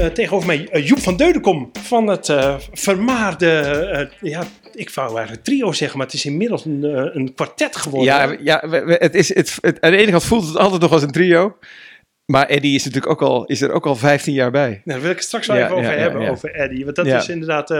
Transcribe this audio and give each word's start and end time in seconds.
Eh, 0.00 0.06
tegenover 0.06 0.46
mij 0.46 0.68
eh, 0.68 0.86
Joep 0.86 0.98
van 0.98 1.16
Deudekom 1.16 1.70
van 1.82 2.06
het 2.06 2.28
eh, 2.28 2.56
vermaarde, 2.72 3.50
eh, 3.50 4.30
ja, 4.30 4.44
ik 4.74 4.90
wou 4.90 5.14
eigenlijk 5.16 5.44
trio 5.44 5.72
zeggen, 5.72 5.98
maar 5.98 6.06
het 6.06 6.14
is 6.16 6.24
inmiddels 6.24 6.64
een, 6.64 6.82
een 7.16 7.34
kwartet 7.34 7.76
geworden. 7.76 8.14
Ja, 8.14 8.36
ja 8.42 8.68
we- 8.68 8.84
we- 8.84 8.96
het 8.98 9.14
is, 9.14 9.34
het, 9.34 9.58
het, 9.60 9.80
aan 9.80 9.90
de 9.90 9.96
ene 9.96 10.10
kant 10.10 10.24
voelt 10.24 10.46
het 10.46 10.56
altijd 10.56 10.80
nog 10.82 10.92
als 10.92 11.02
een 11.02 11.10
trio. 11.10 11.56
Maar 12.24 12.46
Eddie 12.46 12.74
is 12.74 12.84
natuurlijk 12.84 13.12
ook 13.12 13.22
al, 13.22 13.44
is 13.44 13.60
er 13.60 13.72
ook 13.72 13.86
al 13.86 13.96
15, 13.96 14.32
jaar 14.34 14.50
bij. 14.50 14.68
Nou, 14.68 14.80
daar 14.84 15.00
wil 15.00 15.10
ik 15.10 15.16
het 15.16 15.24
straks 15.24 15.46
wel 15.46 15.56
Ja, 15.56 15.64
even 15.64 15.76
over 15.76 15.90
ja, 15.92 15.98
hebben, 15.98 16.22
ja. 16.22 16.30
over 16.30 16.54
Eddie. 16.54 16.84
Want 16.84 16.96
dat 16.96 17.06
is 17.06 17.28
inderdaad... 17.28 17.70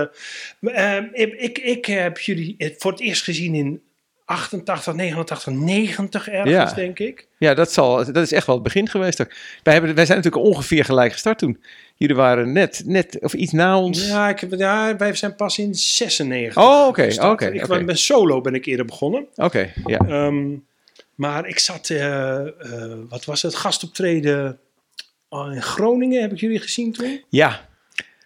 ik, 1.12 1.32
ik, 1.36 1.58
ik 1.58 1.84
heb 1.86 2.18
jullie 2.18 2.54
het 2.58 2.74
voor 2.78 2.90
het 2.90 3.00
eerst 3.00 3.22
gezien 3.24 3.54
in 3.54 3.82
88, 4.30 4.94
89, 4.94 5.46
90 5.46 6.28
ergens, 6.28 6.50
Ja. 6.50 6.72
denk 6.74 6.98
ik. 6.98 7.26
Ja, 7.38 7.54
dat, 7.54 7.72
zal, 7.72 7.96
dat 8.12 8.16
is 8.16 8.32
echt 8.32 8.46
wel 8.46 8.54
het 8.54 8.64
begin 8.64 8.88
geweest. 8.88 9.20
ook. 9.20 9.32
Wij, 9.62 9.72
hebben, 9.72 9.94
wij 9.94 10.06
zijn 10.06 10.18
natuurlijk 10.18 10.44
ongeveer 10.44 10.84
gelijk 10.84 11.12
gestart 11.12 11.38
toen. 11.38 11.62
Jullie 11.96 12.16
waren 12.16 12.52
net, 12.52 12.82
net 12.86 13.18
of 13.20 13.32
iets 13.32 13.52
na 13.52 13.78
ons. 13.78 14.06
Ja, 14.08 14.28
ik 14.28 14.56
ja, 14.56 14.96
wij 14.96 15.14
zijn 15.14 15.34
pas 15.36 15.58
in 15.58 15.74
96 15.74 16.62
Oh, 16.62 16.86
oké, 16.86 17.08
oké, 17.20 17.46
Ik 17.46 17.64
oké. 17.64 17.84
ben 17.84 17.98
solo 17.98 18.40
ben 18.40 18.54
ik 18.54 18.66
eerder 18.66 18.86
begonnen. 18.86 19.26
Oké, 19.36 19.72
ja. 19.86 19.98
Ehm, 19.98 20.48
maar 21.14 21.46
ik 21.46 21.58
zat, 21.58 21.88
eh, 21.88 22.36
eh, 22.46 22.48
wat 23.08 23.24
was 23.24 23.42
het, 23.42 23.54
gastoptreden 23.54 24.58
oh, 25.28 25.52
in 25.54 25.62
Groningen, 25.62 26.20
heb 26.20 26.32
ik 26.32 26.40
jullie 26.40 26.60
gezien 26.60 26.92
toen? 26.92 27.24
Ja, 27.28 27.68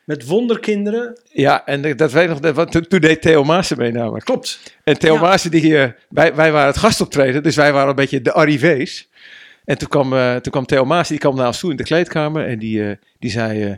Met 0.05 0.27
Wonderkinderen. 0.27 1.19
ja 1.33 1.66
en 1.66 1.97
dat- 1.97 2.12
weet 2.12 2.30
ik 2.30 2.41
nog. 2.41 2.55
want 2.55 2.72
Toen, 2.72 2.86
toen 2.86 3.00
deed 3.00 3.22
Theo 3.22 3.44
Maassen 3.44 3.78
mee 3.78 3.92
namelijk. 3.92 4.24
Klopt. 4.24 4.61
En 4.84 4.98
Theo 4.98 5.14
Ja. 5.14 5.20
Maassen, 5.20 5.50
die, 5.50 5.78
eh, 5.78 5.88
wij, 6.08 6.34
wij 6.34 6.52
waren 6.52 6.66
het 6.66 6.77
gastoptreden, 6.77 7.42
dus 7.42 7.56
wij 7.56 7.72
waren 7.72 7.88
een 7.88 7.94
beetje 7.94 8.20
de 8.22 8.33
arrivés. 8.33 9.08
En 9.64 9.78
toen 9.78 9.88
kwam, 9.88 10.12
eh, 10.12 10.36
toen 10.36 10.52
kwam 10.52 10.66
Theo 10.66 10.84
Maassen, 10.84 11.14
die 11.16 11.24
kwam 11.24 11.36
naar 11.36 11.46
ons 11.46 11.58
toe 11.61 11.70
in 11.70 11.77
de 11.77 11.83
kleedkamer 11.83 12.46
en 12.46 12.58
die, 12.58 12.88
eh, 12.88 12.96
die 13.19 13.30
zei... 13.30 13.64
eh, 13.64 13.72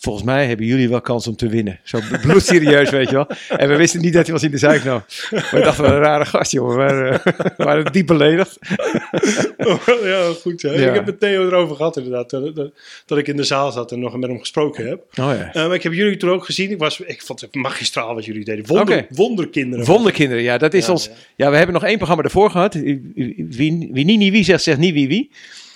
Volgens 0.00 0.24
mij 0.24 0.46
hebben 0.46 0.66
jullie 0.66 0.88
wel 0.88 1.00
kans 1.00 1.26
om 1.26 1.36
te 1.36 1.48
winnen. 1.48 1.80
Zo 1.82 1.98
bloedserieus, 2.22 2.90
weet 2.98 3.08
je 3.08 3.14
wel. 3.14 3.26
En 3.48 3.68
we 3.68 3.76
wisten 3.76 4.00
niet 4.00 4.12
dat 4.12 4.24
hij 4.24 4.32
was 4.32 4.42
in 4.42 4.50
de 4.50 4.58
zuik 4.58 4.84
nou. 4.84 5.00
We 5.30 5.60
dachten, 5.60 5.84
wat 5.84 5.92
een 5.92 5.98
rare 5.98 6.24
gast, 6.24 6.52
jongen. 6.52 6.70
We 6.70 6.76
waren, 6.76 7.24
eh, 7.24 7.34
we 7.56 7.64
waren 7.64 7.92
diep 7.92 8.06
beledigd. 8.06 8.58
ja, 10.02 10.32
goed. 10.40 10.62
Hè? 10.62 10.70
Ja. 10.70 10.88
Ik 10.88 10.94
heb 10.94 11.06
met 11.06 11.20
Theo 11.20 11.46
erover 11.46 11.76
gehad 11.76 11.96
inderdaad. 11.96 12.30
Dat, 12.30 12.56
dat, 12.56 12.72
dat 13.06 13.18
ik 13.18 13.28
in 13.28 13.36
de 13.36 13.42
zaal 13.44 13.72
zat 13.72 13.92
en 13.92 14.00
nog 14.00 14.16
met 14.16 14.28
hem 14.28 14.38
gesproken 14.38 14.88
heb. 14.88 15.00
Oh 15.10 15.32
ja. 15.36 15.52
Eh, 15.52 15.66
maar 15.66 15.74
ik 15.74 15.82
heb 15.82 15.92
jullie 15.92 16.16
toen 16.16 16.30
ook 16.30 16.44
gezien. 16.44 16.70
Ik, 16.70 16.78
was, 16.78 17.00
ik 17.00 17.22
vond 17.22 17.40
het 17.40 17.54
magistraal 17.54 18.14
wat 18.14 18.24
jullie 18.24 18.44
deden. 18.44 18.66
Wonder. 18.66 19.06
Wonderkinderen. 19.08 19.84
Wonderkinderen, 19.84 20.42
ja, 20.42 20.58
dat 20.58 20.74
is 20.74 20.86
Ja, 20.86 20.92
ons... 20.92 21.06
ja. 21.06 21.12
Ja, 21.36 21.50
we 21.50 21.56
hebben 21.56 21.74
nog 21.74 21.84
één 21.84 21.96
programma 21.96 22.22
ervoor 22.22 22.50
gehad. 22.50 22.74
Wie, 22.74 23.12
wie, 23.48 23.88
wie 23.92 24.04
niet, 24.04 24.18
niet 24.18 24.32
wie 24.32 24.44
zegt, 24.44 24.62
zegt 24.62 24.78
niet 24.78 24.92
wie 24.92 25.08
wie. 25.08 25.30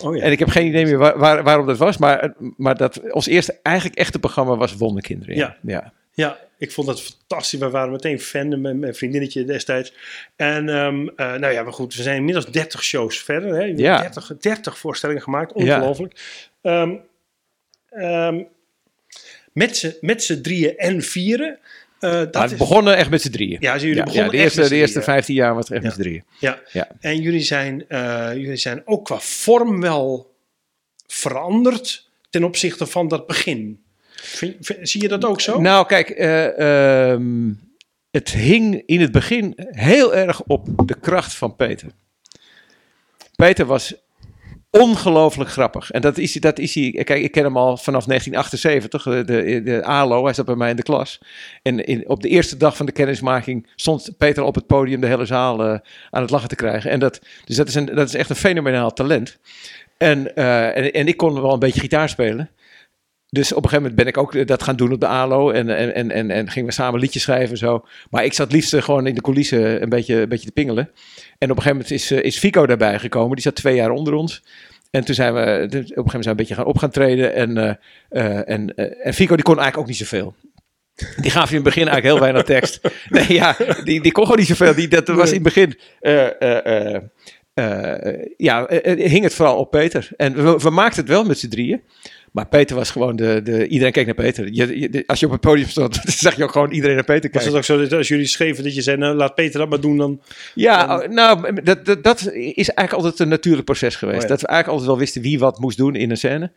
Oh 0.04 0.16
ja. 0.16 0.22
En 0.22 0.32
ik 0.32 0.38
heb 0.38 0.48
geen 0.48 0.66
idee 0.66 0.84
meer 0.84 0.98
waar, 0.98 1.18
waar- 1.18 1.42
waarom 1.42 1.66
dat 1.66 1.78
was. 1.78 1.96
Maar, 1.98 2.34
maar 2.56 2.76
dat, 2.76 3.10
ons 3.12 3.26
eerste 3.26 3.58
eigenlijk 3.62 3.96
echte 3.98 4.18
programma 4.18 4.56
was 4.56 4.76
Wonderkinderen. 4.76 5.36
Ja. 5.36 5.56
ja. 5.62 5.92
Ja, 6.14 6.38
ik 6.58 6.72
vond 6.72 6.86
dat 6.86 7.02
fantastisch. 7.02 7.58
We 7.60 7.70
waren 7.70 7.92
meteen 7.92 8.20
fan 8.20 8.60
met 8.60 8.76
mijn 8.76 8.94
vriendinnetje 8.94 9.44
destijds. 9.44 9.94
En 10.36 10.68
ehm, 10.68 11.08
eh, 11.16 11.34
nou 11.34 11.52
ja, 11.52 11.62
maar 11.62 11.72
goed, 11.72 11.94
we 11.94 12.02
zijn 12.02 12.16
inmiddels 12.16 12.46
30 12.46 12.82
shows 12.84 13.18
verder. 13.22 13.54
Hè? 13.54 13.62
Ja. 13.76 14.00
30, 14.00 14.32
30 14.40 14.78
voorstellingen 14.78 15.22
gemaakt, 15.22 15.52
ongelooflijk. 15.52 16.20
Ehm, 16.62 16.94
ehm, 17.90 18.42
met 19.52 19.76
z'n- 19.76 19.96
met 20.00 20.22
z'n 20.22 20.40
drieën 20.40 20.76
en 20.76 21.02
vieren. 21.02 21.58
Eh, 22.02 22.10
dat 22.12 22.32
Maar 22.34 22.52
is- 22.52 22.56
begonnen 22.56 22.96
echt 22.96 23.10
met 23.10 23.22
z'n 23.22 23.30
drieën. 23.30 23.56
Ja, 23.60 23.72
dus 23.72 23.82
jullie 23.82 23.96
Ja, 23.96 24.02
begonnen 24.04 24.24
ja, 24.26 24.30
de 24.30 24.36
echt 24.36 24.44
eerste, 24.44 24.60
met 24.60 24.68
de 24.68 24.76
eerste 24.76 24.92
drieën. 25.00 25.12
15 25.14 25.34
jaar 25.34 25.54
was 25.54 25.64
het 25.68 25.72
echt 25.72 25.82
met 25.84 25.92
z'n 25.92 26.00
drieën. 26.00 26.24
Ja. 26.38 26.60
Ja. 26.72 26.88
En 27.00 27.20
jullie 27.20 27.40
zijn, 27.42 27.84
eh, 27.88 28.30
jullie 28.34 28.56
zijn 28.56 28.82
ook 28.84 29.04
qua 29.04 29.18
vorm 29.18 29.80
wel 29.80 30.34
veranderd 31.06 32.08
ten 32.30 32.44
opzichte 32.44 32.86
van 32.86 33.08
dat 33.08 33.26
begin. 33.26 33.80
Vind- 34.14 34.56
vind- 34.60 34.88
zie 34.88 35.02
je 35.02 35.08
dat 35.08 35.24
ook 35.24 35.40
zo? 35.40 35.60
Nou, 35.60 35.86
kijk, 35.86 36.10
eh, 36.10 37.10
ehm, 37.12 37.50
het 38.10 38.30
hing 38.30 38.82
in 38.86 39.00
het 39.00 39.12
begin 39.12 39.52
heel 39.70 40.14
erg 40.14 40.42
op 40.42 40.68
de 40.86 41.00
kracht 41.00 41.34
van 41.34 41.56
Peter. 41.56 41.88
Peter 43.36 43.66
was 43.66 43.94
ongelooflijk 44.80 45.50
grappig. 45.50 45.90
En 45.90 46.00
dat 46.00 46.18
is, 46.18 46.32
dat 46.32 46.58
is 46.58 46.74
hij. 46.74 46.90
Kijk, 47.04 47.22
ik 47.22 47.32
ken 47.32 47.44
hem 47.44 47.56
al 47.56 47.76
vanaf 47.76 48.04
1978, 48.04 49.02
de, 49.24 49.62
de, 49.62 49.84
ALO. 49.84 50.24
Hij 50.24 50.34
zat 50.34 50.46
bij 50.46 50.54
mij 50.54 50.70
in 50.70 50.76
de 50.76 50.82
klas. 50.82 51.20
En 51.62 51.84
in, 51.84 52.08
op 52.08 52.22
de 52.22 52.28
eerste 52.28 52.56
dag 52.56 52.76
van 52.76 52.86
de 52.86 52.92
kennismaking 52.92 53.66
stond 53.76 54.10
Peter 54.18 54.42
op 54.42 54.54
het 54.54 54.66
podium 54.66 55.00
de 55.00 55.06
hele 55.06 55.24
zaal 55.24 55.64
eh, 55.64 55.78
aan 56.10 56.22
het 56.22 56.30
lachen 56.30 56.48
te 56.48 56.54
krijgen. 56.54 56.90
En 56.90 57.00
dat, 57.00 57.20
dus 57.44 57.56
dat 57.56 57.68
is, 57.68 57.74
een, 57.74 57.86
dat 57.86 58.08
is 58.08 58.14
echt 58.14 58.30
een 58.30 58.36
fenomenaal 58.36 58.92
talent. 58.92 59.38
En, 59.96 60.34
eh, 60.34 60.76
en, 60.76 60.92
en 60.92 61.06
ik 61.06 61.16
kon 61.16 61.40
wel 61.40 61.52
een 61.52 61.58
beetje 61.58 61.80
gitaar 61.80 62.08
spelen. 62.08 62.50
Dus 63.28 63.52
op 63.52 63.62
een 63.62 63.68
gegeven 63.68 63.82
moment 63.82 63.96
ben 63.96 64.06
ik 64.06 64.16
ook 64.16 64.34
eh, 64.34 64.46
dat 64.46 64.62
gaan 64.62 64.76
doen 64.76 64.92
op 64.92 65.00
de 65.00 65.06
ALO. 65.06 65.50
En, 65.50 65.76
en, 65.76 65.94
en, 65.94 66.10
en, 66.10 66.30
en 66.30 66.50
gingen 66.50 66.68
we 66.68 66.74
samen 66.74 67.00
liedjes 67.00 67.22
schrijven 67.22 67.50
en 67.50 67.56
zo. 67.56 67.84
Maar 68.10 68.24
ik 68.24 68.32
zat 68.32 68.52
liefst 68.52 68.74
gewoon 68.74 69.06
in 69.06 69.14
de 69.14 69.20
coulissen 69.20 69.82
een 69.82 69.88
beetje, 69.88 70.20
een 70.20 70.28
beetje 70.28 70.46
te 70.46 70.52
pingelen. 70.52 70.90
En 71.42 71.50
op 71.50 71.56
een 71.56 71.62
gegeven 71.62 71.70
moment 71.86 71.90
is, 71.90 72.10
eh, 72.10 72.22
is 72.24 72.38
Fico 72.38 72.66
daarbij 72.66 72.98
gekomen. 72.98 73.34
Die 73.34 73.42
zat 73.42 73.54
twee 73.54 73.74
jaar 73.74 73.90
onder 73.90 74.14
ons. 74.14 74.42
En 74.90 75.04
toen 75.04 75.14
zijn 75.14 75.34
we, 75.34 75.40
dus 75.40 75.80
op 75.80 75.80
een 75.80 75.80
gegeven 75.80 75.94
moment 75.96 76.12
zijn 76.12 76.22
we 76.24 76.30
een 76.30 76.36
beetje 76.36 76.54
gaan 76.54 76.64
op 76.64 76.78
gaan 76.78 76.90
treden. 76.90 77.34
En, 77.34 77.56
eh, 77.56 77.74
eh, 78.08 78.48
en, 78.48 78.74
eh, 78.74 79.06
en 79.06 79.14
Fico 79.14 79.34
die 79.34 79.44
kon 79.44 79.58
eigenlijk 79.58 79.78
ook 79.78 79.86
niet 79.86 79.96
zoveel. 80.08 80.34
Die 81.20 81.30
gaf 81.30 81.48
in 81.48 81.54
het 81.54 81.64
begin 81.64 81.88
eigenlijk 81.88 82.14
heel 82.14 82.20
weinig 82.20 82.42
tekst. 82.44 82.80
Nee, 83.08 83.32
ja, 83.32 83.56
die, 83.84 84.02
die 84.02 84.12
kon 84.12 84.24
gewoon 84.24 84.38
niet 84.38 84.48
zoveel. 84.48 84.74
Die, 84.74 84.88
dat 84.88 85.08
was 85.08 85.28
in 85.28 85.34
het 85.34 85.42
begin... 85.42 85.78
eh, 86.00 86.42
eh, 86.42 86.94
eh, 86.94 87.02
eh, 87.54 88.26
ja, 88.36 88.66
eh, 88.66 88.92
eh, 89.04 89.10
hing 89.10 89.24
het 89.24 89.34
vooral 89.34 89.58
op 89.58 89.70
Peter. 89.70 90.08
En 90.16 90.34
we, 90.44 90.58
we 90.58 90.70
maakten 90.70 91.00
het 91.00 91.10
wel 91.12 91.24
met 91.24 91.38
z'n 91.38 91.48
drieën. 91.48 91.82
Maar 92.32 92.46
Peter 92.46 92.76
was 92.76 92.90
gewoon 92.90 93.16
de... 93.16 93.40
de 93.44 93.66
iedereen 93.66 93.92
keek 93.92 94.06
naar 94.06 94.14
Peter. 94.14 94.48
Je, 94.52 95.04
als 95.06 95.20
je 95.20 95.26
op 95.26 95.32
het 95.32 95.40
podium 95.40 95.68
stond, 95.68 95.94
dan 96.04 96.12
zag 96.12 96.36
je 96.36 96.42
ook 96.42 96.52
gewoon 96.52 96.70
iedereen 96.70 96.94
naar 96.94 97.04
Peter 97.04 97.30
Was 97.30 97.42
kijken. 97.42 97.48
het 97.48 97.70
ook 97.70 97.78
zo 97.78 97.88
dat 97.88 97.98
als 97.98 98.08
jullie 98.08 98.26
schreven 98.26 98.64
dat 98.64 98.74
je 98.74 98.82
zei, 98.82 98.96
nou, 98.96 99.16
laat 99.16 99.34
Peter 99.34 99.58
dat 99.58 99.68
maar 99.68 99.80
doen 99.80 99.96
dan? 99.96 100.20
Ja, 100.54 100.98
oh, 100.98 101.08
nou, 101.08 101.62
dat, 101.62 101.84
dat, 101.84 102.02
dat 102.02 102.20
is 102.32 102.68
eigenlijk 102.68 102.92
altijd 102.92 103.18
een 103.18 103.28
natuurlijk 103.28 103.64
proces 103.64 103.96
geweest. 103.96 104.16
Oh 104.16 104.22
ja. 104.22 104.28
Dat 104.28 104.40
we 104.40 104.46
eigenlijk 104.46 104.78
altijd 104.78 104.96
wel 104.96 105.06
wisten 105.06 105.22
wie 105.22 105.38
wat 105.38 105.58
moest 105.58 105.76
doen 105.76 105.94
in 105.94 106.10
een 106.10 106.16
scène. 106.16 106.52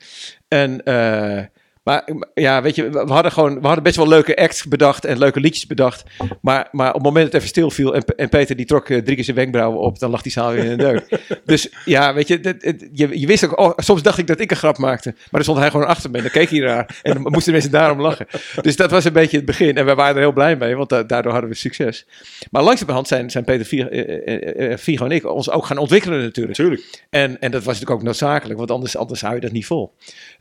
En, 0.47 0.84
eh, 0.84 1.44
maar 1.85 2.03
ja, 2.34 2.62
weet 2.62 2.75
je, 2.75 2.90
we 2.90 3.13
hadden 3.13 3.31
gewoon, 3.31 3.59
we 3.62 3.66
hadden 3.66 3.84
best 3.84 3.96
wel 3.96 4.07
leuke 4.07 4.35
acts 4.38 4.66
bedacht 4.66 5.06
en 5.06 5.18
leuke 5.18 5.40
liedjes 5.40 5.68
bedacht. 5.68 6.03
Maar, 6.41 6.68
maar 6.72 6.88
op 6.88 6.94
het 6.94 7.03
moment 7.03 7.23
dat 7.23 7.25
het 7.25 7.35
even 7.35 7.47
stil 7.47 7.69
viel 7.72 7.96
en, 7.96 8.03
en 8.16 8.29
Peter 8.29 8.56
die 8.56 8.66
trok 8.66 8.90
eh, 8.90 9.01
drie 9.01 9.16
keer 9.16 9.23
zijn 9.23 9.35
wenkbrauwen 9.35 9.79
op, 9.79 10.00
dan 10.00 10.09
lag 10.09 10.22
die 10.22 10.31
zaal 10.31 10.51
weer 10.51 10.63
in 10.63 10.72
een 10.72 10.78
deuk. 10.78 11.22
dus 11.46 11.69
ja, 11.85 12.13
weet 12.13 12.28
je, 12.28 12.40
het- 12.41 12.88
je, 12.94 13.19
je 13.19 13.28
wist 13.28 13.46
ook, 13.46 13.59
oh, 13.59 13.72
soms 13.75 14.01
dacht 14.01 14.18
ik 14.18 14.28
dat 14.28 14.40
ik 14.40 14.51
een 14.51 14.57
grap 14.57 14.78
maakte. 14.78 15.09
Maar 15.12 15.25
dan 15.31 15.44
stond 15.44 15.57
hij 15.57 15.69
gewoon 15.72 15.88
achter 15.88 16.09
me 16.09 16.18
en 16.18 16.23
dan 16.23 16.31
keek 16.31 16.50
hij 16.50 16.59
raar. 16.59 17.00
En 17.01 17.13
dan 17.13 17.31
moesten 17.31 17.53
mensen 17.53 17.72
daarom 17.72 18.02
lachen. 18.02 18.28
Dus 18.62 18.75
dat 18.75 18.91
was 18.91 19.03
een 19.06 19.13
beetje 19.13 19.38
het 19.38 19.46
begin. 19.46 19.78
En 19.78 19.85
we 19.85 19.96
waren 19.96 20.16
er 20.16 20.22
heel 20.22 20.34
blij 20.34 20.56
mee, 20.56 20.75
want 20.75 20.90
da- 20.90 21.03
daardoor 21.03 21.31
hadden 21.31 21.50
we 21.50 21.56
succes. 21.56 22.06
Maar 22.52 22.63
langzamerhand 22.63 23.07
zijn, 23.07 23.29
zijn 23.29 23.44
Peter 23.44 23.66
Vigo, 23.66 23.88
eh, 23.88 24.72
eh, 24.72 24.78
Vigo 24.78 25.06
en 25.06 25.12
ik 25.12 25.25
ons 25.31 25.50
ook 25.52 25.66
gaan 25.66 25.78
ontwikkelen 25.78 26.22
natuurlijk. 26.22 26.57
Natuurlijk. 26.57 27.03
En, 27.09 27.41
en 27.41 27.52
dat 27.52 27.63
was 27.63 27.73
natuurlijk 27.73 28.00
ook 28.00 28.06
noodzakelijk, 28.06 28.58
want 28.58 28.72
anders, 28.72 28.97
anders 28.97 29.22
hou 29.22 29.35
je 29.35 29.41
dat 29.41 29.52
niet 29.52 29.66
vol. 29.66 29.93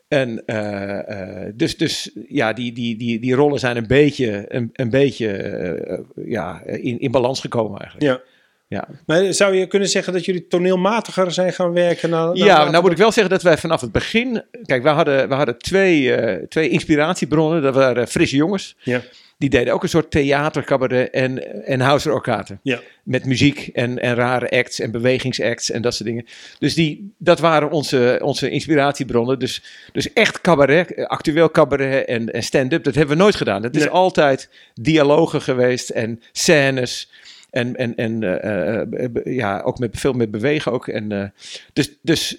En 0.09 0.43
eh, 0.47 1.47
eh, 1.47 1.53
dus, 1.55 1.77
dus 1.77 2.11
ja, 2.29 2.53
die, 2.53 2.73
die, 2.73 2.97
die, 2.97 3.21
die 3.21 3.35
rollen 3.35 3.59
zijn 3.59 3.77
een 3.77 3.87
beetje, 3.87 4.45
een, 4.49 4.71
een 4.73 4.91
beetje 4.91 5.29
eh, 5.29 5.99
ja, 6.27 6.63
in, 6.65 6.99
in 7.01 7.11
balans 7.11 7.41
gekomen 7.41 7.81
eigenlijk. 7.81 8.11
Ja. 8.13 8.33
Ja, 8.69 8.89
Maar 9.07 9.35
zou 9.35 9.55
je 9.55 9.67
kunnen 9.67 9.89
zeggen 9.89 10.13
dat 10.13 10.25
jullie 10.25 10.47
toneelmatiger 10.47 11.33
zijn 11.33 11.53
gaan 11.53 11.73
werken? 11.73 12.11
Na, 12.11 12.27
na- 12.27 12.45
ja 12.45 12.71
nou 12.71 12.83
moet 12.83 12.93
ik 12.93 12.99
wel 12.99 13.13
zeggen 13.13 13.33
dat 13.33 13.43
wij 13.43 13.59
vanaf 13.59 13.81
het 13.81 13.93
begin... 13.93 14.45
Kijk, 14.63 14.83
we 14.83 14.89
hadden, 14.89 15.29
we 15.29 15.35
hadden 15.35 15.59
twee, 15.59 16.19
twee 16.49 16.69
inspiratiebronnen. 16.69 17.63
Dat 17.63 17.75
waren 17.75 18.09
frisse 18.09 18.37
jongens. 18.37 18.77
Ja. 18.83 19.01
Die 19.39 19.51
deden 19.51 19.75
ook 19.75 19.83
een 19.83 19.89
soort 19.89 20.11
theatercabaret 20.11 21.11
en, 21.11 21.65
en 21.67 21.81
Hauser 21.81 22.13
Orkaten. 22.13 22.61
Ja. 22.63 22.81
Met 23.03 23.27
muziek 23.27 23.71
en, 23.73 23.99
en 23.99 24.15
rare 24.15 24.51
acts 24.51 24.81
en 24.81 24.91
bewegingsacts 24.91 25.71
en 25.71 25.83
dat 25.83 25.95
soort 25.95 26.09
dingen. 26.09 26.27
Dus 26.59 26.75
die, 26.75 27.15
dat 27.19 27.39
waren 27.41 27.71
onze, 27.71 28.21
onze 28.23 28.51
inspiratiebronnen. 28.51 29.39
Dus, 29.39 29.63
dus 29.93 30.13
echt 30.13 30.41
cabaret, 30.41 31.07
actueel 31.07 31.51
cabaret 31.51 32.07
en, 32.07 32.33
en 32.33 32.43
stand-up, 32.43 32.85
dat 32.85 32.95
hebben 32.95 33.17
we 33.17 33.23
nooit 33.23 33.35
gedaan. 33.37 33.63
Het 33.63 33.77
is 33.77 33.83
Nee. 33.83 33.91
altijd 33.91 34.49
dialogen 34.75 35.43
geweest 35.43 35.91
en 35.91 36.21
scènes. 36.33 37.11
En, 37.51 37.77
en, 37.77 37.95
en 37.95 38.23
eh, 38.43 38.81
eh, 38.81 39.11
ja, 39.25 39.61
ook 39.61 39.79
met, 39.79 39.99
veel 39.99 40.13
met 40.13 40.31
bewegen 40.31 40.73
ook. 40.73 40.89
En, 40.89 41.13
eh, 41.13 41.25
dus, 41.73 41.91
dus 42.03 42.39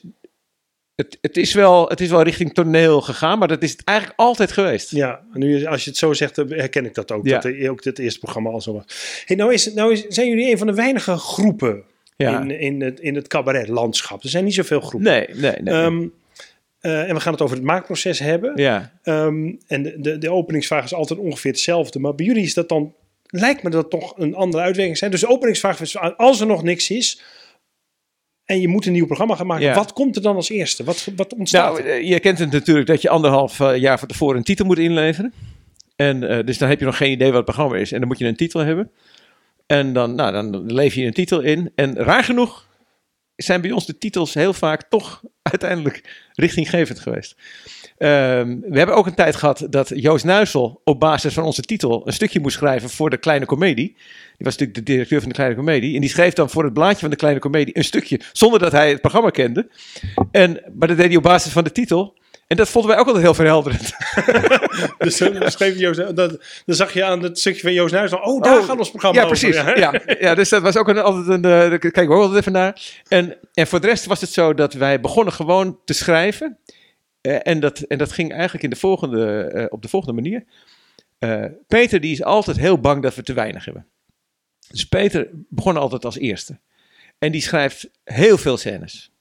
het, 0.96 1.18
het, 1.22 1.38
is 1.38 1.54
wel, 1.54 1.88
het 1.90 2.02
is 2.02 2.10
wel 2.10 2.22
richting 2.22 2.54
toneel 2.54 3.02
gegaan, 3.02 3.40
maar 3.40 3.48
dat 3.48 3.64
is 3.64 3.72
het 3.72 3.84
eigenlijk 3.84 4.20
altijd 4.20 4.52
geweest. 4.52 4.92
Ja, 4.92 5.22
nu 5.34 5.66
als 5.66 5.84
je 5.84 5.90
het 5.90 6.00
zo 6.00 6.14
zegt, 6.14 6.36
herken 6.36 6.86
ik 6.86 6.94
dat 6.94 7.12
ook. 7.12 7.26
Ja. 7.26 7.34
Dat 7.40 7.46
er 7.46 7.70
ook 7.70 7.84
dit 7.84 8.00
eerste 8.00 8.20
programma 8.20 8.50
al 8.50 8.62
zo 8.62 8.74
was. 8.74 8.84
Hey, 9.26 9.36
nou, 9.36 9.54
is, 9.54 9.74
nou 9.74 9.92
is, 9.92 10.06
zijn 10.08 10.30
jullie 10.30 10.52
een 10.52 10.58
van 10.58 10.68
de 10.68 10.74
weinige 10.74 11.18
groepen 11.18 11.84
Ja. 12.18 12.42
in, 12.42 12.60
in, 12.60 12.82
het, 12.82 13.00
in 13.00 13.16
het 13.16 13.28
cabaretlandschap. 13.28 14.24
Er 14.24 14.30
zijn 14.30 14.44
niet 14.44 14.54
zoveel 14.54 14.82
groepen. 14.82 15.12
Nee, 15.12 15.28
nee, 15.34 15.56
nee. 15.62 15.74
Ehm, 15.74 16.08
eh, 16.80 17.10
en 17.10 17.16
we 17.16 17.22
gaan 17.22 17.34
het 17.34 17.42
over 17.42 17.56
het 17.56 17.66
maakproces 17.66 18.20
hebben. 18.20 18.52
ja. 18.56 18.92
Ehm, 19.04 19.54
en 19.68 19.84
de, 19.84 19.96
de, 20.00 20.18
de 20.18 20.30
openingsvraag 20.32 20.84
is 20.84 20.94
altijd 20.94 21.20
ongeveer 21.20 21.52
hetzelfde. 21.52 22.00
Maar 22.00 22.16
bij 22.16 22.26
jullie 22.26 22.44
is 22.44 22.54
dat 22.54 22.70
dan, 22.70 22.94
lijkt 23.26 23.64
me 23.64 23.70
dat 23.70 23.90
toch 23.90 24.14
een 24.18 24.36
andere 24.36 24.64
uitwerking 24.64 24.98
zijn. 24.98 25.12
Dus 25.12 25.20
de 25.20 25.30
openingsvraag 25.30 25.82
is, 25.82 25.98
als 25.98 26.40
er 26.40 26.48
nog 26.48 26.64
niks 26.64 26.90
is 26.90 27.22
en 28.46 28.62
je 28.62 28.68
moet 28.68 28.86
een 28.86 28.92
nieuw 28.92 29.06
programma 29.06 29.36
gaan 29.36 29.48
maken, 29.48 29.66
Ja. 29.66 29.74
wat 29.76 29.94
komt 29.94 30.16
er 30.16 30.22
dan 30.22 30.36
als 30.36 30.50
eerste? 30.50 30.84
Wat, 30.84 31.08
wat 31.16 31.34
ontstaat 31.36 31.74
Nou, 31.74 31.86
er? 31.88 31.94
eh, 31.96 32.08
je 32.10 32.20
kent 32.20 32.40
het 32.40 32.52
natuurlijk 32.52 32.88
dat 32.88 33.02
je 33.02 33.10
anderhalf 33.10 33.60
eh, 33.60 33.78
jaar 33.78 34.00
van 34.00 34.08
tevoren 34.08 34.38
een 34.38 34.44
titel 34.44 34.66
moet 34.66 34.80
inleveren. 34.80 35.34
En 35.96 36.30
eh, 36.30 36.46
dus 36.46 36.58
dan 36.58 36.70
heb 36.70 36.80
je 36.80 36.86
nog 36.86 36.98
geen 36.98 37.12
idee 37.12 37.28
wat 37.28 37.36
het 37.36 37.46
programma 37.46 37.76
is. 37.76 37.92
En 37.92 38.00
dan 38.00 38.08
moet 38.08 38.18
je 38.20 38.26
een 38.26 38.36
titel 38.36 38.60
hebben. 38.60 38.92
En 39.68 39.94
dan, 39.94 40.16
nou, 40.16 40.32
dan 40.32 40.74
lever 40.74 41.00
je 41.02 41.06
een 41.08 41.14
titel 41.14 41.42
in. 41.42 41.72
En 41.76 41.96
raar 41.96 42.24
genoeg 42.24 42.68
zijn 43.36 43.62
bij 43.62 43.72
ons 43.72 43.86
de 43.86 43.98
titels 43.98 44.34
heel 44.34 44.54
vaak 44.54 44.90
toch 44.90 45.22
uiteindelijk 45.42 46.26
richtinggevend 46.34 47.00
geweest. 47.00 47.36
Ehm, 47.98 48.60
we 48.60 48.78
hebben 48.78 48.96
ook 48.96 49.06
een 49.06 49.16
tijd 49.16 49.36
gehad 49.36 49.68
dat 49.70 49.92
Joost 49.96 50.26
Nuisel 50.26 50.82
op 50.84 51.00
basis 51.00 51.34
van 51.34 51.44
onze 51.44 51.62
titel 51.62 52.08
een 52.08 52.14
stukje 52.14 52.40
moest 52.40 52.58
schrijven 52.58 52.90
voor 52.90 53.10
de 53.10 53.18
Kleine 53.18 53.46
Comedie. 53.46 53.94
Die 53.96 54.46
was 54.46 54.58
natuurlijk 54.58 54.78
de 54.78 54.92
directeur 54.92 55.20
van 55.20 55.30
de 55.30 55.36
Kleine 55.36 55.56
Comedie. 55.56 55.96
En 55.96 56.02
die 56.02 56.10
schreef 56.10 56.34
dan 56.34 56.50
voor 56.50 56.64
het 56.64 56.74
blaadje 56.74 57.00
van 57.00 57.10
de 57.10 57.16
Kleine 57.16 57.40
Comedie 57.40 57.78
een 57.78 57.84
stukje 57.84 58.20
zonder 58.32 58.60
dat 58.60 58.72
hij 58.72 58.90
het 58.90 59.02
programma 59.02 59.30
kende. 59.30 59.68
En, 60.32 60.62
maar 60.74 60.88
dat 60.88 60.98
deed 60.98 61.08
hij 61.08 61.16
op 61.16 61.24
basis 61.24 61.52
van 61.52 61.64
de 61.64 61.72
titel. 61.72 62.18
En 62.48 62.58
dat 62.58 62.70
vonden 62.70 62.92
wij 62.92 63.00
ook 63.00 63.06
altijd 63.06 63.24
heel 63.24 63.34
verhelderend. 63.34 63.94
Dus 64.98 65.18
dan, 65.18 65.52
schreef 65.52 65.78
Joost, 65.78 66.16
dat, 66.16 66.16
dan 66.66 66.76
zag 66.76 66.94
je 66.94 67.04
aan 67.04 67.24
het 67.24 67.40
stukje 67.40 67.62
van 67.62 67.74
Joost 67.74 67.94
Nuis, 67.94 68.14
oh, 68.14 68.42
daar 68.42 68.58
Oh, 68.60 68.66
gaat 68.66 68.78
ons 68.78 68.90
programma 68.90 69.20
Ja, 69.20 69.26
over. 69.26 69.40
precies. 69.40 69.62
Ja, 69.80 70.02
ja, 70.20 70.36
dus 70.36 70.50
dat 70.50 70.62
was 70.62 70.78
ook 70.78 70.88
een, 70.88 70.98
altijd 71.00 71.28
een. 71.28 71.46
eh, 71.72 71.80
kijk 71.80 71.98
ik 71.98 72.10
ook 72.10 72.22
altijd 72.22 72.40
even 72.40 72.52
naar. 72.52 72.82
En, 73.08 73.38
en 73.54 73.68
voor 73.68 73.82
de 73.82 73.88
rest 73.88 74.06
was 74.06 74.22
het 74.22 74.30
zo 74.30 74.54
dat 74.54 74.74
wij 74.74 75.00
begonnen 75.00 75.34
gewoon 75.34 75.80
te 75.86 75.94
schrijven. 75.94 76.58
Eh, 77.22 77.38
en, 77.44 77.60
dat, 77.60 77.80
en 77.80 77.98
dat 77.98 78.12
ging 78.12 78.32
eigenlijk 78.32 78.64
in 78.64 78.70
de 78.70 78.76
volgende, 78.76 79.42
eh, 79.44 79.66
op 79.70 79.82
de 79.82 79.88
volgende 79.90 80.22
manier. 80.22 80.44
Peter 81.68 82.00
die 82.02 82.12
is 82.12 82.24
altijd 82.24 82.58
heel 82.58 82.80
bang 82.80 83.02
dat 83.04 83.16
we 83.16 83.24
te 83.24 83.34
weinig 83.34 83.66
hebben. 83.66 83.88
Dus 84.70 84.88
Peter 84.88 85.30
begon 85.50 85.78
altijd 85.78 86.06
als 86.06 86.18
eerste. 86.18 86.60
En 87.20 87.32
die 87.32 87.42
schrijft 87.42 87.90
heel 88.04 88.38
veel 88.38 88.58
scènes. 88.58 89.12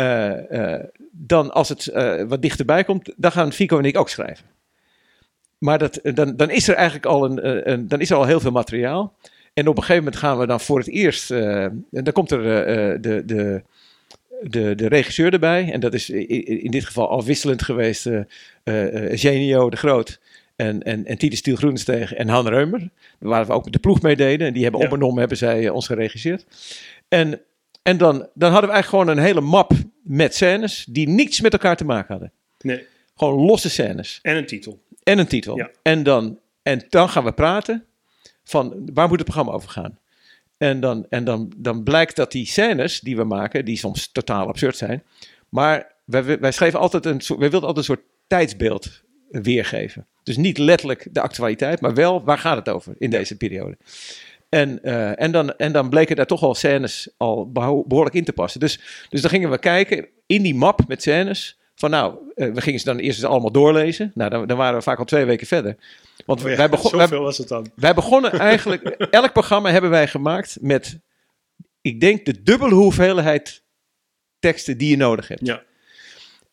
Eh, 0.00 0.74
eh, 0.74 0.84
dan 1.10 1.52
als 1.52 1.68
het 1.68 1.86
eh, 1.86 2.22
wat 2.22 2.42
dichterbij 2.42 2.84
komt, 2.84 3.12
dan 3.16 3.32
gaan 3.32 3.52
Fico 3.52 3.78
en 3.78 3.84
ik 3.84 3.98
ook 3.98 4.08
schrijven. 4.08 4.46
Maar 5.58 5.78
dat, 5.78 6.00
dan, 6.02 6.36
dan 6.36 6.50
is 6.50 6.68
er 6.68 6.74
eigenlijk 6.74 7.06
al, 7.06 7.24
een, 7.24 7.70
een, 7.70 7.88
dan 7.88 8.00
is 8.00 8.10
er 8.10 8.16
al 8.16 8.26
heel 8.26 8.40
veel 8.40 8.50
materiaal. 8.50 9.16
En 9.54 9.68
op 9.68 9.76
een 9.76 9.82
gegeven 9.82 10.04
moment 10.04 10.22
gaan 10.22 10.38
we 10.38 10.46
dan 10.46 10.60
voor 10.60 10.78
het 10.78 10.88
eerst. 10.88 11.30
en 11.30 11.86
dan 11.90 12.12
komt 12.12 12.30
er 12.30 12.42
de, 13.02 13.22
de, 13.26 13.62
de, 14.40 14.74
de 14.74 14.88
regisseur 14.88 15.32
erbij. 15.32 15.72
En 15.72 15.80
dat 15.80 15.94
is 15.94 16.10
in 16.10 16.70
dit 16.70 16.84
geval 16.84 17.10
afwisselend 17.10 17.62
geweest. 17.62 18.06
eh 18.06 18.20
eh, 18.62 19.12
eh, 19.12 19.18
Genio 19.18 19.70
de 19.70 19.76
Groot. 19.76 20.20
En, 20.56 20.82
en, 20.82 21.06
en 21.06 21.18
Tiede 21.18 21.36
Stiel 21.36 21.56
Groenstegen 21.56 22.16
en 22.16 22.28
Han 22.28 22.48
Reumer. 22.48 22.90
Waar 23.18 23.46
we 23.46 23.52
ook 23.52 23.72
de 23.72 23.78
ploeg 23.78 24.02
mee 24.02 24.16
deden. 24.16 24.46
En 24.46 24.52
die 24.52 24.62
hebben 24.62 24.80
Ja. 24.80 24.86
op 24.86 24.92
en 24.92 25.02
om 25.02 25.18
hebben 25.18 25.36
zij 25.36 25.68
ons 25.68 25.86
geregisseerd. 25.86 26.46
En, 27.08 27.40
en 27.82 27.96
dan, 27.98 28.28
dan 28.34 28.50
hadden 28.52 28.68
we 28.70 28.74
eigenlijk 28.74 28.86
gewoon 28.88 29.08
een 29.08 29.24
hele 29.24 29.40
map 29.40 29.72
met 30.02 30.34
scènes. 30.34 30.86
die 30.88 31.08
niets 31.08 31.40
met 31.40 31.52
elkaar 31.52 31.76
te 31.76 31.84
maken 31.84 32.08
hadden. 32.12 32.32
Nee, 32.60 32.86
Gewoon 33.16 33.44
losse 33.46 33.70
scènes. 33.70 34.18
en 34.22 34.36
een 34.36 34.46
titel. 34.46 34.82
En 35.02 35.18
een 35.18 35.26
titel. 35.26 35.56
Ja. 35.56 35.70
En, 35.82 36.02
dan, 36.02 36.38
en 36.62 36.82
dan 36.88 37.08
gaan 37.08 37.24
we 37.24 37.32
praten 37.32 37.84
van 38.44 38.90
waar 38.94 39.08
moet 39.08 39.16
het 39.18 39.26
programma 39.26 39.52
over 39.52 39.68
gaan. 39.70 39.98
En, 40.58 40.80
dan, 40.80 41.06
en 41.08 41.24
dan, 41.24 41.52
dan 41.56 41.82
blijkt 41.82 42.16
dat 42.16 42.32
die 42.32 42.46
scènes 42.46 43.00
die 43.00 43.16
we 43.16 43.24
maken, 43.24 43.64
die 43.64 43.76
soms 43.76 44.12
totaal 44.12 44.46
absurd 44.46 44.76
zijn. 44.76 45.02
Maar 45.48 45.92
wij, 46.04 46.38
wij 46.38 46.52
schreven 46.52 46.78
altijd 46.78 47.06
een 47.06 47.20
soort, 47.20 47.38
wij 47.38 47.50
wilden 47.50 47.68
altijd 47.68 47.88
een 47.88 47.94
soort 47.96 48.06
tijdsbeeld 48.26 49.02
weergeven. 49.30 50.06
Dus 50.22 50.36
niet 50.36 50.58
letterlijk 50.58 51.08
de 51.12 51.20
actualiteit, 51.20 51.80
maar 51.80 51.94
wel 51.94 52.24
waar 52.24 52.38
gaat 52.38 52.56
het 52.56 52.68
over 52.68 52.94
in 52.98 53.10
deze 53.10 53.36
periode. 53.36 53.76
En, 54.50 54.82
eh, 54.82 55.20
en, 55.20 55.30
dan, 55.32 55.56
en 55.56 55.72
dan 55.72 55.88
bleken 55.88 56.16
daar 56.16 56.26
toch 56.26 56.42
al 56.42 56.54
scènes 56.54 57.08
al 57.16 57.50
beho- 57.52 57.84
behoorlijk 57.86 58.16
in 58.16 58.24
te 58.24 58.32
passen. 58.32 58.60
Dus, 58.60 58.80
dus 59.08 59.20
dan 59.20 59.30
gingen 59.30 59.50
we 59.50 59.58
kijken 59.58 60.06
in 60.26 60.42
die 60.42 60.54
map 60.54 60.80
met 60.88 61.02
scènes. 61.02 61.58
Van 61.74 61.90
nou, 61.90 62.18
eh, 62.34 62.52
we 62.52 62.60
gingen 62.60 62.78
ze 62.78 62.84
dan 62.84 62.98
eerst 62.98 63.18
eens 63.18 63.28
allemaal 63.28 63.52
doorlezen. 63.52 64.10
Nou, 64.14 64.30
dan, 64.30 64.46
dan 64.46 64.56
waren 64.56 64.76
we 64.76 64.82
vaak 64.82 64.98
al 64.98 65.04
twee 65.04 65.24
weken 65.24 65.46
verder. 65.46 65.76
Want 66.26 66.42
Oh 66.44 66.50
ja, 66.50 66.56
wij, 66.56 66.68
begon, 66.68 66.98
wij, 67.08 67.08
was 67.08 67.38
het 67.38 67.48
dan. 67.48 67.70
wij 67.74 67.94
begonnen 67.94 68.32
eigenlijk... 68.32 68.82
elk 69.10 69.32
programma 69.32 69.70
hebben 69.70 69.90
wij 69.90 70.08
gemaakt 70.08 70.58
met... 70.60 70.98
Ik 71.80 72.00
denk 72.00 72.24
de 72.24 72.42
dubbele 72.42 72.74
hoeveelheid 72.74 73.62
teksten 74.38 74.78
die 74.78 74.90
je 74.90 74.96
nodig 74.96 75.28
hebt. 75.28 75.46
Ja. 75.46 75.62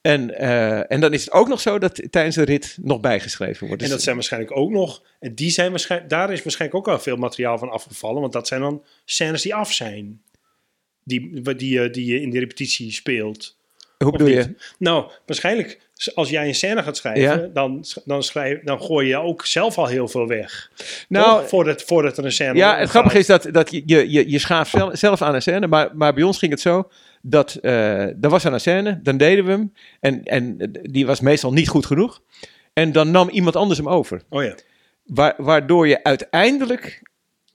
En, 0.08 0.38
eh, 0.38 0.92
en 0.92 1.00
dan 1.00 1.14
is 1.14 1.22
het 1.26 1.34
ook 1.34 1.48
nog 1.48 1.62
zo 1.62 1.80
dat 1.80 2.02
tijdens 2.10 2.36
de 2.36 2.44
rit 2.44 2.78
nog 2.82 3.00
bijgeschreven 3.00 3.68
wordt. 3.68 3.82
En 3.82 3.88
Dus- 3.88 3.90
dat 3.96 4.02
zijn 4.04 4.16
waarschijnlijk 4.16 4.58
ook 4.58 4.70
nog, 4.72 5.04
en 5.20 5.36
die 5.36 5.50
zijn 5.50 5.70
waarschijnlijk, 5.70 6.10
daar 6.12 6.32
is 6.32 6.44
waarschijnlijk 6.44 6.80
ook 6.80 6.86
wel 6.86 7.00
veel 7.00 7.16
materiaal 7.16 7.58
van 7.58 7.70
afgevallen, 7.70 8.22
want 8.22 8.34
dat 8.34 8.48
zijn 8.48 8.62
dan 8.62 8.84
scènes 9.06 9.42
die 9.42 9.56
af 9.56 9.74
zijn. 9.74 10.22
Die, 11.04 11.42
die, 11.56 11.70
je- 11.80 11.90
die 11.90 12.06
je 12.06 12.22
in 12.22 12.30
de 12.30 12.40
repetitie 12.40 12.92
speelt. 12.92 13.57
Hoe 13.98 14.12
bedoel 14.12 14.28
je? 14.28 14.56
Nou, 14.78 15.12
waarschijnlijk 15.26 15.80
als 16.16 16.30
jij 16.30 16.48
een 16.48 16.56
scène 16.56 16.84
gaat 16.84 16.98
schrijven, 16.98 17.22
Ja. 17.22 17.36
dan, 17.54 17.86
dan, 18.06 18.24
schrijf, 18.24 18.60
dan 18.64 18.82
gooi 18.82 19.08
je 19.08 19.18
ook 19.18 19.46
zelf 19.46 19.78
al 19.78 19.86
heel 19.86 20.08
veel 20.08 20.28
weg. 20.28 20.72
Nou, 21.10 21.40
Toch? 21.40 21.50
voordat, 21.50 21.82
voordat 21.84 22.18
er 22.18 22.26
een 22.26 22.32
scène 22.32 22.56
Ja, 22.56 22.78
het 22.78 22.90
grappige 22.90 23.18
is 23.18 23.26
dat, 23.26 23.48
dat 23.52 23.72
je, 23.72 23.84
je, 23.86 24.30
je, 24.30 24.40
schaaft 24.40 24.72
zelf, 24.72 24.98
zelf 24.98 25.22
aan 25.22 25.36
een 25.36 25.42
scène, 25.42 25.68
maar, 25.68 25.90
maar 25.96 26.14
bij 26.14 26.24
ons 26.24 26.38
ging 26.38 26.52
het 26.52 26.62
zo 26.62 26.90
dat 27.22 27.56
eh 27.62 28.24
er 28.24 28.30
was 28.30 28.44
een 28.44 28.60
scène, 28.60 29.00
dan 29.04 29.18
deden 29.18 29.46
we 29.46 29.52
hem 29.52 29.74
en, 30.00 30.24
en 30.24 30.72
die 30.82 31.06
was 31.06 31.20
meestal 31.20 31.54
niet 31.54 31.70
goed 31.70 31.86
genoeg. 31.86 32.22
En 32.74 32.92
dan 32.92 33.12
nam 33.12 33.30
iemand 33.30 33.56
anders 33.56 33.80
hem 33.80 33.90
over. 33.90 34.22
Oh 34.30 34.44
ja. 34.44 34.56
Wa- 35.06 35.34
waardoor 35.38 35.88
je 35.88 36.04
uiteindelijk, 36.04 37.02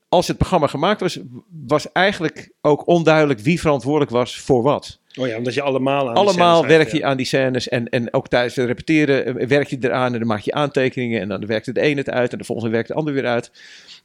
als 0.08 0.28
het 0.28 0.36
programma 0.36 0.66
gemaakt 0.66 1.00
was, 1.00 1.18
was 1.66 1.92
eigenlijk 1.92 2.50
ook 2.60 2.86
onduidelijk 2.86 3.40
wie 3.40 3.60
verantwoordelijk 3.60 4.10
was 4.10 4.40
voor 4.40 4.62
wat. 4.62 5.00
Oh 5.14 5.26
ja, 5.26 5.36
omdat 5.36 5.54
je 5.54 5.62
allemaal 5.62 6.08
aan 6.08 6.14
Allemaal 6.14 6.66
werk 6.66 6.92
je 6.92 7.04
aan 7.04 7.16
die 7.16 7.26
scènes 7.26 7.69
en, 7.69 7.88
en 7.88 8.12
ook 8.12 8.28
tijdens 8.28 8.56
het 8.56 8.66
repeteren 8.66 9.38
eh, 9.38 9.46
werk 9.46 9.69
je 9.69 9.78
eraan 9.81 10.12
en 10.12 10.19
dan 10.19 10.28
maak 10.28 10.40
je 10.40 10.52
aantekeningen 10.52 11.20
en 11.20 11.28
dan 11.28 11.46
werkt 11.46 11.74
de 11.74 11.82
een 11.82 11.96
het 11.96 12.10
uit 12.10 12.32
en 12.32 12.38
de 12.38 12.44
volgende 12.44 12.70
werkt 12.70 12.88
de 12.88 12.94
ander 12.94 13.14
weer 13.14 13.26
uit. 13.26 13.50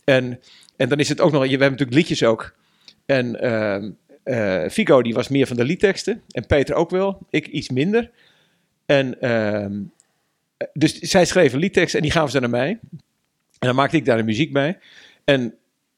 En, 0.03 0.39
en 0.77 0.89
dan 0.89 0.99
is 0.99 1.09
het 1.09 1.21
ook 1.21 1.31
nog, 1.31 1.43
je, 1.43 1.57
we 1.57 1.63
hebben 1.63 1.79
natuurlijk 1.79 1.97
liedjes 1.97 2.23
ook. 2.23 2.55
En 3.05 3.41
eh, 4.23 4.69
Fico 4.69 5.01
die 5.01 5.13
was 5.13 5.27
meer 5.27 5.47
van 5.47 5.57
de 5.57 5.63
liedteksten 5.63 6.21
en 6.31 6.47
Peter 6.47 6.75
ook 6.75 6.89
wel, 6.89 7.17
ik 7.29 7.47
iets 7.47 7.69
minder. 7.69 8.11
En 8.85 9.21
ehm, 9.21 9.73
dus 10.73 10.99
zij 10.99 11.25
schreven 11.25 11.59
liedteksten 11.59 11.99
en 11.99 12.05
die 12.05 12.13
gaven 12.13 12.31
ze 12.31 12.39
naar 12.39 12.49
mij. 12.49 12.79
En 13.59 13.67
dan 13.67 13.75
maakte 13.75 13.97
ik 13.97 14.05
daar 14.05 14.17
de 14.17 14.23
muziek 14.23 14.53
bij. 14.53 14.79
En, 15.23 15.53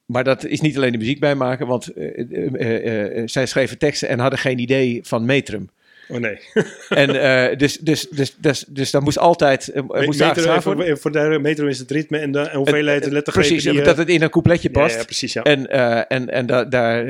maar 0.09 0.23
dat 0.23 0.45
is 0.45 0.61
niet 0.61 0.75
alleen 0.75 0.91
de 0.91 0.97
muziek 0.97 1.19
bij 1.19 1.35
maken, 1.35 1.67
want 1.67 1.87
eh, 1.87 2.19
eh, 2.53 3.17
eh, 3.17 3.23
zij 3.27 3.45
schreven 3.45 3.77
teksten 3.77 4.07
en 4.09 4.19
hadden 4.19 4.39
geen 4.39 4.59
idee 4.59 4.99
van 5.03 5.25
metrum. 5.25 5.69
Oh 6.07 6.17
nee. 6.17 6.39
En 6.89 7.57
dus, 7.57 7.77
dus, 7.77 8.07
dus, 8.09 8.35
dus, 8.37 8.65
dus 8.67 8.91
dan 8.91 9.03
moest 9.03 9.17
altijd 9.17 9.71
moest 9.75 10.19
worden. 10.19 10.85
even, 10.85 10.97
voor 10.97 11.11
de 11.11 11.39
metro 11.41 11.67
is 11.67 11.79
het 11.79 11.91
ritme 11.91 12.17
en 12.17 12.31
de 12.31 12.39
en 12.39 12.57
hoeveelheid 12.57 13.03
Het- 13.03 13.13
lettergrepen. 13.13 13.49
Precies, 13.51 13.71
die, 13.71 13.81
dat 13.81 13.97
het 13.97 14.09
in 14.09 14.21
een 14.21 14.29
coupletje 14.29 14.69
past. 14.69 14.95
ja, 14.97 15.03
precies, 15.03 15.33
ja. 15.33 15.43
En, 15.43 15.69
en, 16.07 16.29
en 16.29 16.45
da- 16.45 16.65
daar, 16.65 17.05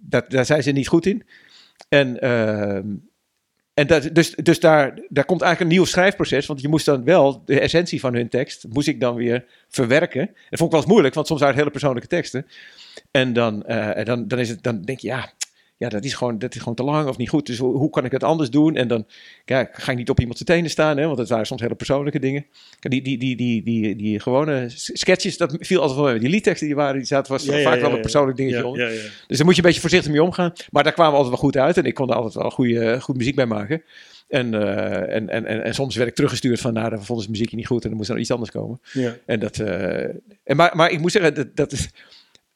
dat, 0.00 0.30
daar 0.30 0.46
zijn 0.46 0.62
ze 0.62 0.70
niet 0.70 0.88
goed 0.88 1.06
in. 1.06 1.22
En, 1.88 2.20
ehm, 2.20 2.84
en 3.76 3.86
dat, 3.86 4.08
dus, 4.12 4.34
dus 4.34 4.60
daar, 4.60 4.98
daar 5.08 5.24
komt 5.24 5.42
eigenlijk 5.42 5.60
een 5.60 5.76
nieuw 5.76 5.86
schrijfproces. 5.86 6.46
Want 6.46 6.60
je 6.60 6.68
moest 6.68 6.86
dan 6.86 7.04
wel 7.04 7.42
de 7.44 7.60
essentie 7.60 8.00
van 8.00 8.14
hun 8.14 8.28
tekst, 8.28 8.66
moest 8.68 8.88
ik 8.88 9.00
dan 9.00 9.14
weer 9.14 9.44
verwerken. 9.68 10.26
Dat 10.26 10.34
vond 10.58 10.62
ik 10.62 10.70
wel 10.70 10.80
eens 10.80 10.90
moeilijk, 10.90 11.14
want 11.14 11.26
soms 11.26 11.40
waren 11.40 11.56
hele 11.56 11.70
persoonlijke 11.70 12.08
teksten. 12.08 12.46
En 13.10 13.32
dan, 13.32 13.64
eh, 13.64 13.96
en 13.96 14.04
dan, 14.04 14.28
dan, 14.28 14.38
is 14.38 14.48
het, 14.48 14.62
dan 14.62 14.82
denk 14.82 14.98
je, 14.98 15.06
ja, 15.06 15.32
ja 15.76 15.88
dat, 15.88 16.04
is 16.04 16.14
gewoon, 16.14 16.38
dat 16.38 16.54
is 16.54 16.58
gewoon 16.60 16.74
te 16.74 16.82
lang 16.82 17.08
of 17.08 17.16
niet 17.16 17.28
goed. 17.28 17.46
Dus 17.46 17.58
hoe, 17.58 17.76
hoe 17.76 17.90
kan 17.90 18.04
ik 18.04 18.12
het 18.12 18.24
anders 18.24 18.50
doen? 18.50 18.76
En 18.76 18.88
dan 18.88 19.06
ja, 19.44 19.68
ga 19.72 19.90
ik 19.92 19.98
niet 19.98 20.10
op 20.10 20.20
iemand 20.20 20.38
zijn 20.38 20.48
tenen 20.48 20.70
staan, 20.70 20.96
hè, 20.96 21.06
want 21.06 21.18
het 21.18 21.28
waren 21.28 21.46
soms 21.46 21.60
hele 21.60 21.74
persoonlijke 21.74 22.18
dingen. 22.18 22.46
Die, 22.80 23.02
die, 23.02 23.18
die, 23.18 23.36
die, 23.36 23.62
die, 23.62 23.96
die 23.96 24.20
gewone 24.20 24.64
sketches, 24.74 25.36
dat 25.36 25.56
viel 25.60 25.80
altijd 25.80 25.98
wel 25.98 26.10
mee. 26.10 26.18
Die 26.18 26.28
liedteksten 26.28 26.66
die 26.66 26.76
waren, 26.76 26.96
die 26.96 27.06
zaten, 27.06 27.32
was 27.32 27.44
Ja, 27.44 27.62
vaak 27.62 27.74
ja, 27.74 27.80
wel 27.80 27.92
een 27.92 28.00
persoonlijk 28.00 28.36
dingetje 28.36 28.66
onder. 28.66 28.88
Dus 29.26 29.36
daar 29.36 29.46
moet 29.46 29.56
je 29.56 29.60
een 29.60 29.66
beetje 29.66 29.80
voorzichtig 29.80 30.12
mee 30.12 30.22
omgaan. 30.22 30.52
Maar 30.70 30.82
daar 30.82 30.92
kwamen 30.92 31.12
we 31.12 31.18
altijd 31.18 31.40
wel 31.40 31.50
goed 31.50 31.56
uit. 31.56 31.76
En 31.76 31.84
ik 31.84 31.94
kon 31.94 32.08
er 32.08 32.14
altijd 32.14 32.34
wel 32.34 32.50
goede, 32.50 33.00
goed 33.00 33.16
muziek 33.16 33.34
bij 33.34 33.46
maken. 33.46 33.82
En, 34.28 34.54
eh, 34.54 35.14
en, 35.14 35.28
en, 35.28 35.46
en, 35.46 35.64
en 35.64 35.74
soms 35.74 35.96
werd 35.96 36.08
ik 36.08 36.14
teruggestuurd 36.14 36.60
van, 36.60 36.72
nou, 36.72 36.90
dan 36.90 37.04
vonden 37.04 37.24
ze 37.24 37.30
muziekje 37.30 37.56
niet 37.56 37.66
goed. 37.66 37.82
En 37.82 37.88
dan 37.88 37.98
moest 37.98 38.10
er 38.10 38.18
iets 38.18 38.30
anders 38.30 38.50
komen. 38.50 38.80
Ja. 38.92 39.16
En 39.26 39.40
dat, 39.40 39.58
eh, 39.58 40.04
en 40.44 40.56
maar, 40.56 40.76
maar 40.76 40.90
ik 40.90 41.00
moet 41.00 41.12
zeggen, 41.12 41.34
dat, 41.34 41.56
dat 41.56 41.72
is 41.72 41.88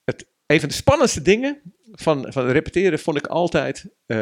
het, 0.04 0.26
een 0.46 0.60
van 0.60 0.68
de 0.68 0.74
spannendste 0.74 1.22
dingen 1.22 1.60
van, 1.92 2.26
van 2.32 2.46
repeteren 2.50 2.98
vond 2.98 3.16
ik 3.16 3.26
altijd 3.26 3.84
eh, 4.06 4.18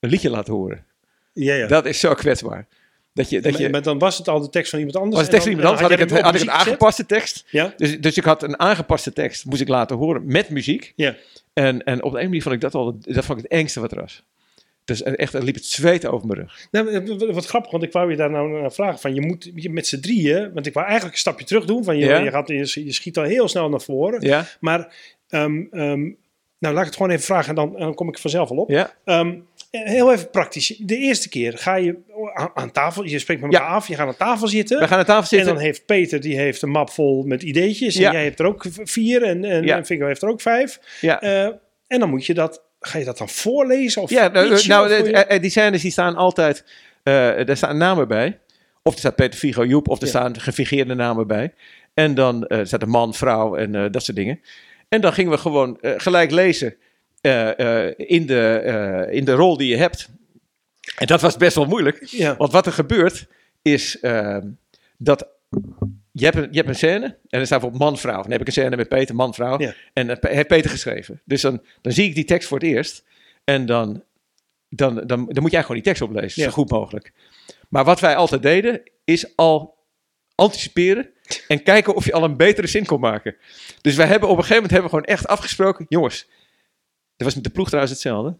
een 0.00 0.10
liedje 0.10 0.30
laten 0.30 0.52
horen. 0.54 0.84
Ja, 1.32 1.54
ja. 1.54 1.66
Dat 1.66 1.86
is 1.86 2.00
zo 2.00 2.14
kwetsbaar. 2.14 2.66
Dat 3.12 3.30
je, 3.30 3.40
dat 3.40 3.58
je, 3.58 3.68
maar 3.68 3.82
dan 3.82 3.98
was 3.98 4.18
het 4.18 4.28
al 4.28 4.40
de 4.40 4.48
tekst 4.48 4.70
van 4.70 4.78
iemand 4.78 4.96
anders. 4.98 5.16
was 5.16 5.24
de 5.24 5.30
tekst 5.30 5.46
van 5.48 5.56
iemand 5.56 5.70
anders, 5.74 5.92
had 5.96 6.00
ik, 6.00 6.10
het, 6.10 6.20
had 6.24 6.34
ik 6.34 6.40
een 6.40 6.50
aangepaste 6.50 7.06
tekst. 7.06 7.44
Ja, 7.50 7.74
Dus, 7.76 8.00
dus 8.00 8.16
ik 8.16 8.24
had 8.24 8.42
een 8.42 8.58
aangepaste 8.58 9.12
tekst, 9.12 9.44
moest 9.44 9.60
ik 9.60 9.68
laten 9.68 9.96
horen 9.96 10.22
met 10.26 10.48
muziek. 10.50 10.92
ja. 10.96 11.16
En, 11.52 11.84
en 11.84 12.02
op 12.02 12.12
de 12.12 12.18
een 12.18 12.24
manier 12.24 12.42
vond 12.42 12.54
ik 12.54 12.60
dat 12.60 12.74
al 12.74 12.98
dat 13.00 13.24
vond 13.24 13.38
ik 13.38 13.44
het 13.44 13.52
engste 13.52 13.80
wat 13.80 13.92
er 13.92 14.00
was. 14.00 14.24
Dus 14.84 15.02
echt, 15.02 15.34
er 15.34 15.42
liep 15.44 15.54
het 15.54 15.64
zweet 15.64 16.06
over 16.06 16.26
mijn 16.26 16.38
rug. 16.40 16.66
Nou, 16.70 16.88
eh, 17.28 17.34
wat- 17.34 17.46
grappig, 17.46 17.70
want 17.70 17.82
ik 17.82 17.92
wou 17.92 18.10
je 18.10 18.16
daar 18.16 18.30
nou 18.30 18.60
naar 18.60 18.72
vragen. 18.72 18.98
Van, 18.98 19.14
je 19.14 19.20
moet 19.20 19.50
je 19.54 19.70
met 19.70 19.86
z'n 19.86 20.00
drieën, 20.00 20.52
want 20.52 20.66
ik 20.66 20.72
wou 20.74 20.86
eigenlijk 20.86 21.14
een 21.14 21.20
stapje 21.20 21.44
terug 21.44 21.64
doen. 21.64 21.84
Van, 21.84 21.96
je, 21.96 22.04
Ja. 22.06 22.18
je, 22.18 22.30
gaat, 22.30 22.48
je, 22.48 22.84
je 22.84 22.92
schiet 22.92 23.18
al 23.18 23.24
heel 23.24 23.48
snel 23.48 23.68
naar 23.68 23.80
voren. 23.80 24.20
Ja, 24.20 24.46
Maar, 24.60 24.94
ehm, 25.28 25.62
ehm, 25.70 26.10
nou 26.60 26.74
laat 26.74 26.82
ik 26.82 26.88
het 26.88 26.96
gewoon 26.96 27.10
even 27.12 27.24
vragen 27.24 27.48
en 27.48 27.54
dan, 27.54 27.74
en 27.74 27.80
dan 27.80 27.94
kom 27.94 28.08
ik 28.08 28.14
er 28.14 28.20
vanzelf 28.20 28.50
al 28.50 28.56
op. 28.56 28.70
ja. 28.70 28.94
Ehm, 29.04 29.34
heel 29.70 30.12
even 30.12 30.30
praktisch. 30.30 30.66
De 30.78 30.96
eerste 30.96 31.28
keer 31.28 31.58
ga 31.58 31.74
je 31.74 31.96
aan, 32.34 32.50
aan 32.54 32.70
tafel, 32.70 33.04
je 33.04 33.18
spreekt 33.18 33.40
met 33.40 33.52
elkaar 33.52 33.68
af, 33.68 33.88
je 33.88 33.94
gaat 33.94 34.06
aan 34.06 34.16
tafel 34.16 34.48
zitten. 34.48 34.78
We 34.78 34.86
gaan 34.88 34.98
aan 34.98 35.04
tafel 35.04 35.22
En 35.22 35.28
zitten. 35.28 35.54
dan 35.54 35.62
heeft 35.62 35.86
Peter, 35.86 36.20
die 36.20 36.36
heeft 36.38 36.62
een 36.62 36.70
map 36.70 36.90
vol 36.90 37.22
met 37.22 37.42
ideetjes. 37.42 37.94
Ja. 37.94 38.06
En 38.08 38.12
jij 38.14 38.24
hebt 38.24 38.40
er 38.40 38.46
ook 38.46 38.64
vier 38.84 39.22
en, 39.22 39.44
en, 39.44 39.64
en 39.68 40.06
heeft 40.06 40.22
er 40.22 40.28
ook 40.28 40.40
vijf. 40.40 40.78
ja. 41.00 41.20
Eh, 41.20 41.44
en 41.86 42.00
dan 42.00 42.08
moet 42.10 42.26
je 42.26 42.34
dat, 42.34 42.62
ga 42.80 42.98
je 42.98 43.04
dat 43.04 43.18
dan 43.18 43.28
voorlezen? 43.28 44.02
Of 44.02 44.10
Ja, 44.10 44.28
nou, 44.28 44.48
pitchen, 44.48 44.68
nou 44.70 45.00
of 45.00 45.06
je- 45.06 45.12
eh, 45.24 45.40
die 45.40 45.50
scènes 45.50 45.82
die 45.82 45.90
staan 45.90 46.16
altijd, 46.16 46.64
eh 47.02 47.48
er 47.48 47.56
staan 47.56 47.76
namen 47.76 48.08
bij. 48.08 48.38
Of 48.82 48.92
er 48.92 48.98
staat 48.98 49.16
Peter 49.16 49.38
Figo 49.38 49.64
Joep, 49.64 49.88
of 49.88 50.00
er 50.00 50.06
staan 50.06 50.40
gefingeerde 50.40 50.94
namen 50.94 51.26
bij. 51.26 51.52
En 51.94 52.14
dan 52.14 52.46
eh, 52.46 52.58
staat 52.64 52.82
een 52.82 52.88
man, 52.88 53.14
vrouw 53.14 53.56
en 53.56 53.74
eh, 53.74 53.84
dat 53.90 54.02
soort 54.04 54.16
dingen. 54.16 54.40
En 54.90 55.00
dan 55.00 55.12
gingen 55.12 55.30
we 55.30 55.38
gewoon 55.38 55.80
eh, 55.80 55.92
gelijk 55.96 56.30
lezen 56.30 56.76
eh, 57.20 57.58
eh, 57.88 57.94
in, 57.96 58.26
de, 58.26 59.06
in 59.10 59.24
de 59.24 59.32
rol 59.32 59.56
die 59.56 59.68
je 59.68 59.76
hebt. 59.76 60.08
En 60.96 61.06
dat 61.06 61.20
was 61.20 61.36
best 61.36 61.54
wel 61.56 61.64
moeilijk. 61.64 62.04
ja. 62.04 62.36
Want 62.36 62.52
wat 62.52 62.66
er 62.66 62.72
gebeurt 62.72 63.26
is 63.62 64.00
ehm, 64.00 64.48
dat 64.96 65.28
je 66.12 66.24
hebt, 66.24 66.36
een, 66.36 66.48
je 66.50 66.56
hebt 66.56 66.68
een 66.68 66.74
scène 66.74 67.04
en 67.28 67.40
er 67.40 67.46
staat 67.46 67.60
bijvoorbeeld 67.60 67.90
man-vrouw. 67.90 68.22
Dan 68.22 68.30
heb 68.30 68.40
ik 68.40 68.46
een 68.46 68.52
scène 68.52 68.76
met 68.76 68.88
Peter, 68.88 69.14
man-vrouw. 69.14 69.58
Ja. 69.60 69.74
En 69.92 70.06
dat 70.06 70.18
heeft 70.22 70.46
Peter 70.48 70.70
geschreven. 70.70 71.20
Dus 71.24 71.40
dan, 71.40 71.62
dan 71.80 71.92
zie 71.92 72.08
ik 72.08 72.14
die 72.14 72.24
tekst 72.24 72.48
voor 72.48 72.58
het 72.58 72.66
eerst. 72.66 73.04
En 73.44 73.66
dan, 73.66 74.02
dan, 74.68 74.94
dan, 74.94 75.26
dan 75.26 75.42
moet 75.42 75.50
jij 75.50 75.60
gewoon 75.60 75.76
die 75.76 75.84
tekst 75.84 76.02
oplezen, 76.02 76.42
Ja. 76.42 76.48
zo 76.48 76.54
goed 76.54 76.70
mogelijk. 76.70 77.12
Maar 77.68 77.84
wat 77.84 78.00
wij 78.00 78.16
altijd 78.16 78.42
deden, 78.42 78.82
is 79.04 79.36
al 79.36 79.78
anticiperen 80.34 81.10
en 81.48 81.62
kijken 81.62 81.94
of 81.94 82.04
je 82.04 82.12
al 82.12 82.24
een 82.24 82.36
betere 82.36 82.66
zin 82.66 82.86
kon 82.86 83.00
maken. 83.00 83.36
Dus 83.80 83.96
wij 83.96 84.06
hebben 84.06 84.28
op 84.28 84.36
een 84.36 84.42
gegeven 84.44 84.62
moment 84.62 84.72
hebben 84.72 84.90
we 84.90 84.96
gewoon 84.96 85.16
echt 85.16 85.26
afgesproken, 85.26 85.86
jongens, 85.88 86.26
dat 87.16 87.26
was 87.26 87.34
met 87.34 87.44
de 87.44 87.50
ploeg 87.50 87.66
trouwens 87.66 87.92
hetzelfde. 87.92 88.36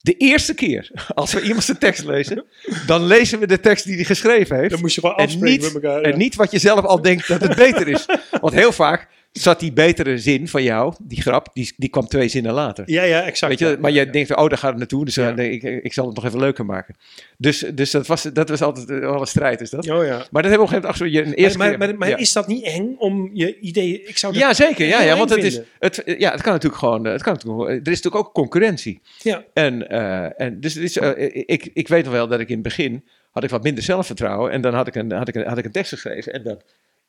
De 0.00 0.16
eerste 0.16 0.54
keer 0.54 0.90
als 1.14 1.32
we 1.32 1.42
iemand 1.42 1.64
zijn 1.64 1.78
tekst 1.78 2.04
lezen, 2.04 2.44
dan 2.86 3.04
lezen 3.06 3.38
we 3.38 3.46
de 3.46 3.60
tekst 3.60 3.84
die 3.84 3.94
hij 3.94 4.04
geschreven 4.04 4.56
heeft. 4.56 4.70
Dan 4.70 4.80
moest 4.80 4.94
je 4.94 5.00
gewoon 5.00 5.16
En 5.16 5.24
afspreken 5.24 5.62
niet, 5.62 5.72
met 5.72 5.84
elkaar. 5.84 6.02
en 6.02 6.18
niet 6.18 6.34
wat 6.34 6.50
je 6.50 6.58
zelf 6.58 6.84
al 6.84 7.02
denkt 7.02 7.28
dat 7.28 7.40
het 7.40 7.56
beter 7.56 7.88
is. 7.88 8.06
Want 8.40 8.54
heel 8.54 8.72
vaak 8.72 9.08
zat 9.38 9.60
die 9.60 9.72
betere 9.72 10.18
zin 10.18 10.48
van 10.48 10.62
jou, 10.62 10.94
die 11.02 11.20
grap, 11.22 11.48
die, 11.52 11.72
die 11.76 11.88
kwam 11.88 12.06
twee 12.06 12.28
zinnen 12.28 12.52
later. 12.52 12.90
Ja, 12.90 13.02
ja, 13.02 13.22
exact. 13.22 13.50
Weet 13.50 13.58
je, 13.58 13.66
ja. 13.74 13.76
maar 13.80 13.90
je 13.90 14.10
denkt, 14.10 14.36
oh, 14.36 14.48
daar 14.48 14.58
gaat 14.58 14.68
het 14.70 14.78
naartoe, 14.78 15.04
dus 15.04 15.14
denk 15.14 15.38
ik, 15.38 15.62
ik 15.62 15.92
zal 15.92 16.06
het 16.06 16.14
nog 16.14 16.24
even 16.24 16.38
leuker 16.38 16.64
maken. 16.66 16.94
Dus, 17.38 17.58
dus 17.74 17.90
dat, 17.90 18.06
was, 18.06 18.22
dat 18.22 18.48
was 18.48 18.62
altijd 18.62 18.90
eh, 18.90 18.98
wel 18.98 19.20
een 19.20 19.26
strijd, 19.26 19.60
is 19.60 19.70
dat. 19.70 19.90
Oh 19.90 20.04
ja. 20.04 20.26
Maar 20.30 20.42
dat 20.42 20.50
hebben 20.50 20.68
we 20.68 20.76
op 20.76 20.84
een 20.84 20.84
gegeven 20.94 21.04
moment 21.06 21.26
je 21.26 21.32
een 21.32 21.34
eerste 21.44 21.58
maar 21.58 21.68
keer- 21.68 21.78
maar, 21.78 21.94
maar 21.98 22.08
ja. 22.08 22.16
is 22.16 22.32
dat 22.32 22.46
niet 22.46 22.64
eng 22.64 22.94
om 22.98 23.30
je 23.32 23.58
ideeën... 23.60 24.08
Ik 24.08 24.18
zou 24.18 24.32
dat 24.32 24.42
Ja, 24.42 24.54
zeker. 24.54 24.86
Ja, 24.86 25.00
ja, 25.02 25.16
want 25.16 25.30
het, 25.30 25.44
is, 25.44 25.60
het, 25.78 26.02
ja, 26.18 26.30
het 26.32 26.42
kan 26.42 26.52
natuurlijk 26.52 26.80
gewoon. 26.80 27.06
eh, 27.06 27.12
Het 27.12 27.22
kan 27.22 27.32
natuurlijk, 27.32 27.70
er 27.70 27.92
is 27.92 28.02
natuurlijk 28.02 28.26
ook 28.26 28.32
concurrentie. 28.34 29.00
Ja. 29.22 29.44
En, 29.54 29.88
eh, 29.88 30.40
en 30.40 30.60
dus 30.60 30.74
het 30.74 30.82
is, 30.82 30.96
eh, 30.96 31.42
ik, 31.46 31.70
ik 31.72 31.88
weet 31.88 32.04
nog 32.04 32.12
wel 32.12 32.28
dat 32.28 32.40
ik 32.40 32.48
in 32.48 32.54
het 32.54 32.62
begin 32.62 33.04
had 33.30 33.44
ik 33.44 33.50
wat 33.50 33.62
minder 33.62 33.82
zelfvertrouwen. 33.84 34.50
En 34.52 34.60
dan 34.60 34.74
had 34.74 34.86
ik 34.86 34.94
een, 34.94 35.12
had 35.12 35.28
ik 35.28 35.34
een, 35.34 35.46
had 35.46 35.58
ik 35.58 35.64
een 35.64 35.70
tekst 35.72 35.92
geschreven. 35.92 36.32
En 36.32 36.42
dan, 36.42 36.60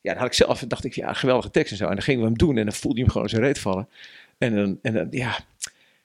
ja, 0.08 0.14
dan 0.14 0.22
had 0.22 0.32
ik 0.32 0.38
zelf, 0.46 0.60
dacht 0.68 0.84
ik, 0.84 0.94
ja, 0.94 1.14
geweldige 1.14 1.52
tekst 1.52 1.72
en 1.72 1.78
zo. 1.78 1.84
En 1.84 1.94
dan 1.94 2.02
gingen 2.02 2.22
we 2.22 2.28
hem 2.28 2.38
doen 2.38 2.58
en 2.58 2.64
dan 2.64 2.74
voelde 2.74 2.98
je 2.98 3.04
hem 3.04 3.12
gewoon 3.12 3.30
zijn 3.30 3.42
reet 3.42 3.60
vallen. 3.60 3.88
En 4.38 4.56
dan, 4.56 4.80
en 4.82 4.94
dan 4.94 5.08
ja. 5.12 5.38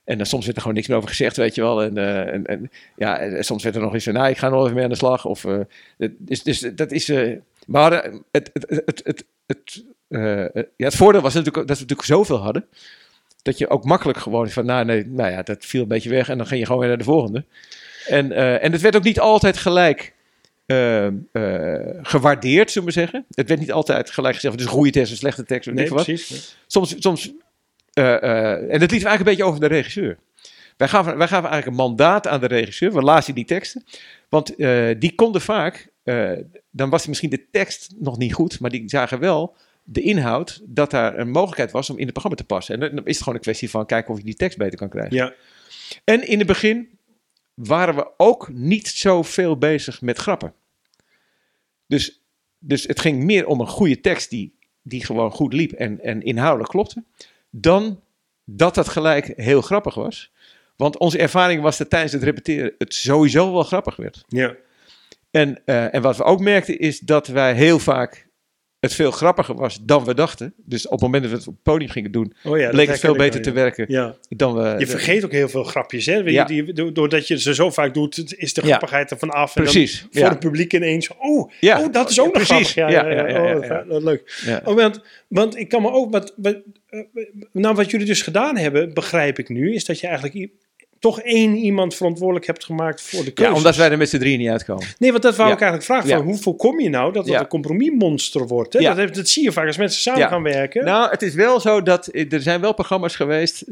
En 0.05 0.17
dan 0.17 0.27
soms 0.27 0.45
werd 0.45 0.57
er 0.57 0.63
gewoon 0.63 0.77
niks 0.77 0.89
meer 0.89 0.97
over 0.97 1.09
gezegd, 1.09 1.37
weet 1.37 1.55
je 1.55 1.61
wel. 1.61 1.83
En, 1.83 1.97
eh, 1.99 2.33
en, 2.35 2.47
en 2.47 2.71
ja, 2.97 3.19
en 3.19 3.45
soms 3.45 3.63
werd 3.63 3.75
er 3.77 3.83
nog 3.83 3.95
eens 3.95 4.05
van, 4.05 4.13
nou, 4.13 4.29
ik 4.29 4.39
ga 4.39 4.49
nog 4.49 4.63
even 4.63 4.75
mee 4.75 4.85
aan 4.85 4.91
de 4.91 4.97
slag. 4.97 5.25
Of, 5.25 5.43
het- 5.99 6.15
dus, 6.19 6.43
dus 6.43 6.61
dat 6.61 6.93
is... 6.93 7.09
eh, 7.09 7.37
maar 7.67 7.93
het, 8.31 8.51
het, 8.53 8.83
het, 9.05 9.25
het, 9.47 9.85
ja, 10.77 10.87
het 10.87 10.95
voordeel 10.97 11.21
was 11.21 11.35
natuurlijk 11.35 11.67
dat 11.69 11.77
we 11.77 11.83
natuurlijk 11.83 12.09
zoveel 12.09 12.37
hadden. 12.39 12.67
Dat 13.43 13.59
je 13.59 13.69
ook 13.71 13.85
makkelijk 13.85 14.19
gewoon 14.19 14.49
van, 14.51 14.67
nou, 14.67 14.85
nee, 14.85 15.07
nou 15.07 15.31
ja, 15.31 15.43
dat 15.43 15.65
viel 15.65 15.83
een 15.83 15.89
beetje 15.89 16.11
weg. 16.11 16.29
En 16.29 16.37
dan 16.37 16.47
ging 16.47 16.61
je 16.61 16.67
gewoon 16.67 16.81
weer 16.81 16.89
naar 16.91 16.99
de 16.99 17.05
volgende. 17.05 17.45
En, 18.07 18.33
en 18.61 18.73
het 18.73 18.81
werd 18.81 18.97
ook 18.97 19.03
niet 19.03 19.21
altijd 19.21 19.57
gelijk 19.57 20.13
eh, 20.67 21.07
eh, 21.07 21.99
gewaardeerd, 22.03 22.71
zullen 22.71 22.89
we 22.89 22.95
zeggen. 22.95 23.25
Het 23.31 23.49
werd 23.49 23.61
niet 23.61 23.73
altijd 23.73 24.11
gelijk 24.11 24.35
gezegd, 24.35 24.53
het 24.53 24.63
is 24.63 24.69
een 24.69 24.77
goede 24.77 24.91
tekst, 24.91 25.11
een 25.11 25.17
slechte 25.17 25.45
tekst, 25.45 25.71
Nee, 25.71 25.85
ik 25.85 25.91
wat. 25.91 26.05
precies. 26.05 26.57
Soms, 26.67 26.95
soms 26.99 27.33
eh, 27.93 28.23
en 28.23 28.81
het 28.81 28.91
liet 28.91 28.91
eigenlijk 28.91 29.19
een 29.19 29.25
beetje 29.25 29.45
over 29.45 29.61
de 29.61 29.67
regisseur. 29.67 30.19
Wij 30.77 30.89
gaven, 30.89 31.17
wij 31.19 31.29
gaven 31.29 31.51
eigenlijk 31.51 31.67
een 31.67 31.87
mandaat 31.87 32.27
aan 32.27 32.41
de 32.41 32.47
regisseur. 32.47 32.93
We 32.93 33.03
lazen 33.03 33.35
die 33.35 33.45
teksten. 33.45 33.85
Want 34.29 34.57
die 34.99 35.15
konden 35.15 35.41
vaak, 35.41 35.89
dan 36.71 36.91
was 36.91 37.07
misschien 37.07 37.31
de 37.31 37.51
tekst 37.51 37.95
nog 37.99 38.19
niet 38.19 38.35
goed, 38.35 38.61
maar 38.61 38.71
die 38.71 38.83
zagen 38.87 39.19
wel 39.19 39.57
de 39.85 40.01
inhoud 40.03 40.61
dat 40.65 40.91
daar 40.91 41.19
een 41.19 41.31
mogelijkheid 41.31 41.71
was 41.71 41.91
om 41.91 41.97
in 41.97 42.03
het 42.03 42.13
programma 42.13 42.39
te 42.39 42.47
passen. 42.47 42.75
En 42.75 42.95
dan 42.95 43.05
is 43.05 43.15
het 43.15 43.19
gewoon 43.19 43.35
een 43.35 43.41
kwestie 43.41 43.71
van 43.71 43.87
kijken 43.87 44.13
of 44.13 44.19
je 44.19 44.25
die 44.25 44.35
tekst 44.35 44.59
beter 44.59 44.79
kan 44.79 44.89
krijgen. 44.89 45.17
Ja. 45.17 45.33
En 46.05 46.29
in 46.29 46.39
het 46.39 46.47
begin 46.47 46.89
waren 47.55 47.95
we 47.95 48.11
ook 48.17 48.49
niet 48.53 48.89
zoveel 48.89 49.59
bezig 49.59 50.01
met 50.01 50.19
grappen. 50.19 50.55
Dus, 51.87 52.23
dus 52.59 52.83
het 52.83 53.01
ging 53.01 53.23
meer 53.23 53.47
om 53.47 53.61
een 53.61 53.67
goede 53.69 54.01
tekst 54.01 54.31
die, 54.31 54.55
die 54.83 55.05
gewoon 55.05 55.31
goed 55.31 55.53
liep 55.53 55.73
en, 55.73 56.01
en 56.01 56.23
inhoudelijk 56.23 56.71
klopte, 56.71 57.05
dan 57.51 58.01
dat 58.45 58.75
dat 58.75 58.89
gelijk 58.89 59.33
heel 59.37 59.63
grappig 59.63 59.95
was. 59.95 60.33
Want 60.77 60.99
onze 60.99 61.19
ervaring 61.19 61.63
was 61.63 61.79
dat 61.79 61.91
tijdens 61.91 62.13
het 62.13 62.23
repeteren 62.23 62.75
het 62.79 62.95
sowieso 62.95 63.53
wel 63.53 63.63
grappig 63.63 63.97
werd. 63.97 64.25
Ja. 64.29 64.57
En, 65.31 65.63
eh, 65.65 65.95
en 65.95 66.03
wat 66.03 66.17
we 66.17 66.23
ook 66.23 66.41
merkten 66.41 66.79
is 66.79 66.99
dat 66.99 67.27
wij 67.27 67.55
heel 67.55 67.79
vaak 67.79 68.29
het 68.83 68.95
veel 68.95 69.11
grappiger 69.11 69.55
was 69.55 69.79
dan 69.83 70.05
we 70.05 70.15
dachten. 70.15 70.55
Dus 70.57 70.85
op 70.87 70.93
het 70.93 71.01
moment 71.01 71.23
dat 71.23 71.33
we 71.33 71.39
het 71.39 71.47
op 71.47 71.55
het 71.55 71.63
podium 71.63 71.91
gingen 71.91 72.13
doen, 72.13 72.33
Oh 72.45 72.59
ja, 72.59 72.71
bleek 72.71 72.89
het 72.89 73.01
veel 73.01 73.17
beter 73.17 73.43
te 73.43 73.53
werken 73.53 73.85
Ja. 73.89 74.15
Dan 74.29 74.55
we... 74.55 74.75
Je 74.79 74.87
vergeet 74.87 75.25
ook 75.25 75.33
heel 75.33 75.49
veel 75.49 75.63
grapjes, 75.65 76.07
hè? 76.07 76.17
Je, 76.17 76.45
die, 76.45 76.73
do- 76.73 76.93
doordat 76.93 77.29
je 77.29 77.39
ze 77.41 77.55
zo 77.55 77.71
vaak 77.71 77.95
doet, 77.95 78.35
is 78.37 78.55
de 78.55 78.61
grappigheid 78.63 79.11
ervan 79.11 79.31
af. 79.31 79.57
En 79.57 79.63
dan 79.65 79.73
Precies, 79.73 80.07
voor 80.11 80.29
het 80.29 80.39
publiek 80.39 80.73
ineens, 80.73 81.11
oh, 81.19 81.51
Ja. 81.61 81.83
oh 81.83 81.93
dat 81.93 82.11
is 82.11 82.21
ook 82.21 82.35
nog 82.35 82.47
Precies. 82.47 82.71
grappig. 82.73 82.75
Ja, 82.75 82.89
Ja, 82.89 83.11
ja, 83.11 83.29
ja, 83.29 83.55
ja, 83.55 83.65
ja, 83.65 83.85
oh, 83.89 84.03
leuk. 84.03 84.43
Ja. 84.47 84.61
Oh, 84.65 84.75
want, 84.75 85.01
want 85.29 85.57
ik 85.57 85.69
kan 85.69 85.83
me 85.83 85.91
ook, 85.91 86.13
wat, 86.13 86.35
wat, 86.37 86.57
eh, 86.89 87.01
nou 87.53 87.75
wat 87.75 87.91
jullie 87.91 88.07
dus 88.07 88.23
gedaan 88.23 88.57
hebben, 88.57 88.95
begrijp 88.95 89.39
ik 89.39 89.49
nu, 89.49 89.75
is 89.75 89.85
dat 89.85 90.01
je 90.01 90.07
eigenlijk 90.07 90.49
toch 91.03 91.21
één 91.21 91.57
iemand 91.57 91.95
verantwoordelijk 91.95 92.47
hebt 92.47 92.65
gemaakt 92.65 93.03
voor 93.03 93.25
de 93.25 93.31
keuze. 93.31 93.51
Ja, 93.51 93.57
omdat 93.57 93.77
wij 93.77 93.91
er 93.91 93.97
met 93.99 94.09
z'n 94.09 94.19
drieën 94.19 94.39
niet 94.39 94.49
uitkomen. 94.49 94.87
Nee, 94.99 95.11
want 95.11 95.23
dat 95.23 95.37
wou 95.37 95.49
Ja. 95.49 95.55
ik 95.55 95.61
eigenlijk 95.61 95.91
vragen. 95.91 96.09
Van, 96.09 96.19
Ja. 96.19 96.25
Hoe 96.25 96.37
voorkom 96.37 96.81
je 96.81 96.89
nou 96.89 97.13
dat 97.13 97.27
het 97.29 97.41
een 97.41 97.47
compromismonster 97.47 98.47
wordt? 98.47 98.73
Hè? 98.73 98.81
Dat, 98.81 98.97
heeft- 98.97 99.15
dat 99.15 99.29
zie 99.29 99.43
je 99.43 99.53
vaak 99.53 99.67
als 99.67 99.77
mensen 99.77 100.01
samen 100.01 100.29
gaan 100.29 100.43
werken. 100.43 100.85
Nou, 100.85 101.11
het 101.11 101.23
is 101.23 101.35
wel 101.35 101.61
zo 101.61 101.83
dat 101.83 102.09
er 102.15 102.43
zijn 102.43 102.61
wel 102.61 102.75
programma's 102.75 103.17
geweest 103.17 103.65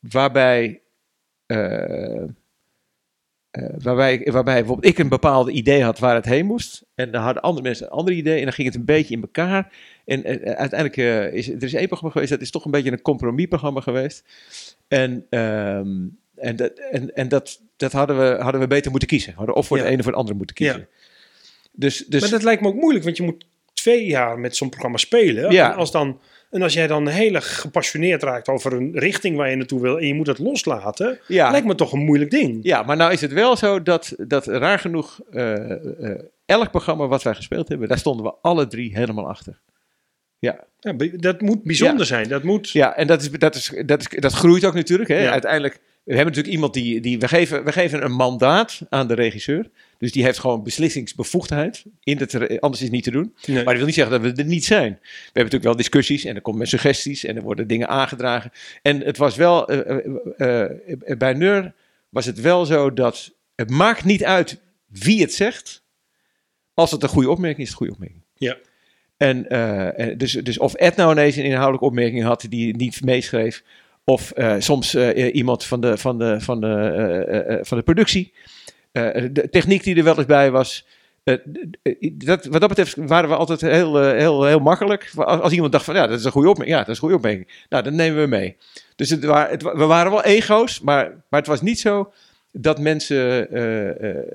waarbij, 0.00 0.80
eh, 1.46 2.22
eh, 2.22 2.22
waarbij, 3.82 4.28
waarbij 4.30 4.54
bijvoorbeeld 4.58 4.92
ik 4.92 4.98
een 4.98 5.08
bepaald 5.08 5.48
idee 5.48 5.82
had 5.82 5.98
waar 5.98 6.14
het 6.14 6.24
heen 6.24 6.46
moest. 6.46 6.84
En 6.94 7.10
dan 7.10 7.22
hadden 7.22 7.42
andere 7.42 7.62
mensen 7.66 7.86
een 7.86 7.92
ander 7.92 8.14
idee 8.14 8.38
en 8.38 8.44
dan 8.44 8.52
ging 8.52 8.66
het 8.68 8.76
een 8.76 8.84
beetje 8.84 9.14
in 9.14 9.20
elkaar. 9.22 9.72
En 10.04 10.24
eh, 10.24 10.52
uiteindelijk 10.52 10.96
uh, 10.96 11.32
is 11.32 11.48
er 11.48 11.62
is 11.62 11.74
één 11.74 11.86
programma 11.86 12.12
geweest, 12.14 12.30
dat 12.32 12.40
is 12.40 12.50
toch 12.50 12.64
een 12.64 12.70
beetje 12.70 12.92
een 12.92 13.02
compromisprogramma 13.02 13.80
geweest. 13.80 14.24
En, 14.88 15.26
ehm, 15.30 15.88
en, 16.36 16.56
dat, 16.56 16.72
en, 16.90 17.14
en 17.14 17.28
dat, 17.28 17.60
dat 17.76 17.92
hadden, 17.92 18.18
we, 18.18 18.42
hadden 18.42 18.60
we 18.60 18.66
beter 18.66 18.90
moeten 18.90 19.08
kiezen. 19.08 19.30
We 19.30 19.36
hadden 19.36 19.54
of 19.56 19.66
voor 19.66 19.76
Ja. 19.76 19.82
de 19.82 19.88
ene 19.88 19.98
of 19.98 20.02
voor 20.02 20.12
de 20.12 20.18
andere 20.18 20.36
moeten 20.36 20.56
kiezen. 20.56 20.78
Ja. 20.78 20.86
Dus, 21.72 22.04
dus 22.06 22.20
Maar 22.20 22.30
dat 22.30 22.42
lijkt 22.42 22.62
me 22.62 22.68
ook 22.68 22.74
moeilijk, 22.74 23.04
want 23.04 23.16
je 23.16 23.22
moet 23.22 23.46
twee 23.72 24.06
jaar 24.06 24.38
met 24.38 24.56
zo'n 24.56 24.68
programma 24.68 24.96
spelen. 24.96 25.52
Ja. 25.52 25.72
En, 25.72 25.76
als 25.76 25.90
dan, 25.90 26.20
en 26.50 26.62
als 26.62 26.72
jij 26.72 26.86
dan 26.86 27.08
heel 27.08 27.34
erg 27.34 27.60
gepassioneerd 27.60 28.22
raakt 28.22 28.48
over 28.48 28.72
een 28.72 28.98
richting 28.98 29.36
waar 29.36 29.50
je 29.50 29.56
naartoe 29.56 29.80
wil 29.80 29.98
en 29.98 30.06
je 30.06 30.14
moet 30.14 30.26
het 30.26 30.38
loslaten, 30.38 31.18
ja. 31.28 31.50
lijkt 31.50 31.66
me 31.66 31.74
toch 31.74 31.92
een 31.92 32.04
moeilijk 32.04 32.30
ding. 32.30 32.58
Ja, 32.62 32.82
maar 32.82 32.96
nou 32.96 33.12
is 33.12 33.20
het 33.20 33.32
wel 33.32 33.56
zo 33.56 33.82
dat, 33.82 34.14
dat 34.18 34.46
raar 34.46 34.78
genoeg 34.78 35.20
eh, 35.30 35.70
eh, 35.70 36.18
elk 36.46 36.70
programma 36.70 37.06
wat 37.06 37.22
wij 37.22 37.34
gespeeld 37.34 37.68
hebben, 37.68 37.88
daar 37.88 37.98
stonden 37.98 38.24
we 38.24 38.34
alle 38.42 38.66
drie 38.66 38.96
helemaal 38.96 39.28
achter. 39.28 39.60
Ja, 40.38 40.64
dat 41.16 41.40
moet 41.40 41.62
bijzonder 41.62 42.06
zijn. 42.06 42.28
Dat 42.28 42.42
moet. 42.42 42.70
ja 42.70 42.96
en 42.96 43.06
dat, 43.06 43.20
is, 43.20 43.30
dat, 43.30 43.54
is, 43.54 43.72
dat, 43.86 44.00
is, 44.00 44.20
dat 44.20 44.32
groeit 44.32 44.64
ook 44.64 44.74
natuurlijk. 44.74 45.08
Hè? 45.08 45.30
Uiteindelijk, 45.30 45.80
we 46.04 46.14
hebben 46.14 46.26
natuurlijk 46.26 46.54
iemand 46.54 46.74
die, 46.74 47.00
die 47.00 47.18
we, 47.18 47.28
geven, 47.28 47.64
we 47.64 47.72
geven 47.72 48.04
een 48.04 48.12
mandaat 48.12 48.80
aan 48.88 49.08
de 49.08 49.14
regisseur. 49.14 49.70
Dus 49.98 50.12
die 50.12 50.24
heeft 50.24 50.38
gewoon 50.38 50.62
beslissingsbevoegdheid. 50.62 51.84
In 52.02 52.18
het, 52.18 52.60
anders 52.60 52.80
is 52.80 52.86
het 52.86 52.90
niet 52.90 53.04
te 53.04 53.10
doen. 53.10 53.34
Nee. 53.46 53.54
Maar 53.54 53.64
dat 53.64 53.76
wil 53.76 53.84
niet 53.84 53.94
zeggen 53.94 54.22
dat 54.22 54.34
we 54.36 54.42
er 54.42 54.48
niet 54.48 54.64
zijn. 54.64 54.90
We 55.00 55.08
hebben 55.24 55.32
natuurlijk 55.32 55.64
wel 55.64 55.76
discussies 55.76 56.24
en 56.24 56.34
er 56.34 56.40
komen 56.40 56.66
suggesties 56.66 57.24
en 57.24 57.36
er 57.36 57.42
worden 57.42 57.66
dingen 57.66 57.88
aangedragen. 57.88 58.52
En 58.82 59.00
het 59.00 59.16
was 59.16 59.36
wel, 59.36 59.68
eh, 59.68 60.04
eh, 60.36 60.70
eh, 61.04 61.18
bij 61.18 61.32
Neur 61.32 61.72
was 62.08 62.26
het 62.26 62.40
wel 62.40 62.64
zo 62.64 62.92
dat 62.92 63.32
het 63.54 63.70
maakt 63.70 64.04
niet 64.04 64.24
uit 64.24 64.60
wie 64.86 65.20
het 65.20 65.34
zegt. 65.34 65.82
Als 66.74 66.90
het 66.90 67.02
een 67.02 67.08
goede 67.08 67.30
opmerking 67.30 67.62
is, 67.62 67.72
is 67.72 67.78
het 67.78 67.80
een 67.80 67.86
goede 67.86 68.02
opmerking. 68.02 68.22
Ja. 68.34 68.56
En, 69.16 69.48
en 69.96 70.18
dus, 70.18 70.32
dus 70.32 70.58
of 70.58 70.74
Ed 70.74 70.96
nou 70.96 71.12
ineens 71.12 71.36
een 71.36 71.44
inhoudelijke 71.44 71.86
opmerking 71.86 72.24
had 72.24 72.46
die 72.48 72.76
niet 72.76 73.04
meeschreef. 73.04 73.62
Of 74.04 74.30
eh, 74.30 74.54
soms 74.58 74.94
eh, 74.94 75.34
iemand 75.34 75.64
van 75.64 75.80
de, 75.80 75.98
van 75.98 76.18
de, 76.18 76.40
van 76.40 76.60
de, 76.60 76.66
eh, 76.66 77.54
eh, 77.54 77.64
van 77.64 77.78
de 77.78 77.84
productie. 77.84 78.32
Eh, 78.92 79.24
de 79.32 79.48
techniek 79.50 79.82
die 79.84 79.96
er 79.96 80.04
wel 80.04 80.16
eens 80.16 80.26
bij 80.26 80.50
was. 80.50 80.86
Eh, 81.24 81.36
dat, 82.12 82.44
wat 82.44 82.60
dat 82.60 82.68
betreft 82.68 82.96
waren 82.96 83.28
we 83.28 83.36
altijd 83.36 83.60
heel, 83.60 84.02
heel, 84.12 84.44
heel 84.44 84.58
makkelijk. 84.58 85.10
Als, 85.16 85.40
als 85.40 85.52
iemand 85.52 85.72
dacht 85.72 85.84
van 85.84 85.94
ja, 85.94 86.06
dat 86.06 86.18
is 86.18 86.24
een 86.24 86.30
goede 86.30 86.48
opmerking. 86.48 86.76
Ja, 86.78 86.84
dat 86.84 86.94
is 86.94 87.02
een 87.02 87.08
goede 87.08 87.16
opmerking. 87.16 87.64
Nou, 87.68 87.82
dan 87.82 87.94
nemen 87.94 88.20
we 88.20 88.26
mee. 88.28 88.56
Dus 88.96 89.10
het, 89.10 89.24
wa- 89.24 89.48
het, 89.48 89.62
wa- 89.62 89.76
we 89.76 89.84
waren 89.84 90.10
wel 90.12 90.24
ego's, 90.24 90.80
maar, 90.80 91.10
maar 91.28 91.40
het 91.40 91.48
was 91.48 91.62
niet 91.62 91.80
zo 91.80 92.12
dat 92.52 92.78
mensen 92.78 93.50
eh, 93.50 94.10
eh, 94.10 94.26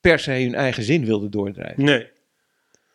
per 0.00 0.18
se 0.18 0.30
hun 0.30 0.54
eigen 0.54 0.82
zin 0.82 1.04
wilden 1.04 1.30
doordrijven. 1.30 1.84
Nee. 1.84 2.06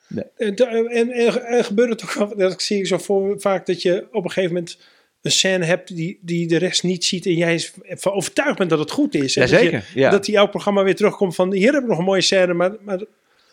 Nee. 0.07 0.25
En, 0.37 0.55
en, 0.55 0.87
en, 1.11 1.45
en 1.45 1.63
gebeurt 1.63 1.89
het 1.89 2.03
ook 2.03 2.13
wel, 2.13 2.37
dat 2.37 2.61
zie 2.61 2.77
ik 2.79 2.87
zo 2.87 2.97
voor, 2.97 3.39
vaak, 3.39 3.65
dat 3.65 3.81
je 3.81 4.07
op 4.11 4.23
een 4.23 4.31
gegeven 4.31 4.55
moment 4.55 4.77
een 5.21 5.31
scène 5.31 5.65
hebt 5.65 5.95
die, 5.95 6.19
die 6.21 6.47
de 6.47 6.57
rest 6.57 6.83
niet 6.83 7.05
ziet 7.05 7.25
en 7.25 7.33
jij 7.33 7.53
is 7.53 7.73
van 7.87 8.11
overtuigd 8.11 8.57
bent 8.57 8.69
dat 8.69 8.79
het 8.79 8.91
goed 8.91 9.15
is. 9.15 9.35
En 9.35 9.41
dat 9.41 9.49
je- 9.49 9.55
Jazeker, 9.55 9.85
ja. 9.93 10.09
Dat 10.09 10.25
die 10.25 10.33
jouw 10.33 10.47
programma 10.47 10.83
weer 10.83 10.95
terugkomt 10.95 11.35
van 11.35 11.53
hier 11.53 11.63
hebben 11.63 11.81
we 11.81 11.89
nog 11.89 11.97
een 11.97 12.05
mooie 12.05 12.21
scène, 12.21 12.53
maar, 12.53 12.71
maar 12.81 12.99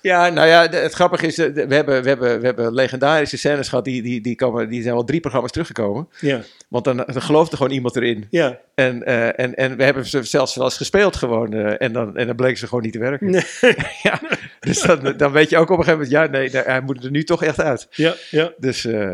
Ja, 0.03 0.29
nou 0.29 0.47
ja, 0.49 0.69
het 0.69 0.93
grappige 0.93 1.27
is, 1.27 1.37
we 1.37 1.67
hebben, 1.69 2.03
we 2.03 2.09
hebben, 2.09 2.41
we 2.41 2.47
hebben 2.47 2.75
legendarische 2.75 3.37
scènes 3.39 3.69
gehad, 3.69 3.85
die, 3.85 4.03
die, 4.03 4.21
die, 4.21 4.35
komen, 4.35 4.69
die 4.69 4.83
zijn 4.83 4.95
wel 4.95 5.05
drie 5.05 5.21
programma's 5.21 5.51
teruggekomen. 5.53 6.09
ja, 6.21 6.41
Want 6.69 6.85
dan, 6.85 6.97
dan 6.97 7.23
geloofde 7.23 7.57
gewoon 7.57 7.73
iemand 7.73 7.97
erin. 7.97 8.27
ja. 8.31 8.59
En, 8.75 9.05
eh, 9.05 9.39
en, 9.39 9.55
en 9.55 9.77
we 9.77 9.85
hebben 9.85 10.07
ze 10.07 10.23
zelfs 10.23 10.55
wel 10.55 10.65
eens 10.65 10.77
gespeeld 10.77 11.17
gewoon. 11.17 11.53
eh, 11.53 11.75
en, 11.87 11.93
dan, 11.93 12.17
en 12.17 12.27
dan 12.27 12.37
bleken 12.37 12.59
ze 12.59 12.67
gewoon 12.67 12.83
niet 12.83 12.93
te 12.93 12.99
werken. 12.99 13.31
Nee. 13.31 13.45
ja, 14.03 14.21
dus 14.61 14.81
dan, 14.83 15.15
dan 15.17 15.33
weet 15.33 15.51
je 15.51 15.57
ook 15.57 15.71
op 15.71 15.79
een 15.79 15.85
gegeven 15.85 16.09
moment, 16.09 16.33
ja, 16.33 16.39
nee, 16.39 16.65
hij 16.65 16.81
moet 16.81 17.05
er 17.05 17.11
nu 17.11 17.25
toch 17.25 17.43
echt 17.43 17.61
uit. 17.61 17.87
ja, 17.91 18.15
ja. 18.31 18.53
Dus, 18.57 18.85
eh, 18.85 19.11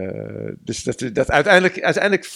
dus 0.59 0.83
dat, 0.83 1.05
dat 1.13 1.31
uiteindelijk, 1.31 1.81
uiteindelijk 1.83 2.29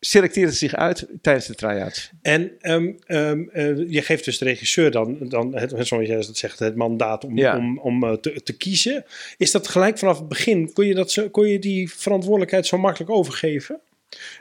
selecteert 0.00 0.48
het 0.48 0.58
zich 0.58 0.74
uit 0.74 1.06
tijdens 1.22 1.46
de 1.46 1.54
try-outs. 1.54 2.10
En 2.22 2.50
ehm, 2.60 2.92
ehm, 3.06 3.42
eh, 3.52 3.90
je 3.90 4.02
geeft 4.02 4.24
dus 4.24 4.38
de 4.38 4.44
regisseur 4.44 4.90
dan, 4.90 5.16
dan 5.20 5.54
het, 5.54 5.70
zoals 5.86 6.06
jij 6.06 6.16
dat 6.16 6.36
zegt, 6.36 6.58
het 6.58 6.76
mandaat 6.76 7.24
om, 7.24 7.38
Ja. 7.38 7.56
om, 7.56 7.78
om 7.78 8.04
eh, 8.04 8.12
te, 8.12 8.42
te 8.42 8.56
kiezen. 8.56 9.04
Is 9.36 9.50
dat 9.50 9.68
gelijk 9.68 9.98
vanaf 9.98 10.18
het 10.18 10.28
begin? 10.28 10.72
Kon 10.72 10.86
je, 10.86 10.94
dat 10.94 11.28
kon 11.30 11.48
je 11.48 11.58
die 11.58 11.90
verantwoordelijkheid 11.90 12.66
zo 12.66 12.78
makkelijk 12.78 13.10
overgeven? 13.10 13.80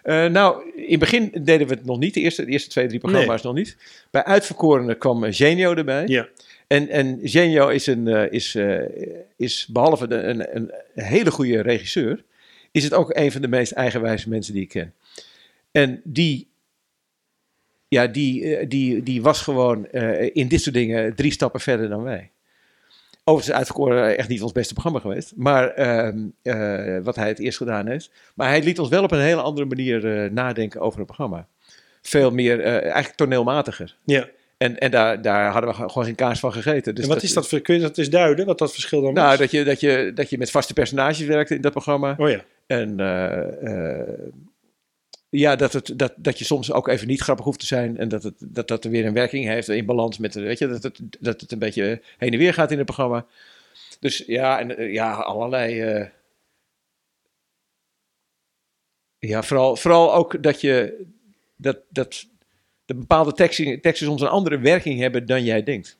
Eh, 0.03 0.25
nou, 0.25 0.71
in 0.75 0.89
het 0.89 0.99
begin 0.99 1.31
deden 1.43 1.67
we 1.67 1.73
het 1.73 1.85
nog 1.85 1.99
niet. 1.99 2.13
De 2.13 2.19
eerste, 2.19 2.45
de 2.45 2.51
eerste 2.51 2.69
twee, 2.69 2.87
drie 2.87 2.99
programma's 2.99 3.41
nog 3.41 3.53
niet. 3.53 3.77
Bij 4.11 4.23
Uitverkorenen 4.23 4.97
kwam 4.97 5.33
Genio 5.33 5.75
erbij. 5.75 6.07
Ja. 6.07 6.27
En, 6.67 6.89
en 6.89 7.19
Genio 7.23 7.67
is, 7.67 7.87
een, 7.87 8.07
is, 8.31 8.57
is 9.37 9.67
behalve 9.71 10.07
de, 10.07 10.15
een, 10.15 10.55
een 10.55 10.71
hele 10.93 11.31
goede 11.31 11.61
regisseur, 11.61 12.23
is 12.71 12.83
het 12.83 12.93
ook 12.93 13.15
een 13.15 13.31
van 13.31 13.41
de 13.41 13.47
meest 13.47 13.71
eigenwijze 13.71 14.29
mensen 14.29 14.53
die 14.53 14.61
ik 14.61 14.69
ken. 14.69 14.93
En 15.71 16.01
die, 16.03 16.49
ja, 17.87 18.07
die, 18.07 18.55
eh, 18.55 18.69
die, 18.69 19.03
die 19.03 19.21
was 19.21 19.41
gewoon 19.41 19.87
eh, 19.87 20.29
in 20.33 20.47
dit 20.47 20.61
soort 20.61 20.75
dingen 20.75 21.15
drie 21.15 21.31
stappen 21.31 21.59
verder 21.59 21.89
dan 21.89 22.03
wij. 22.03 22.31
Overigens 23.23 23.47
is 23.47 23.57
Uitverkoren 23.57 24.17
echt 24.17 24.29
niet 24.29 24.41
ons 24.41 24.51
beste 24.51 24.73
programma 24.73 24.99
geweest, 24.99 25.33
maar 25.35 25.69
ehm, 25.69 26.17
eh, 26.41 26.97
wat 27.03 27.15
hij 27.15 27.27
het 27.27 27.39
eerst 27.39 27.57
gedaan 27.57 27.87
heeft. 27.87 28.11
Maar 28.35 28.47
hij 28.47 28.63
liet 28.63 28.79
ons 28.79 28.89
wel 28.89 29.03
op 29.03 29.11
een 29.11 29.19
hele 29.19 29.41
andere 29.41 29.67
manier 29.67 30.31
nadenken 30.31 30.81
over 30.81 30.97
het 30.97 31.07
programma. 31.07 31.47
Veel 32.01 32.31
meer, 32.31 32.61
eigenlijk 32.63 33.15
toneelmatiger. 33.15 33.97
ja. 34.05 34.29
En, 34.57 34.77
en 34.77 34.91
daar, 34.91 35.21
daar 35.21 35.51
hadden 35.51 35.69
we 35.69 35.75
gewoon 35.75 36.05
geen 36.05 36.15
kaas 36.15 36.39
van 36.39 36.53
gegeten. 36.53 36.95
Dus 36.95 37.03
en 37.03 37.09
wat 37.09 37.23
is 37.23 37.33
dat 37.33 37.61
kun 37.61 37.75
je 37.75 37.81
dat 37.81 37.97
eens 37.97 38.09
duiden, 38.09 38.45
wat 38.45 38.57
dat 38.57 38.71
verschil 38.71 39.01
dan 39.01 39.13
Nou, 39.13 39.27
was? 39.29 39.37
dat 39.37 39.51
je, 39.51 39.63
dat, 39.63 39.79
je, 39.79 40.11
dat 40.15 40.29
je 40.29 40.37
met 40.37 40.51
vaste 40.51 40.73
personages 40.73 41.19
werkte 41.25 41.55
in 41.55 41.61
dat 41.61 41.71
programma. 41.71 42.15
Oh 42.17 42.29
ja, 42.29 42.43
En 42.67 42.95
ja, 45.29 45.55
dat, 45.55 45.73
het, 45.73 45.93
dat, 45.95 46.13
dat 46.17 46.39
je 46.39 46.45
soms 46.45 46.71
ook 46.71 46.87
even 46.87 47.07
niet 47.07 47.21
grappig 47.21 47.45
hoeft 47.45 47.59
te 47.59 47.65
zijn. 47.65 47.97
En 47.97 48.09
dat 48.09 48.23
het, 48.23 48.35
dat, 48.39 48.67
dat 48.67 48.83
er 48.83 48.91
weer 48.91 49.05
een 49.05 49.13
werking 49.13 49.45
heeft 49.45 49.67
in 49.67 49.85
balans 49.85 50.17
met, 50.17 50.33
weet 50.33 50.59
je, 50.59 50.67
dat 50.67 50.83
het, 50.83 50.99
dat 51.19 51.41
het 51.41 51.51
een 51.51 51.59
beetje 51.59 52.01
heen 52.17 52.31
en 52.31 52.37
weer 52.37 52.53
gaat 52.53 52.71
in 52.71 52.77
het 52.77 52.85
programma. 52.85 53.25
Dus 53.99 54.23
ja, 54.27 54.59
en, 54.59 54.77
eh, 54.77 54.93
ja 54.93 55.13
allerlei. 55.13 55.81
eh, 55.81 56.07
ja, 59.19 59.43
vooral, 59.43 59.75
vooral 59.75 60.13
ook 60.13 60.43
dat 60.43 60.61
je. 60.61 61.05
Dat, 61.55 61.77
dat 61.89 62.27
de 62.85 62.95
bepaalde 62.95 63.33
teksten, 63.33 63.81
teksten 63.81 64.07
soms 64.07 64.21
een 64.21 64.27
andere 64.27 64.59
werking 64.59 64.99
hebben 64.99 65.25
dan 65.25 65.43
jij 65.43 65.63
denkt. 65.63 65.97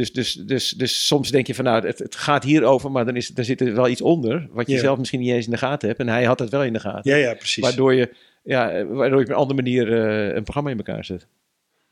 Dus, 0.00 0.12
dus, 0.12 0.32
dus, 0.32 0.70
dus 0.70 1.06
soms 1.06 1.30
denk 1.30 1.46
je 1.46 1.54
van 1.54 1.64
nou, 1.64 1.86
het, 1.86 1.98
het 1.98 2.14
gaat 2.14 2.44
hierover, 2.44 2.90
maar 2.90 3.04
dan, 3.04 3.16
is, 3.16 3.28
dan 3.28 3.44
zit 3.44 3.60
er 3.60 3.74
wel 3.74 3.88
iets 3.88 4.00
onder. 4.02 4.48
Wat 4.50 4.66
je 4.66 4.74
Ja. 4.74 4.80
zelf 4.80 4.98
misschien 4.98 5.20
niet 5.20 5.30
eens 5.30 5.44
in 5.44 5.50
de 5.50 5.56
gaten 5.58 5.88
hebt. 5.88 6.00
En 6.00 6.08
hij 6.08 6.24
had 6.24 6.38
het 6.38 6.50
wel 6.50 6.64
in 6.64 6.72
de 6.72 6.80
gaten. 6.80 7.10
ja, 7.10 7.16
ja 7.16 7.34
precies. 7.34 7.62
Waardoor 7.64 7.94
je, 7.94 8.10
ja, 8.42 8.84
waardoor 8.86 9.18
je 9.18 9.24
op 9.24 9.30
een 9.30 9.36
andere 9.36 9.62
manier 9.62 9.92
eh, 9.92 10.34
een 10.34 10.42
programma 10.42 10.70
in 10.70 10.76
elkaar 10.76 11.04
zet. 11.04 11.26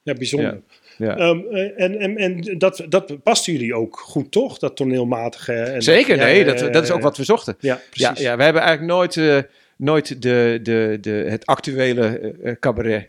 ja, 0.02 0.14
bijzonder. 0.14 0.60
Ja. 0.98 1.16
Ehm, 1.16 1.38
eh, 1.50 1.84
en 1.84 1.98
en, 1.98 2.16
en 2.16 2.58
dat, 2.58 2.86
dat 2.88 3.22
paste 3.22 3.52
jullie 3.52 3.74
ook 3.74 3.98
goed, 3.98 4.30
toch? 4.30 4.58
Dat 4.58 4.76
toneelmatige. 4.76 5.52
En 5.52 5.82
Zeker, 5.82 6.16
ja, 6.16 6.24
nee, 6.24 6.38
ja, 6.44 6.54
dat, 6.54 6.72
dat 6.72 6.82
is 6.82 6.90
ook 6.90 7.02
wat 7.02 7.16
we 7.16 7.24
zochten. 7.24 7.56
Ja, 7.60 7.80
precies. 7.90 8.18
ja, 8.24 8.36
we 8.36 8.42
hebben 8.42 8.62
eigenlijk 8.62 8.92
nooit, 8.92 9.16
eh, 9.16 9.38
nooit 9.76 10.22
de, 10.22 10.58
de, 10.62 10.98
de, 11.00 11.10
het 11.10 11.46
actuele 11.46 12.34
cabaret. 12.60 13.08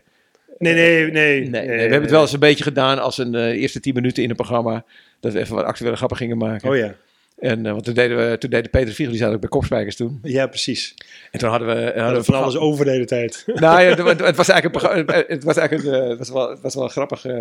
Nee, 0.60 0.74
nee, 0.74 1.10
nee. 1.10 1.40
Nee, 1.40 1.50
nee, 1.50 1.66
we 1.66 1.80
hebben 1.80 2.00
het 2.02 2.10
wel 2.10 2.20
eens 2.20 2.32
een 2.32 2.38
beetje 2.38 2.64
gedaan 2.64 2.98
als 2.98 3.18
een 3.18 3.34
eh, 3.34 3.60
eerste 3.60 3.80
tien 3.80 3.94
minuten 3.94 4.22
in 4.22 4.30
een 4.30 4.36
programma. 4.36 4.84
Dat 5.20 5.32
we 5.32 5.38
even 5.38 5.54
wat 5.54 5.64
actuele 5.64 5.96
grappen 5.96 6.16
gingen 6.16 6.38
maken. 6.38 6.70
Oh 6.70 6.76
ja, 6.76 6.94
En, 7.38 7.66
eh, 7.66 7.72
want 7.72 7.84
toen 7.84 7.94
deden 7.94 8.30
we, 8.30 8.38
toen 8.38 8.50
deden 8.50 8.70
Peter 8.70 8.94
Vierel, 8.94 9.12
die 9.12 9.20
zat 9.22 9.32
ook 9.32 9.40
bij 9.40 9.48
Kopspijkers 9.48 9.96
toen. 9.96 10.18
ja, 10.22 10.46
precies. 10.46 10.94
En 11.30 11.38
toen 11.38 11.48
hadden 11.48 11.68
we... 11.68 11.74
We 11.74 11.80
Hadden 11.82 12.02
hadden 12.02 12.18
we 12.20 12.24
van 12.32 12.42
alles 12.42 12.56
over 12.56 12.84
de 12.84 12.90
hele 12.90 13.04
tijd. 13.04 13.42
Nou 13.54 13.80
ja, 13.80 13.88
het, 14.04 14.20
het 14.20 14.36
was 14.36 14.48
eigenlijk 14.48 14.84
een. 15.08 15.24
Het 15.34 15.44
was 15.44 15.56
eigenlijk 15.56 15.88
een, 15.88 16.02
eh, 16.02 16.08
het 16.08 16.18
was 16.18 16.30
wel, 16.30 16.50
het 16.50 16.60
was 16.60 16.74
wel 16.74 16.88
grappig. 16.88 17.24
eh, 17.24 17.40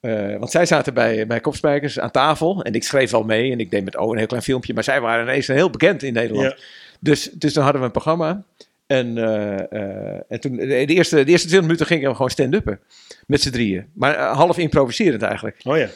eh, 0.00 0.38
want 0.38 0.50
zij 0.50 0.66
zaten 0.66 0.94
bij, 0.94 1.26
bij 1.26 1.40
Kopspijkers 1.40 1.98
aan 1.98 2.10
tafel. 2.10 2.62
En 2.62 2.72
ik 2.74 2.84
schreef 2.84 3.10
wel 3.10 3.22
mee. 3.22 3.52
En 3.52 3.60
ik 3.60 3.70
deed 3.70 3.84
met 3.84 3.96
O 3.96 4.10
een 4.12 4.18
heel 4.18 4.26
klein 4.26 4.42
filmpje. 4.42 4.74
Maar 4.74 4.84
zij 4.84 5.00
waren 5.00 5.24
ineens 5.24 5.46
heel 5.46 5.70
bekend 5.70 6.02
in 6.02 6.12
Nederland. 6.12 6.48
Ja. 6.48 6.56
Dus, 7.00 7.30
dus 7.32 7.52
dan 7.52 7.62
hadden 7.62 7.80
we 7.80 7.86
een 7.86 7.92
programma. 7.92 8.42
En, 8.86 9.18
eh, 9.18 9.72
eh, 9.72 10.20
en 10.28 10.40
toen, 10.40 10.56
de, 10.56 10.86
eerste, 10.86 11.24
de 11.24 11.30
eerste 11.30 11.46
20 11.46 11.60
minuten 11.60 11.86
gingen 11.86 12.08
we 12.08 12.14
gewoon 12.14 12.30
stand-uppen. 12.30 12.80
Met 13.26 13.40
z'n 13.40 13.50
drieën. 13.50 13.86
Maar 13.92 14.14
eh, 14.14 14.36
half 14.36 14.58
improviserend 14.58 15.22
eigenlijk. 15.22 15.60
Oh 15.62 15.76
ja. 15.76 15.88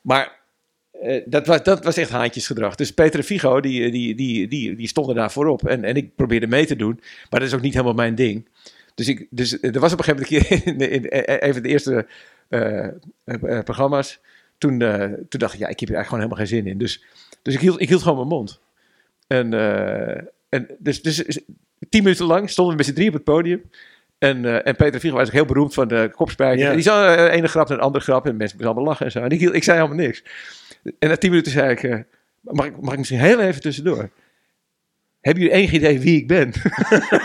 Maar 0.00 0.42
dat, 1.26 1.46
was, 1.46 1.62
dat 1.62 1.84
was 1.84 1.96
echt 1.96 2.10
haantjesgedrag. 2.10 2.74
Dus 2.74 2.92
Peter 2.92 3.18
en 3.18 3.24
Figo, 3.24 3.60
die, 3.60 3.90
die, 3.90 4.14
die, 4.14 4.48
die, 4.48 4.76
die 4.76 4.88
stonden 4.88 5.14
daar 5.14 5.32
voorop. 5.32 5.66
En, 5.66 5.84
en 5.84 5.94
ik 5.96 6.14
probeerde 6.14 6.46
mee 6.46 6.66
te 6.66 6.76
doen. 6.76 7.00
Maar 7.30 7.40
dat 7.40 7.48
is 7.48 7.54
ook 7.54 7.60
niet 7.60 7.72
helemaal 7.72 7.94
mijn 7.94 8.14
ding. 8.14 8.48
Dus, 8.94 9.08
ik, 9.08 9.26
dus 9.30 9.62
er 9.62 9.80
was 9.80 9.92
op 9.92 9.98
een 9.98 10.04
gegeven 10.04 10.26
moment 10.28 10.30
een 10.30 10.60
keer 10.60 10.66
in, 10.72 10.78
de- 10.78 10.88
in, 10.88 11.08
eh, 11.08 11.48
even 11.48 11.62
de 11.62 11.68
eerste 11.68 12.06
programma's. 13.64 14.20
Toen, 14.58 14.78
toen 15.28 15.40
dacht 15.40 15.54
ik, 15.54 15.60
ja, 15.60 15.68
ik 15.68 15.80
heb 15.80 15.88
hier 15.88 15.96
eigenlijk 15.96 16.06
gewoon 16.06 16.20
helemaal 16.20 16.46
geen 16.46 16.56
zin 16.56 16.66
in. 16.66 16.78
Dus, 16.78 17.04
dus 17.42 17.54
ik, 17.54 17.60
hield, 17.60 17.80
ik 17.80 17.88
hield 17.88 18.02
gewoon 18.02 18.16
mijn 18.16 18.28
mond. 18.28 18.60
En, 19.26 19.52
en 20.48 20.66
dus, 20.78 21.02
dus 21.02 21.40
tien 21.88 22.02
minuten 22.02 22.26
lang 22.26 22.50
stonden 22.50 22.76
we 22.76 22.78
met 22.78 22.88
z'n 22.88 22.94
drie 22.94 23.08
op 23.08 23.14
het 23.14 23.24
podium. 23.24 23.62
En, 24.18 24.44
eh, 24.44 24.66
en 24.66 24.76
Peter 24.76 25.00
Figo 25.00 25.16
was 25.16 25.26
ook 25.26 25.32
heel 25.32 25.44
beroemd 25.44 25.74
van 25.74 25.88
de 25.88 26.10
kopspijker. 26.12 26.66
En 26.66 26.74
die 26.74 26.82
zei 26.82 27.16
eh, 27.16 27.36
ene 27.36 27.48
grap 27.48 27.68
en 27.68 27.74
een 27.74 27.80
andere 27.80 28.04
grap. 28.04 28.26
En 28.26 28.36
mensen 28.36 28.56
moesten 28.56 28.66
allemaal 28.66 28.84
lachen 28.84 29.06
en 29.06 29.12
zo. 29.12 29.20
En 29.20 29.30
ik, 29.30 29.40
ik 29.40 29.64
zei 29.64 29.78
helemaal 29.78 30.04
niks. 30.04 30.22
En 30.98 31.08
na 31.08 31.16
tien 31.16 31.30
minuten 31.30 31.52
zei 31.52 31.70
ik, 31.70 31.82
eh, 31.82 31.98
mag, 32.40 32.66
ik, 32.66 32.80
mag 32.80 32.92
ik 32.92 32.98
misschien 32.98 33.18
heel 33.18 33.40
even 33.40 33.60
tussendoor? 33.60 34.10
Hebben 35.20 35.42
jullie 35.42 35.58
enig 35.58 35.72
idee 35.72 36.00
wie 36.00 36.16
ik 36.16 36.26
ben? 36.26 36.52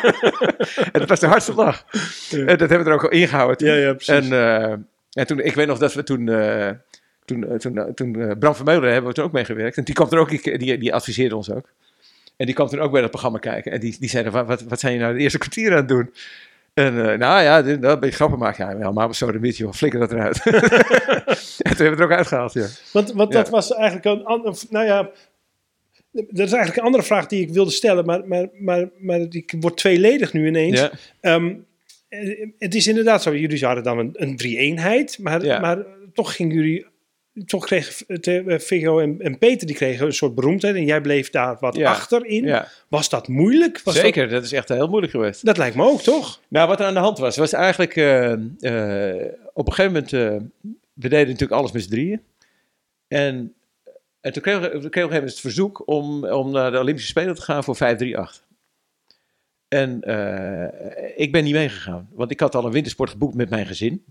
en 0.91 0.99
dat 0.99 1.09
was 1.09 1.19
de 1.19 1.27
hardste 1.27 1.53
lach. 1.53 1.85
En 2.31 2.57
dat 2.57 2.69
hebben 2.69 2.83
we 2.83 2.85
er 2.85 2.93
ook 2.93 3.03
al 3.03 3.09
ingehouden. 3.09 3.57
toen. 3.57 3.67
Ja. 3.67 3.95
En, 4.05 4.31
eh, 4.31 4.71
en 5.11 5.27
toen, 5.27 5.39
ik 5.39 5.55
weet 5.55 5.67
nog 5.67 5.77
dat 5.77 5.93
we 5.93 6.03
toen, 6.03 6.25
toen, 7.25 7.57
toen, 7.57 7.93
toen 7.93 8.37
Bram 8.39 8.55
Vermeulen 8.55 8.91
hebben 8.91 9.09
we 9.09 9.15
toen 9.15 9.25
ook 9.25 9.31
mee 9.31 9.45
gewerkt. 9.45 9.77
En 9.77 9.83
die 9.83 9.93
kwam 9.93 10.09
er 10.09 10.19
ook, 10.19 10.59
die, 10.59 10.77
die 10.77 10.93
adviseerde 10.93 11.35
ons 11.35 11.51
ook. 11.51 11.69
En 12.39 12.45
die 12.45 12.55
kwam 12.55 12.67
toen 12.67 12.79
ook 12.79 12.91
bij 12.91 13.01
dat 13.01 13.09
programma 13.09 13.37
kijken. 13.37 13.71
En 13.71 13.79
die, 13.79 13.95
die 13.99 14.09
zeiden, 14.09 14.31
wat, 14.45 14.61
wat, 14.61 14.79
zijn 14.79 14.93
je 14.93 14.99
nou 14.99 15.13
de 15.13 15.19
eerste 15.19 15.37
kwartier 15.37 15.71
aan 15.71 15.77
het 15.77 15.87
doen? 15.87 16.13
En 16.73 17.11
eh, 17.11 17.17
nou 17.17 17.41
ja, 17.43 17.61
dit, 17.61 17.81
dat 17.81 17.93
een 17.93 17.99
beetje 17.99 18.15
grappen 18.15 18.39
maken. 18.39 18.65
Ja, 18.65 18.71
helemaal 18.71 18.93
maar 18.93 19.15
zo 19.15 19.31
de 19.31 19.39
beetje, 19.39 19.63
joh, 19.63 19.73
flikker 19.73 19.99
dat 19.99 20.11
eruit. 20.11 20.41
en 20.45 20.51
toen 20.55 20.65
hebben 21.65 21.75
we 21.75 21.83
het 21.83 21.99
er 21.99 22.03
ook 22.03 22.11
uitgehaald, 22.11 22.53
ja. 22.53 22.65
Want, 22.91 23.11
want 23.11 23.33
Ja. 23.33 23.39
dat 23.39 23.49
was 23.49 23.73
eigenlijk 23.73 24.05
een 24.05 24.25
ander. 24.25 24.55
Nou 24.69 24.85
ja, 24.85 25.09
dat 26.11 26.47
is 26.47 26.51
eigenlijk 26.51 26.77
een 26.77 26.83
andere 26.83 27.03
vraag 27.03 27.27
die 27.27 27.41
ik 27.41 27.49
wilde 27.49 27.71
stellen, 27.71 28.05
maar, 28.05 28.27
maar, 28.27 28.47
maar, 28.59 28.89
maar 28.97 29.29
die 29.29 29.45
wordt 29.59 29.77
tweeledig 29.77 30.33
nu 30.33 30.47
ineens. 30.47 30.79
ja. 30.79 30.91
Ehm, 31.21 31.53
eh, 32.09 32.49
het 32.57 32.75
is 32.75 32.87
inderdaad 32.87 33.21
zo, 33.23 33.35
jullie 33.35 33.65
hadden 33.65 33.83
dan 33.83 33.97
een, 33.99 34.09
een 34.13 34.37
drie-eenheid, 34.37 35.17
maar, 35.21 35.45
Ja. 35.45 35.59
maar 35.59 35.85
toch 36.13 36.35
gingen 36.35 36.55
jullie 36.55 36.85
toch 37.45 37.65
kreeg 37.65 38.01
uh, 38.07 38.57
Figo 38.59 38.99
en, 38.99 39.21
en, 39.21 39.37
Peter 39.37 39.67
die 39.67 39.75
kregen 39.75 40.05
een 40.05 40.13
soort 40.13 40.35
beroemdheid 40.35 40.75
en 40.75 40.85
jij 40.85 41.01
bleef 41.01 41.29
daar 41.29 41.57
wat 41.59 41.75
Ja. 41.75 41.89
achterin. 41.89 42.45
Ja. 42.45 42.67
Was 42.87 43.09
dat 43.09 43.27
moeilijk? 43.27 43.81
Was 43.83 43.95
Zeker, 43.95 44.29
dat... 44.29 44.43
is 44.43 44.51
echt 44.51 44.69
heel 44.69 44.87
moeilijk 44.87 45.11
geweest. 45.11 45.45
Dat, 45.45 45.57
lijkt 45.57 45.75
me 45.75 45.83
ook, 45.83 46.01
toch? 46.01 46.41
Nou, 46.47 46.67
wat 46.67 46.79
er 46.79 46.85
aan 46.85 46.93
de 46.93 46.99
hand 46.99 47.17
was, 47.17 47.37
was 47.37 47.53
eigenlijk 47.53 47.95
eh, 47.95 48.31
eh, 48.31 49.31
op 49.53 49.67
een 49.67 49.73
gegeven 49.73 49.93
moment, 49.93 50.13
eh, 50.13 50.47
we 50.93 51.09
deden 51.09 51.27
natuurlijk 51.27 51.51
alles 51.59 51.71
met 51.71 51.83
z'n 51.83 51.89
drieën. 51.89 52.21
En, 53.07 53.53
en 54.21 54.33
toen 54.33 54.41
kregen 54.41 54.61
we, 54.61 54.67
kregen 54.67 54.77
op 54.77 54.83
een 54.83 54.91
gegeven 54.93 55.13
moment 55.13 55.31
het 55.31 55.39
verzoek 55.39 55.87
om, 55.87 56.25
om 56.25 56.51
naar 56.51 56.71
de 56.71 56.79
Olympische 56.79 57.09
Spelen 57.09 57.35
te 57.35 57.41
gaan 57.41 57.63
voor 57.63 57.75
538. 57.75 58.47
En 59.69 60.01
eh, 60.01 61.11
ik 61.15 61.31
ben 61.31 61.43
niet 61.43 61.53
meegegaan, 61.53 62.09
want 62.11 62.31
ik 62.31 62.39
had 62.39 62.55
al 62.55 62.65
een 62.65 62.71
wintersport 62.71 63.09
geboekt 63.09 63.35
met 63.35 63.49
mijn 63.49 63.65
gezin. 63.65 64.03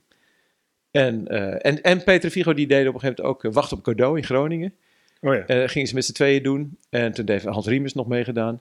En, 0.91 1.29
eh, 1.29 1.67
en, 1.67 1.83
en 1.83 2.05
Peter 2.05 2.31
Vigo 2.31 2.55
die 2.55 2.67
deden 2.67 2.89
op 2.89 2.95
een 2.95 3.01
gegeven 3.01 3.23
moment 3.25 3.37
ook 3.37 3.51
eh, 3.51 3.53
Wacht 3.57 3.73
op 3.73 3.83
Cadeau 3.83 4.17
in 4.17 4.25
Groningen. 4.25 4.75
Oh 5.21 5.35
ja. 5.35 5.45
En 5.47 5.61
dat 5.61 5.71
gingen 5.71 5.89
ze 5.89 5.95
met 5.95 6.05
z'n 6.05 6.13
tweeën 6.13 6.43
doen. 6.43 6.79
En 6.91 7.13
toen 7.13 7.31
heeft 7.31 7.45
Hans 7.45 7.67
Riemers 7.67 7.95
nog 7.95 8.07
meegedaan. 8.07 8.61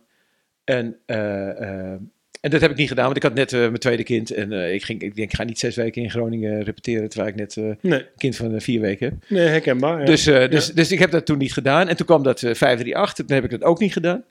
En, 0.64 0.98
eh, 1.06 1.50
eh, 1.50 2.00
en 2.42 2.50
dat 2.50 2.62
heb 2.62 2.72
ik 2.72 2.78
niet 2.78 2.88
gedaan, 2.88 3.06
want 3.06 3.18
ik 3.18 3.24
had 3.24 3.34
net 3.34 3.54
eh, 3.54 3.60
mijn 3.60 3.74
tweede 3.78 4.04
kind. 4.04 4.32
En 4.32 4.54
eh, 4.54 4.74
ik, 4.74 4.84
ging, 4.84 5.02
ik 5.02 5.16
denk, 5.16 5.30
ik 5.32 5.36
ga 5.38 5.44
niet 5.44 5.60
zes 5.60 5.76
weken 5.76 6.02
in 6.02 6.10
Groningen 6.10 6.64
repeteren, 6.64 7.10
terwijl 7.10 7.32
ik 7.32 7.36
net 7.40 7.58
eh, 7.58 7.92
een 7.92 8.06
kind 8.18 8.36
van 8.36 8.54
eh, 8.56 8.60
vier 8.60 8.82
weken 8.82 9.06
heb. 9.10 9.30
nee 9.30 9.48
herkenbaar. 9.48 10.00
ja. 10.00 10.06
Dus, 10.06 10.28
eh, 10.28 10.50
dus, 10.50 10.68
dus 10.74 10.92
ik 10.92 11.00
heb 11.00 11.12
dat 11.12 11.26
toen 11.26 11.38
niet 11.38 11.54
gedaan. 11.54 11.88
En 11.88 11.96
toen 11.98 12.06
kwam 12.06 12.24
dat 12.24 12.44
eh 12.44 12.54
538, 12.54 13.26
toen 13.26 13.36
heb 13.36 13.46
ik 13.46 13.60
dat 13.60 13.64
ook 13.70 13.80
niet 13.80 13.94
gedaan. 13.94 14.24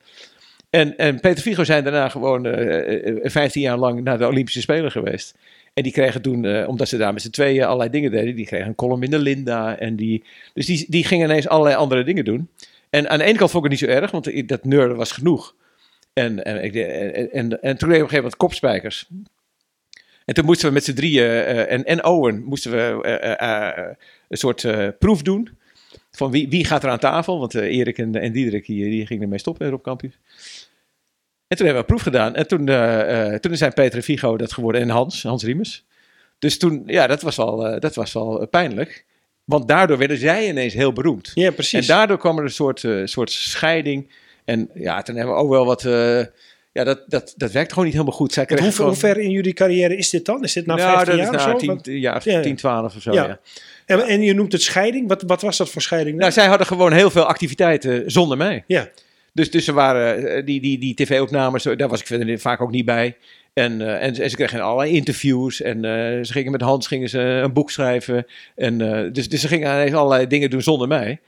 En, 0.70 0.96
en 0.96 1.20
Peter 1.20 1.42
Vigo 1.42 1.64
zijn 1.64 1.84
daarna 1.84 2.08
gewoon 2.08 2.46
eh, 2.46 3.08
eh, 3.08 3.16
15 3.22 3.62
jaar 3.62 3.78
lang 3.78 4.02
naar 4.02 4.18
de 4.18 4.26
Olympische 4.26 4.60
Spelen 4.60 4.90
geweest. 4.90 5.34
En 5.76 5.82
die 5.82 5.92
kregen 5.92 6.22
toen, 6.22 6.44
eh, 6.44 6.68
omdat 6.68 6.88
ze 6.88 6.96
daar 6.96 7.12
met 7.12 7.22
z'n 7.22 7.30
tweeën 7.30 7.64
allerlei 7.64 7.90
dingen 7.90 8.10
deden, 8.10 8.36
die 8.36 8.46
kregen 8.46 8.66
een 8.66 8.74
column 8.74 9.02
in 9.02 9.10
de 9.10 9.18
Linda. 9.18 9.78
En 9.78 9.96
die, 9.96 10.24
dus 10.54 10.66
die, 10.66 10.86
die 10.88 11.04
gingen 11.04 11.28
ineens 11.28 11.48
allerlei 11.48 11.76
andere 11.76 12.04
dingen 12.04 12.24
doen. 12.24 12.48
En 12.90 13.10
aan 13.10 13.18
de 13.18 13.24
ene 13.24 13.38
kant 13.38 13.50
vond 13.50 13.64
ik 13.64 13.70
het 13.70 13.80
niet 13.80 13.90
zo 13.90 13.96
erg, 13.96 14.10
want 14.10 14.48
dat 14.48 14.64
nerden 14.64 14.96
was 14.96 15.12
genoeg. 15.12 15.54
En, 16.12 16.44
en, 16.44 16.72
en, 16.72 17.32
en, 17.32 17.62
en 17.62 17.78
toen 17.78 17.88
deed 17.88 17.98
ik 17.98 18.04
op 18.04 18.10
een 18.10 18.14
gegeven 18.14 18.16
moment 18.16 18.36
kopspijkers. 18.36 19.08
En 20.24 20.34
toen 20.34 20.44
moesten 20.44 20.68
we 20.68 20.74
met 20.74 20.84
z'n 20.84 20.94
drieën, 20.94 21.24
eh, 21.24 21.72
en, 21.72 21.84
en 21.84 22.04
Owen, 22.04 22.42
moesten 22.44 22.70
we 22.70 23.02
eh, 23.02 23.94
een 24.28 24.38
soort 24.38 24.66
proef 24.98 25.22
doen. 25.22 25.48
Van 26.10 26.30
wie, 26.30 26.48
wie 26.48 26.64
gaat 26.64 26.84
er 26.84 26.90
aan 26.90 26.98
tafel? 26.98 27.38
Want 27.38 27.54
Erik 27.54 27.98
en, 27.98 28.14
en 28.14 28.32
Diederik 28.32 28.66
die, 28.66 28.90
die 28.90 29.06
gingen 29.06 29.22
ermee 29.22 29.38
stoppen 29.38 29.72
op 29.72 29.82
Campus. 29.82 30.18
En 31.48 31.56
toen 31.56 31.66
hebben 31.66 31.84
we 31.84 31.90
een 31.90 31.96
proef 31.96 32.12
gedaan. 32.12 32.34
En 32.34 32.46
toen, 32.46 32.68
eh, 32.68 33.32
eh, 33.34 33.40
toen 33.40 33.56
zijn 33.56 33.72
Peter 33.72 33.98
en 33.98 34.04
Vigo 34.04 34.36
dat 34.36 34.52
geworden. 34.52 34.80
En 34.80 34.88
Hans, 34.88 35.22
Hans 35.22 35.44
Riemers. 35.44 35.84
Dus 36.38 36.58
toen, 36.58 36.82
ja, 36.86 37.06
dat 37.06 37.22
was 37.22 37.36
wel, 37.36 37.66
eh, 37.66 37.80
dat 37.80 37.94
was 37.94 38.12
wel 38.12 38.46
pijnlijk. 38.50 39.04
Want 39.44 39.68
daardoor 39.68 39.98
werden 39.98 40.18
zij 40.18 40.48
ineens 40.48 40.74
heel 40.74 40.92
beroemd. 40.92 41.30
ja, 41.34 41.46
En 41.46 41.54
precies. 41.54 41.86
daardoor 41.86 42.18
kwam 42.18 42.38
er 42.38 42.44
een 42.44 42.50
soort, 42.50 42.84
soort 43.04 43.30
scheiding. 43.30 44.10
En 44.44 44.70
ja, 44.74 45.02
toen 45.02 45.16
hebben 45.16 45.34
we 45.34 45.40
ook 45.40 45.50
wel 45.50 45.64
wat... 45.66 45.82
ja, 46.72 46.84
dat, 46.84 47.02
dat, 47.06 47.34
dat 47.36 47.52
werkt 47.52 47.70
gewoon 47.70 47.84
niet 47.84 47.94
helemaal 47.94 48.16
goed. 48.16 48.32
Zij 48.32 48.46
hoe, 48.48 48.72
gewoon- 48.72 48.90
hoe 48.90 48.98
ver 48.98 49.18
in 49.18 49.30
jullie 49.30 49.52
carrière 49.52 49.96
is 49.96 50.10
dit 50.10 50.24
dan? 50.24 50.42
Is 50.44 50.52
dit 50.52 50.66
na 50.66 50.74
nou, 50.74 50.88
15 50.90 51.16
dat 51.16 51.24
jaar 51.24 51.34
is 51.34 51.44
of 51.44 51.50
zo? 51.50 51.56
10, 51.56 51.68
Want- 51.68 51.86
ja, 51.86 52.20
Ja, 52.24 52.32
ja. 52.32 52.40
10, 52.40 52.56
12 52.56 52.96
of 52.96 53.02
zo, 53.02 53.12
Ja. 53.12 53.24
ja. 53.26 53.40
En, 53.86 54.00
en 54.06 54.22
je 54.22 54.34
noemt 54.34 54.52
het 54.52 54.62
scheiding. 54.62 55.08
Wat, 55.08 55.22
wat 55.22 55.40
was 55.42 55.56
dat 55.56 55.70
voor 55.70 55.82
scheiding? 55.82 56.18
Nou, 56.18 56.32
zij 56.32 56.46
hadden 56.46 56.66
gewoon 56.66 56.92
heel 56.92 57.10
veel 57.10 57.24
activiteiten 57.24 58.10
zonder 58.10 58.36
mij. 58.36 58.64
ja. 58.66 58.88
Dus, 59.36 59.50
dus 59.50 59.68
er 59.68 59.74
waren 59.74 60.28
eh, 60.28 60.46
die, 60.46 60.60
die, 60.60 60.78
die 60.78 60.94
tv-opnames, 60.94 61.62
daar 61.62 61.88
was 61.88 62.00
ik 62.00 62.06
verder 62.06 62.38
vaak 62.38 62.60
ook 62.60 62.70
niet 62.70 62.84
bij. 62.84 63.16
En, 63.52 63.80
eh, 63.80 64.06
en, 64.06 64.14
en 64.14 64.30
ze 64.30 64.36
kregen 64.36 64.60
allerlei 64.60 64.94
interviews. 64.94 65.60
En 65.60 65.84
eh, 65.84 66.24
ze 66.24 66.32
gingen 66.32 66.52
met 66.52 66.60
Hans 66.60 66.86
gingen 66.86 67.08
ze 67.08 67.20
een 67.20 67.52
boek 67.52 67.70
schrijven. 67.70 68.26
En, 68.54 68.80
eh, 68.80 69.12
dus, 69.12 69.28
dus 69.28 69.40
ze 69.40 69.48
gingen 69.48 69.94
allerlei 69.94 70.26
dingen 70.26 70.50
doen 70.50 70.62
zonder 70.62 70.88
mij. 70.88 71.20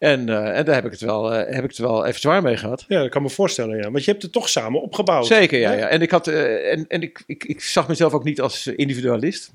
En, 0.00 0.28
eh, 0.28 0.58
en 0.58 0.64
daar 0.64 0.74
heb 0.74 0.84
ik, 0.84 0.90
het 0.90 1.00
wel, 1.00 1.34
eh, 1.34 1.54
heb 1.54 1.64
ik 1.64 1.70
het 1.70 1.78
wel 1.78 2.06
even 2.06 2.20
zwaar 2.20 2.42
mee 2.42 2.56
gehad. 2.56 2.84
ja, 2.88 3.00
dat 3.00 3.10
kan 3.10 3.22
me 3.22 3.30
voorstellen. 3.30 3.76
Ja. 3.76 3.90
Want 3.90 4.04
je 4.04 4.10
hebt 4.10 4.22
het 4.22 4.32
toch 4.32 4.48
samen 4.48 4.82
opgebouwd. 4.82 5.26
Zeker, 5.26 5.58
ja. 5.58 5.70
hè? 5.70 5.76
ja. 5.76 5.86
En, 5.86 6.02
ik, 6.02 6.10
had, 6.10 6.26
eh, 6.26 6.72
en, 6.72 6.84
en 6.88 7.02
ik, 7.02 7.22
ik, 7.26 7.44
ik 7.44 7.60
zag 7.60 7.88
mezelf 7.88 8.12
ook 8.12 8.24
niet 8.24 8.40
als 8.40 8.66
individualist. 8.66 9.52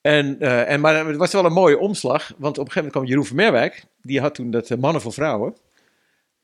En, 0.00 0.40
eh, 0.40 0.70
en, 0.70 0.80
maar 0.80 1.06
het 1.06 1.16
was 1.16 1.32
wel 1.32 1.44
een 1.44 1.52
mooie 1.52 1.78
omslag. 1.78 2.32
Want 2.36 2.58
op 2.58 2.66
een 2.66 2.72
gegeven 2.72 2.74
moment 2.74 2.92
kwam 2.92 3.04
Jeroen 3.04 3.26
van 3.26 3.36
Merwijk. 3.36 3.84
Die 4.02 4.20
had 4.20 4.34
toen 4.34 4.50
dat 4.50 4.70
eh, 4.70 4.78
Mannen 4.78 5.02
voor 5.02 5.12
Vrouwen. 5.12 5.56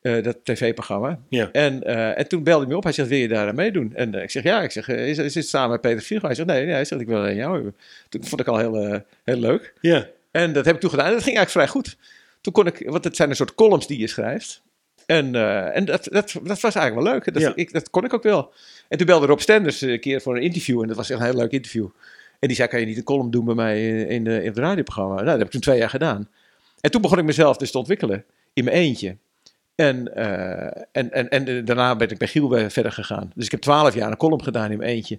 Eh, 0.04 0.22
dat 0.22 0.36
tv-programma. 0.42 1.18
Ja. 1.28 1.48
En, 1.52 1.82
eh, 1.82 2.18
en 2.18 2.28
toen 2.28 2.42
belde 2.42 2.60
hij 2.60 2.70
me 2.70 2.76
op. 2.76 2.82
Hij 2.82 2.92
zegt, 2.92 3.08
wil 3.08 3.18
je 3.18 3.28
daar 3.28 3.48
aan 3.48 3.54
meedoen? 3.54 3.92
En 3.94 4.14
eh, 4.14 4.22
ik 4.22 4.30
zeg, 4.30 4.42
ja. 4.42 4.62
Ik 4.62 4.70
zeg, 4.70 4.88
is, 4.88 5.18
is 5.18 5.34
het 5.34 5.48
samen 5.48 5.70
met 5.70 5.80
Peter 5.80 6.02
Viergo? 6.02 6.26
Hij 6.26 6.34
zegt, 6.34 6.48
nee, 6.48 6.64
nee. 6.64 6.74
Hij 6.74 6.84
zegt, 6.84 7.00
ik 7.00 7.06
wil 7.06 7.16
alleen 7.16 7.36
jou 7.36 7.54
hebben. 7.54 7.76
Toen 8.08 8.24
vond 8.24 8.40
ik 8.40 8.46
al 8.46 8.58
heel, 8.58 9.02
heel 9.24 9.36
leuk. 9.36 9.74
Ja. 9.80 10.06
En 10.30 10.52
dat 10.52 10.64
heb 10.64 10.74
ik 10.74 10.80
toen 10.80 10.90
gedaan. 10.90 11.06
En 11.06 11.12
dat 11.12 11.22
ging 11.22 11.36
eigenlijk 11.36 11.66
vrij 11.66 11.82
goed. 11.82 11.96
Toen 12.40 12.52
kon 12.52 12.66
ik, 12.66 12.82
want 12.86 13.04
het 13.04 13.16
zijn 13.16 13.30
een 13.30 13.36
soort 13.36 13.54
columns 13.54 13.86
die 13.86 13.98
je 13.98 14.06
schrijft. 14.06 14.62
En, 15.06 15.34
en 15.74 15.84
dat, 15.84 16.08
dat, 16.10 16.32
dat 16.42 16.60
was 16.60 16.74
eigenlijk 16.74 16.94
wel 16.94 17.12
leuk. 17.12 17.32
Dat, 17.32 17.42
Ja. 17.42 17.52
ik, 17.54 17.72
dat 17.72 17.90
kon 17.90 18.04
ik 18.04 18.14
ook 18.14 18.22
wel. 18.22 18.52
En 18.88 18.98
toen 18.98 19.06
belde 19.06 19.26
Rob 19.26 19.38
Stenders 19.38 19.80
een 19.80 20.00
keer 20.00 20.20
voor 20.20 20.36
een 20.36 20.42
interview. 20.42 20.80
En 20.82 20.88
dat 20.88 20.96
was 20.96 21.10
echt 21.10 21.20
een 21.20 21.26
heel 21.26 21.36
leuk 21.36 21.50
interview. 21.50 21.86
En 22.38 22.48
die 22.48 22.56
zei, 22.56 22.68
kan 22.68 22.80
je 22.80 22.86
niet 22.86 22.96
een 22.96 23.04
column 23.04 23.30
doen 23.30 23.44
bij 23.44 23.54
mij 23.54 23.88
in, 23.88 24.08
in, 24.08 24.24
de, 24.24 24.40
in 24.40 24.48
het 24.48 24.58
radioprogramma? 24.58 25.14
Nou, 25.14 25.26
dat 25.26 25.36
heb 25.36 25.46
ik 25.46 25.52
toen 25.52 25.60
twee 25.60 25.78
jaar 25.78 25.90
gedaan. 25.90 26.28
En 26.80 26.90
toen 26.90 27.00
begon 27.00 27.18
ik 27.18 27.24
mezelf 27.24 27.56
dus 27.56 27.70
te 27.70 27.78
ontwikkelen. 27.78 28.24
In 28.52 28.64
mijn 28.64 28.76
eentje. 28.76 29.16
En, 29.74 30.14
eh, 30.14 30.82
en, 30.92 31.10
en, 31.12 31.28
en 31.28 31.64
daarna 31.64 31.96
ben 31.96 32.10
ik 32.10 32.18
bij 32.18 32.28
Giel 32.28 32.70
verder 32.70 32.92
gegaan. 32.92 33.32
Dus 33.34 33.44
ik 33.44 33.50
heb 33.50 33.60
twaalf 33.60 33.94
jaar 33.94 34.10
een 34.10 34.16
column 34.16 34.42
gedaan 34.42 34.70
in 34.70 34.78
mijn 34.78 34.90
eentje. 34.90 35.18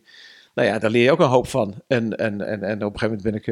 Nou 0.53 0.67
ja, 0.67 0.79
daar 0.79 0.89
leer 0.89 1.03
je 1.03 1.11
ook 1.11 1.19
een 1.19 1.25
hoop 1.25 1.47
van. 1.47 1.73
En, 1.87 2.15
en, 2.17 2.41
en, 2.41 2.63
en 2.63 2.83
op 2.83 2.93
een 2.93 2.99
gegeven 2.99 3.21
moment 3.23 3.23
ben 3.23 3.33
ik 3.35 3.47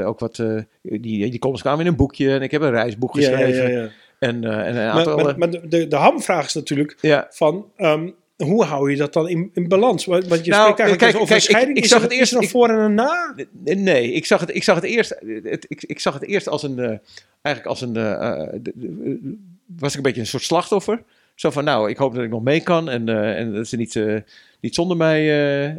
eh, 0.00 0.06
ook 0.08 0.18
wat... 0.18 0.38
eh, 0.38 0.56
die, 0.82 1.30
die 1.30 1.38
columns 1.38 1.62
kwamen 1.62 1.80
in 1.80 1.86
een 1.86 1.96
boekje. 1.96 2.32
En 2.34 2.42
ik 2.42 2.50
heb 2.50 2.62
een 2.62 2.70
reisboek 2.70 3.14
Ja, 3.16 3.30
ja, 3.30 3.36
geschreven. 3.36 3.72
ja, 3.72 3.80
ja. 3.82 3.88
En, 4.18 4.44
en 4.44 4.66
een 4.68 4.74
Maar, 4.74 4.90
aantal... 4.90 5.16
maar, 5.24 5.38
maar 5.38 5.50
de, 5.50 5.86
de, 5.88 5.96
hamvraag 5.96 6.46
is 6.46 6.54
natuurlijk 6.54 7.26
van... 7.30 7.66
ehm, 7.76 8.10
hoe 8.36 8.64
hou 8.64 8.90
je 8.90 8.96
dat 8.96 9.12
dan 9.12 9.28
in, 9.28 9.50
in 9.54 9.68
balans? 9.68 10.04
Want 10.04 10.24
je 10.24 10.28
Nou, 10.30 10.42
spreekt 10.42 10.56
eigenlijk 10.80 10.98
kijk, 10.98 11.14
over 11.14 11.26
kijk, 11.28 11.40
scheiding. 11.40 11.76
ik- 11.76 11.84
ik 11.84 11.90
zag 11.90 12.02
het 12.02 12.10
eerst- 12.12 12.32
er 12.34 12.42
ik- 12.42 12.48
voor 12.48 12.68
en 12.68 12.78
een 12.78 12.94
na? 12.94 13.34
Nee, 13.62 14.12
ik 14.12 14.26
zag 14.26 14.40
het, 14.40 14.54
ik 14.54 14.62
zag 14.64 14.74
het 14.74 14.84
eerst. 14.84 15.16
Het, 15.42 15.64
ik, 15.68 15.82
ik 15.82 16.00
zag 16.00 16.14
het 16.14 16.22
eerst 16.24 16.48
als 16.48 16.62
een. 16.62 16.78
eh, 16.78 16.98
eigenlijk 17.42 17.66
als 17.66 17.80
een. 17.80 17.92
de- 17.92 18.58
de- 18.62 19.36
was 19.66 19.90
ik 19.90 19.96
een 19.96 20.02
beetje 20.02 20.20
een 20.20 20.26
soort 20.26 20.42
slachtoffer. 20.42 21.02
Zo 21.34 21.50
van, 21.50 21.64
nou, 21.64 21.90
ik 21.90 21.96
hoop 21.96 22.14
dat 22.14 22.24
ik 22.24 22.30
nog 22.30 22.42
mee 22.42 22.60
kan. 22.60 22.88
En, 22.88 23.08
eh, 23.08 23.38
en 23.38 23.52
dat 23.54 23.66
ze 23.66 23.76
niet, 23.76 23.96
eh, 23.96 24.16
niet 24.60 24.74
zonder 24.74 24.96
mij. 24.96 25.20
eh, 25.66 25.74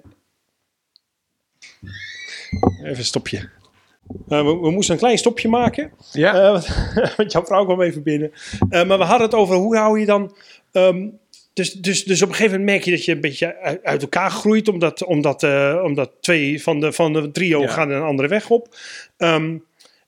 Even 2.84 2.98
een 2.98 3.06
stopje. 3.06 3.50
We, 4.28 4.44
we 4.44 4.72
moesten 4.72 4.94
een 4.94 5.00
klein 5.00 5.18
stopje 5.18 5.48
maken. 5.50 5.92
ja, 6.12 6.52
want, 7.18 7.32
jouw 7.32 7.46
vrouw 7.46 7.66
kwam 7.66 7.82
even 7.82 8.04
binnen. 8.04 8.32
Maar 8.70 8.98
we 8.98 9.04
hadden 9.04 9.28
het 9.28 9.34
over 9.36 9.56
hoe 9.56 9.78
hou 9.78 10.00
je 10.00 10.06
dan. 10.06 10.36
ehm, 10.72 11.08
dus, 11.54 11.74
dus, 11.74 12.04
dus 12.04 12.22
op 12.22 12.30
een 12.30 12.36
gegeven 12.36 12.58
moment 12.60 12.76
merk 12.76 12.86
je 12.86 12.92
dat 12.92 13.06
je 13.06 13.12
een 13.12 13.22
beetje 13.22 13.58
uit, 13.84 14.02
elkaar 14.02 14.32
groeit. 14.32 14.68
Omdat, 14.68 15.04
omdat, 15.04 15.44
omdat 15.84 16.12
twee 16.22 16.64
van 16.64 16.80
de, 16.80 16.92
van 16.92 17.14
de 17.14 17.32
trio 17.32 17.62
Ja. 17.62 17.68
gaan 17.68 17.90
een 17.92 18.02
andere 18.02 18.28
weg 18.28 18.50
op. 18.50 18.76
Ehm, 19.18 19.58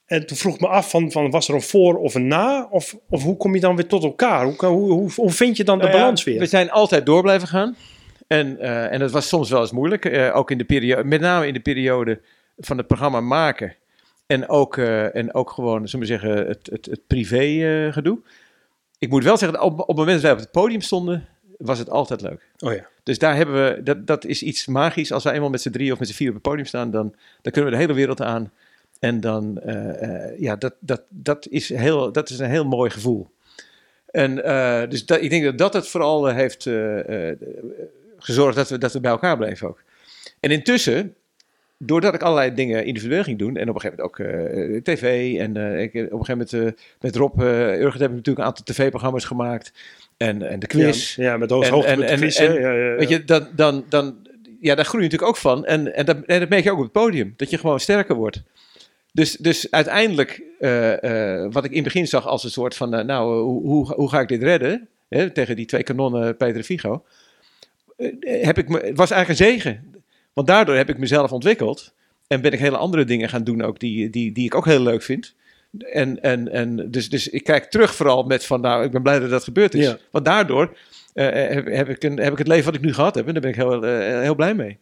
en 0.09 0.25
toen 0.25 0.37
vroeg 0.37 0.53
ik 0.55 0.61
me 0.61 0.67
af: 0.67 0.89
van, 0.89 1.11
van, 1.11 1.29
was 1.29 1.47
er 1.47 1.53
een 1.53 1.61
voor 1.61 1.97
of 1.97 2.15
een 2.15 2.27
na? 2.27 2.67
Of, 2.71 2.97
of 3.09 3.23
hoe 3.23 3.37
kom 3.37 3.53
je 3.55 3.61
dan 3.61 3.75
weer 3.75 3.87
tot 3.87 4.03
elkaar? 4.03 4.43
Hoe, 4.43 4.65
hoe, 4.65 4.91
hoe, 4.91 5.11
hoe 5.15 5.31
vind 5.31 5.57
je 5.57 5.63
dan 5.63 5.77
de 5.77 5.83
Nou 5.83 5.95
ja, 5.95 6.01
balans 6.01 6.23
weer? 6.23 6.39
We 6.39 6.45
zijn 6.45 6.71
altijd 6.71 7.05
door 7.05 7.21
blijven 7.21 7.47
gaan. 7.47 7.75
En, 8.27 8.59
eh, 8.59 8.91
en 8.91 8.99
dat 8.99 9.11
was 9.11 9.27
soms 9.27 9.49
wel 9.49 9.61
eens 9.61 9.71
moeilijk. 9.71 10.05
eh, 10.05 10.35
ook 10.35 10.51
in 10.51 10.57
de 10.57 10.63
periode, 10.63 11.03
met 11.03 11.21
name 11.21 11.47
in 11.47 11.53
de 11.53 11.59
periode 11.59 12.21
van 12.57 12.77
het 12.77 12.87
programma 12.87 13.21
maken. 13.21 13.75
En 14.27 14.49
ook, 14.49 14.77
eh, 14.77 15.15
en 15.15 15.33
ook 15.33 15.49
gewoon, 15.49 15.87
zullen 15.87 16.07
we 16.07 16.11
zeggen, 16.11 16.47
het, 16.47 16.69
het, 16.71 16.85
het 16.85 17.01
privé 17.07 17.89
gedoe. 17.91 18.19
Ik 18.97 19.09
moet 19.09 19.23
wel 19.23 19.37
zeggen, 19.37 19.61
op, 19.61 19.79
op 19.79 19.87
het 19.87 19.97
moment 19.97 20.15
dat 20.15 20.21
wij 20.21 20.31
op 20.31 20.37
het 20.37 20.51
podium 20.51 20.81
stonden, 20.81 21.27
was 21.57 21.79
het 21.79 21.89
altijd 21.89 22.21
leuk. 22.21 22.47
Oh 22.59 22.73
ja. 22.73 22.87
Dus 23.03 23.19
daar 23.19 23.35
hebben 23.35 23.55
we, 23.63 23.83
dat, 23.83 24.07
dat 24.07 24.25
is 24.25 24.43
iets 24.43 24.65
magisch. 24.65 25.11
Als 25.11 25.23
wij 25.23 25.33
eenmaal 25.33 25.49
met 25.49 25.61
z'n 25.61 25.69
drie 25.69 25.91
of 25.91 25.99
met 25.99 26.07
z'n 26.07 26.13
vier 26.13 26.27
op 26.27 26.33
het 26.33 26.43
podium 26.43 26.65
staan, 26.65 26.91
dan, 26.91 27.15
dan 27.41 27.51
kunnen 27.51 27.71
we 27.71 27.77
de 27.77 27.83
hele 27.83 27.93
wereld 27.93 28.21
aan. 28.21 28.51
En 28.99 29.19
dan, 29.19 29.59
eh, 29.61 30.01
eh, 30.01 30.39
ja, 30.39 30.55
dat, 30.55 30.73
dat, 30.79 31.01
dat, 31.09 31.47
is 31.49 31.69
heel, 31.69 32.11
dat 32.11 32.29
is 32.29 32.39
een 32.39 32.49
heel 32.49 32.65
mooi 32.65 32.89
gevoel. 32.89 33.29
En 34.11 34.43
eh, 34.43 34.89
dus 34.89 35.05
dat, 35.05 35.21
ik 35.21 35.29
denk 35.29 35.43
dat 35.43 35.57
dat 35.57 35.73
het 35.73 35.87
vooral 35.87 36.25
heeft 36.27 36.69
gezorgd 38.17 38.55
dat 38.55 38.69
we, 38.69 38.77
dat 38.77 38.93
we 38.93 38.99
bij 38.99 39.11
elkaar 39.11 39.37
bleven 39.37 39.67
ook. 39.67 39.83
En 40.39 40.51
intussen, 40.51 41.15
doordat 41.77 42.13
ik 42.13 42.21
allerlei 42.21 42.53
dingen 42.53 42.85
individueel 42.85 43.23
ging 43.23 43.39
doen, 43.39 43.57
en 43.57 43.69
op 43.69 43.75
een 43.75 43.81
gegeven 43.81 44.09
moment 44.17 44.77
ook 44.77 44.83
tv, 44.83 45.35
en 45.39 45.55
ik, 45.79 45.93
op 45.93 46.19
een 46.19 46.25
gegeven 46.25 46.47
moment 46.53 46.79
met 47.01 47.15
Rob 47.15 47.41
Urgent 47.41 47.99
heb 47.99 48.09
ik 48.09 48.15
natuurlijk 48.15 48.37
een 48.37 48.43
aantal 48.43 48.65
tv-programma's 48.65 49.25
gemaakt, 49.25 49.71
en, 50.17 50.41
en 50.49 50.59
de 50.59 50.67
quiz. 50.67 51.15
Ja, 51.15 51.23
ja 51.23 51.37
met 51.37 51.49
hoog, 51.49 51.65
En- 51.65 51.71
hoogte 51.71 51.89
en- 51.89 51.99
met 51.99 52.07
de 52.07 52.13
en- 52.13 52.19
quiz, 52.19 52.39
en- 52.39 52.51
hè? 52.51 52.57
Ja, 52.57 52.71
ja, 52.71 52.89
ja. 52.89 52.95
Weet 52.95 53.09
je, 53.09 53.23
dan, 53.23 53.47
dan, 53.55 53.85
dan, 53.89 54.15
ja, 54.59 54.75
daar 54.75 54.85
groei 54.85 55.03
je 55.03 55.09
natuurlijk 55.09 55.37
ook 55.37 55.41
van. 55.41 55.65
En, 55.65 55.95
en, 55.95 56.05
dat, 56.05 56.17
en 56.25 56.39
dat 56.39 56.49
merk 56.49 56.63
je 56.63 56.71
ook 56.71 56.77
op 56.77 56.83
het 56.83 56.91
podium. 56.91 57.33
Dat 57.37 57.49
je 57.49 57.57
gewoon 57.57 57.79
sterker 57.79 58.15
wordt. 58.15 58.43
Dus, 59.11 59.35
dus 59.35 59.71
uiteindelijk, 59.71 60.41
eh, 60.59 61.43
eh, 61.43 61.51
wat 61.51 61.63
ik 61.63 61.69
in 61.69 61.75
het 61.75 61.85
begin 61.85 62.07
zag 62.07 62.27
als 62.27 62.43
een 62.43 62.49
soort 62.49 62.75
van, 62.75 62.93
eh, 62.93 63.05
nou, 63.05 63.41
hoe, 63.41 63.61
hoe, 63.61 63.93
hoe 63.93 64.09
ga 64.09 64.19
ik 64.19 64.27
dit 64.27 64.43
redden? 64.43 64.87
Hè, 65.09 65.29
tegen 65.29 65.55
die 65.55 65.65
twee 65.65 65.83
kanonnen 65.83 66.37
Peter. 66.37 66.65
Eh, 67.97 68.45
heb 68.45 68.57
ik 68.57 68.69
me, 68.69 68.79
het 68.79 68.97
was 68.97 69.11
eigenlijk 69.11 69.29
een 69.29 69.51
zegen. 69.51 69.93
Want 70.33 70.47
daardoor 70.47 70.75
heb 70.75 70.89
ik 70.89 70.97
mezelf 70.97 71.31
ontwikkeld. 71.31 71.93
En 72.27 72.41
ben 72.41 72.51
ik 72.51 72.59
hele 72.59 72.77
andere 72.77 73.03
dingen 73.03 73.29
gaan 73.29 73.43
doen 73.43 73.61
ook, 73.61 73.79
die, 73.79 74.09
die, 74.09 74.31
die 74.31 74.45
ik 74.45 74.55
ook 74.55 74.65
heel 74.65 74.81
leuk 74.81 75.01
vind. 75.01 75.35
En, 75.79 76.21
en, 76.21 76.51
en 76.51 76.91
dus, 76.91 77.09
dus 77.09 77.29
ik 77.29 77.43
kijk 77.43 77.65
terug 77.65 77.95
vooral 77.95 78.23
met 78.23 78.45
van, 78.45 78.61
nou, 78.61 78.83
ik 78.83 78.91
ben 78.91 79.01
blij 79.01 79.19
dat 79.19 79.29
dat 79.29 79.43
gebeurd 79.43 79.73
is. 79.73 79.85
Ja. 79.85 79.97
Want 80.11 80.25
daardoor 80.25 80.77
heb, 81.13 81.65
heb, 81.65 81.89
ik 81.89 82.03
een, 82.03 82.17
heb 82.17 82.31
ik 82.31 82.37
het 82.37 82.47
leven 82.47 82.65
wat 82.65 82.75
ik 82.75 82.81
nu 82.81 82.93
gehad 82.93 83.15
heb. 83.15 83.27
En 83.27 83.33
daar 83.33 83.41
ben 83.41 83.51
ik 83.51 83.57
heel, 83.57 83.83
heel 84.21 84.35
blij 84.35 84.53
mee. 84.53 84.77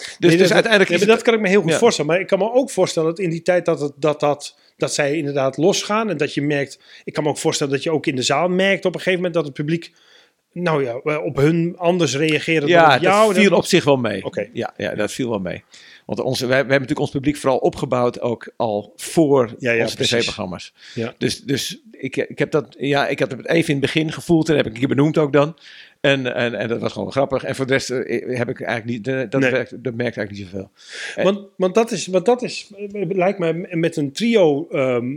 Dus, 0.00 0.16
Nee, 0.18 0.30
dus 0.30 0.40
dat- 0.48 0.52
uiteindelijk 0.52 0.90
is 1.02 1.22
kan 1.22 1.34
ik 1.34 1.40
me 1.40 1.48
heel 1.48 1.60
goed 1.60 1.70
Ja. 1.70 1.78
voorstellen. 1.78 2.10
Maar 2.10 2.20
ik 2.20 2.26
kan 2.26 2.38
me 2.38 2.52
ook 2.52 2.70
voorstellen 2.70 3.08
dat 3.08 3.18
in 3.18 3.30
die 3.30 3.42
tijd 3.42 3.64
dat, 3.64 3.80
het, 3.80 3.92
dat, 3.96 4.20
dat, 4.20 4.56
dat 4.76 4.94
zij 4.94 5.16
inderdaad 5.16 5.56
losgaan. 5.56 6.10
En 6.10 6.16
dat 6.16 6.34
je 6.34 6.42
merkt. 6.42 6.78
Ik 7.04 7.12
kan 7.12 7.22
me 7.24 7.28
ook 7.30 7.38
voorstellen 7.38 7.72
dat 7.72 7.82
je 7.82 7.90
ook 7.90 8.06
in 8.06 8.16
de 8.16 8.22
zaal 8.22 8.48
merkt 8.48 8.84
op 8.84 8.94
een 8.94 9.00
gegeven 9.00 9.16
moment 9.18 9.34
dat 9.34 9.44
het 9.44 9.54
publiek. 9.54 9.92
Nou 10.52 10.84
ja, 10.84 11.00
eh, 11.04 11.24
op 11.24 11.36
hun 11.36 11.74
anders 11.78 12.16
reageren 12.16 12.68
dan 12.68 12.94
op 12.94 13.00
jou. 13.00 13.26
dat 13.34 13.42
viel 13.42 13.56
op 13.56 13.64
zich 13.64 13.84
wel 13.84 13.96
mee. 13.96 14.22
Ja, 14.52 14.74
ja, 14.76 14.94
dat 14.94 15.12
viel 15.12 15.28
wel 15.28 15.38
mee. 15.38 15.64
Want 16.06 16.20
onze, 16.20 16.40
wij, 16.40 16.48
we 16.48 16.54
hebben 16.54 16.72
natuurlijk 16.72 17.00
ons 17.00 17.10
publiek 17.10 17.36
vooral 17.36 17.58
opgebouwd 17.58 18.20
ook 18.20 18.52
al 18.56 18.92
voor 18.96 19.54
Ja, 19.58 19.80
onze 19.80 19.96
tv-programma's. 19.96 20.72
Ja. 20.94 21.14
Dus, 21.18 21.40
dus 21.42 21.78
ik, 21.92 22.16
ik 22.16 22.38
heb 22.38 22.50
dat, 22.50 22.74
ja, 22.78 23.06
ik 23.08 23.18
had 23.18 23.30
het 23.30 23.46
even 23.48 23.68
in 23.68 23.80
het 23.80 23.80
begin 23.92 24.12
gevoeld 24.12 24.48
en 24.48 24.56
heb 24.56 24.66
ik 24.66 24.72
keer 24.72 24.88
benoemd 24.88 25.18
ook 25.18 25.32
dan. 25.32 25.56
En, 26.00 26.34
en, 26.34 26.54
en 26.54 26.68
dat 26.68 26.80
was 26.80 26.92
gewoon 26.92 27.12
grappig. 27.12 27.44
En 27.44 27.54
voor 27.54 27.66
de 27.66 27.72
rest 27.72 27.90
eh, 27.90 28.36
heb 28.38 28.48
ik 28.48 28.60
eigenlijk 28.60 28.84
niet, 28.98 29.08
eh, 29.08 29.22
dat, 29.30 29.40
Nee. 29.40 29.50
werkt, 29.50 29.84
dat 29.84 29.94
merk 29.94 30.08
ik 30.08 30.16
eigenlijk 30.16 30.30
niet 30.30 30.46
zoveel. 30.48 30.70
Want, 31.24 31.48
want 31.56 31.74
dat 31.74 31.90
is, 31.90 32.06
want 32.06 32.26
dat 32.26 32.42
is, 32.42 32.70
eh, 32.76 33.08
lijkt 33.08 33.38
me 33.38 33.66
met 33.70 33.96
een 33.96 34.12
trio. 34.12 34.68
ehm, 34.70 35.16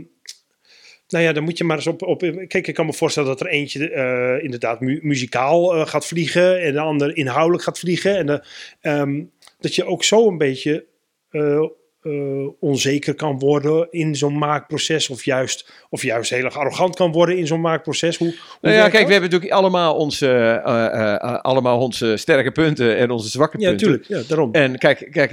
nou 1.08 1.24
ja, 1.24 1.32
dan 1.32 1.42
moet 1.44 1.58
je 1.58 1.64
maar 1.64 1.76
eens 1.76 1.86
op. 1.86 2.02
op 2.02 2.18
kijk, 2.48 2.66
ik 2.66 2.74
kan 2.74 2.86
me 2.86 2.92
voorstellen 2.92 3.28
dat 3.28 3.40
er 3.40 3.46
eentje 3.46 3.90
eh, 3.90 4.44
inderdaad 4.44 4.80
mu- 4.80 5.00
muzikaal 5.02 5.74
eh, 5.74 5.86
gaat 5.86 6.06
vliegen. 6.06 6.60
En 6.62 6.72
de 6.72 6.80
ander 6.80 7.16
inhoudelijk 7.16 7.62
gaat 7.64 7.78
vliegen. 7.78 8.16
En 8.16 8.26
de, 8.26 8.44
ehm, 8.80 9.22
dat 9.60 9.74
je 9.74 9.84
ook 9.84 10.04
zo 10.04 10.28
een 10.28 10.38
beetje 10.38 10.84
eh, 11.30 11.62
eh, 12.04 12.48
onzeker 12.60 13.14
kan 13.14 13.38
worden 13.38 13.86
in 13.90 14.16
zo'n 14.16 14.38
maakproces. 14.38 15.08
Of 15.08 15.24
juist, 15.24 15.72
of 15.90 16.02
juist 16.02 16.30
heel 16.30 16.44
erg 16.44 16.56
arrogant 16.56 16.96
kan 16.96 17.12
worden 17.12 17.38
in 17.38 17.46
zo'n 17.46 17.60
maakproces. 17.60 18.16
Hoe, 18.16 18.28
hoe 18.28 18.36
Nou 18.60 18.74
ja, 18.74 18.80
kijk, 18.80 18.92
dat? 18.92 19.06
we 19.06 19.12
hebben 19.12 19.30
natuurlijk 19.30 19.52
allemaal 19.52 19.94
onze, 19.96 20.28
eh, 20.64 21.14
eh, 21.14 21.40
allemaal 21.40 21.80
onze 21.80 22.16
sterke 22.16 22.50
punten 22.52 22.96
en 22.96 23.10
onze 23.10 23.28
zwakke 23.28 23.60
Ja, 23.60 23.68
punten. 23.68 23.90
natuurlijk. 23.90 24.22
Ja, 24.22 24.28
daarom. 24.28 24.52
En 24.52 24.78
kijk, 24.78 25.08
kijk 25.10 25.30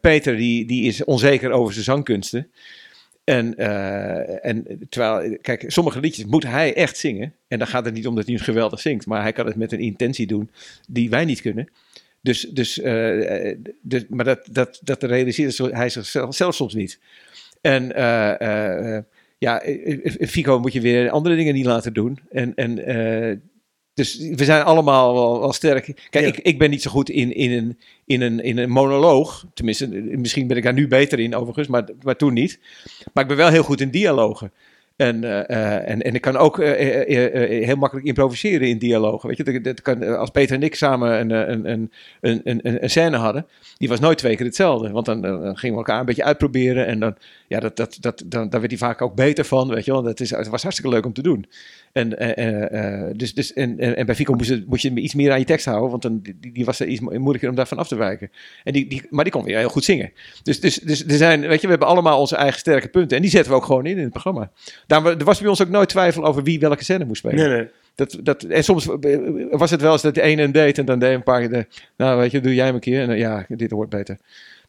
Peter 0.00 0.36
die, 0.36 0.66
die 0.66 0.84
is 0.84 1.04
onzeker 1.04 1.50
over 1.50 1.72
zijn 1.72 1.84
zangkunsten. 1.84 2.50
En, 3.24 3.56
en 4.42 4.86
terwijl, 4.88 5.38
kijk, 5.40 5.64
sommige 5.66 6.00
liedjes 6.00 6.24
moet 6.24 6.46
hij 6.46 6.74
echt 6.74 6.96
zingen. 6.96 7.34
En 7.48 7.58
dan 7.58 7.68
gaat 7.68 7.84
het 7.84 7.94
niet 7.94 8.06
om 8.06 8.14
dat 8.14 8.26
hij 8.26 8.34
het 8.34 8.44
geweldig 8.44 8.80
zingt, 8.80 9.06
maar 9.06 9.22
hij 9.22 9.32
kan 9.32 9.46
het 9.46 9.56
met 9.56 9.72
een 9.72 9.80
intentie 9.80 10.26
doen 10.26 10.50
die 10.88 11.10
wij 11.10 11.24
niet 11.24 11.40
kunnen. 11.40 11.68
Dus, 12.22 12.40
dus, 12.40 12.80
eh, 12.80 13.50
eh, 13.50 13.58
dus 13.82 14.04
maar 14.08 14.24
dat, 14.24 14.48
dat, 14.50 14.80
dat 14.82 15.02
realiseert 15.02 15.58
hij 15.58 15.88
zichzelf 15.88 16.34
zelf 16.34 16.54
soms 16.54 16.74
niet. 16.74 17.00
En 17.60 17.94
eh, 17.94 18.98
ja, 19.38 19.62
Fico 20.28 20.60
moet 20.60 20.72
je 20.72 20.80
weer 20.80 21.10
andere 21.10 21.36
dingen 21.36 21.54
niet 21.54 21.66
laten 21.66 21.92
doen. 21.92 22.18
En, 22.30 22.54
en 22.54 22.78
dus 23.94 24.18
we 24.18 24.44
zijn 24.44 24.62
allemaal 24.62 25.14
wel, 25.14 25.40
wel 25.40 25.52
sterk. 25.52 25.84
Kijk, 26.10 26.24
Ja. 26.24 26.30
ik, 26.32 26.38
ik 26.38 26.58
ben 26.58 26.70
niet 26.70 26.82
zo 26.82 26.90
goed 26.90 27.10
in, 27.10 27.34
in, 27.34 27.50
een, 27.50 27.78
in, 28.06 28.20
een, 28.20 28.40
in 28.40 28.58
een 28.58 28.70
monoloog. 28.70 29.46
Tenminste, 29.54 29.88
misschien 29.88 30.46
ben 30.46 30.56
ik 30.56 30.62
daar 30.62 30.72
nu 30.72 30.88
beter 30.88 31.20
in 31.20 31.34
overigens, 31.34 31.68
maar, 31.68 31.84
maar 32.02 32.16
toen 32.16 32.32
niet. 32.32 32.60
Maar 33.12 33.22
ik 33.22 33.28
ben 33.28 33.38
wel 33.38 33.48
heel 33.48 33.62
goed 33.62 33.80
in 33.80 33.90
dialogen. 33.90 34.52
En, 35.00 35.24
eh, 35.24 35.48
eh, 35.48 35.88
en, 35.90 36.02
en 36.02 36.14
ik 36.14 36.20
kan 36.20 36.36
ook 36.36 36.58
eh, 36.58 37.64
heel 37.66 37.76
makkelijk 37.76 38.06
improviseren 38.06 38.68
in 38.68 38.78
dialogen. 38.78 39.28
Weet 39.28 39.36
je, 39.36 39.44
dat, 39.44 39.64
dat 39.64 39.82
kan, 39.82 40.16
als 40.18 40.30
Peter 40.30 40.56
en 40.56 40.62
ik 40.62 40.74
samen 40.74 41.20
een, 41.20 41.30
een, 41.30 41.90
een, 42.20 42.40
een, 42.44 42.82
een, 42.82 42.90
scène 42.90 43.16
hadden, 43.16 43.46
die 43.78 43.88
was 43.88 44.00
nooit 44.00 44.18
twee 44.18 44.36
keer 44.36 44.46
hetzelfde. 44.46 44.90
Want 44.90 45.06
dan, 45.06 45.22
dan 45.22 45.56
gingen 45.56 45.76
we 45.76 45.82
elkaar 45.82 46.00
een 46.00 46.06
beetje 46.06 46.24
uitproberen. 46.24 46.86
En 46.86 47.00
dan, 47.00 47.16
ja, 47.48 47.60
dat, 47.60 47.76
dat, 47.76 47.96
dat, 48.00 48.22
dan, 48.26 48.48
daar 48.48 48.60
werd 48.60 48.72
hij 48.72 48.80
vaak 48.80 49.02
ook 49.02 49.14
beter 49.14 49.44
van. 49.44 49.68
Weet 49.68 49.84
je 49.84 49.92
dat 49.92 50.20
is, 50.20 50.30
het 50.30 50.48
was 50.48 50.62
hartstikke 50.62 50.92
leuk 50.94 51.06
om 51.06 51.12
te 51.12 51.22
doen. 51.22 51.46
En, 51.92 52.08
dus, 53.16 53.34
dus, 53.34 53.52
en, 53.52 53.78
en, 53.96 54.06
bij 54.06 54.14
Fico 54.14 54.34
moest, 54.34 54.48
je- 54.48 54.64
moest 54.66 54.82
je 54.82 54.94
iets 54.94 55.14
meer 55.14 55.32
aan 55.32 55.38
je 55.38 55.44
tekst 55.44 55.64
houden, 55.66 55.90
want 55.90 56.02
dan, 56.02 56.20
die, 56.22 56.52
die 56.52 56.64
was 56.64 56.80
er 56.80 56.86
iets 56.86 57.00
mo- 57.00 57.18
moeilijker 57.18 57.48
om 57.48 57.54
daarvan 57.54 57.78
af 57.78 57.88
te 57.88 57.96
wijken. 57.96 58.30
En 58.64 58.72
die, 58.72 58.88
die, 58.88 59.02
maar 59.10 59.24
die 59.24 59.32
kon 59.32 59.44
weer 59.44 59.58
heel 59.58 59.68
goed 59.68 59.84
zingen. 59.84 60.12
Dus, 60.42 60.60
dus, 60.60 60.74
dus 60.78 61.04
er 61.04 61.16
zijn, 61.16 61.40
weet 61.40 61.60
je, 61.60 61.64
we 61.66 61.70
hebben 61.72 61.88
allemaal 61.88 62.20
onze 62.20 62.36
eigen 62.36 62.58
sterke 62.58 62.88
punten. 62.88 63.16
En 63.16 63.22
die 63.22 63.30
zetten 63.30 63.52
we 63.52 63.58
ook 63.58 63.64
gewoon 63.64 63.86
in 63.86 63.96
in 63.96 64.02
het 64.02 64.10
programma. 64.10 64.50
Daarom, 64.90 65.06
er 65.06 65.24
was 65.24 65.40
bij 65.40 65.48
ons 65.48 65.62
ook 65.62 65.68
nooit 65.68 65.88
twijfel 65.88 66.24
over 66.24 66.42
wie 66.42 66.60
welke 66.60 66.84
scène 66.84 67.04
moest 67.04 67.18
spelen. 67.18 67.48
Nee, 67.48 67.58
nee. 67.58 67.68
Dat, 67.94 68.18
dat, 68.22 68.42
en 68.42 68.64
soms 68.64 68.88
eh, 69.00 69.18
was 69.50 69.70
het 69.70 69.80
wel 69.80 69.92
eens 69.92 70.02
dat 70.02 70.14
de 70.14 70.22
ene 70.22 70.42
hem 70.42 70.52
deed 70.52 70.78
en 70.78 70.84
dan 70.84 70.98
deed 70.98 71.14
een 71.14 71.22
paar 71.22 71.40
keer 71.40 71.50
de, 71.50 71.66
nou 71.96 72.18
weet 72.18 72.30
je, 72.30 72.40
doe 72.40 72.54
jij 72.54 72.64
hem 72.64 72.74
een 72.74 72.80
keer. 72.80 73.00
En 73.00 73.08
dan, 73.08 73.18
ja, 73.18 73.44
dit 73.48 73.70
hoort 73.70 73.88
beter. 73.88 74.16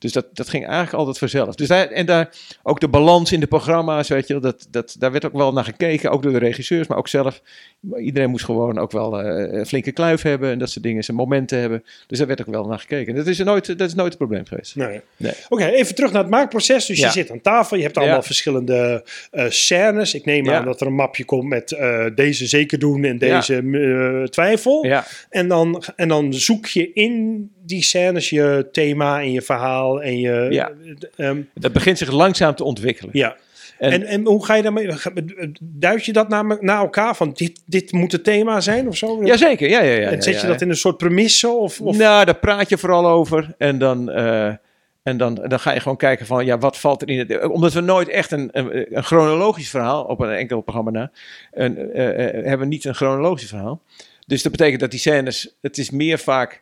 Dus 0.02 0.12
dat, 0.12 0.26
dat 0.34 0.50
ging 0.50 0.64
eigenlijk 0.64 0.94
altijd 0.94 1.18
vanzelf. 1.18 1.56
Dus 1.56 1.68
daar, 1.68 1.88
en 1.88 2.06
daar 2.06 2.30
ook 2.64 2.80
de 2.80 2.88
balans 2.88 3.32
in 3.32 3.40
de 3.40 3.48
programma's, 3.48 4.08
weet 4.08 4.28
je, 4.28 4.40
dat, 4.40 4.68
dat, 4.70 4.96
daar 5.00 5.12
werd 5.12 5.26
ook 5.26 5.34
wel 5.34 5.54
naar 5.54 5.64
gekeken, 5.64 6.12
ook 6.12 6.24
door 6.24 6.32
de 6.32 6.38
regisseurs, 6.38 6.88
maar 6.88 6.98
ook 6.98 7.08
zelf. 7.08 7.42
Iedereen 7.98 8.30
moest 8.30 8.46
gewoon 8.46 8.78
ook 8.80 8.92
wel 8.92 9.22
eh, 9.22 9.60
een 9.60 9.66
flinke 9.66 9.92
kluif 9.92 10.22
hebben 10.22 10.52
en 10.52 10.60
dat 10.60 10.70
soort 10.70 10.84
dingen, 10.84 11.04
zijn 11.04 11.18
momenten 11.18 11.60
hebben. 11.60 11.84
Dus 12.08 12.18
daar 12.18 12.28
werd 12.28 12.42
ook 12.42 12.54
wel 12.54 12.66
naar 12.66 12.80
gekeken. 12.80 13.16
Dat 13.16 13.28
is, 13.28 13.38
nooit, 13.38 13.78
dat 13.78 13.88
is 13.88 13.94
nooit 13.96 14.10
het 14.10 14.18
probleem 14.18 14.46
geweest. 14.46 14.76
Nee. 14.76 15.02
Nee. 15.18 15.34
Oké, 15.50 15.66
even 15.66 15.96
terug 15.96 16.12
naar 16.12 16.22
het 16.22 16.32
maakproces. 16.32 16.86
Dus 16.86 17.00
Ja. 17.00 17.06
je 17.06 17.12
zit 17.12 17.32
aan 17.32 17.42
tafel, 17.42 17.78
je 17.78 17.84
hebt 17.84 17.98
allemaal 17.98 18.16
Ja. 18.16 18.24
verschillende 18.24 19.06
eh, 19.32 19.46
scènes. 19.50 20.14
Ik 20.14 20.26
neem 20.26 20.46
Ja. 20.46 20.58
aan 20.58 20.66
dat 20.66 20.82
er 20.82 20.88
een 20.88 20.96
mapje 20.96 21.26
komt 21.26 21.50
met 21.50 21.72
eh, 21.72 22.06
deze 22.16 22.46
zeker 22.48 22.80
doen 22.80 23.04
en 23.04 23.18
deze 23.18 23.64
twijfel. 24.30 24.86
Ja, 24.86 25.06
En, 25.30 25.48
dan, 25.48 25.84
en 25.96 26.08
dan 26.08 26.34
zoek 26.34 26.66
je 26.66 26.94
in 26.94 27.50
die 27.66 27.84
scènes 27.84 28.30
je 28.30 28.68
thema 28.72 29.22
en 29.22 29.32
je 29.32 29.42
verhaal 29.42 29.91
en 30.00 30.20
je... 30.20 30.48
Ja. 30.50 30.72
eh, 31.16 31.28
ehm, 31.30 31.42
dat 31.54 31.74
begint 31.74 31.98
zich 31.98 32.12
langzaam 32.12 32.56
te 32.56 32.64
ontwikkelen. 32.64 33.10
ja. 33.18 33.36
En- 33.78 33.92
En, 33.92 34.04
en, 34.04 34.26
hoe 34.26 34.46
ga 34.46 34.56
je 34.56 34.62
daarmee? 34.62 34.90
Duid 35.62 36.06
je 36.06 36.14
dat 36.14 36.30
naar, 36.30 36.46
me- 36.46 36.58
naar 36.60 36.80
elkaar 36.80 37.16
van 37.16 37.32
dit, 37.34 37.62
dit 37.66 37.92
moet 37.92 38.12
het 38.12 38.24
thema 38.24 38.60
zijn 38.62 38.88
of 38.88 38.98
zo? 38.98 39.24
Jazeker, 39.24 39.70
ja, 39.70 39.82
ja, 39.82 39.92
ja. 39.94 40.10
en 40.10 40.22
zet 40.22 40.34
ja, 40.34 40.42
je 40.42 40.48
dat 40.48 40.62
in 40.62 40.70
een 40.70 40.76
soort 40.76 40.98
premisse? 40.98 41.50
Of, 41.50 41.82
of... 41.82 41.98
Nou, 41.98 42.26
daar 42.26 42.36
praat 42.40 42.70
je 42.70 42.78
vooral 42.78 43.08
over. 43.08 43.54
En 43.58 43.78
dan, 43.78 44.10
eh, 44.12 44.48
en 45.04 45.18
dan, 45.18 45.36
dan 45.36 45.60
ga 45.60 45.72
je 45.74 45.80
gewoon 45.80 45.98
kijken 45.98 46.26
van, 46.26 46.46
ja, 46.46 46.58
wat 46.58 46.78
valt 46.80 47.02
er 47.02 47.10
in 47.10 47.20
het... 47.20 47.48
Omdat 47.48 47.74
we 47.74 47.82
nooit 47.82 48.10
echt 48.10 48.32
een, 48.32 48.50
een, 48.52 48.96
een 48.98 49.04
chronologisch 49.04 49.70
verhaal, 49.70 50.04
op 50.04 50.20
een 50.20 50.32
enkel 50.32 50.62
programma 50.62 50.92
na, 50.92 51.12
een, 51.52 51.78
eh, 51.94 52.06
hebben 52.32 52.60
we 52.60 52.66
niet 52.66 52.86
een 52.86 52.96
chronologisch 52.96 53.50
verhaal. 53.50 53.82
Dus 54.28 54.42
dat 54.44 54.52
betekent 54.52 54.80
dat 54.80 54.92
die 54.92 55.00
scènes, 55.00 55.58
het 55.62 55.78
is 55.78 55.90
meer 55.90 56.20
vaak 56.20 56.62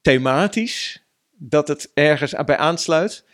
thematisch, 0.00 1.03
dat 1.38 1.68
het 1.68 1.90
ergens 1.94 2.34
bij 2.44 2.56
aansluit. 2.56 3.24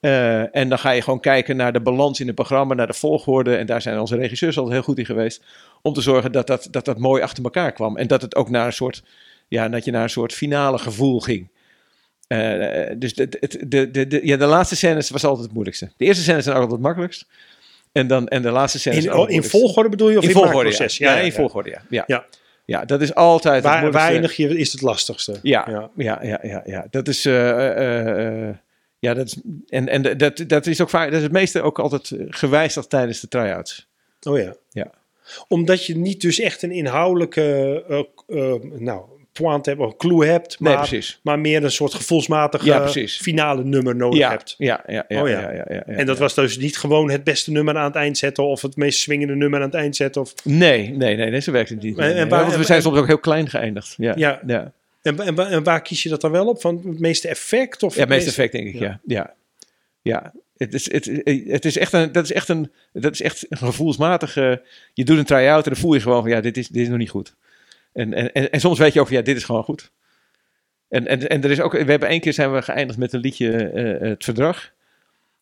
Eh, 0.00 0.56
en 0.56 0.68
dan 0.68 0.78
ga 0.78 0.90
je 0.90 1.02
gewoon 1.02 1.20
kijken 1.20 1.56
naar 1.56 1.72
de 1.72 1.80
balans 1.80 2.20
in 2.20 2.26
het 2.26 2.34
programma, 2.34 2.74
naar 2.74 2.86
de 2.86 2.92
volgorde. 2.92 3.56
En 3.56 3.66
daar 3.66 3.82
zijn 3.82 3.98
onze 4.00 4.16
regisseurs 4.16 4.56
altijd 4.56 4.74
heel 4.74 4.84
goed 4.84 4.98
in 4.98 5.04
geweest. 5.06 5.42
Om 5.82 5.92
te 5.92 6.00
zorgen 6.00 6.32
dat 6.32 6.46
dat, 6.46 6.68
dat, 6.70 6.84
dat 6.84 6.98
mooi 6.98 7.22
achter 7.22 7.44
elkaar 7.44 7.72
kwam. 7.72 7.96
En 7.96 8.06
dat 8.06 8.22
het 8.22 8.34
ook 8.36 8.50
naar 8.50 8.66
een 8.66 8.72
soort, 8.72 9.02
ja, 9.48 9.68
dat 9.68 9.84
je 9.84 9.90
naar 9.90 10.02
een 10.02 10.10
soort 10.10 10.32
finale 10.32 10.78
gevoel 10.78 11.20
ging. 11.20 11.48
Eh, 12.26 12.86
dus 12.96 13.14
de, 13.14 13.28
de, 13.28 13.66
de, 13.68 13.90
de, 13.90 14.06
de- 14.06 14.26
ja, 14.26 14.36
de 14.36 14.44
laatste 14.46 14.76
scènes 14.76 15.10
was 15.10 15.24
altijd 15.24 15.42
het 15.44 15.52
moeilijkste. 15.52 15.90
De 15.96 16.04
eerste 16.04 16.22
scènes 16.22 16.42
zijn 16.44 16.54
altijd 16.54 16.72
het 16.74 16.82
makkelijkst. 16.82 17.26
En, 17.92 18.06
dan, 18.06 18.28
en 18.28 18.42
de 18.42 18.50
laatste 18.50 18.78
scènes 18.78 18.98
in, 19.04 19.10
in 19.34 19.42
volgorde 19.50 19.88
bedoel 19.88 20.10
je? 20.10 20.18
Of 20.18 20.24
in, 20.24 20.30
volgorde? 20.52 20.68
Ja, 20.98 21.14
in 21.24 21.32
volgorde, 21.32 21.70
ja. 21.70 21.82
Ja, 22.06 22.26
Ja. 22.70 22.84
dat 22.84 23.00
is 23.00 23.14
altijd 23.14 23.62
Waar, 23.62 23.94
eindig 23.94 24.36
je 24.36 24.58
is 24.58 24.72
het 24.72 24.82
lastigste? 24.82 25.38
Ja, 25.42 25.64
Ja. 25.70 25.90
ja, 25.96 26.18
ja, 26.22 26.38
ja, 26.42 26.62
ja, 26.64 26.86
Dat 26.90 27.08
is. 27.08 27.24
eh, 27.24 27.68
eh, 27.68 28.48
eh, 28.48 28.56
ja, 28.98 29.14
dat 29.14 29.26
is. 29.26 29.40
En, 29.68 29.88
en 29.88 30.18
dat, 30.18 30.44
dat 30.46 30.66
is 30.66 30.80
ook 30.80 30.90
vaak. 30.90 31.06
Dat 31.06 31.16
is 31.16 31.22
het 31.22 31.32
meeste 31.32 31.62
ook 31.62 31.78
altijd 31.78 32.12
gewijzigd 32.28 32.90
tijdens 32.90 33.20
de 33.20 33.28
try-outs. 33.28 33.88
Oh 34.22 34.38
ja. 34.38 34.54
Ja. 34.70 34.90
Omdat 35.48 35.86
je 35.86 35.96
niet 35.96 36.20
dus 36.20 36.40
echt 36.40 36.62
een 36.62 36.70
inhoudelijke 36.70 37.84
uh, 37.88 38.02
uh, 38.26 38.54
nou, 38.62 39.04
point 39.42 39.66
hebt, 39.66 39.80
of 39.80 39.96
clue 39.96 40.26
hebt, 40.26 40.60
Nee, 40.60 40.74
maar, 40.74 40.88
precies. 40.88 41.20
maar 41.22 41.38
meer 41.38 41.64
een 41.64 41.70
soort 41.70 41.94
gevoelsmatige 41.94 42.64
Ja, 42.64 42.88
finale 43.06 43.64
nummer 43.64 43.96
nodig 43.96 44.18
Ja, 44.18 44.30
hebt. 44.30 44.54
ja, 44.58 44.82
ja, 44.86 45.04
ja, 45.08 45.22
Oh 45.22 45.28
ja. 45.28 45.42
En 45.86 46.06
dat 46.06 46.18
was 46.18 46.34
dus 46.34 46.58
niet 46.58 46.76
gewoon 46.78 47.10
het 47.10 47.24
beste 47.24 47.50
nummer 47.50 47.76
aan 47.76 47.84
het 47.84 47.94
eind 47.94 48.18
zetten 48.18 48.44
of 48.44 48.62
het 48.62 48.76
meest 48.76 49.00
swingende 49.00 49.34
nummer 49.34 49.58
aan 49.60 49.66
het 49.66 49.74
eind 49.74 49.96
zetten. 49.96 50.20
Of, 50.22 50.34
Nee, 50.44 50.90
nee, 50.90 51.16
nee, 51.16 51.30
nee, 51.30 51.40
zo 51.40 51.52
werkt 51.52 51.68
het 51.70 51.82
niet. 51.82 51.98
En- 51.98 52.04
Nee, 52.04 52.14
en 52.14 52.28
waar- 52.28 52.40
want 52.44 52.56
we 52.56 52.64
zijn 52.64 52.76
en- 52.78 52.84
soms 52.84 52.96
ook 52.98 53.06
heel 53.06 53.18
klein 53.18 53.48
geëindigd. 53.48 53.94
Ja, 53.96 54.12
Ja. 54.16 54.40
ja. 54.46 54.72
en, 55.02 55.20
en, 55.20 55.34
wa- 55.34 55.48
en 55.48 55.62
waar 55.62 55.82
kies 55.82 56.02
je 56.02 56.08
dat 56.08 56.20
dan 56.20 56.30
wel 56.30 56.46
op? 56.48 56.60
Van 56.60 56.82
het 56.86 56.98
meeste 57.00 57.28
effect? 57.28 57.82
Of 57.82 57.94
Ja, 57.94 58.00
het 58.00 58.08
meeste 58.08 58.24
meest- 58.26 58.38
effect 58.38 58.52
denk 58.52 58.74
ik, 58.74 58.80
ja. 58.80 59.00
Ja, 59.04 59.34
ja. 60.02 60.32
Het 60.56 60.74
is, 60.74 60.92
het, 60.92 61.10
het 61.48 61.64
is 61.64 61.78
echt 61.78 61.92
een, 61.92 62.12
dat 62.12 62.24
is 62.24 62.32
echt 62.32 62.48
een, 62.48 62.70
dat 62.92 63.12
is 63.12 63.22
echt 63.22 63.46
een 63.48 63.56
gevoelsmatige, 63.58 64.62
je 64.94 65.04
doet 65.04 65.18
een 65.18 65.24
try-out 65.24 65.64
en 65.66 65.72
dan 65.72 65.80
voel 65.80 65.94
je 65.94 66.00
gewoon 66.00 66.22
van, 66.22 66.30
ja, 66.30 66.40
dit 66.40 66.56
is, 66.56 66.68
dit 66.68 66.82
is 66.82 66.88
nog 66.88 66.98
niet 66.98 67.10
goed. 67.10 67.34
En, 67.92 68.12
en, 68.14 68.32
en, 68.32 68.50
en 68.50 68.60
soms 68.60 68.78
weet 68.78 68.92
je 68.92 69.00
ook 69.00 69.06
van, 69.06 69.16
ja, 69.16 69.22
dit 69.22 69.36
is 69.36 69.44
gewoon 69.44 69.64
goed. 69.64 69.92
En, 70.88 71.06
en, 71.06 71.28
en 71.28 71.44
er 71.44 71.50
is 71.50 71.60
ook, 71.60 71.72
we 71.72 71.90
hebben 71.90 72.08
één 72.08 72.20
keer 72.20 72.32
zijn 72.32 72.52
we 72.52 72.62
geëindigd 72.62 72.98
met 72.98 73.12
een 73.12 73.20
liedje, 73.20 73.52
eh, 73.68 74.08
het 74.08 74.24
verdrag. 74.24 74.72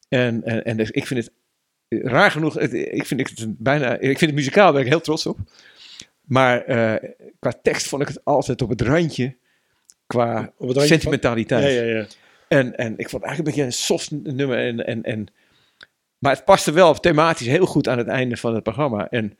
En, 0.08 0.42
en, 0.44 0.64
en 0.64 0.76
dus 0.76 0.90
ik 0.90 1.06
vind 1.06 1.24
het, 1.24 1.32
raar 2.10 2.30
genoeg, 2.30 2.54
het- 2.54 2.72
ik 2.72 3.06
vind 3.06 3.20
het 3.38 3.58
bijna, 3.58 3.94
ik 3.94 4.00
vind 4.18 4.20
het 4.20 4.34
muzikaal, 4.34 4.72
ben 4.72 4.80
ik 4.82 4.88
heel 4.88 5.00
trots 5.00 5.26
op. 5.26 5.38
Maar 6.22 6.64
eh, 6.64 7.10
qua 7.38 7.52
tekst 7.62 7.88
vond 7.88 8.02
ik 8.02 8.08
het 8.08 8.24
altijd 8.24 8.62
op 8.62 8.68
het 8.68 8.80
randje, 8.80 9.36
qua 10.06 10.38
Op 10.38 10.44
het 10.46 10.54
randje 10.58 10.72
van- 10.78 10.86
sentimentaliteit. 10.86 11.64
Ja, 11.74 11.82
ja, 11.82 11.96
ja. 11.98 12.06
En, 12.48 12.76
en 12.76 12.92
ik 12.98 13.08
vond 13.08 13.22
het 13.22 13.30
eigenlijk 13.30 13.38
een 13.38 13.44
beetje 13.44 13.62
een 13.62 13.72
soft 13.72 14.10
nummer. 14.10 14.58
En, 14.58 14.86
en, 14.86 15.02
en 15.02 15.26
Maar 16.18 16.34
het 16.34 16.44
paste 16.44 16.72
wel 16.72 16.94
thematisch 16.94 17.46
heel 17.46 17.66
goed 17.66 17.88
aan 17.88 17.98
het 17.98 18.06
einde 18.06 18.36
van 18.36 18.54
het 18.54 18.62
programma. 18.62 19.08
En, 19.10 19.38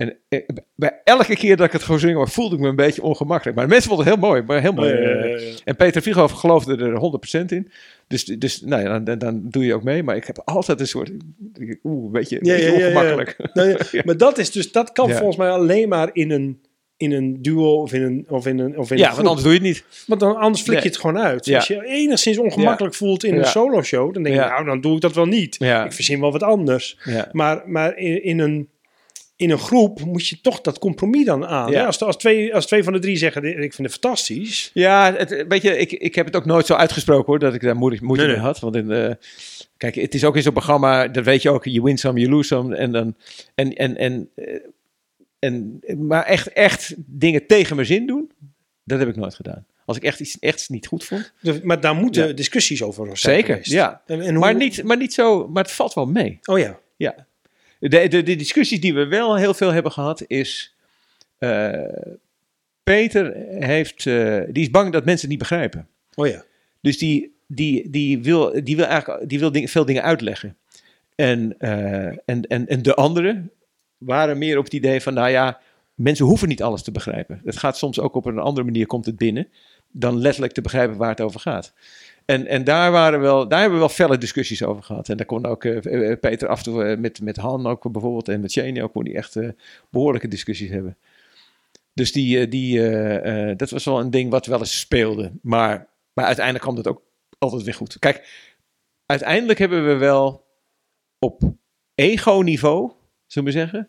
en 0.00 0.16
eh, 0.28 0.40
bij 0.74 1.00
elke 1.04 1.36
keer 1.36 1.56
dat 1.56 1.66
ik 1.66 1.72
het 1.72 1.82
gewoon 1.82 2.00
zing, 2.00 2.30
voelde 2.30 2.54
ik 2.54 2.60
me 2.60 2.68
een 2.68 2.76
beetje 2.76 3.02
ongemakkelijk. 3.02 3.56
Maar 3.56 3.66
de 3.66 3.72
mensen 3.72 3.88
vonden 3.88 4.06
het 4.06 4.14
heel 4.14 4.28
mooi. 4.28 4.42
Maar 4.42 4.60
heel 4.60 4.72
mooi. 4.72 4.88
Ja, 4.88 4.98
ja, 4.98 5.08
eh, 5.08 5.50
ja. 5.50 5.56
En 5.64 5.76
Peter 5.76 6.02
Vierhoff 6.02 6.34
geloofde 6.34 6.76
er 6.76 6.98
100% 7.42 7.52
in. 7.52 7.70
Dus, 8.06 8.24
dus 8.24 8.60
nou 8.60 8.82
ja, 8.82 8.98
dan, 8.98 9.18
dan 9.18 9.40
doe 9.44 9.64
je 9.64 9.74
ook 9.74 9.82
mee. 9.82 10.02
Maar 10.02 10.16
ik 10.16 10.24
heb 10.24 10.42
altijd 10.44 10.80
een 10.80 10.86
soort, 10.86 11.10
oeh, 11.82 12.04
een 12.04 12.10
beetje, 12.12 12.38
een 12.40 12.72
ongemakkelijk. 12.72 13.36
Nou 13.52 13.76
maar 14.04 14.16
dat 14.16 14.38
is 14.38 14.50
dus, 14.50 14.72
dat 14.72 14.92
kan 14.92 15.10
volgens 15.10 15.36
mij 15.36 15.50
alleen 15.50 15.88
maar 15.88 16.10
in 16.12 16.30
een, 16.30 16.60
in 16.96 17.12
een 17.12 17.42
duo 17.42 17.80
of 17.82 17.92
in 17.92 18.02
een, 18.02 18.24
of 18.28 18.46
in 18.46 18.58
een, 18.58 18.78
of 18.78 18.90
in 18.90 18.96
een 18.96 19.02
Ja, 19.02 19.10
groep. 19.10 19.16
want 19.16 19.28
anders 19.28 19.42
doe 19.42 19.52
je 19.52 19.58
het 19.58 19.68
niet. 19.68 20.04
Want 20.06 20.20
dan, 20.20 20.36
anders 20.36 20.62
flik 20.62 20.82
je 20.82 20.88
het 20.88 20.98
gewoon 20.98 21.18
uit. 21.18 21.54
Als 21.54 21.66
je 21.66 21.86
enigszins 21.86 22.38
ongemakkelijk 22.38 22.94
voelt 22.94 23.24
in 23.24 23.38
een 23.38 23.44
solo 23.44 23.82
show, 23.82 24.14
dan 24.14 24.22
denk 24.22 24.34
je, 24.34 24.40
nou, 24.40 24.64
dan 24.64 24.80
doe 24.80 24.94
ik 24.94 25.00
dat 25.00 25.14
wel 25.14 25.26
niet. 25.26 25.54
Ik 25.60 25.92
verzin 25.92 26.20
wel 26.20 26.32
wat 26.32 26.42
anders. 26.42 26.98
Maar, 27.32 27.62
maar 27.66 27.96
in, 27.96 28.24
in, 28.24 28.38
een, 28.38 28.68
in 29.40 29.50
een 29.50 29.58
groep 29.58 30.00
moet 30.04 30.26
je 30.26 30.40
toch 30.40 30.60
dat 30.60 30.78
compromis 30.78 31.24
dan 31.24 31.46
aan. 31.46 31.70
Ja. 31.70 31.78
hè? 31.80 31.86
Als, 31.86 32.00
als, 32.02 32.16
twee, 32.16 32.54
als 32.54 32.66
twee 32.66 32.84
van 32.84 32.92
de 32.92 32.98
drie 32.98 33.16
zeggen, 33.16 33.44
ik 33.44 33.74
vind 33.74 33.88
het 33.88 33.98
fantastisch. 34.00 34.70
Ja, 34.74 35.14
het, 35.16 35.44
weet 35.48 35.62
je, 35.62 35.78
ik, 35.78 35.92
ik 35.92 36.14
heb 36.14 36.26
het 36.26 36.36
ook 36.36 36.44
nooit 36.44 36.66
zo 36.66 36.74
uitgesproken 36.74 37.26
hoor, 37.26 37.38
dat 37.38 37.54
ik 37.54 37.60
daar 37.60 37.76
moeite, 37.76 38.04
moeite 38.04 38.24
Nee, 38.24 38.32
mee 38.34 38.42
nee. 38.42 38.52
had. 38.52 38.60
Want 38.60 38.76
in, 38.76 38.90
eh, 38.90 39.14
kijk, 39.76 39.94
het 39.94 40.14
is 40.14 40.24
ook 40.24 40.36
in 40.36 40.42
zo'n 40.42 40.52
programma, 40.52 41.08
dat 41.08 41.24
weet 41.24 41.42
je 41.42 41.50
ook, 41.50 41.64
je 41.64 41.82
win 41.82 41.98
some, 41.98 42.20
you 42.20 42.32
lose 42.32 42.46
some. 42.46 42.76
En 42.76 42.92
dan, 42.92 43.16
en, 43.54 43.74
en, 43.74 43.96
en, 43.96 44.28
eh, 44.34 44.54
en, 45.38 45.80
maar 45.98 46.24
echt, 46.24 46.52
echt 46.52 46.94
dingen 46.96 47.46
tegen 47.46 47.74
mijn 47.76 47.86
zin 47.88 48.06
doen, 48.06 48.30
dat 48.84 48.98
heb 48.98 49.08
ik 49.08 49.16
nooit 49.16 49.34
gedaan. 49.34 49.66
Als 49.84 49.96
ik 49.98 50.04
echt 50.04 50.20
iets 50.20 50.38
echt 50.38 50.68
niet 50.68 50.86
goed 50.86 51.04
vond. 51.04 51.32
Dus- 51.40 51.60
maar 51.60 51.80
daar 51.80 51.94
moeten 51.94 52.26
Ja. 52.28 52.32
discussies 52.32 52.82
over 52.82 53.04
zijn 53.06 53.36
Zeker, 53.36 53.52
geweest. 53.54 53.70
ja. 53.72 54.02
En, 54.06 54.20
en 54.20 54.30
hoe- 54.30 54.38
Maar 54.38 54.54
niet, 54.54 54.82
maar 54.84 54.96
niet 54.96 55.14
zo, 55.14 55.48
maar 55.48 55.62
het 55.62 55.72
valt 55.72 55.94
wel 55.94 56.06
mee. 56.06 56.38
Oh 56.44 56.58
ja. 56.58 56.78
Ja. 56.96 57.26
De, 57.80 58.08
de, 58.08 58.22
de 58.22 58.36
discussies 58.36 58.80
die 58.80 58.94
we 58.94 59.06
wel 59.06 59.36
heel 59.36 59.54
veel 59.54 59.72
hebben 59.72 59.92
gehad 59.92 60.24
is... 60.26 60.74
eh, 61.38 61.72
Peter 62.82 63.34
heeft, 63.48 64.06
eh, 64.06 64.40
die 64.48 64.62
is 64.62 64.70
bang 64.70 64.92
dat 64.92 65.04
mensen 65.04 65.20
het 65.20 65.38
niet 65.38 65.48
begrijpen. 65.48 65.88
Oh 66.14 66.26
ja. 66.26 66.44
Dus 66.80 66.98
die, 66.98 67.34
die, 67.46 67.90
die, 67.90 68.22
wil, 68.22 68.64
die 68.64 68.76
wil 68.76 68.84
eigenlijk 68.84 69.28
die 69.28 69.38
wil 69.38 69.50
veel 69.52 69.84
dingen 69.84 70.02
uitleggen. 70.02 70.56
En, 71.14 71.54
eh, 71.58 72.06
en, 72.06 72.46
en, 72.48 72.66
en 72.66 72.82
de 72.82 72.94
anderen 72.94 73.50
waren 73.98 74.38
meer 74.38 74.58
op 74.58 74.64
het 74.64 74.72
idee 74.72 75.00
van, 75.00 75.14
nou 75.14 75.30
ja, 75.30 75.60
mensen 75.94 76.26
hoeven 76.26 76.48
niet 76.48 76.62
alles 76.62 76.82
te 76.82 76.92
begrijpen. 76.92 77.40
Het 77.44 77.56
gaat 77.56 77.78
soms 77.78 78.00
ook 78.00 78.14
op 78.14 78.24
een 78.24 78.38
andere 78.38 78.66
manier, 78.66 78.86
komt 78.86 79.06
het 79.06 79.16
binnen, 79.16 79.48
dan 79.92 80.18
letterlijk 80.18 80.52
te 80.52 80.60
begrijpen 80.60 80.96
waar 80.96 81.10
het 81.10 81.20
over 81.20 81.40
gaat. 81.40 81.72
En, 82.30 82.46
en 82.46 82.64
daar, 82.64 82.90
waren 82.92 83.20
wel, 83.20 83.48
daar 83.48 83.60
hebben 83.60 83.78
we 83.78 83.84
wel 83.84 83.94
felle 83.94 84.18
discussies 84.18 84.62
over 84.62 84.82
gehad. 84.82 85.08
En 85.08 85.16
daar 85.16 85.26
kon 85.26 85.46
ook 85.46 85.64
eh, 85.64 86.10
eh, 86.10 86.18
Peter 86.20 86.48
af 86.48 86.58
en 86.58 86.64
toe 86.64 86.84
eh, 86.84 86.98
met, 86.98 87.20
met 87.20 87.36
Han 87.36 87.66
ook 87.66 87.92
bijvoorbeeld 87.92 88.28
en 88.28 88.40
met 88.40 88.52
Shane 88.52 88.82
ook, 88.82 89.04
die 89.04 89.14
echt 89.14 89.36
eh, 89.36 89.48
behoorlijke 89.90 90.28
discussies 90.28 90.70
hebben. 90.70 90.96
Dus 91.92 92.12
die, 92.12 92.40
eh, 92.40 92.50
die, 92.50 92.78
eh, 92.88 93.50
eh, 93.50 93.56
dat 93.58 93.70
was 93.70 93.84
wel 93.84 94.00
een 94.00 94.10
ding 94.10 94.30
wat 94.30 94.46
wel 94.46 94.58
eens 94.58 94.78
speelde. 94.80 95.32
Maar, 95.42 95.86
maar 96.12 96.24
uiteindelijk 96.24 96.64
kwam 96.64 96.76
dat 96.76 96.86
ook 96.86 97.02
altijd 97.38 97.62
weer 97.62 97.74
goed. 97.74 97.98
Kijk, 97.98 98.48
uiteindelijk 99.06 99.58
hebben 99.58 99.86
we 99.86 99.94
wel 99.94 100.44
op 101.18 101.42
ego-niveau, 101.94 102.92
zullen 103.26 103.52
we 103.52 103.58
zeggen. 103.58 103.88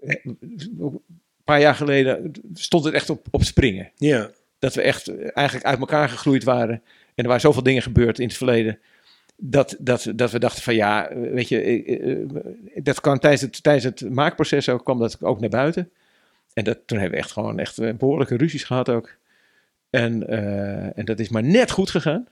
eh, 0.00 0.24
Een 0.24 1.00
paar 1.44 1.60
jaar 1.60 1.74
geleden 1.74 2.32
stond 2.54 2.84
het 2.84 2.94
echt 2.94 3.10
op, 3.10 3.26
op 3.30 3.42
springen. 3.42 3.90
Ja. 3.96 4.30
Dat 4.58 4.74
we 4.74 4.82
echt 4.82 5.08
eh, 5.08 5.30
eigenlijk 5.32 5.66
uit 5.66 5.78
elkaar 5.78 6.08
gegroeid 6.08 6.44
waren. 6.44 6.74
En 7.14 7.22
er 7.22 7.26
waren 7.26 7.40
zoveel 7.40 7.62
dingen 7.62 7.82
gebeurd 7.82 8.18
in 8.18 8.26
het 8.26 8.36
verleden. 8.36 8.78
Dat, 9.36 9.76
dat, 9.78 10.12
dat 10.14 10.30
we 10.30 10.38
dachten 10.38 10.62
van 10.62 10.74
ja, 10.74 11.08
eh, 11.08 11.32
weet 11.32 11.48
je, 11.48 11.60
eh, 11.60 12.20
eh, 12.20 12.28
dat 12.74 13.00
kwam 13.00 13.18
tijdens 13.18 13.42
het, 13.42 13.62
tijdens 13.62 13.84
het 13.84 14.10
maakproces 14.10 14.68
ook, 14.68 14.84
kwam 14.84 14.98
dat 14.98 15.24
ook 15.24 15.40
naar 15.40 15.48
buiten. 15.48 15.90
En 16.56 16.64
dat, 16.64 16.78
toen 16.86 16.98
hebben 16.98 17.18
we 17.18 17.22
echt 17.24 17.32
gewoon 17.32 17.58
echt 17.58 17.78
eh, 17.78 17.94
behoorlijke 17.94 18.36
ruzies 18.36 18.64
gehad 18.64 18.88
ook. 18.88 19.16
En, 19.90 20.28
eh, 20.28 20.98
en 20.98 21.04
dat 21.04 21.18
is 21.18 21.28
maar 21.28 21.42
net 21.42 21.70
goed 21.70 21.90
gegaan. 21.90 22.26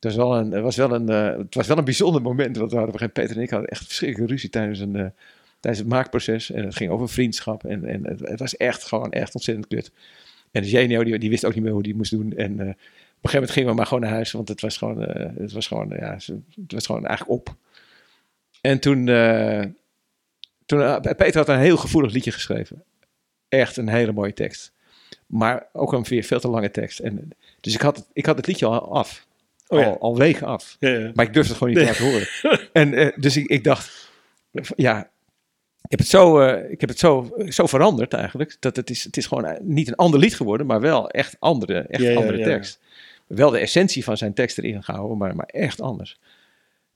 Het 0.00 0.14
was 0.14 0.16
wel 0.16 0.36
een, 0.36 0.62
was 0.62 0.76
wel 0.76 0.92
een, 0.92 1.08
eh, 1.08 1.38
het 1.38 1.54
was 1.54 1.66
wel 1.66 1.78
een 1.78 1.84
bijzonder 1.84 2.22
moment. 2.22 2.56
Want 2.56 2.70
we 2.70 2.78
hadden 2.78 3.12
Peter 3.12 3.36
en 3.36 3.42
ik 3.42 3.50
hadden 3.50 3.68
echt 3.68 3.84
verschrikkelijke 3.84 4.32
ruzie 4.32 4.50
tijdens, 4.50 4.78
een, 4.78 4.96
eh, 4.96 5.06
tijdens 5.60 5.82
het 5.84 5.92
maakproces. 5.92 6.50
En 6.50 6.64
het 6.64 6.76
ging 6.76 6.90
over 6.90 7.08
vriendschap. 7.08 7.64
En, 7.64 7.84
en 7.84 8.06
het, 8.06 8.20
het 8.20 8.38
was 8.40 8.56
echt 8.56 8.84
gewoon 8.84 9.12
echt 9.12 9.34
ontzettend 9.34 9.66
kut. 9.66 9.90
En 10.54 10.62
de 10.62 10.68
Genio, 10.68 11.04
die, 11.04 11.18
die 11.18 11.30
wist 11.30 11.44
ook 11.44 11.54
niet 11.54 11.62
meer 11.62 11.72
hoe 11.72 11.82
die 11.82 11.94
moest 11.94 12.10
doen. 12.10 12.32
En 12.32 12.60
eh, 12.60 12.66
op 12.66 12.68
een 12.68 12.76
gegeven 13.30 13.32
moment 13.32 13.50
gingen 13.50 13.68
we 13.68 13.74
maar 13.74 13.86
gewoon 13.86 14.02
naar 14.02 14.12
huis. 14.12 14.32
Want 14.32 14.48
het 14.48 14.60
was 14.60 14.76
gewoon, 14.76 15.04
eh, 15.04 15.30
het 15.36 15.52
was 15.52 15.66
gewoon, 15.66 15.88
ja, 15.88 16.12
het 16.14 16.72
was 16.72 16.86
gewoon 16.86 17.06
eigenlijk 17.06 17.38
op. 17.38 17.54
En 18.60 18.78
toen, 18.78 19.08
eh, 19.08 19.64
toen 20.66 21.00
Peter 21.00 21.36
had 21.36 21.48
een 21.48 21.58
heel 21.58 21.76
gevoelig 21.76 22.12
liedje 22.12 22.32
geschreven. 22.32 22.82
Echt 23.48 23.76
een 23.76 23.88
hele 23.88 24.12
mooie 24.12 24.32
tekst. 24.32 24.72
Maar 25.26 25.66
ook 25.72 25.92
een 25.92 26.02
weer 26.02 26.22
veel 26.22 26.40
te 26.40 26.48
lange 26.48 26.70
tekst. 26.70 26.98
En, 26.98 27.30
dus 27.60 27.74
ik 27.74 27.80
had, 27.80 27.96
het, 27.96 28.06
ik 28.12 28.26
had 28.26 28.36
het 28.36 28.46
liedje 28.46 28.66
al 28.66 28.92
af. 28.92 29.26
Oh 29.68 29.78
ja. 29.78 29.86
al, 29.86 29.98
al 29.98 30.16
weken 30.16 30.46
af. 30.46 30.76
Ja, 30.80 30.88
ja. 30.88 31.10
Maar 31.14 31.24
ik 31.24 31.32
durfde 31.32 31.52
het 31.52 31.62
gewoon 31.62 31.74
niet 31.74 31.82
te 31.82 31.88
laten 31.88 32.04
horen. 32.04 32.68
En 32.72 33.12
dus 33.16 33.36
ik, 33.36 33.46
ik 33.46 33.64
dacht, 33.64 34.10
ja, 34.76 35.10
ik 35.84 35.90
heb 35.90 35.98
het, 35.98 36.08
zo, 36.08 36.40
eh, 36.40 36.70
ik 36.70 36.80
heb 36.80 36.88
het 36.88 36.98
zo, 36.98 37.30
zo 37.48 37.66
veranderd 37.66 38.12
eigenlijk. 38.12 38.56
Dat 38.60 38.76
het 38.76 38.90
is, 38.90 39.04
het 39.04 39.16
is 39.16 39.26
gewoon 39.26 39.44
eh, 39.44 39.60
niet 39.60 39.88
een 39.88 39.94
ander 39.94 40.20
lied 40.20 40.34
geworden, 40.34 40.66
maar 40.66 40.80
wel 40.80 41.10
echt 41.10 41.36
andere, 41.38 41.78
echt 41.78 42.02
Ja, 42.02 42.14
andere 42.14 42.38
ja, 42.38 42.44
tekst. 42.44 42.80
Wel 43.26 43.50
de 43.50 43.58
essentie 43.58 44.04
van 44.04 44.16
zijn 44.16 44.34
tekst 44.34 44.58
erin 44.58 44.82
gehouden, 44.82 45.18
maar, 45.18 45.36
maar 45.36 45.46
echt 45.46 45.80
anders. 45.80 46.18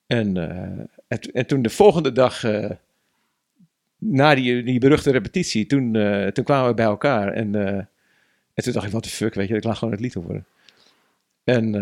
En, 0.06 0.36
eh, 0.36 0.84
en, 1.08 1.20
to- 1.20 1.30
en 1.32 1.46
toen 1.46 1.62
de 1.62 1.70
volgende 1.70 2.12
dag, 2.12 2.42
na 3.98 4.34
die, 4.34 4.62
die 4.62 4.78
beruchte 4.78 5.10
repetitie, 5.10 5.66
toen, 5.66 5.92
toen 6.32 6.44
kwamen 6.44 6.68
we 6.68 6.74
bij 6.74 6.84
elkaar. 6.84 7.32
En, 7.32 7.54
en 7.54 8.62
toen 8.62 8.72
dacht 8.72 8.86
ik, 8.86 8.92
wat 8.92 9.04
de 9.04 9.10
fuck, 9.10 9.34
weet 9.34 9.48
je, 9.48 9.56
ik 9.56 9.64
laat 9.64 9.76
gewoon 9.78 9.92
het 9.94 10.02
lied 10.02 10.14
horen. 10.14 10.46
En, 11.44 11.74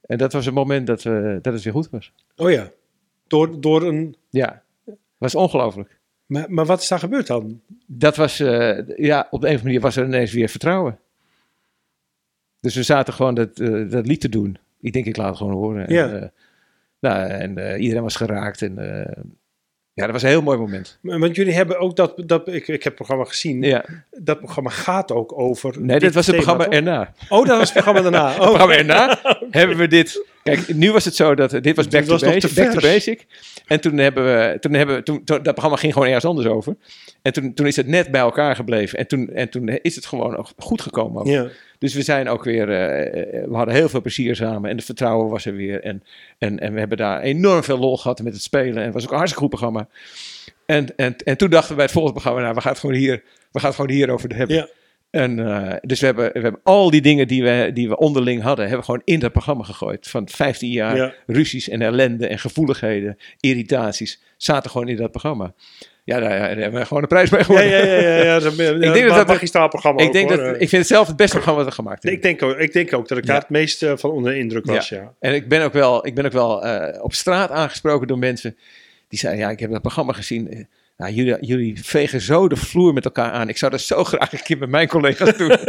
en 0.00 0.18
dat 0.18 0.32
was 0.32 0.44
het 0.44 0.54
moment 0.54 0.86
dat, 0.86 1.02
we, 1.02 1.38
dat 1.42 1.52
het 1.52 1.62
weer 1.62 1.72
goed 1.72 1.90
was. 1.90 2.12
Oh 2.36 2.50
ja. 2.50 2.70
Door, 3.26 3.60
door 3.60 3.82
een... 3.82 4.16
Ja, 4.30 4.62
was 5.18 5.34
ongelooflijk. 5.34 5.98
Maar, 6.26 6.44
maar 6.48 6.64
wat 6.64 6.80
is 6.80 6.88
daar 6.88 6.98
gebeurd 6.98 7.26
dan? 7.26 7.60
Dat 7.86 8.16
was, 8.16 8.40
eh, 8.40 8.78
ja, 8.96 9.28
op 9.30 9.40
de 9.40 9.46
een 9.46 9.54
of 9.54 9.58
andere 9.58 9.62
manier 9.62 9.80
was 9.80 9.96
er 9.96 10.04
ineens 10.04 10.32
weer 10.32 10.48
vertrouwen. 10.48 10.98
Dus 12.60 12.74
we 12.74 12.82
zaten 12.82 13.14
gewoon 13.14 13.34
dat, 13.34 13.58
eh, 13.58 13.90
dat 13.90 14.06
lied 14.06 14.20
te 14.20 14.28
doen. 14.28 14.58
Ik 14.80 14.92
denk, 14.92 15.06
ik 15.06 15.16
laat 15.16 15.28
het 15.28 15.36
gewoon 15.36 15.52
horen. 15.52 15.92
Ja. 15.92 16.08
En, 16.08 16.22
eh, 16.22 16.28
nou, 17.00 17.28
en 17.28 17.80
iedereen 17.80 18.02
was 18.02 18.16
geraakt. 18.16 18.62
En 18.62 18.74
ja, 19.92 20.04
dat 20.04 20.12
was 20.12 20.22
een 20.22 20.28
heel 20.28 20.42
mooi 20.42 20.58
moment. 20.58 20.98
Want 21.02 21.36
jullie 21.36 21.54
hebben 21.54 21.78
ook 21.78 21.96
dat... 21.96 22.22
dat 22.26 22.48
ik, 22.48 22.54
ik 22.54 22.66
heb 22.68 22.82
het 22.82 22.94
programma 22.94 23.24
gezien. 23.24 23.62
Ja. 23.62 23.84
Dat 24.10 24.38
programma 24.38 24.70
gaat 24.70 25.12
ook 25.12 25.38
over... 25.38 25.80
Nee, 25.80 25.98
dit 25.98 26.14
was 26.14 26.26
het 26.26 26.36
programma 26.36 26.68
erna. 26.68 27.12
Oh, 27.28 27.46
dat 27.46 27.58
was 27.58 27.72
het 27.72 27.82
programma 27.82 28.00
daarna. 28.10 28.28
Het 28.32 28.38
Oh. 28.40 28.46
programma 28.46 28.74
erna 28.76 29.18
hebben 29.58 29.76
we 29.76 29.88
dit. 29.88 30.26
Kijk, 30.54 30.74
nu 30.74 30.92
was 30.92 31.04
het 31.04 31.14
zo 31.14 31.34
dat 31.34 31.50
dit 31.50 31.76
was 31.76 31.88
back, 31.88 32.04
was 32.04 32.20
to, 32.20 32.26
nog 32.26 32.34
basic, 32.34 32.50
te 32.54 32.62
back 32.62 32.72
to 32.72 32.80
basic. 32.80 33.26
En 33.66 33.80
toen 33.80 33.96
hebben 33.98 34.24
we, 34.24 34.56
toen 34.60 34.72
hebben 34.72 34.96
we, 34.96 35.02
toen, 35.02 35.24
toen- 35.24 35.42
dat 35.42 35.52
programma 35.52 35.76
ging 35.76 35.92
gewoon 35.92 36.08
ergens 36.08 36.24
anders 36.24 36.46
over. 36.46 36.76
En 37.22 37.32
toen, 37.32 37.54
toen 37.54 37.66
is 37.66 37.76
het 37.76 37.86
net 37.86 38.10
bij 38.10 38.20
elkaar 38.20 38.56
gebleven. 38.56 38.98
En 38.98 39.06
toen, 39.06 39.28
en 39.32 39.48
toen 39.48 39.68
is 39.68 39.94
het 39.94 40.06
gewoon 40.06 40.36
ook 40.36 40.48
goed 40.56 40.80
gekomen. 40.82 41.20
ook. 41.20 41.26
Ja. 41.26 41.46
Dus 41.78 41.94
we 41.94 42.02
zijn 42.02 42.28
ook 42.28 42.44
weer, 42.44 42.70
eh, 42.70 43.06
eh, 43.42 43.48
we 43.48 43.56
hadden 43.56 43.74
heel 43.74 43.88
veel 43.88 44.00
plezier 44.00 44.36
samen 44.36 44.70
en 44.70 44.76
het 44.76 44.84
vertrouwen 44.84 45.28
was 45.30 45.44
er 45.46 45.54
weer. 45.54 45.82
En, 45.82 46.02
en, 46.38 46.58
en 46.58 46.72
we 46.72 46.78
hebben 46.78 46.98
daar 46.98 47.20
enorm 47.20 47.62
veel 47.62 47.78
lol 47.78 47.96
gehad 47.96 48.22
met 48.22 48.32
het 48.32 48.42
spelen. 48.42 48.76
En 48.76 48.84
het 48.84 48.94
was 48.94 49.04
ook 49.04 49.10
een 49.10 49.16
hartstikke 49.16 49.46
goed 49.48 49.58
programma. 49.58 49.88
En, 50.66 50.96
en, 50.96 51.16
en 51.24 51.36
toen 51.36 51.50
dachten 51.50 51.68
we 51.70 51.74
bij 51.74 51.84
het 51.84 51.92
volgende 51.92 52.20
programma, 52.20 52.42
nou, 52.44 52.54
we 52.54 52.60
gaan 52.60 52.72
het 52.72 52.80
gewoon 52.80 52.96
hier, 52.96 53.22
we 53.52 53.58
gaan 53.58 53.68
het 53.68 53.78
gewoon 53.80 53.96
hierover 53.96 54.36
hebben. 54.36 54.56
Ja. 54.56 54.68
En 55.16 55.38
eh, 55.48 55.72
dus 55.80 56.00
we 56.00 56.06
hebben, 56.06 56.32
we 56.32 56.40
hebben 56.40 56.60
al 56.62 56.90
die 56.90 57.00
dingen 57.00 57.28
die 57.28 57.42
we, 57.42 57.70
die 57.74 57.88
we 57.88 57.96
onderling 57.96 58.42
hadden, 58.42 58.64
hebben 58.64 58.78
we 58.80 58.86
gewoon 58.86 59.02
in 59.04 59.18
dat 59.18 59.32
programma 59.32 59.62
gegooid. 59.64 60.08
Van 60.08 60.28
15 60.28 60.70
jaar 60.70 60.96
Ja. 60.96 61.12
ruzies 61.26 61.68
en 61.68 61.82
ellende 61.82 62.26
en 62.26 62.38
gevoeligheden, 62.38 63.16
irritaties, 63.40 64.22
zaten 64.36 64.70
gewoon 64.70 64.88
in 64.88 64.96
dat 64.96 65.10
programma. 65.10 65.52
Ja, 66.04 66.20
daar, 66.20 66.28
daar 66.38 66.56
hebben 66.56 66.80
we 66.80 66.86
gewoon 66.86 67.02
een 67.02 67.08
prijs 67.08 67.30
mee 67.30 67.40
Ja, 67.40 67.46
gewonnen. 67.46 67.70
ja, 67.70 67.84
ja, 67.84 68.00
ja, 68.00 68.22
ja. 68.24 68.36
Ik 68.86 68.92
denk 68.92 69.06
dat 69.08 69.16
dat- 69.16 69.26
magistraal 69.26 69.68
programma 69.68 70.00
ik, 70.00 70.06
ook, 70.06 70.12
denk 70.12 70.28
hoor. 70.28 70.36
dat, 70.38 70.54
ik 70.54 70.68
vind 70.68 70.70
het 70.70 70.86
zelf 70.86 71.06
het 71.06 71.16
beste 71.16 71.34
programma 71.36 71.62
wat 71.62 71.68
we 71.70 71.74
gemaakt 71.82 72.02
hebben. 72.02 72.20
ik, 72.30 72.38
denk 72.38 72.42
ook, 72.52 72.58
ik 72.58 72.72
denk 72.72 72.92
ook 72.94 73.08
dat 73.08 73.18
ik 73.18 73.24
Ja. 73.24 73.30
daar 73.32 73.40
het 73.40 73.50
meest 73.50 73.82
eh, 73.82 73.92
van 73.96 74.10
onder 74.10 74.32
de 74.32 74.38
indruk 74.38 74.66
was, 74.66 74.88
ja. 74.88 75.12
En 75.20 75.34
ik 75.34 75.48
ben 75.48 75.62
ook 75.62 75.72
wel, 75.72 76.06
ik 76.06 76.14
ben 76.14 76.24
ook 76.24 76.32
wel 76.32 76.64
eh, 76.64 77.02
op 77.02 77.12
straat 77.14 77.50
aangesproken 77.50 78.06
door 78.06 78.18
mensen 78.18 78.56
die 79.08 79.18
zeiden: 79.18 79.44
Ja, 79.44 79.50
ik 79.50 79.60
heb 79.60 79.70
dat 79.70 79.80
programma 79.82 80.12
gezien. 80.12 80.68
Nou, 80.96 81.12
jullie, 81.12 81.36
jullie 81.40 81.84
vegen 81.84 82.20
zo 82.20 82.48
de 82.48 82.56
vloer 82.56 82.92
met 82.92 83.04
elkaar 83.04 83.30
aan. 83.30 83.48
Ik 83.48 83.56
zou 83.56 83.70
dat 83.70 83.80
zo 83.80 84.04
graag 84.10 84.32
een 84.32 84.42
keer 84.42 84.58
met 84.58 84.68
mijn 84.68 84.88
collega's 84.88 85.36
doen. 85.36 85.50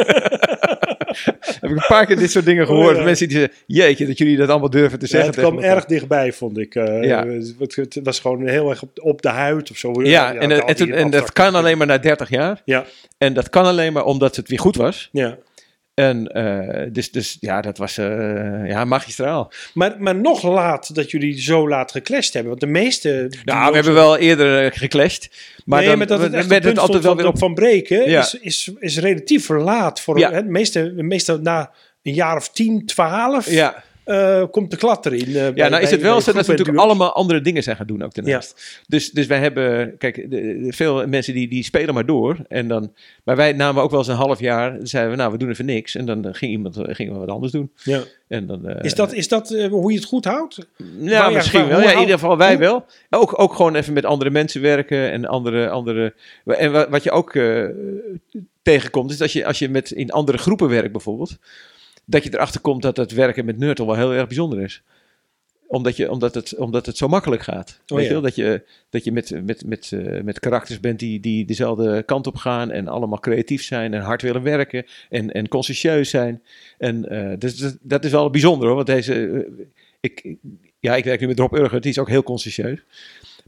heb 1.59 1.69
ik 1.69 1.69
een 1.69 1.83
paar 1.87 2.05
keer 2.05 2.15
dit 2.17 2.31
soort 2.31 2.45
dingen 2.45 2.65
gehoord. 2.65 2.91
Oh, 2.93 2.97
ja. 2.97 3.03
Mensen 3.03 3.27
die 3.27 3.37
zeggen: 3.37 3.55
Jeetje, 3.65 4.07
dat 4.07 4.17
jullie 4.17 4.37
dat 4.37 4.49
allemaal 4.49 4.69
durven 4.69 4.99
te 4.99 5.05
Ja, 5.05 5.11
zeggen. 5.11 5.29
het 5.29 5.39
kwam 5.39 5.49
tegen 5.51 5.63
elkaar." 5.67 5.77
erg 5.81 5.89
dichtbij, 5.89 6.33
vond 6.33 6.57
ik. 6.57 6.75
eh, 6.75 7.03
Ja. 7.03 7.25
het, 7.59 7.75
het 7.75 7.99
was 8.03 8.19
gewoon 8.19 8.47
heel 8.47 8.69
erg 8.69 8.81
op, 8.81 8.89
op 9.01 9.21
de 9.21 9.29
huid 9.29 9.71
of 9.71 9.77
zo. 9.77 9.91
Ja, 10.03 10.33
en, 10.35 10.51
en, 10.91 11.09
dat 11.09 11.33
kan 11.33 11.55
alleen 11.55 11.77
maar 11.77 11.87
na 11.87 11.97
30 11.97 12.29
jaar. 12.29 12.61
Ja, 12.65 12.85
En 13.17 13.33
dat 13.33 13.49
kan 13.49 13.65
alleen 13.65 13.93
maar 13.93 14.05
omdat 14.05 14.35
het 14.35 14.47
weer 14.49 14.59
goed 14.59 14.75
was. 14.75 15.09
ja. 15.11 15.37
En 15.97 16.27
eh, 16.27 16.87
dus, 16.91 17.11
dus 17.11 17.37
ja, 17.39 17.61
dat 17.61 17.77
was 17.77 17.97
eh, 17.97 18.67
ja, 18.67 18.85
magistraal. 18.85 19.51
Maar, 19.73 19.95
maar 19.99 20.15
nog 20.15 20.43
laat 20.43 20.95
dat 20.95 21.11
jullie 21.11 21.41
zo 21.41 21.67
laat 21.69 21.91
geclashed 21.91 22.33
hebben. 22.33 22.49
Want 22.49 22.61
de 22.61 22.67
meeste... 22.79 23.31
Nou, 23.43 23.69
we 23.69 23.75
hebben 23.75 23.93
wel 23.93 24.17
eerder 24.17 24.65
eh, 24.65 24.77
geclashed. 24.77 25.29
Maar 25.65 25.79
nee, 25.79 25.89
dan 25.89 25.97
maar 25.97 26.07
dat 26.07 26.19
het 26.19 26.33
echt 26.33 26.47
werd 26.47 26.63
het 26.63 26.71
het 26.71 26.81
altijd 26.81 27.03
wel 27.03 27.15
weer 27.15 27.27
op. 27.27 27.37
van 27.37 27.53
breken 27.53 28.09
Ja. 28.09 28.19
is, 28.19 28.33
is, 28.33 28.71
is 28.79 28.97
relatief 28.97 29.49
laat. 29.49 30.01
Voor, 30.01 30.19
Ja. 30.19 30.31
hè, 30.31 30.43
de 30.43 30.49
meeste, 30.49 30.95
de 30.95 31.03
meeste 31.03 31.39
na 31.41 31.71
een 32.03 32.13
jaar 32.13 32.35
of 32.35 32.49
10, 32.49 32.85
12 32.85 33.49
Ja, 33.49 33.83
eh, 34.07 34.43
komt 34.51 34.71
de 34.71 34.77
klat 34.77 35.05
erin. 35.05 35.25
eh, 35.27 35.33
bij- 35.33 35.51
ja, 35.55 35.67
nou 35.69 35.83
is 35.83 35.91
het 35.91 36.01
wel 36.01 36.21
zo 36.21 36.31
dat 36.33 36.45
we 36.45 36.51
natuurlijk 36.51 36.77
allemaal 36.77 37.11
andere 37.13 37.41
dingen 37.41 37.63
zijn 37.63 37.75
gaan 37.75 37.87
doen 37.87 38.01
ook 38.03 38.13
daarnaast. 38.13 38.81
Dus, 38.87 39.11
dus 39.11 39.25
wij 39.25 39.39
hebben, 39.39 39.97
kijk, 39.97 40.15
de, 40.15 40.27
de- 40.29 40.73
veel 40.73 41.07
mensen 41.07 41.33
die, 41.33 41.47
die 41.47 41.63
spelen 41.63 41.93
maar 41.93 42.05
door. 42.05 42.37
En 42.47 42.67
dan, 42.67 42.93
maar 43.23 43.35
wij 43.35 43.51
namen 43.53 43.83
ook 43.83 43.89
wel 43.89 43.99
eens 43.99 44.07
een 44.07 44.15
half 44.15 44.39
jaar, 44.39 44.77
zeiden 44.81 45.11
we, 45.11 45.17
nou, 45.17 45.31
we 45.31 45.37
doen 45.37 45.49
even 45.49 45.65
niks. 45.65 45.95
En 45.95 46.05
dan 46.05 46.25
eh, 46.25 46.33
ging 46.33 46.51
iemand 46.51 46.77
gingen 46.83 47.13
we 47.13 47.19
wat 47.19 47.29
anders 47.29 47.51
doen. 47.51 47.71
Ja. 47.83 48.01
En 48.27 48.47
dan, 48.47 48.69
Is 48.81 48.93
dat, 48.95 49.13
is 49.13 49.27
dat 49.27 49.49
hoe 49.69 49.91
je 49.91 49.97
het 49.97 50.07
goed 50.07 50.25
houdt? 50.25 50.67
Ja, 50.99 51.19
Waar- 51.19 51.31
misschien 51.33 51.59
waar- 51.59 51.69
wel. 51.69 51.81
Ja, 51.81 51.91
in 51.91 51.99
ieder 51.99 52.13
geval 52.19 52.37
wij 52.37 52.57
wel. 52.57 52.85
Ook, 53.09 53.39
ook 53.41 53.53
gewoon 53.55 53.75
even 53.75 53.93
met 53.93 54.05
andere 54.05 54.29
mensen 54.29 54.61
werken 54.61 55.11
en 55.11 55.25
andere... 55.25 55.69
andere 55.69 56.13
en 56.45 56.71
wa- 56.71 56.89
wat 56.89 57.03
je 57.03 57.11
ook 57.11 57.33
tegenkomt, 58.61 59.11
is 59.11 59.17
dat 59.17 59.31
je 59.31 59.45
als 59.45 59.59
je 59.59 59.69
met, 59.69 59.91
in 59.91 60.11
andere 60.11 60.37
groepen 60.37 60.69
werkt 60.69 60.91
bijvoorbeeld, 60.91 61.37
dat 62.09 62.23
je 62.23 62.33
erachter 62.33 62.61
komt 62.61 62.81
dat 62.81 62.97
het 62.97 63.11
werken 63.11 63.45
met 63.45 63.57
Nerdle 63.57 63.85
wel 63.85 63.95
heel 63.95 64.13
erg 64.13 64.27
bijzonder 64.27 64.61
is. 64.61 64.83
Omdat, 65.67 65.95
je, 65.95 66.11
omdat, 66.11 66.33
het, 66.33 66.55
omdat 66.55 66.85
het 66.85 66.97
zo 66.97 67.07
makkelijk 67.07 67.41
gaat. 67.41 67.81
Oh, 67.87 67.97
Weet 67.97 68.07
ja. 68.07 68.07
je 68.07 68.13
wel? 68.13 68.21
Dat 68.21 68.35
je, 68.35 68.63
dat 68.89 69.03
je 69.03 69.11
met, 69.11 69.43
met, 69.45 69.65
met, 69.65 69.91
eh, 69.91 70.21
met 70.21 70.39
karakters 70.39 70.79
bent 70.79 70.99
die, 70.99 71.19
die 71.19 71.45
dezelfde 71.45 72.03
kant 72.03 72.27
op 72.27 72.35
gaan 72.35 72.71
en 72.71 72.87
allemaal 72.87 73.19
creatief 73.19 73.63
zijn 73.63 73.93
en 73.93 74.01
hard 74.01 74.21
willen 74.21 74.43
werken 74.43 74.85
en, 75.09 75.31
en 75.31 75.47
consciëntieus 75.47 76.09
zijn. 76.09 76.43
En 76.77 77.09
eh, 77.09 77.37
dus, 77.37 77.57
dat, 77.57 77.77
dat 77.81 78.05
is 78.05 78.11
wel 78.11 78.29
bijzonder 78.29 78.67
hoor, 78.67 78.75
want 78.75 78.87
deze... 78.87 79.29
eh, 79.29 79.65
ik, 79.99 80.35
ja, 80.79 80.95
ik 80.95 81.03
werk 81.03 81.19
nu 81.19 81.27
met 81.27 81.39
Rob 81.39 81.53
Urger, 81.53 81.81
die 81.81 81.91
is 81.91 81.99
ook 81.99 82.09
heel 82.09 82.23
consciëntieus. 82.23 82.83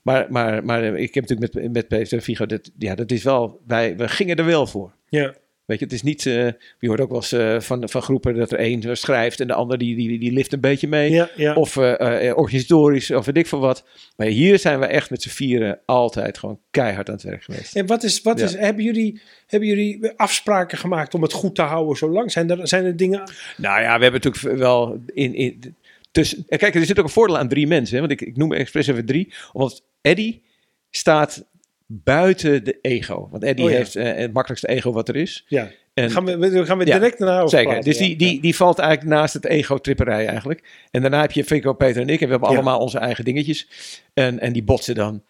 Maar, 0.03 0.25
maar, 0.29 0.65
maar 0.65 0.83
ik 0.83 1.13
heb 1.13 1.27
natuurlijk 1.27 1.53
met, 1.53 1.71
met 1.71 1.87
Peter 1.87 2.21
Vigo, 2.21 2.45
dat, 2.45 2.71
ja, 2.77 2.95
dat 2.95 3.11
is 3.11 3.23
wel, 3.23 3.61
wij, 3.67 3.97
we 3.97 4.07
gingen 4.07 4.35
er 4.35 4.45
wel 4.45 4.67
voor. 4.67 4.91
Ja. 5.09 5.33
Weet 5.69 5.79
je, 5.79 5.85
het 5.85 5.93
is 5.93 6.03
niet, 6.03 6.25
eh, 6.25 6.45
je 6.79 6.87
hoort 6.87 6.99
ook 6.99 7.09
wel 7.09 7.17
eens 7.17 7.31
eh, 7.31 7.59
van, 7.59 7.89
van 7.89 8.01
groepen 8.01 8.35
dat 8.35 8.51
er 8.51 8.59
één 8.59 8.97
schrijft 8.97 9.39
en 9.39 9.47
de 9.47 9.53
ander 9.53 9.77
die, 9.77 9.95
die, 9.95 10.19
die 10.19 10.31
lift 10.31 10.53
een 10.53 10.59
beetje 10.59 10.87
mee. 10.87 11.11
Ja, 11.11 11.29
ja. 11.35 11.53
Of 11.53 11.77
eh, 11.77 12.37
organisatorisch, 12.37 13.11
of 13.11 13.25
weet 13.25 13.37
ik 13.37 13.47
veel 13.47 13.59
wat. 13.59 13.83
Maar 14.15 14.27
hier 14.27 14.59
zijn 14.59 14.79
we 14.79 14.85
echt 14.85 15.09
met 15.09 15.21
z'n 15.21 15.29
vieren 15.29 15.79
altijd 15.85 16.37
gewoon 16.37 16.59
keihard 16.71 17.07
aan 17.07 17.13
het 17.13 17.23
werk 17.23 17.43
geweest. 17.43 17.75
En 17.75 17.85
wat 17.85 18.03
is, 18.03 18.21
wat 18.21 18.39
Ja. 18.39 18.45
is 18.45 18.55
hebben, 18.55 18.83
jullie, 18.83 19.21
hebben 19.47 19.69
jullie 19.69 20.11
afspraken 20.15 20.77
gemaakt 20.77 21.13
om 21.13 21.21
het 21.21 21.33
goed 21.33 21.55
te 21.55 21.61
houden 21.61 21.97
zo 21.97 22.09
lang? 22.09 22.31
Zijn 22.31 22.49
er, 22.49 22.67
zijn 22.67 22.85
er 22.85 22.97
dingen... 22.97 23.31
Nou 23.57 23.81
ja, 23.81 23.97
we 23.97 24.03
hebben 24.03 24.21
natuurlijk 24.21 24.57
wel 24.57 25.01
in. 25.13 25.33
in 25.33 25.75
tussen, 26.11 26.45
kijk, 26.47 26.75
er 26.75 26.85
zit 26.85 26.99
ook 26.99 27.05
een 27.05 27.11
voordeel 27.11 27.37
aan 27.37 27.47
drie 27.47 27.67
mensen. 27.67 27.95
Hè, 27.95 27.99
want 28.07 28.21
ik, 28.21 28.27
ik 28.27 28.37
noem 28.37 28.53
expres 28.53 28.87
even 28.87 29.05
drie. 29.05 29.33
Omdat 29.51 29.83
Eddie 30.01 30.41
staat 30.89 31.45
buiten 31.91 32.63
de 32.63 32.77
ego. 32.81 33.27
Want 33.31 33.43
Eddie 33.43 33.65
Oh 33.65 33.71
ja. 33.71 33.77
heeft 33.77 33.95
eh, 33.95 34.13
het 34.15 34.33
makkelijkste 34.33 34.67
ego 34.67 34.91
wat 34.91 35.09
er 35.09 35.15
is. 35.15 35.45
Ja, 35.47 35.71
En, 35.93 36.11
gaan 36.11 36.25
we, 36.25 36.37
we 36.37 36.65
gaan 36.65 36.77
we 36.77 36.85
Ja, 36.85 36.93
direct 36.97 37.19
naar 37.19 37.37
over 37.37 37.49
Zeker. 37.49 37.65
praten, 37.65 37.83
Dus 37.83 37.99
ja. 37.99 38.05
die, 38.05 38.15
die, 38.17 38.41
die 38.41 38.55
valt 38.55 38.79
eigenlijk 38.79 39.09
naast 39.15 39.33
het 39.33 39.45
ego-tripperij 39.45 40.25
eigenlijk. 40.27 40.63
En 40.91 41.01
daarna 41.01 41.21
heb 41.21 41.31
je 41.31 41.43
Fico, 41.43 41.73
Peter 41.73 42.01
en 42.01 42.07
ik. 42.09 42.19
En 42.21 42.25
we 42.25 42.31
hebben 42.31 42.49
Ja. 42.49 42.55
allemaal 42.55 42.79
onze 42.79 42.97
eigen 42.97 43.23
dingetjes. 43.25 43.67
En, 44.13 44.39
en 44.39 44.53
die 44.53 44.63
botsen 44.63 44.95
dan. 44.95 45.23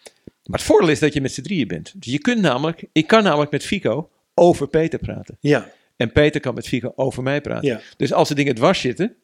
Maar 0.43 0.59
het 0.59 0.67
voordeel 0.67 0.89
is 0.89 0.99
dat 0.99 1.13
je 1.13 1.21
met 1.21 1.33
z'n 1.33 1.41
drieën 1.41 1.67
bent. 1.67 1.93
Dus 2.01 2.11
je 2.11 2.19
kunt 2.19 2.41
namelijk, 2.41 2.83
ik 2.91 3.07
kan 3.07 3.23
namelijk 3.23 3.51
met 3.51 3.65
Fico 3.65 4.09
over 4.33 4.67
Peter 4.67 4.99
praten. 4.99 5.37
Ja, 5.39 5.69
En 5.97 6.11
Peter 6.11 6.41
kan 6.41 6.53
met 6.53 6.67
Fico 6.67 6.93
over 6.95 7.23
mij 7.23 7.41
praten. 7.41 7.67
ja. 7.69 7.79
Dus 7.97 8.13
als 8.13 8.27
de 8.29 8.35
dingen 8.35 8.55
dwars 8.55 8.79
zitten, 8.81 9.15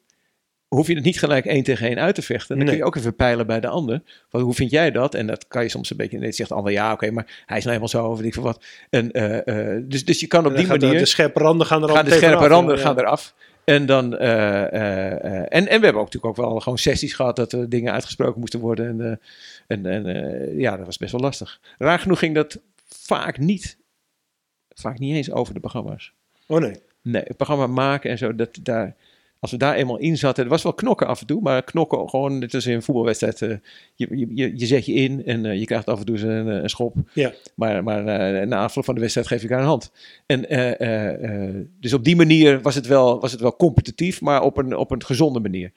hoef 0.75 0.87
je 0.87 0.95
het 0.95 1.03
niet 1.03 1.19
gelijk 1.19 1.45
één 1.45 1.63
tegen 1.63 1.87
één 1.87 1.99
uit 1.99 2.15
te 2.15 2.21
vechten. 2.21 2.47
Dan 2.47 2.57
Nee. 2.57 2.67
kun 2.67 2.77
je 2.77 2.83
ook 2.83 2.95
even 2.95 3.15
peilen 3.15 3.47
bij 3.47 3.59
de 3.59 3.67
ander. 3.67 4.01
Van, 4.29 4.41
hoe 4.41 4.53
vind 4.53 4.71
jij 4.71 4.91
dat? 4.91 5.13
En 5.15 5.27
dat 5.27 5.47
kan 5.47 5.63
je 5.63 5.69
soms 5.69 5.89
een 5.89 5.97
beetje... 5.97 6.17
Nee, 6.17 6.31
zegt 6.31 6.49
de 6.49 6.55
ander, 6.55 6.71
ja, 6.71 6.91
oké, 6.91 7.11
maar 7.11 7.43
hij 7.45 7.57
is 7.57 7.63
nou 7.63 7.77
helemaal 7.77 7.87
zo, 8.03 8.11
of 8.11 8.21
ik 8.21 8.33
veel 8.33 8.43
wat. 8.43 8.63
En, 8.89 9.11
eh, 9.11 9.75
eh, 9.75 9.83
dus, 9.87 10.05
dus 10.05 10.19
je 10.19 10.27
kan 10.27 10.39
op 10.39 10.45
Dan 10.45 10.55
die 10.55 10.77
de- 10.77 10.85
manier... 10.85 10.99
De 10.99 11.05
scherpe 11.05 11.39
randen 11.39 11.67
gaan 11.67 11.83
er 11.83 11.89
gaan 11.89 12.05
de 12.05 12.11
scherpe 12.11 12.47
randen 12.47 12.75
ja. 12.75 12.81
gaan 12.81 12.99
eraf. 12.99 13.33
En 13.63 13.85
dan... 13.85 14.17
eh, 14.17 14.73
en, 14.73 15.47
en 15.49 15.63
we 15.65 15.69
hebben 15.85 15.93
ook 16.01 16.13
natuurlijk 16.13 16.25
ook 16.39 16.45
wel 16.47 16.59
gewoon 16.59 16.77
sessies 16.77 17.13
gehad... 17.13 17.35
dat 17.35 17.51
er 17.51 17.69
dingen 17.69 17.93
uitgesproken 17.93 18.39
moesten 18.39 18.59
worden. 18.59 19.19
En, 19.67 19.85
en, 19.85 20.05
en 20.05 20.57
ja, 20.59 20.77
dat 20.77 20.85
was 20.85 20.97
best 20.97 21.11
wel 21.11 21.21
lastig. 21.21 21.59
Raar 21.77 21.99
genoeg 21.99 22.19
ging 22.19 22.35
dat 22.35 22.59
vaak 22.87 23.37
niet... 23.37 23.77
Vaak 24.73 24.99
niet 24.99 25.15
eens 25.15 25.31
over 25.31 25.53
de 25.53 25.59
programma's. 25.59 26.13
Oh 26.47 26.59
nee. 26.59 26.73
Nee, 27.01 27.21
het 27.25 27.37
programma 27.37 27.67
maken 27.67 28.09
en 28.09 28.17
zo, 28.17 28.35
dat, 28.35 28.57
daar, 28.61 28.95
als 29.45 29.53
we 29.53 29.65
daar 29.65 29.75
eenmaal 29.75 29.97
in 29.97 30.17
zaten, 30.17 30.41
het 30.43 30.51
was 30.51 30.63
wel 30.63 30.73
knokken 30.73 31.07
af 31.07 31.19
en 31.21 31.27
toe, 31.27 31.41
maar 31.41 31.63
knokken 31.63 32.09
gewoon, 32.09 32.41
het 32.41 32.53
is 32.53 32.65
in 32.65 32.73
een 32.73 32.81
voetbalwedstrijd, 32.81 33.41
eh, 33.41 33.49
je, 33.95 34.07
je, 34.35 34.57
je, 34.57 34.65
zet 34.65 34.85
je 34.85 34.93
in 34.93 35.25
en 35.25 35.45
eh, 35.45 35.59
je 35.59 35.65
krijgt 35.65 35.85
af 35.87 35.99
en 35.99 36.05
toe 36.05 36.19
een, 36.19 36.47
een 36.47 36.69
schop, 36.69 36.95
Ja. 37.13 37.33
maar, 37.55 37.83
maar 37.83 38.05
eh, 38.07 38.47
na 38.47 38.63
afloop 38.63 38.85
van 38.85 38.93
de 38.95 38.99
wedstrijd 39.01 39.27
geef 39.27 39.41
je 39.41 39.47
elkaar 39.47 39.61
een 39.63 39.69
hand. 39.69 39.91
En, 40.25 40.49
eh, 40.49 40.79
eh, 40.79 41.47
eh, 41.47 41.55
dus 41.79 41.93
op 41.93 42.03
die 42.03 42.15
manier 42.15 42.61
was 42.61 42.75
het 42.75 42.87
wel, 42.87 43.19
was 43.19 43.31
het 43.31 43.41
wel 43.41 43.55
competitief, 43.55 44.21
maar 44.21 44.41
op 44.41 44.57
een, 44.57 44.75
op 44.77 44.91
een 44.91 45.03
gezonde 45.03 45.39
manier. 45.39 45.71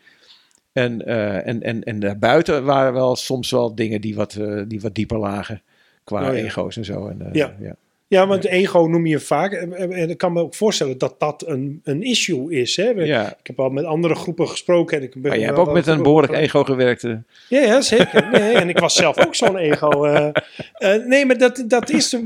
En, 0.73 1.07
eh, 1.07 1.47
en, 1.47 1.63
en, 1.63 1.83
en 1.83 2.01
daarbuiten 2.01 2.65
waren 2.65 2.93
wel 2.93 3.17
soms 3.17 3.51
wel 3.51 3.75
dingen 3.75 4.01
die 4.01 4.15
wat, 4.15 4.35
eh, 4.35 4.63
die 4.69 4.81
wat 4.81 4.95
dieper 4.95 5.19
lagen, 5.19 5.63
qua 6.05 6.29
Oh 6.31 6.37
ja. 6.37 6.43
ego's 6.45 6.77
en 6.77 6.85
zo. 6.85 7.07
En, 7.09 7.21
eh, 7.23 7.33
Ja. 7.33 7.57
ja. 7.61 7.77
Ja, 8.09 8.27
want 8.27 8.45
ego 8.45 8.87
noem 8.87 9.07
je 9.07 9.19
vaak. 9.21 9.53
En 9.53 10.11
ik 10.11 10.19
kan 10.19 10.33
me 10.33 10.41
ook 10.41 10.55
voorstellen 10.55 10.99
dat 10.99 11.15
dat 11.19 11.45
een, 11.47 11.81
een 11.85 12.03
issue 12.03 12.51
is. 12.61 12.77
Hè? 12.77 12.89
Ja. 12.91 13.29
Ik 13.31 13.47
heb 13.47 13.61
al 13.61 13.71
met 13.71 13.85
andere 13.85 14.15
groepen 14.15 14.49
gesproken. 14.49 14.97
En 14.97 15.03
ik 15.03 15.13
ben 15.13 15.23
Maar 15.23 15.39
je 15.39 15.45
hebt 15.45 15.59
ook 15.59 15.73
met 15.73 15.87
een 15.87 16.03
behoorlijk 16.03 16.33
ego 16.33 16.65
gewerkt. 16.65 17.05
eh. 17.05 17.15
Ja, 17.49 17.61
ja, 17.61 17.81
zeker. 17.81 18.29
Nee, 18.33 18.53
en 18.53 18.69
ik 18.69 18.79
was 18.79 18.95
zelf 18.95 19.27
ook 19.27 19.35
zo'n 19.35 19.57
ego. 19.57 20.05
eh. 20.05 20.29
Eh, 20.73 21.05
nee, 21.07 21.27
maar 21.27 21.39
dat, 21.39 21.65
dat 21.67 21.91
is 21.91 22.17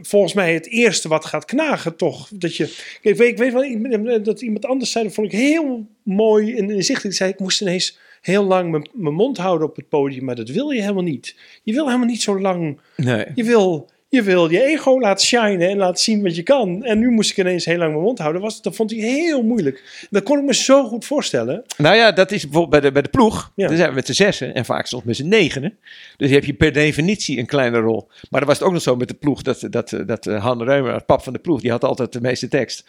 volgens 0.00 0.32
mij 0.32 0.54
het 0.54 0.68
eerste 0.68 1.08
wat 1.08 1.24
gaat 1.24 1.44
knagen, 1.44 1.96
toch? 1.96 2.28
Dat 2.32 2.56
je, 2.56 2.64
ik 3.02 3.16
weet, 3.16 3.28
ik 3.30 3.38
weet 3.38 3.52
wel 3.52 4.22
dat 4.22 4.40
iemand 4.42 4.64
anders 4.66 4.90
zei, 4.90 5.04
dat 5.04 5.14
vond 5.14 5.32
ik 5.32 5.38
heel 5.38 5.86
mooi 6.02 6.56
en 6.56 6.70
inzichtelijk. 6.70 7.16
Zei, 7.16 7.30
ik 7.30 7.38
moest 7.38 7.60
ineens 7.60 7.98
heel 8.20 8.44
lang 8.44 8.70
mijn- 8.70 8.88
mijn 8.92 9.14
mond 9.14 9.36
houden 9.36 9.68
op 9.68 9.76
het 9.76 9.88
podium, 9.88 10.24
maar 10.24 10.34
dat 10.36 10.48
wil 10.48 10.70
je 10.70 10.80
helemaal 10.80 11.02
niet. 11.02 11.36
Je 11.62 11.72
wil 11.72 11.86
helemaal 11.86 12.06
niet 12.08 12.22
zo 12.22 12.40
lang. 12.40 12.78
Nee. 12.96 13.24
Je 13.34 13.44
wil 13.44 13.88
je, 14.16 14.22
wil 14.22 14.50
je 14.50 14.62
ego 14.62 15.00
laten 15.00 15.26
shinen 15.26 15.68
en 15.68 15.76
laten 15.76 16.02
zien 16.02 16.22
wat 16.22 16.36
je 16.36 16.42
kan. 16.42 16.84
En 16.84 16.98
nu 16.98 17.10
moest 17.10 17.30
ik 17.30 17.36
ineens 17.36 17.64
heel 17.64 17.78
lang 17.78 17.90
mijn 17.90 18.04
mond 18.04 18.18
houden. 18.18 18.42
Was, 18.42 18.62
dat 18.62 18.76
vond 18.76 18.90
hij 18.90 19.00
heel 19.00 19.42
moeilijk. 19.42 20.06
Dat 20.10 20.22
kon 20.22 20.38
ik 20.38 20.44
me 20.44 20.54
zo 20.54 20.84
goed 20.88 21.04
voorstellen. 21.04 21.64
Nou 21.76 21.96
ja, 21.96 22.12
dat 22.12 22.32
is 22.32 22.42
bijvoorbeeld 22.42 22.70
bij 22.70 22.80
de, 22.80 22.92
bij 22.92 23.02
de 23.02 23.08
ploeg. 23.08 23.52
Ja. 23.54 23.66
Dan 23.66 23.76
zijn 23.76 23.88
we 23.88 23.94
met 23.94 24.06
z'n 24.06 24.12
zessen 24.12 24.54
en 24.54 24.64
vaak 24.64 24.86
soms 24.86 25.04
met 25.04 25.16
z'n 25.16 25.28
negenen. 25.28 25.78
Dus 26.16 26.30
heb 26.30 26.44
je 26.44 26.54
per 26.54 26.72
definitie 26.72 27.38
een 27.38 27.46
kleine 27.46 27.78
rol. 27.78 28.08
Maar 28.30 28.40
dan 28.40 28.48
was 28.48 28.58
het 28.58 28.66
ook 28.66 28.72
nog 28.72 28.82
zo 28.82 28.96
met 28.96 29.08
de 29.08 29.14
ploeg 29.14 29.42
dat, 29.42 29.66
dat, 29.70 30.02
dat 30.06 30.26
eh, 30.26 30.42
Han 30.42 30.62
Reumer, 30.62 30.94
het 30.94 31.06
pap 31.06 31.22
van 31.22 31.32
de 31.32 31.38
ploeg, 31.38 31.60
die 31.60 31.70
had 31.70 31.84
altijd 31.84 32.12
de 32.12 32.20
meeste 32.20 32.48
tekst. 32.48 32.84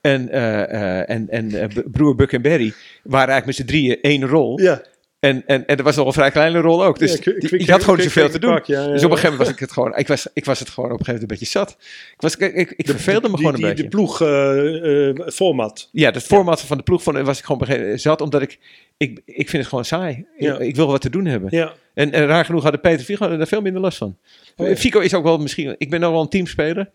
En, 0.00 0.28
eh, 0.28 1.10
en, 1.10 1.28
en 1.28 1.70
broer 1.90 2.14
Buck 2.14 2.32
en 2.32 2.42
Barry 2.42 2.72
waren 3.02 3.28
eigenlijk 3.28 3.46
met 3.46 3.56
z'n 3.56 3.64
drieën 3.64 3.98
één 4.00 4.26
rol. 4.26 4.60
Ja. 4.60 4.82
En, 5.20 5.42
en, 5.46 5.66
en 5.66 5.76
dat 5.76 5.84
was 5.84 5.96
nog 5.96 6.06
een 6.06 6.12
vrij 6.12 6.30
kleine 6.30 6.60
rol 6.60 6.84
ook. 6.84 6.98
Dus 6.98 7.12
Ja, 7.12 7.32
je 7.58 7.70
had 7.70 7.84
gewoon 7.84 8.00
zoveel 8.00 8.30
te 8.30 8.38
doen. 8.38 8.54
pak, 8.54 8.64
ja, 8.64 8.80
ja, 8.82 8.86
Dus 8.86 9.04
op 9.04 9.10
een 9.10 9.16
gegeven 9.16 9.30
moment 9.30 9.38
was 9.38 9.48
ik 9.48 9.58
het 9.58 9.72
gewoon, 9.72 9.96
ik 9.96 10.08
was, 10.08 10.26
ik 10.32 10.44
was 10.44 10.58
het 10.58 10.68
gewoon 10.68 10.92
op 10.92 10.98
een 10.98 11.04
gegeven 11.04 11.28
moment 11.28 11.42
een 11.42 11.48
beetje 11.48 11.58
zat. 11.58 11.76
Ik, 12.14 12.20
was, 12.20 12.36
ik, 12.36 12.54
ik, 12.54 12.70
ik 12.76 12.86
verveelde 12.86 13.28
me 13.28 13.36
Die, 13.36 13.36
gewoon 13.36 13.52
een 13.52 13.58
die, 13.60 13.68
beetje. 13.68 13.82
de 13.82 13.88
ploeg 13.88 14.20
eh, 14.20 15.08
eh, 15.08 15.28
format. 15.28 15.88
Ja, 15.92 16.10
het 16.10 16.22
format 16.22 16.60
van 16.60 16.76
de 16.76 16.82
ploeg 16.82 17.02
vond, 17.02 17.18
was 17.20 17.38
ik 17.38 17.44
gewoon 17.44 17.60
op 17.60 17.66
een 17.68 17.72
gegeven 17.74 17.84
moment 17.86 18.02
zat, 18.02 18.20
omdat 18.20 18.42
ik, 18.42 18.58
ik, 18.96 19.20
ik 19.24 19.48
vind 19.48 19.52
het 19.52 19.66
gewoon 19.66 19.84
saai. 19.84 20.26
Ik, 20.36 20.58
ik 20.58 20.76
wil 20.76 20.86
wat 20.86 21.00
te 21.00 21.10
doen 21.10 21.24
hebben. 21.24 21.48
Ja. 21.52 21.72
En, 21.94 22.12
en 22.12 22.26
raar 22.26 22.44
genoeg 22.44 22.62
hadden 22.62 22.80
Peter 22.80 23.04
Figo 23.04 23.36
daar 23.36 23.46
veel 23.46 23.60
minder 23.60 23.82
last 23.82 23.98
van. 23.98 24.16
Oh 24.56 24.68
ja. 24.68 24.76
Fico 24.76 25.00
is 25.00 25.14
ook 25.14 25.24
wel 25.24 25.38
misschien, 25.38 25.74
ik 25.78 25.90
ben 25.90 26.02
ook 26.04 26.12
wel 26.12 26.20
een 26.22 26.28
teamspeler. 26.28 26.90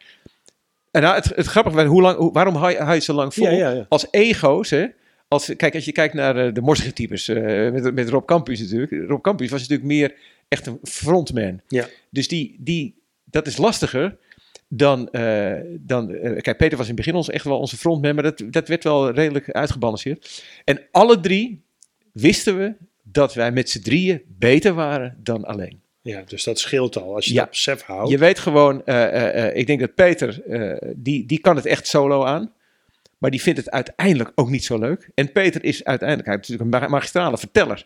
En 0.92 1.02
nou, 1.02 1.16
het, 1.16 1.32
het 1.36 1.46
grappige 1.46 1.76
was, 1.76 1.86
hoe 1.86 2.02
lang, 2.02 2.18
hoe, 2.18 2.34
waarom 2.34 2.56
hou 2.56 2.72
je, 2.72 2.78
hou 2.78 2.94
je 2.96 3.02
zo 3.02 3.14
lang 3.14 3.34
vol? 3.34 3.86
Als 3.90 4.08
ego's, 4.12 4.70
hè. 4.70 4.86
Als, 5.28 5.56
kijk, 5.56 5.76
als 5.76 5.86
je 5.86 5.92
kijkt 5.92 6.14
naar 6.14 6.38
eh, 6.38 6.54
de 6.54 6.62
morsige 6.62 6.94
types, 6.94 7.28
eh, 7.28 7.72
met, 7.72 7.94
met 7.94 8.10
Rob 8.10 8.26
Campus 8.26 8.60
natuurlijk. 8.60 9.10
Rob 9.10 9.22
Campus 9.22 9.50
was 9.50 9.60
natuurlijk 9.60 9.88
meer 9.88 10.16
echt 10.48 10.66
een 10.68 10.80
frontman. 10.84 11.62
Ja. 11.68 11.88
Dus 12.10 12.28
die, 12.28 12.56
die, 12.60 12.96
dat 13.24 13.48
is 13.48 13.58
lastiger 13.58 14.18
dan... 14.68 15.10
eh, 15.12 15.54
dan 15.80 16.08
kijk, 16.42 16.58
Peter 16.58 16.78
was 16.78 16.88
in 16.88 16.94
het 16.96 17.06
begin 17.06 17.16
ons, 17.16 17.30
echt 17.30 17.46
wel 17.46 17.60
onze 17.60 17.78
frontman, 17.78 18.16
maar 18.16 18.24
dat, 18.24 18.44
dat 18.50 18.68
werd 18.68 18.84
wel 18.84 19.12
redelijk 19.12 19.52
uitgebalanceerd. 19.52 20.44
En 20.64 20.82
alle 20.92 21.20
drie 21.20 21.64
wisten 22.12 22.58
we 22.58 22.74
dat 23.04 23.34
wij 23.34 23.52
met 23.52 23.70
z'n 23.70 23.82
drieën 23.82 24.22
beter 24.28 24.74
waren 24.74 25.18
dan 25.24 25.46
alleen. 25.46 25.82
Ja, 26.02 26.24
dus 26.28 26.44
dat 26.44 26.60
scheelt 26.60 26.98
al 26.98 27.16
als 27.16 27.26
je 27.26 27.34
Ja. 27.34 27.40
dat 27.40 27.50
besef 27.50 27.82
houdt. 27.82 28.12
Je 28.12 28.18
weet 28.18 28.40
gewoon, 28.40 28.80
ik 29.54 29.68
denk 29.68 29.80
dat 29.80 29.96
Peter, 29.96 30.42
die, 30.96 31.26
die 31.26 31.40
kan 31.40 31.56
het 31.56 31.66
echt 31.66 31.88
solo 31.88 32.24
aan. 32.24 32.54
Maar 33.18 33.32
die 33.32 33.42
vindt 33.42 33.60
het 33.60 33.70
uiteindelijk 33.72 34.32
ook 34.36 34.50
niet 34.50 34.64
zo 34.66 34.80
leuk. 34.80 35.10
En 35.14 35.32
Peter 35.32 35.64
is 35.64 35.84
uiteindelijk, 35.84 36.28
hij 36.30 36.38
is 36.42 36.48
natuurlijk 36.48 36.76
een 36.76 36.82
ma- 36.82 36.88
magistrale 36.88 37.38
verteller. 37.38 37.86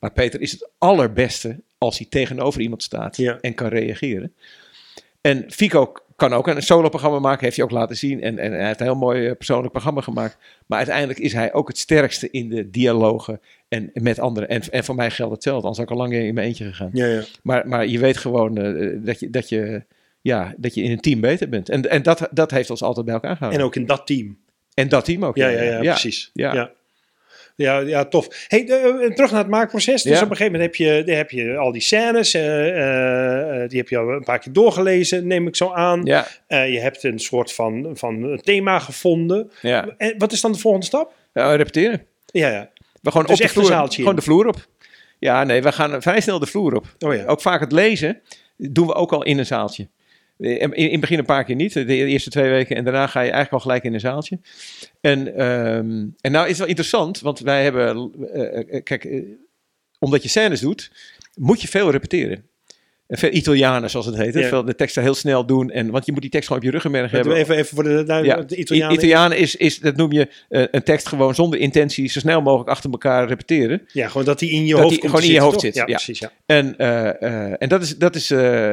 Maar 0.00 0.12
Peter 0.12 0.40
is 0.40 0.52
het 0.52 0.70
allerbeste 0.78 1.60
als 1.78 1.98
hij 1.98 2.06
tegenover 2.10 2.60
iemand 2.60 2.82
staat 2.82 3.16
Ja. 3.16 3.38
en 3.40 3.54
kan 3.54 3.68
reageren. 3.68 4.34
En 5.20 5.44
Fico 5.48 5.92
kan 6.16 6.32
ook 6.32 6.46
een 6.46 6.62
solo-programma 6.62 7.18
maken, 7.18 7.44
heeft 7.44 7.56
hij 7.56 7.64
ook 7.64 7.70
laten 7.70 7.96
zien. 7.96 8.22
En, 8.22 8.38
en 8.38 8.52
hij 8.52 8.66
heeft 8.66 8.80
een 8.80 8.86
heel 8.86 8.94
mooi 8.94 9.26
eh, 9.26 9.36
persoonlijk 9.36 9.70
programma 9.72 10.00
gemaakt. 10.00 10.36
Maar 10.66 10.78
uiteindelijk 10.78 11.18
is 11.18 11.32
hij 11.32 11.52
ook 11.52 11.68
het 11.68 11.78
sterkste 11.78 12.30
in 12.30 12.48
de 12.48 12.70
dialogen 12.70 13.40
en 13.68 13.90
met 13.94 14.18
anderen. 14.18 14.48
En, 14.48 14.62
en 14.70 14.84
voor 14.84 14.94
mij 14.94 15.10
geldt 15.10 15.32
hetzelfde, 15.34 15.66
anders 15.66 15.78
had 15.78 15.90
ik 15.90 15.92
al 15.92 16.02
lang 16.02 16.12
in 16.26 16.34
mijn 16.34 16.46
eentje 16.46 16.64
gegaan. 16.64 16.90
Ja, 16.92 17.06
ja. 17.06 17.22
Maar, 17.42 17.68
maar 17.68 17.86
je 17.86 17.98
weet 17.98 18.16
gewoon 18.16 18.56
eh, 18.58 18.98
dat, 19.04 19.20
je, 19.20 19.30
dat, 19.30 19.48
je, 19.48 19.82
ja, 20.20 20.54
dat 20.56 20.74
je 20.74 20.82
in 20.82 20.90
een 20.90 21.00
team 21.00 21.20
beter 21.20 21.48
bent. 21.48 21.68
En, 21.68 21.90
en 21.90 22.02
dat, 22.02 22.28
dat 22.30 22.50
heeft 22.50 22.70
ons 22.70 22.82
altijd 22.82 23.04
bij 23.06 23.14
elkaar 23.14 23.32
gehouden. 23.36 23.60
En 23.60 23.66
ook 23.66 23.76
in 23.76 23.86
dat 23.86 24.06
team. 24.06 24.38
En 24.80 24.88
dat 24.88 25.04
team 25.04 25.24
ook. 25.24 25.36
Ja, 25.36 25.48
ja, 25.48 25.62
ja, 25.62 25.78
precies. 25.80 26.30
ja. 26.32 26.54
Ja. 26.54 26.70
Ja, 27.78 28.04
tof. 28.04 28.28
Hey, 28.48 28.68
eh, 28.68 29.10
terug 29.14 29.30
naar 29.30 29.40
het 29.40 29.48
maakproces. 29.48 30.02
Dus 30.02 30.18
Ja. 30.18 30.24
op 30.24 30.30
een 30.30 30.36
gegeven 30.36 30.52
moment 30.60 30.62
heb 30.78 31.04
je, 31.06 31.12
heb 31.12 31.30
je 31.30 31.56
al 31.56 31.72
die 31.72 31.80
scènes. 31.82 32.34
eh, 32.34 33.62
eh, 33.62 33.68
die 33.68 33.78
heb 33.78 33.88
je 33.88 33.98
al 33.98 34.08
een 34.08 34.24
paar 34.24 34.38
keer 34.38 34.52
doorgelezen, 34.52 35.26
neem 35.26 35.46
ik 35.46 35.56
zo 35.56 35.72
aan. 35.72 36.00
Ja, 36.04 36.26
Eh, 36.46 36.72
je 36.72 36.80
hebt 36.80 37.04
een 37.04 37.18
soort 37.18 37.52
van, 37.52 37.90
van 37.94 38.40
thema 38.44 38.78
gevonden. 38.78 39.50
ja. 39.62 39.88
En 39.98 40.14
wat 40.18 40.32
is 40.32 40.40
dan 40.40 40.52
de 40.52 40.58
volgende 40.58 40.86
stap? 40.86 41.12
ja 41.34 41.54
repeteren. 41.54 42.06
Ja, 42.26 42.48
ja. 42.50 42.68
We 43.02 43.10
gewoon 43.10 43.26
Dus 43.26 43.32
op 43.32 43.38
de 43.38 43.44
echt 43.44 43.52
vloer, 43.52 43.88
gewoon 43.90 44.16
de 44.16 44.22
vloer 44.22 44.46
op. 44.46 44.66
Ja, 45.18 45.44
nee, 45.44 45.62
we 45.62 45.72
gaan 45.72 46.02
vrij 46.02 46.20
snel 46.20 46.38
de 46.38 46.46
vloer 46.46 46.74
op. 46.74 46.86
Oh 46.98 47.14
ja. 47.14 47.24
Ook 47.24 47.40
vaak 47.40 47.60
het 47.60 47.72
lezen 47.72 48.20
doen 48.56 48.86
we 48.86 48.94
ook 48.94 49.12
al 49.12 49.22
in 49.24 49.38
een 49.38 49.46
zaaltje. 49.46 49.88
Eh, 50.40 50.60
In, 50.60 50.72
in 50.72 50.90
het 50.90 51.00
begin 51.00 51.18
een 51.18 51.24
paar 51.24 51.44
keer 51.44 51.54
niet, 51.54 51.72
de 51.72 51.94
eerste 51.94 52.30
twee 52.30 52.50
weken. 52.50 52.76
En 52.76 52.84
daarna 52.84 53.06
ga 53.06 53.20
je 53.20 53.30
eigenlijk 53.30 53.52
al 53.52 53.60
gelijk 53.60 53.84
in 53.84 53.94
een 53.94 54.00
zaaltje. 54.00 54.38
En, 55.00 55.34
ehm, 55.36 56.06
en 56.20 56.32
nou 56.32 56.44
is 56.44 56.48
het 56.48 56.58
wel 56.58 56.66
interessant, 56.66 57.20
want 57.20 57.38
wij 57.38 57.62
hebben... 57.62 58.12
eh, 58.32 58.76
eh, 58.76 58.84
kijk, 58.84 59.22
omdat 59.98 60.22
je 60.22 60.28
scènes 60.28 60.60
doet, 60.60 60.90
moet 61.34 61.60
je 61.62 61.68
veel 61.68 61.90
repeteren. 61.90 62.49
Veel 63.12 63.30
Italianen, 63.32 63.90
zoals 63.90 64.06
het 64.06 64.16
heet. 64.16 64.34
Ja. 64.34 64.48
Veel 64.48 64.64
de 64.64 64.74
teksten 64.74 65.02
heel 65.02 65.14
snel 65.14 65.46
doen. 65.46 65.70
En, 65.70 65.90
want 65.90 66.06
je 66.06 66.12
moet 66.12 66.20
die 66.20 66.30
tekst 66.30 66.46
gewoon 66.46 66.62
op 66.62 66.68
je 66.68 66.74
ruggenmerg 66.74 67.10
hebben. 67.10 67.36
Even, 67.36 67.56
even 67.56 67.74
voor 67.74 67.84
de, 67.84 68.02
de, 68.02 68.12
Ja, 68.12 68.36
de 68.36 68.56
Italianen. 68.56 68.96
Italianen 68.96 69.38
is, 69.38 69.56
is, 69.56 69.78
dat 69.78 69.96
noem 69.96 70.12
je 70.12 70.28
eh, 70.48 70.64
een 70.70 70.82
tekst 70.82 71.08
gewoon 71.08 71.34
zonder 71.34 71.58
intentie 71.58 72.08
zo 72.08 72.18
snel 72.20 72.42
mogelijk 72.42 72.68
achter 72.68 72.90
elkaar 72.90 73.28
repeteren. 73.28 73.82
ja, 73.92 74.08
gewoon 74.08 74.24
dat 74.24 74.38
die 74.38 74.50
in 74.50 74.66
je 74.66 74.72
Dat 74.72 74.80
hoofd 74.80 75.00
die 75.00 75.00
gewoon 75.00 75.20
in 75.20 75.26
je 75.26 75.32
zitten, 75.32 75.50
hoofd 75.50 75.54
toch? 75.54 75.64
zit, 75.64 75.74
Ja, 75.74 75.84
ja. 75.86 75.94
precies. 75.94 76.18
Ja. 76.18 76.32
En, 76.46 76.78
eh, 76.78 77.22
eh, 77.22 77.54
en 77.58 77.68
dat, 77.68 77.82
is, 77.82 77.96
dat, 77.96 78.14
is, 78.14 78.26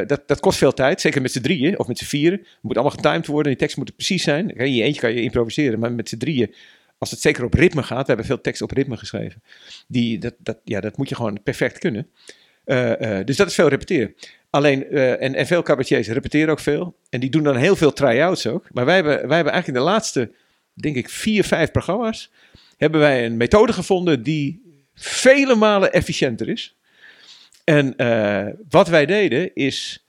dat, 0.07 0.21
dat 0.25 0.39
kost 0.39 0.57
veel 0.57 0.73
tijd, 0.73 1.01
zeker 1.01 1.21
met 1.21 1.31
z'n 1.31 1.41
drieën 1.41 1.79
of 1.79 1.87
met 1.87 1.97
z'n 1.97 2.05
vieren. 2.05 2.39
Het 2.39 2.57
moet 2.61 2.75
allemaal 2.75 2.95
getimed 2.95 3.27
worden, 3.27 3.51
die 3.51 3.59
teksten 3.59 3.79
moeten 3.79 3.95
precies 3.95 4.23
zijn. 4.23 4.49
In 4.49 4.73
je 4.73 4.83
eentje 4.83 5.01
kan 5.01 5.13
je 5.13 5.21
improviseren, 5.21 5.79
maar 5.79 5.91
met 5.91 6.09
z'n 6.09 6.17
drieën, 6.17 6.53
als 6.97 7.11
het 7.11 7.19
zeker 7.19 7.43
op 7.43 7.53
ritme 7.53 7.83
gaat, 7.83 8.01
we 8.01 8.07
hebben 8.07 8.25
veel 8.25 8.41
teksten 8.41 8.65
op 8.65 8.71
ritme 8.71 8.97
geschreven, 8.97 9.41
die, 9.87 10.17
dat, 10.17 10.33
dat, 10.37 10.57
ja, 10.63 10.79
dat 10.79 10.97
moet 10.97 11.09
je 11.09 11.15
gewoon 11.15 11.43
perfect 11.43 11.77
kunnen. 11.77 12.07
Eh, 12.67 13.19
eh, 13.19 13.25
dus 13.25 13.37
dat 13.37 13.47
is 13.47 13.55
veel 13.55 13.67
repeteren. 13.67 14.15
Alleen, 14.49 14.89
eh, 14.89 15.21
en, 15.21 15.35
en 15.35 15.47
veel 15.47 15.61
cabaretiers 15.61 16.07
repeteren 16.07 16.49
ook 16.49 16.59
veel. 16.59 16.95
En 17.09 17.19
die 17.19 17.29
doen 17.29 17.43
dan 17.43 17.55
heel 17.55 17.75
veel 17.75 17.93
try-outs 17.93 18.47
ook. 18.47 18.67
Maar 18.71 18.85
wij 18.85 18.95
hebben, 18.95 19.13
wij 19.13 19.35
hebben 19.35 19.53
eigenlijk 19.53 19.67
in 19.67 19.85
de 19.85 19.91
laatste, 19.91 20.31
denk 20.73 20.95
ik, 20.95 21.09
vier, 21.09 21.43
vijf 21.43 21.71
programma's, 21.71 22.31
hebben 22.77 22.99
wij 22.99 23.25
een 23.25 23.37
methode 23.37 23.73
gevonden 23.73 24.23
die 24.23 24.61
vele 24.93 25.55
malen 25.55 25.93
efficiënter 25.93 26.49
is. 26.49 26.75
En 27.63 27.95
wat 28.69 28.87
wij 28.87 29.05
deden 29.05 29.55
is, 29.55 30.05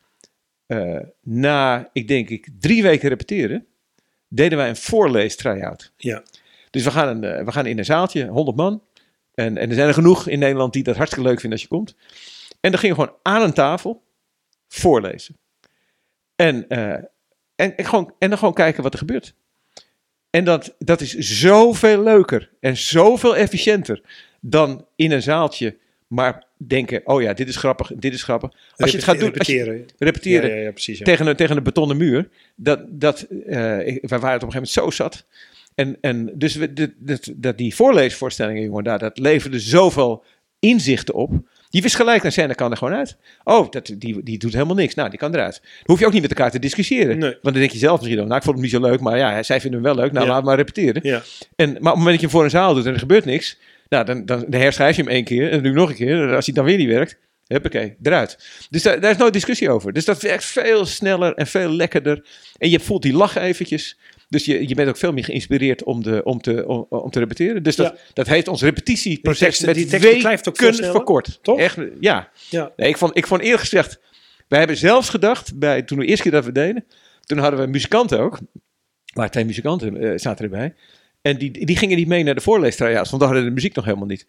na, 1.23 1.91
ik 1.93 2.09
denk 2.09 2.29
ik, 2.29 2.49
drie 2.61 2.83
weken 2.83 3.09
repeteren, 3.09 3.67
deden 4.29 4.59
wij 4.59 4.69
een 4.69 4.77
voorlees 4.77 5.37
try-out. 5.37 5.93
Ja. 5.97 6.23
Dus 6.71 6.85
we 6.85 6.91
gaan, 6.91 7.23
een, 7.23 7.45
we 7.45 7.53
gaan 7.53 7.67
in 7.67 7.79
een 7.79 7.85
zaaltje, 7.85 8.27
100 8.27 8.57
man. 8.57 8.83
En, 9.35 9.57
en 9.57 9.69
er 9.69 9.75
zijn 9.75 9.89
er 9.89 9.95
genoeg 9.95 10.29
in 10.29 10.39
Nederland 10.39 10.73
die 10.73 10.83
dat 10.83 10.97
hartstikke 10.97 11.29
leuk 11.29 11.41
vinden 11.41 11.59
als 11.59 11.69
je 11.69 11.75
komt. 11.75 11.95
En 12.61 12.71
dan 12.71 12.81
gingen 12.81 12.97
we 12.97 13.03
gewoon 13.03 13.19
aan 13.23 13.43
een 13.43 13.53
tafel 13.53 14.03
voorlezen. 14.69 15.37
En, 16.37 16.69
eh, 16.69 16.93
en, 17.55 17.77
en, 17.77 17.85
gewoon, 17.85 18.15
en 18.19 18.29
dan 18.29 18.39
gewoon 18.39 18.55
kijken 18.55 18.83
wat 18.83 18.93
er 18.93 18.99
gebeurt. 18.99 19.35
En 20.31 20.45
dat, 20.45 20.75
dat 20.79 21.01
is 21.01 21.15
zoveel 21.15 22.03
leuker 22.03 22.51
en 22.61 22.77
zoveel 22.77 23.37
efficiënter 23.37 24.03
dan 24.41 24.87
in 24.97 25.11
een 25.11 25.23
zaaltje 25.23 25.77
maar 26.07 26.45
denken, 26.57 27.01
oh 27.05 27.23
ja, 27.23 27.33
dit 27.33 27.49
is 27.49 27.57
grappig, 27.57 27.93
dit 27.97 28.13
is 28.13 28.23
grappig. 28.23 28.51
Als 28.77 28.91
je 28.91 28.97
het 28.97 29.07
gaat 29.07 29.19
doen, 29.19 29.29
je 29.29 29.33
Repeteren. 29.33 29.87
repeteren 29.99 30.51
Ja, 30.51 30.57
ja, 30.57 30.63
ja, 30.63 30.71
precies. 30.71 30.99
Tegen, 30.99 31.27
een, 31.27 31.37
tegen 31.37 31.57
een 31.57 31.63
betonnen 31.63 31.97
muur. 31.97 32.29
Dat, 32.57 32.81
dat, 32.89 33.27
wij 33.29 34.01
waren 34.01 34.03
het 34.03 34.13
op 34.13 34.19
een 34.19 34.23
gegeven 34.23 34.53
moment 34.53 34.69
zo 34.69 34.91
zat. 34.91 35.27
En, 35.75 35.99
en 36.01 36.31
dus 36.35 36.55
we, 36.55 36.95
dat, 36.99 37.33
dat 37.37 37.59
die 37.59 37.75
voorleesvoorstellingen, 37.75 38.63
jongen, 38.63 38.85
daar, 38.85 38.99
dat 38.99 39.19
leverde 39.19 39.61
zoveel 39.61 40.25
inzichten 40.59 41.15
op. 41.15 41.33
Die 41.71 41.83
wist 41.83 41.97
gelijk 41.97 42.25
een 42.25 42.33
scène 42.33 42.55
kan 42.55 42.71
er 42.71 42.77
gewoon 42.77 42.95
uit. 42.95 43.17
Oh, 43.45 43.71
dat, 43.71 43.95
die, 43.97 44.23
die 44.23 44.39
doet 44.39 44.53
helemaal 44.53 44.75
niks. 44.75 44.95
Nou, 44.95 45.11
die 45.11 45.19
kan 45.19 45.35
eruit. 45.35 45.61
Dan 45.63 45.71
hoef 45.85 45.99
je 45.99 46.07
ook 46.07 46.13
niet 46.13 46.23
met 46.23 46.31
elkaar 46.31 46.51
te 46.51 46.59
discussiëren. 46.59 47.19
Nee. 47.19 47.31
Want 47.31 47.43
dan 47.43 47.53
denk 47.53 47.71
je 47.71 47.79
zelf 47.79 48.01
misschien, 48.01 48.19
nou, 48.25 48.37
ik 48.37 48.43
vond 48.43 48.55
hem 48.55 48.61
niet 48.65 48.71
zo 48.75 48.81
leuk, 48.81 49.01
maar 49.01 49.19
ja, 49.19 49.43
zij 49.43 49.61
vinden 49.61 49.83
hem 49.85 49.95
wel 49.95 50.03
leuk. 50.05 50.13
Nou, 50.13 50.27
Ja. 50.27 50.33
laat 50.33 50.45
maar 50.45 50.57
repeteren. 50.57 51.01
Ja. 51.05 51.23
En, 51.57 51.69
maar 51.69 51.77
op 51.79 51.85
het 51.85 51.95
moment 51.95 52.05
dat 52.05 52.15
je 52.15 52.21
hem 52.21 52.31
voor 52.31 52.45
een 52.45 52.51
zaal 52.51 52.75
doet 52.75 52.87
en 52.87 52.93
er 52.93 52.99
gebeurt 52.99 53.25
niks, 53.25 53.59
nou, 53.89 54.05
dan, 54.05 54.25
dan, 54.27 54.45
dan 54.49 54.61
herschrijf 54.61 54.97
je 54.97 55.03
hem 55.03 55.11
één 55.11 55.25
keer 55.25 55.45
en 55.45 55.51
dan 55.51 55.63
doe 55.63 55.73
je 55.73 55.79
nog 55.79 55.89
een 55.89 55.95
keer. 55.97 56.35
Als 56.35 56.47
hij 56.47 56.55
dan 56.55 56.65
weer 56.65 56.77
niet 56.77 56.89
werkt, 56.89 57.19
huppakee, 57.47 57.97
eruit. 58.03 58.39
Dus 58.71 58.83
daar, 58.83 59.01
daar 59.01 59.11
is 59.11 59.17
nooit 59.17 59.33
discussie 59.33 59.71
over. 59.71 59.93
Dus 59.93 60.05
dat 60.05 60.23
werkt 60.23 60.45
veel 60.45 60.87
sneller 60.87 61.35
en 61.35 61.47
veel 61.47 61.71
lekkerder. 61.71 62.25
En 62.59 62.71
je 62.71 62.81
voelt 62.81 63.03
die 63.03 63.13
lach 63.13 63.37
eventjes. 63.37 63.99
Dus 64.29 64.45
je, 64.45 64.69
je 64.69 64.75
bent 64.75 64.89
ook 64.89 64.97
veel 64.97 65.13
meer 65.13 65.25
geïnspireerd 65.25 65.83
om, 65.83 66.03
de, 66.03 66.21
om, 66.25 66.41
te, 66.41 66.67
om, 66.67 66.87
om 66.89 67.11
te 67.11 67.19
repeteren. 67.19 67.63
Dus 67.63 67.77
dat, 67.77 67.87
Ja. 67.87 68.01
dat 68.13 68.27
heeft 68.27 68.49
ons 68.49 68.63
repetitieproces 68.63 69.61
met 69.61 69.75
die 69.75 69.87
tekst 69.87 70.11
beklijft 70.11 70.49
ook 70.49 70.57
verkort. 70.57 71.39
toch? 71.43 71.59
Echt, 71.59 71.77
ja. 72.01 72.31
Ja. 72.51 72.73
Nee, 72.77 72.89
ik, 72.89 72.97
vond, 72.97 73.17
ik 73.17 73.27
vond 73.27 73.41
eerlijk 73.41 73.61
gezegd, 73.61 74.01
wij 74.49 74.59
hebben 74.59 74.77
zelfs 74.77 75.09
gedacht, 75.09 75.59
bij, 75.59 75.83
toen 75.83 75.99
we 75.99 76.05
de 76.05 76.09
eerste 76.11 76.23
keer 76.23 76.33
dat 76.33 76.45
we 76.45 76.53
deden, 76.53 76.85
toen 77.21 77.39
hadden 77.39 77.61
we 77.61 77.67
muzikanten 77.67 78.21
ook. 78.21 78.39
Maar 79.15 79.31
twee 79.31 79.45
muzikanten 79.45 79.97
eh, 79.97 80.13
zaten 80.19 80.45
erbij. 80.45 80.75
En 81.23 81.39
die, 81.39 81.67
die 81.67 81.77
gingen 81.77 81.97
niet 81.97 82.09
mee 82.09 82.23
naar 82.23 82.35
de 82.35 82.41
voorleestrijouts, 82.41 83.11
want 83.11 83.23
dan 83.23 83.31
hadden 83.31 83.43
we 83.43 83.49
de 83.49 83.61
muziek 83.61 83.75
nog 83.75 83.85
helemaal 83.85 84.07
niet. 84.07 84.27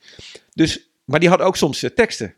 Dus, 0.54 0.90
maar 1.06 1.20
die 1.20 1.30
hadden 1.30 1.48
ook 1.48 1.56
soms 1.56 1.84
eh, 1.84 1.90
teksten. 1.90 2.34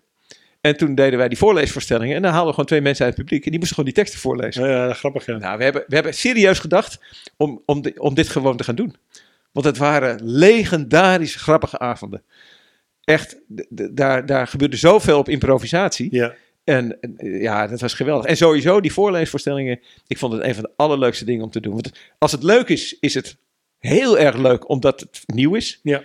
En 0.62 0.78
toen 0.78 0.96
deden 0.96 1.20
wij 1.20 1.28
die 1.28 1.38
voorleesvoorstellingen 1.38 2.16
en 2.16 2.22
dan 2.22 2.32
haalden 2.32 2.48
we 2.48 2.54
gewoon 2.54 2.70
twee 2.70 2.82
mensen 2.82 3.06
uit 3.06 3.16
het 3.16 3.24
publiek 3.24 3.44
en 3.46 3.50
die 3.50 3.60
moesten 3.60 3.78
gewoon 3.78 3.94
die 3.94 4.04
teksten 4.04 4.22
voorlezen. 4.22 4.68
Ja, 4.68 4.88
ja, 4.88 4.94
grappig. 4.94 5.26
Ja. 5.26 5.38
Nou, 5.38 5.58
we 5.58 5.64
hebben, 5.64 5.84
we 5.88 5.96
hebben 5.96 6.14
serieus 6.14 6.60
gedacht 6.60 7.00
om, 7.38 7.62
om, 7.66 7.84
om 7.98 8.14
dit 8.14 8.30
gewoon 8.30 8.58
te 8.58 8.64
gaan 8.64 8.76
doen. 8.76 8.96
Want 9.52 9.66
het 9.66 9.78
waren 9.78 10.20
legendarisch 10.24 11.36
grappige 11.36 11.80
avonden. 11.80 12.24
Echt, 13.04 13.38
daar, 13.92 14.26
daar 14.26 14.48
gebeurde 14.48 14.76
zoveel 14.78 15.18
op 15.18 15.30
improvisatie. 15.30 16.08
Ja. 16.12 16.36
En 16.64 16.98
ja, 17.18 17.68
dat 17.68 17.82
was 17.82 17.94
geweldig. 17.94 18.26
En 18.26 18.38
sowieso, 18.38 18.82
die 18.82 18.94
voorleesvoorstellingen, 18.94 19.80
ik 20.08 20.18
vond 20.18 20.34
het 20.34 20.44
een 20.44 20.54
van 20.54 20.64
de 20.64 20.72
allerleukste 20.76 21.26
dingen 21.26 21.44
om 21.44 21.52
te 21.52 21.60
doen. 21.60 21.74
Want 21.74 21.92
als 22.18 22.32
het 22.32 22.44
leuk 22.44 22.68
is, 22.68 23.00
is 23.00 23.14
het 23.14 23.38
heel 23.78 24.20
erg 24.20 24.36
leuk 24.36 24.70
omdat 24.70 25.00
het 25.00 25.22
nieuw 25.26 25.56
is. 25.56 25.80
Ja. 25.84 26.04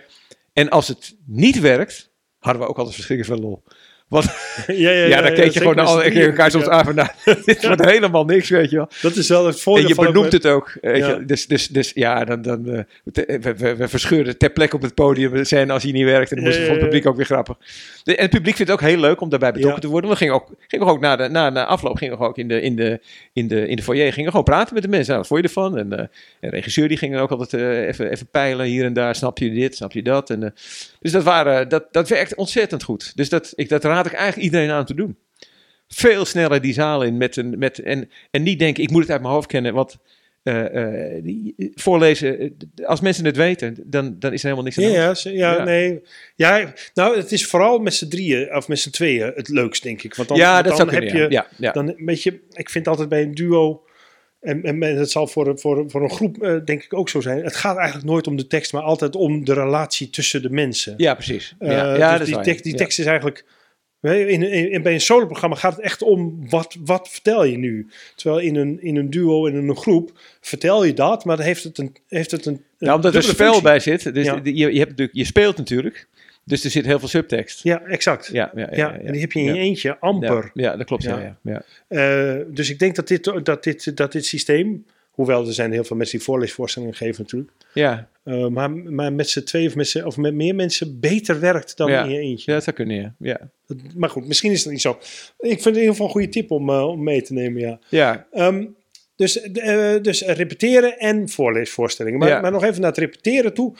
En 0.53 0.69
als 0.69 0.87
het 0.87 1.15
niet 1.25 1.59
werkt, 1.59 2.09
hadden 2.39 2.61
we 2.61 2.67
ook 2.67 2.77
altijd 2.77 2.95
verschrikkelijk 2.95 3.39
veel 3.39 3.49
lol. 3.49 3.63
Want 4.07 4.25
Ja, 4.67 4.73
ja, 4.73 4.89
ja, 4.91 5.05
ja, 5.05 5.21
dan 5.21 5.33
keek 5.33 5.51
je 5.51 5.59
gewoon 5.59 5.75
naar 5.75 5.85
alle 5.85 6.09
keer 6.11 6.27
elkaar 6.27 6.51
soms 6.51 6.67
aan 6.67 6.85
van, 6.85 6.95
nou, 6.95 7.09
dit 7.45 7.65
wordt 7.67 7.85
helemaal 7.85 8.25
niks, 8.25 8.49
weet 8.49 8.69
je 8.69 8.75
wel. 8.75 8.89
Dat 9.01 9.15
is 9.15 9.27
wel 9.29 9.45
het 9.45 9.61
voordeel 9.61 9.83
En 9.83 9.89
je 9.89 9.95
van 9.95 10.05
benoemt 10.05 10.31
het 10.31 10.45
ook. 10.47 10.77
Weet 10.81 10.97
Ja. 10.97 11.07
je? 11.09 11.25
Dus, 11.25 11.47
dus, 11.47 11.67
dus 11.67 11.91
ja, 11.95 12.25
dan, 12.25 12.41
dan, 12.41 12.69
eh, 12.69 12.79
te- 13.11 13.37
we, 13.41 13.55
we, 13.55 13.75
we 13.75 13.87
verscheuren 13.87 14.37
ter 14.37 14.49
plekke 14.49 14.75
op 14.75 14.81
het 14.81 14.93
podium 14.93 15.45
scène 15.45 15.73
als 15.73 15.83
hij 15.83 15.91
niet 15.91 16.03
werkt. 16.05 16.29
En 16.29 16.35
dan 16.35 16.45
moest 16.45 16.57
Ja, 16.57 16.61
het 16.63 16.71
voor 16.71 16.77
ja, 16.79 16.83
het 16.85 16.91
publiek 16.91 17.09
ook 17.11 17.15
weer 17.17 17.25
grappig. 17.25 17.57
De- 18.03 18.15
en 18.15 18.21
het 18.21 18.31
publiek 18.31 18.55
vindt 18.55 18.71
het 18.71 18.81
ook 18.81 18.87
heel 18.87 18.99
leuk 18.99 19.21
om 19.21 19.29
daarbij 19.29 19.51
betrokken 19.51 19.81
Ja. 19.81 19.85
te 19.87 19.91
worden. 19.91 20.09
We 20.09 20.15
gingen 20.15 20.33
ook, 20.33 20.49
gingen 20.67 20.85
we 20.85 20.91
ook 20.91 20.99
na, 20.99 21.15
de, 21.15 21.27
na, 21.29 21.49
na 21.49 21.65
afloop 21.65 21.97
gingen 21.97 22.17
we 22.17 22.23
ook 22.23 22.37
in 22.37 22.47
de, 22.47 22.61
in, 22.61 22.75
de, 22.75 22.99
in, 23.33 23.47
de, 23.47 23.67
in 23.67 23.75
de 23.75 23.83
foyer 23.83 24.07
gingen 24.07 24.23
we 24.23 24.29
gewoon 24.29 24.43
praten 24.45 24.73
met 24.73 24.83
de 24.83 24.89
mensen. 24.89 25.07
Nou, 25.07 25.17
wat 25.19 25.27
vond 25.27 25.41
je 25.41 25.47
ervan? 25.47 25.77
En, 25.77 25.93
eh, 25.93 25.99
en 25.99 26.09
de 26.39 26.49
regisseur 26.49 26.87
die 26.87 26.97
ging 26.97 27.13
dan 27.13 27.21
ook 27.21 27.31
altijd 27.31 27.53
eh, 27.61 27.87
even, 27.87 28.11
even 28.11 28.27
peilen 28.31 28.65
hier 28.65 28.85
en 28.85 28.93
daar. 28.93 29.15
Snap 29.15 29.37
je 29.37 29.51
dit? 29.51 29.75
Snap 29.75 29.91
je 29.91 30.01
dat? 30.03 30.29
En, 30.29 30.43
eh, 30.43 30.49
dus 30.99 31.11
dat, 31.11 31.23
waren, 31.23 31.69
dat, 31.69 31.85
dat 31.91 32.09
werkt 32.09 32.35
ontzettend 32.35 32.83
goed. 32.83 33.11
Dus 33.15 33.29
dat, 33.29 33.53
ik, 33.55 33.69
dat 33.69 33.83
raad 33.83 33.96
ik 34.05 34.13
eigenlijk 34.13 34.43
iedereen 34.45 34.71
aan 34.71 34.85
te 34.85 34.93
doen. 34.95 35.17
Veel 35.87 36.25
sneller 36.25 36.61
die 36.61 36.73
zaal 36.73 37.03
in. 37.03 37.17
Met 37.17 37.35
een, 37.35 37.57
met, 37.57 37.79
en, 37.79 38.09
en 38.31 38.43
niet 38.43 38.59
denken, 38.59 38.83
ik 38.83 38.89
moet 38.91 39.01
het 39.01 39.11
uit 39.11 39.21
mijn 39.21 39.33
hoofd 39.33 39.47
kennen. 39.47 39.73
Want 39.73 39.97
eh, 40.43 41.15
eh, 41.15 41.23
die- 41.23 41.71
voorlezen, 41.75 42.39
eh, 42.39 42.49
als 42.85 43.01
mensen 43.01 43.25
het 43.25 43.35
weten, 43.35 43.77
dan, 43.85 44.15
dan 44.19 44.33
is 44.33 44.39
er 44.43 44.49
helemaal 44.49 44.63
niks 44.63 44.77
aan 44.77 44.83
Ja, 44.83 44.89
ja, 44.91 45.13
ze- 45.13 45.33
ja, 45.33 45.55
Ja. 45.55 45.63
nee. 45.63 46.01
Ja, 46.35 46.73
nou, 46.93 47.17
het 47.17 47.31
is 47.31 47.45
vooral 47.45 47.79
met 47.79 47.93
z'n 47.93 48.07
drieën 48.07 48.55
of 48.55 48.67
met 48.67 48.79
z'n 48.79 48.89
tweeën 48.89 49.31
het 49.35 49.47
leukst, 49.47 49.83
denk 49.83 50.03
ik. 50.03 50.15
Want 50.15 50.27
dan, 50.29 50.37
ja, 50.37 50.61
dat 50.61 50.77
dan 50.77 50.89
heb 50.89 51.03
kunnen. 51.07 51.29
je, 51.31 51.43
ja. 51.57 51.71
Dan 51.71 51.93
weet 51.97 52.23
je, 52.23 52.39
ik 52.51 52.69
vind 52.69 52.87
altijd 52.87 53.09
bij 53.09 53.21
een 53.21 53.33
duo, 53.35 53.81
en, 54.39 54.63
en 54.63 54.83
en 54.83 54.97
het 54.97 55.11
zal 55.11 55.27
voor, 55.27 55.59
voor, 55.59 55.83
voor 55.89 56.01
een 56.03 56.09
groep 56.11 56.61
denk 56.65 56.83
ik 56.83 56.93
ook 56.93 57.09
zo 57.09 57.21
zijn. 57.21 57.43
Het 57.43 57.55
gaat 57.55 57.77
eigenlijk 57.77 58.07
nooit 58.07 58.27
om 58.27 58.35
de 58.35 58.47
tekst, 58.47 58.73
maar 58.73 58.81
altijd 58.81 59.15
om 59.15 59.45
de 59.45 59.53
relatie 59.53 60.09
tussen 60.09 60.41
de 60.41 60.49
mensen. 60.49 60.93
ja, 60.97 61.13
precies. 61.13 61.55
Ja, 61.59 61.93
dus 62.17 62.17
dat 62.17 62.25
die, 62.27 62.39
tekst, 62.39 62.63
die 62.63 62.75
tekst 62.75 62.99
is 62.99 63.05
eigenlijk. 63.05 63.45
In, 64.01 64.27
in, 64.27 64.71
in- 64.71 64.81
bij 64.81 64.93
een 64.93 65.01
soloprogramma 65.01 65.55
gaat 65.55 65.75
het 65.75 65.81
echt 65.85 66.01
om 66.01 66.49
wat, 66.49 66.75
wat 66.85 67.09
vertel 67.09 67.43
je 67.43 67.57
nu. 67.57 67.87
Terwijl 68.15 68.41
in 68.41 68.55
een, 68.55 68.81
in 68.81 68.95
een 68.95 69.09
duo, 69.09 69.45
in 69.45 69.55
een 69.55 69.75
groep, 69.75 70.11
vertel 70.41 70.83
je 70.85 70.93
dat, 70.93 71.25
maar 71.25 71.37
dan 71.37 71.45
heeft 71.45 71.63
het 71.63 71.77
een. 71.77 71.95
Heeft 72.07 72.31
het 72.31 72.45
een, 72.45 72.53
een 72.53 72.87
Ja, 72.87 72.95
omdat 72.95 73.15
er 73.15 73.23
spel 73.23 73.35
functie. 73.45 73.61
bij 73.63 73.79
zit. 73.79 74.13
Dus 74.13 74.25
Ja. 74.25 74.39
je, 74.43 74.73
je, 74.73 74.79
hebt 74.79 75.09
je 75.11 75.25
speelt 75.25 75.57
natuurlijk. 75.57 76.07
Dus 76.43 76.63
er 76.63 76.69
zit 76.69 76.85
heel 76.85 76.99
veel 76.99 77.07
subtekst. 77.07 77.63
Ja, 77.63 77.81
exact. 77.81 78.29
Ja, 78.31 78.51
Ja, 78.55 78.67
ja, 78.71 78.77
ja, 78.77 78.97
en 78.99 79.11
die 79.11 79.21
heb 79.21 79.31
je 79.31 79.39
in 79.39 79.45
je 79.45 79.53
eentje 79.59 79.97
amper. 79.99 80.51
Ja, 80.53 80.75
dat 80.77 80.85
klopt. 80.85 81.03
Ja. 81.03 81.19
Ja. 81.19 81.37
Ja, 81.43 81.63
ja. 81.89 82.35
Eh, 82.37 82.45
dus 82.47 82.69
ik 82.69 82.79
denk 82.79 82.95
dat 82.95 83.07
dit, 83.07 83.23
dat, 83.43 83.63
dit, 83.63 83.97
dat 83.97 84.11
dit 84.11 84.25
systeem, 84.25 84.85
hoewel 85.17 85.47
er 85.47 85.53
zijn 85.53 85.71
heel 85.71 85.83
veel 85.83 85.95
mensen 85.97 86.17
die 86.17 86.25
voorleesvoorstellingen 86.25 86.95
geven 86.95 87.21
natuurlijk, 87.23 87.51
Ja, 87.73 88.09
eh, 88.23 88.47
maar, 88.47 88.71
maar 88.71 89.13
met 89.13 89.29
z'n 89.29 89.43
twee 89.43 89.67
of 89.67 89.75
met, 89.75 89.87
z'n- 89.87 90.03
of 90.03 90.17
met 90.17 90.33
meer 90.33 90.55
mensen 90.55 90.99
beter 90.99 91.39
werkt 91.39 91.77
dan 91.77 91.89
Ja. 91.91 92.03
in 92.03 92.09
je 92.09 92.19
eentje. 92.19 92.45
ja, 92.51 92.53
dat 92.53 92.63
zou 92.63 92.75
kunnen, 92.75 92.95
ja. 92.95 93.13
Ja, 93.19 93.49
Dat- 93.67 93.77
Maar 93.95 94.09
goed, 94.09 94.27
misschien 94.27 94.51
is 94.51 94.63
het 94.63 94.71
niet 94.71 94.81
zo. 94.81 94.89
Ik 95.39 95.49
vind 95.49 95.63
het 95.63 95.65
in 95.65 95.73
ieder 95.73 95.89
geval 95.89 96.05
een 96.05 96.11
goede 96.11 96.29
tip 96.29 96.51
om, 96.51 96.69
eh, 96.69 96.87
om 96.87 97.03
mee 97.03 97.21
te 97.21 97.33
nemen, 97.33 97.61
ja. 97.61 97.79
ja, 97.89 98.27
Ehm, 98.31 98.65
dus, 99.15 99.41
eh, 99.41 99.95
dus 100.01 100.21
repeteren 100.21 100.97
en 100.99 101.29
voorleesvoorstellingen. 101.29 102.19
Maar, 102.19 102.29
Ja. 102.29 102.41
maar 102.41 102.51
nog 102.51 102.63
even 102.63 102.81
naar 102.81 102.89
het 102.89 102.99
repeteren 102.99 103.53
toe. 103.53 103.73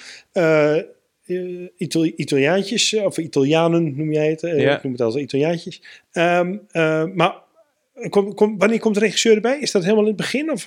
Itali- 1.78 2.14
Italiaantjes, 2.16 2.94
of 2.94 3.18
Italianen 3.18 3.96
noem 3.98 4.12
jij 4.12 4.30
het. 4.30 4.42
Ja. 4.42 4.76
Ik 4.76 4.84
noem 4.84 4.92
het 4.92 5.02
als 5.02 5.16
Italiaantjes. 5.16 5.82
Ehm, 6.12 6.56
eh, 6.72 7.04
maar 7.14 7.34
kom, 8.10 8.34
kom, 8.34 8.58
wanneer 8.58 8.80
komt 8.80 8.94
de 8.94 9.00
regisseur 9.00 9.36
erbij? 9.36 9.60
Is 9.60 9.72
dat 9.72 9.82
helemaal 9.84 10.04
in 10.04 10.10
het 10.10 10.18
begin? 10.18 10.52
Of? 10.52 10.66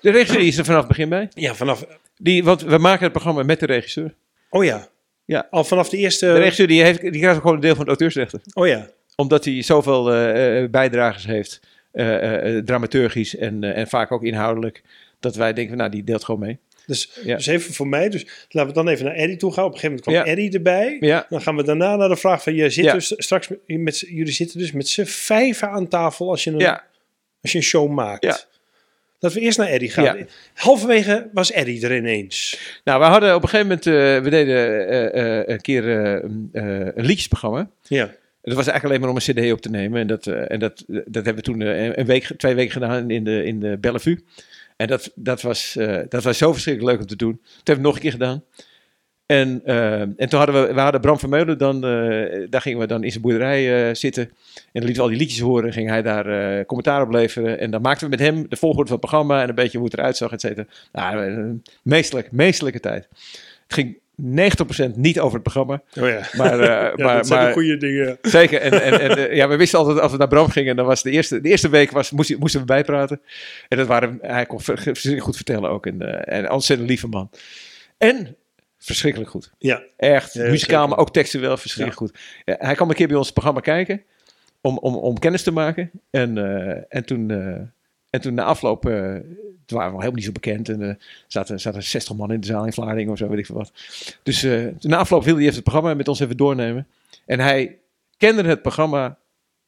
De 0.00 0.10
regisseur 0.10 0.40
is 0.46 0.58
er 0.58 0.64
vanaf 0.64 0.78
het 0.80 0.88
begin 0.88 1.08
bij. 1.08 1.28
Ja, 1.34 1.54
vanaf... 1.54 1.86
Die, 2.16 2.44
want 2.44 2.62
we 2.62 2.78
maken 2.78 3.02
het 3.02 3.12
programma 3.12 3.42
met 3.42 3.60
de 3.60 3.66
regisseur. 3.66 4.14
Oh 4.50 4.64
ja. 4.64 4.88
Ja. 5.24 5.46
Al 5.50 5.64
vanaf 5.64 5.88
de 5.88 5.96
eerste... 5.96 6.26
De 6.26 6.32
regisseur 6.38 6.66
die 6.66 6.82
heeft, 6.82 7.00
die 7.00 7.10
krijgt 7.10 7.34
ook 7.34 7.40
gewoon 7.40 7.54
een 7.54 7.62
deel 7.62 7.74
van 7.74 7.84
de 7.84 7.90
auteursrechten. 7.90 8.40
Oh 8.52 8.66
ja. 8.66 8.88
Omdat 9.16 9.44
hij 9.44 9.62
zoveel 9.62 10.12
eh, 10.14 10.68
bijdragers 10.70 11.26
heeft, 11.26 11.60
eh, 11.92 12.56
dramaturgisch 12.56 13.36
en, 13.36 13.64
en 13.64 13.88
vaak 13.88 14.12
ook 14.12 14.22
inhoudelijk, 14.24 14.82
dat 15.20 15.36
wij 15.36 15.52
denken, 15.52 15.76
nou, 15.76 15.90
die 15.90 16.04
deelt 16.04 16.24
gewoon 16.24 16.40
mee. 16.40 16.58
Dus, 16.86 17.10
Ja. 17.24 17.36
dus 17.36 17.46
even 17.46 17.74
voor 17.74 17.88
mij. 17.88 18.08
Dus 18.08 18.26
laten 18.48 18.70
we 18.70 18.76
dan 18.76 18.88
even 18.88 19.04
naar 19.04 19.14
Eddie 19.14 19.36
toe 19.36 19.52
gaan. 19.52 19.64
Op 19.64 19.72
een 19.72 19.78
gegeven 19.78 19.96
moment 20.04 20.24
kwam 20.24 20.34
Ja. 20.34 20.40
Eddie 20.42 20.56
erbij. 20.56 20.96
Ja, 21.00 21.26
Dan 21.28 21.40
gaan 21.42 21.56
we 21.56 21.62
daarna 21.62 21.96
naar 21.96 22.08
de 22.08 22.16
vraag 22.16 22.42
van... 22.42 22.54
Je 22.54 22.70
zit 22.70 22.92
dus 22.92 23.14
straks 23.16 23.48
met, 23.66 23.98
jullie 23.98 24.32
zitten 24.32 24.58
dus 24.58 24.72
met 24.72 24.88
z'n 24.88 25.04
vijven 25.04 25.70
aan 25.70 25.88
tafel 25.88 26.30
als 26.30 26.44
je 26.44 26.50
een, 26.50 26.66
als 27.42 27.52
je 27.52 27.58
een 27.58 27.64
show 27.64 27.90
maakt. 27.90 28.48
Laten 29.18 29.38
we 29.38 29.44
eerst 29.44 29.58
naar 29.58 29.68
Eddie 29.68 29.90
gaan. 29.90 30.04
Ja. 30.04 30.26
Halverwege 30.54 31.28
was 31.32 31.52
Eddie 31.52 31.84
er 31.86 31.96
ineens. 31.96 32.58
nou, 32.84 33.00
we 33.00 33.06
hadden 33.06 33.34
op 33.34 33.42
een 33.42 33.48
gegeven 33.48 33.66
moment, 33.66 33.86
eh, 33.86 34.22
we 34.22 34.30
deden 34.30 34.88
eh, 34.88 35.38
eh, 35.38 35.48
een 35.48 35.60
keer 35.60 35.88
een, 35.88 36.48
een 36.52 37.04
liedjesprogramma. 37.04 37.70
Ja. 37.82 38.04
Dat 38.42 38.54
was 38.54 38.66
eigenlijk 38.66 38.84
alleen 38.84 39.00
maar 39.00 39.10
om 39.10 39.16
een 39.16 39.46
cd 39.46 39.52
op 39.52 39.60
te 39.60 39.70
nemen. 39.70 40.00
En 40.00 40.06
dat, 40.06 40.26
en 40.26 40.58
dat, 40.58 40.84
dat 40.86 41.24
hebben 41.24 41.34
we 41.34 41.42
toen 41.42 41.60
een 41.60 42.06
week, 42.06 42.24
twee 42.36 42.54
weken 42.54 42.72
gedaan 42.72 43.10
in 43.10 43.24
de, 43.24 43.44
in 43.44 43.60
de 43.60 43.78
Bellevue. 43.80 44.24
En 44.76 44.86
dat, 44.86 45.12
dat, 45.14 45.42
was, 45.42 45.76
dat 46.08 46.22
was 46.22 46.38
zo 46.38 46.52
verschrikkelijk 46.52 46.92
leuk 46.92 47.02
om 47.02 47.08
te 47.08 47.16
doen. 47.16 47.32
Toen 47.42 47.52
hebben 47.54 47.76
we 47.76 47.88
nog 47.90 47.94
een 47.94 48.02
keer 48.02 48.10
gedaan. 48.10 48.44
En, 49.26 49.60
eh, 49.64 50.00
en 50.00 50.28
toen 50.28 50.38
hadden 50.38 50.66
we, 50.66 50.74
we 50.74 50.80
hadden 50.80 51.00
Bram 51.00 51.18
Vermeulen 51.18 51.58
dan, 51.58 51.84
eh, 51.84 52.46
daar 52.50 52.60
gingen 52.60 52.78
we 52.78 52.86
dan 52.86 53.04
in 53.04 53.10
zijn 53.10 53.22
boerderij 53.22 53.88
eh, 53.88 53.94
zitten. 53.94 54.22
En 54.22 54.32
dan 54.72 54.82
lieten 54.82 54.96
we 54.96 55.02
al 55.02 55.08
die 55.08 55.18
liedjes 55.18 55.40
horen, 55.40 55.72
ging 55.72 55.88
hij 55.88 56.02
daar 56.02 56.64
commentaar 56.64 57.02
op 57.02 57.10
leveren. 57.10 57.58
En 57.58 57.70
dan 57.70 57.80
maakten 57.80 58.04
we 58.04 58.16
met 58.16 58.26
hem 58.26 58.48
de 58.48 58.56
volgorde 58.56 58.88
van 58.88 58.98
het 58.98 59.08
programma 59.08 59.42
en 59.42 59.48
een 59.48 59.54
beetje 59.54 59.78
hoe 59.78 59.86
het 59.86 59.98
eruit 59.98 60.16
zag, 60.16 60.32
et 60.32 60.40
cetera. 60.40 60.66
Nou, 60.92 61.60
meestelijk, 61.82 62.32
meestelijke 62.32 62.80
tijd. 62.80 63.08
Het 63.66 63.74
ging 63.74 63.98
90% 64.16 64.96
niet 64.96 65.20
over 65.20 65.34
het 65.34 65.42
programma, 65.42 65.82
Oh 66.00 66.08
ja. 66.08 66.20
maar, 66.36 66.60
Ja, 66.64 66.92
maar, 66.96 67.16
dat 67.16 67.26
zijn 67.26 67.38
maar 67.40 67.48
de 67.48 67.54
goede 67.54 67.76
dingen. 67.76 68.18
Zeker. 68.22 68.60
En, 68.60 68.82
en, 68.82 69.00
en 69.00 69.34
ja, 69.34 69.48
we 69.48 69.56
wisten 69.56 69.78
altijd 69.78 70.00
als 70.00 70.12
we 70.12 70.18
naar 70.18 70.28
Bram 70.28 70.48
gingen, 70.48 70.76
dan 70.76 70.86
was 70.86 71.02
de 71.02 71.10
eerste, 71.10 71.40
de 71.40 71.48
eerste 71.48 71.68
week 71.68 71.90
was, 71.90 72.10
moest, 72.10 72.38
moesten 72.38 72.60
we 72.60 72.66
bijpraten. 72.66 73.20
En 73.68 73.76
dat 73.76 73.86
waren, 73.86 74.18
hij 74.20 74.46
kon 74.46 74.60
goed 75.18 75.36
vertellen 75.36 75.70
ook. 75.70 75.86
En, 75.86 76.00
eh, 76.00 76.38
en 76.38 76.50
ontzettend 76.50 76.88
lieve 76.88 77.08
man. 77.08 77.30
En 77.98 78.36
verschrikkelijk 78.86 79.30
goed. 79.30 79.50
Ja. 79.58 79.82
Echt. 79.96 80.32
Ja, 80.32 80.50
muzikaal, 80.50 80.88
maar 80.88 80.98
ook 80.98 81.12
textueel 81.12 81.56
verschrikkelijk 81.56 81.98
goed. 81.98 82.20
Hij 82.44 82.74
kwam 82.74 82.88
een 82.88 82.94
keer 82.94 83.08
bij 83.08 83.16
ons 83.16 83.32
programma 83.32 83.60
kijken 83.60 84.02
om, 84.66 84.78
om, 84.78 84.94
om 84.94 85.18
kennis 85.18 85.42
te 85.42 85.50
maken. 85.50 85.90
En, 86.10 86.38
eh, 86.38 86.82
en, 86.88 87.04
toen, 87.04 87.30
eh, 87.30 87.60
en 88.10 88.20
toen 88.20 88.34
na 88.34 88.44
afloop, 88.44 88.86
eh, 88.86 89.14
toen 89.66 89.78
waren 89.78 89.90
we 89.90 89.96
al 89.96 90.00
helemaal 90.00 90.12
niet 90.12 90.24
zo 90.24 90.32
bekend. 90.32 90.68
En 90.68 90.80
er 90.80 91.24
zaten, 91.26 91.60
zaten 91.60 91.82
60 91.82 92.16
man 92.16 92.32
in 92.32 92.40
de 92.40 92.46
zaal 92.46 92.64
in 92.64 92.72
Vlaardingen 92.72 93.12
of 93.12 93.18
zo, 93.18 93.28
weet 93.28 93.38
ik 93.38 93.46
veel 93.46 93.56
wat. 93.56 93.72
Dus 94.22 94.40
toen 94.40 94.90
na 94.90 94.96
afloop 94.96 95.24
wilde 95.24 95.38
hij 95.38 95.48
even 95.48 95.60
het 95.60 95.70
programma 95.70 95.94
met 95.94 96.08
ons 96.08 96.20
even 96.20 96.36
doornemen. 96.36 96.86
En 97.26 97.40
hij 97.40 97.78
kende 98.16 98.42
het 98.42 98.62
programma 98.62 99.18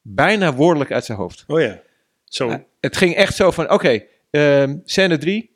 bijna 0.01 0.53
woordelijk 0.53 0.91
uit 0.91 1.05
zijn 1.05 1.17
hoofd. 1.17 1.43
Oh 1.47 1.61
ja. 1.61 1.81
Zo. 2.23 2.65
Het 2.79 2.97
ging 2.97 3.15
echt 3.15 3.35
zo 3.35 3.51
van, 3.51 3.71
oké, 3.71 4.03
ehm, 4.29 4.77
scène 4.85 5.17
3, 5.17 5.51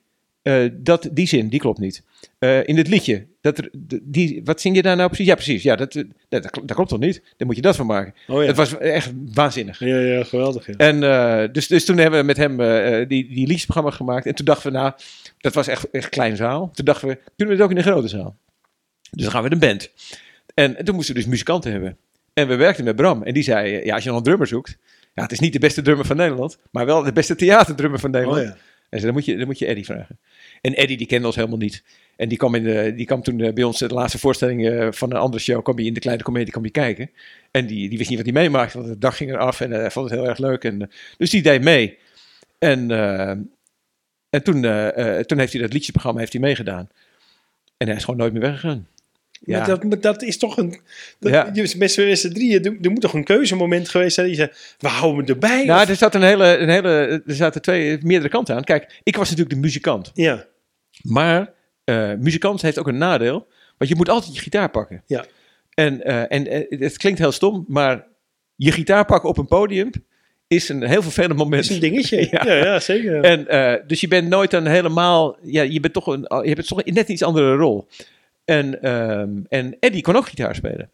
dat, 0.72 1.10
die 1.12 1.28
zin, 1.28 1.50
die 1.50 1.60
klopt 1.60 1.80
niet. 1.80 2.04
In 2.40 2.78
het 2.78 2.88
liedje, 2.88 3.26
dat, 3.44 3.58
er- 3.58 3.70
die, 4.04 4.42
wat 4.44 4.62
zing 4.62 4.76
je 4.76 4.82
daar 4.82 4.96
nou 4.96 5.08
precies? 5.08 5.28
Ja, 5.28 5.34
precies. 5.36 5.64
Ja, 5.64 5.76
dat, 5.76 5.94
dat, 5.94 6.06
dat, 6.30 6.44
dat 6.64 6.74
klopt 6.74 6.90
toch 6.90 7.00
niet? 7.00 7.22
Dan 7.38 7.48
moet 7.48 7.56
je 7.56 7.62
dat 7.62 7.76
van 7.76 7.86
maken. 7.86 8.14
Oh 8.28 8.42
ja. 8.42 8.48
Het 8.48 8.56
was 8.56 8.78
echt 8.78 9.12
waanzinnig. 9.34 9.80
Ja, 9.80 9.98
ja, 9.98 10.24
geweldig. 10.24 10.68
Ja. 10.68 10.74
En 10.78 11.04
eh, 11.04 11.54
dus, 11.54 11.68
dus 11.68 11.86
toen 11.86 11.98
hebben 11.98 12.20
we 12.20 12.26
met 12.26 12.38
hem 12.38 12.60
eh, 12.60 13.02
eh, 13.02 13.10
die, 13.10 13.28
die 13.28 13.48
liedjesprogramma 13.48 13.92
gemaakt. 13.92 14.26
En 14.26 14.36
toen 14.36 14.46
dachten 14.46 14.72
we, 14.72 14.78
nou, 14.78 14.94
dat 15.38 15.54
was 15.54 15.68
echt 15.68 15.88
een 15.92 16.10
klein 16.10 16.36
zaal. 16.36 16.72
Toen 16.74 16.86
dachten 16.86 17.08
we, 17.08 17.16
kunnen 17.36 17.56
we 17.56 17.62
het 17.62 17.62
ook 17.62 17.72
in 17.72 17.78
een 17.78 17.92
grote 17.92 18.08
zaal? 18.08 18.36
Dus 19.12 19.24
dan 19.24 19.32
gaan 19.32 19.44
we 19.44 19.52
een 19.52 19.60
band. 19.60 19.92
En, 20.54 20.78
en 20.78 20.86
toen 20.86 20.96
moesten 20.96 21.14
we 21.14 21.20
dus 21.22 21.30
muzikanten 21.30 21.72
hebben. 21.72 21.98
En 22.34 22.48
we 22.48 22.56
werkten 22.56 22.84
met 22.84 22.96
Bram. 22.96 23.24
En 23.24 23.34
die 23.34 23.44
zei, 23.44 23.76
eh, 23.76 23.86
ja, 23.86 23.94
als 23.94 24.04
je 24.04 24.10
nog 24.10 24.18
een 24.18 24.24
drummer 24.24 24.48
zoekt. 24.48 24.78
Ja, 25.14 25.22
het 25.24 25.32
is 25.32 25.40
niet 25.40 25.54
de 25.54 25.60
beste 25.60 25.82
drummer 25.82 26.06
van 26.06 26.18
Nederland. 26.18 26.58
Maar 26.72 26.86
wel 26.86 27.04
de 27.04 27.14
beste 27.14 27.36
theaterdrummer 27.36 28.00
van 28.00 28.12
Nederland. 28.12 28.40
Oh 28.40 28.46
ja. 28.46 28.52
En 28.90 29.00
zei, 29.00 29.12
dan 29.12 29.14
moet, 29.14 29.26
je, 29.26 29.38
dan 29.38 29.46
moet 29.48 29.60
je 29.60 29.66
Eddie 29.66 29.86
vragen. 29.86 30.20
En 30.62 30.74
Eddie, 30.76 30.98
die 30.98 31.08
kende 31.08 31.28
ons 31.28 31.36
helemaal 31.36 31.58
niet. 31.58 31.84
En 32.16 32.30
die 32.30 32.38
kwam, 32.38 32.56
in 32.56 32.64
de, 32.64 32.94
die 32.96 33.06
kwam 33.06 33.22
toen 33.24 33.40
eh, 33.42 33.54
bij 33.54 33.64
ons, 33.64 33.80
de 33.80 33.88
laatste 33.88 34.20
voorstelling 34.20 34.68
eh, 34.70 34.88
van 34.92 35.12
een 35.12 35.18
andere 35.18 35.44
show, 35.44 35.64
kwam 35.64 35.76
hij 35.76 35.86
in 35.86 35.94
de 35.94 36.00
kleine 36.00 36.24
comedie 36.24 36.52
kwam 36.52 36.64
hij 36.64 36.72
kijken. 36.72 37.10
En 37.52 37.66
die, 37.68 37.90
die 37.90 37.98
wist 37.98 38.10
niet 38.10 38.18
wat 38.24 38.34
hij 38.34 38.42
meemaakte, 38.42 38.78
want 38.78 38.90
de 38.90 38.98
dag 38.98 39.18
ging 39.18 39.32
eraf 39.32 39.62
en 39.62 39.72
eh, 39.74 39.80
hij 39.80 39.92
vond 39.92 40.10
het 40.10 40.20
heel 40.20 40.28
erg 40.30 40.38
leuk. 40.38 40.64
En, 40.64 40.82
eh, 40.82 40.88
dus 41.18 41.30
die 41.30 41.42
deed 41.42 41.62
mee. 41.62 41.98
En, 42.60 42.92
eh, 42.92 43.30
en 44.30 44.44
toen, 44.44 44.64
eh, 44.66 45.18
eh, 45.18 45.26
toen 45.26 45.38
heeft 45.40 45.52
hij 45.54 45.62
dat 45.62 45.72
liedjesprogramma 45.74 46.20
heeft 46.20 46.32
hij 46.34 46.42
meegedaan. 46.42 46.90
En 47.78 47.88
hij 47.88 47.96
is 47.96 48.04
gewoon 48.04 48.20
nooit 48.20 48.34
meer 48.34 48.42
weggegaan. 48.42 48.88
Ja, 49.46 49.58
Maar, 49.58 49.68
dat, 49.68 49.84
maar 49.84 50.00
dat 50.02 50.22
is 50.22 50.38
toch 50.38 50.58
een... 50.58 50.80
Dat, 51.20 51.32
Ja. 51.32 51.52
Met 51.56 51.70
z'n 51.70 51.78
met 51.78 51.92
z'n 52.20 52.30
drieën, 52.32 52.64
er, 52.66 52.78
er 52.82 52.92
moet 52.92 53.02
toch 53.02 53.14
een 53.14 53.24
keuzemoment 53.24 53.90
geweest 53.90 54.16
zijn. 54.16 54.28
Die 54.28 54.36
zei, 54.36 54.52
we 54.78 54.88
houden 54.88 55.20
hem 55.26 55.34
erbij. 55.34 55.66
nou, 55.66 55.82
of- 55.82 55.90
er, 55.90 55.96
zat 55.96 56.16
een 56.16 56.22
hele, 56.24 56.58
een 56.58 56.70
hele, 56.70 57.22
er 57.28 57.36
zaten 57.36 57.62
twee, 57.62 57.98
meerdere 58.02 58.30
kanten 58.30 58.56
aan. 58.56 58.64
Kijk, 58.64 59.00
ik 59.04 59.16
was 59.16 59.30
natuurlijk 59.30 59.56
de 59.56 59.62
muzikant. 59.62 60.12
Ja. 60.14 60.46
Maar 61.02 61.50
eh, 61.84 62.12
muzikant 62.20 62.62
heeft 62.62 62.80
ook 62.80 62.88
een 62.88 62.98
nadeel. 62.98 63.48
Want 63.78 63.90
je 63.90 63.96
moet 63.96 64.10
altijd 64.10 64.36
je 64.36 64.42
gitaar 64.42 64.70
pakken. 64.70 65.04
Ja. 65.06 65.26
En, 65.74 66.04
eh, 66.04 66.32
en 66.32 66.48
eh, 66.48 66.80
het 66.80 66.98
klinkt 66.98 67.20
heel 67.20 67.32
stom, 67.32 67.66
maar 67.68 68.08
je 68.56 68.72
gitaar 68.72 69.06
pakken 69.06 69.30
op 69.30 69.38
een 69.38 69.48
podium 69.48 69.90
is 70.48 70.70
een 70.70 70.84
heel 70.84 71.02
vervelend 71.02 71.38
moment. 71.38 71.62
Dat 71.62 71.72
is 71.72 71.76
een 71.76 71.92
dingetje. 71.92 72.28
Ja. 72.32 72.46
ja. 72.46 72.56
ja, 72.56 72.80
zeker. 72.80 73.24
En, 73.24 73.82
dus 73.88 74.02
je 74.02 74.08
bent 74.08 74.28
nooit 74.28 74.52
dan 74.52 74.66
helemaal. 74.66 75.38
Ja, 75.42 75.62
je 75.62 75.80
bent 75.80 75.94
toch 75.94 76.08
een. 76.08 76.26
Je 76.44 76.50
hebt 76.50 76.68
toch 76.68 76.84
net 76.84 77.08
een 77.08 77.12
iets 77.12 77.24
andere 77.24 77.56
rol. 77.56 77.88
En, 78.46 78.82
ehm, 78.82 79.30
en 79.50 79.78
Eddie 79.80 80.02
kon 80.02 80.16
ook 80.16 80.28
gitaar 80.28 80.56
spelen. 80.56 80.90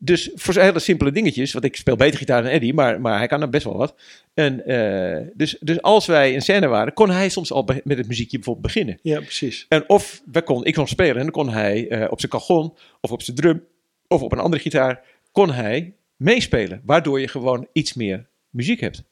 Dus 0.00 0.30
voor 0.34 0.54
hele 0.54 0.78
simpele 0.78 1.12
dingetjes. 1.12 1.52
Want 1.52 1.64
ik 1.64 1.76
speel 1.76 1.96
beter 1.96 2.18
gitaar 2.18 2.42
dan 2.42 2.50
Eddie, 2.50 2.74
maar, 2.74 3.00
maar 3.00 3.18
hij 3.18 3.26
kan 3.26 3.42
er 3.42 3.48
best 3.48 3.64
wel 3.64 3.76
wat. 3.76 3.94
En, 4.34 4.66
eh, 4.66 5.26
dus, 5.34 5.56
dus 5.60 5.82
als 5.82 6.06
wij 6.06 6.32
in 6.32 6.42
scène 6.42 6.66
waren, 6.66 6.92
kon 6.92 7.10
hij 7.10 7.28
soms 7.28 7.52
al 7.52 7.68
met 7.84 7.98
het 7.98 8.08
muziekje 8.08 8.36
bijvoorbeeld 8.36 8.66
beginnen. 8.66 8.98
Ja, 9.02 9.20
precies. 9.20 9.66
En 9.68 9.88
of 9.88 10.22
wij 10.32 10.42
kon, 10.42 10.64
ik 10.64 10.74
kon 10.74 10.86
spelen 10.86 11.16
en 11.16 11.22
dan 11.22 11.30
kon 11.30 11.50
hij 11.50 11.88
eh, 11.88 12.10
op 12.10 12.20
zijn 12.20 12.32
cajon 12.32 12.74
of 13.00 13.10
op 13.10 13.22
zijn 13.22 13.36
drum 13.36 13.64
of 14.06 14.22
op 14.22 14.32
een 14.32 14.38
andere 14.38 14.62
gitaar, 14.62 15.00
kon 15.32 15.52
hij 15.52 15.94
meespelen. 16.16 16.82
Waardoor 16.84 17.20
je 17.20 17.28
gewoon 17.28 17.68
iets 17.72 17.94
meer 17.94 18.26
muziek 18.50 18.80
hebt. 18.80 19.02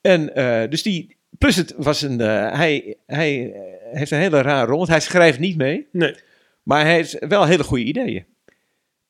En 0.00 0.34
eh, 0.34 0.70
dus 0.70 0.82
die, 0.82 1.16
plus 1.38 1.56
het 1.56 1.74
was 1.76 2.02
een, 2.02 2.18
hij, 2.18 2.96
hij 3.06 3.54
heeft 3.92 4.10
een 4.10 4.18
hele 4.18 4.40
rare 4.42 4.66
rol, 4.66 4.76
want 4.76 4.88
hij 4.88 5.00
schrijft 5.00 5.38
niet 5.38 5.56
mee, 5.56 5.86
Nee, 5.92 6.14
maar 6.62 6.84
hij 6.84 6.94
heeft 6.94 7.26
wel 7.28 7.46
hele 7.46 7.64
goede 7.64 7.84
ideeën. 7.84 8.24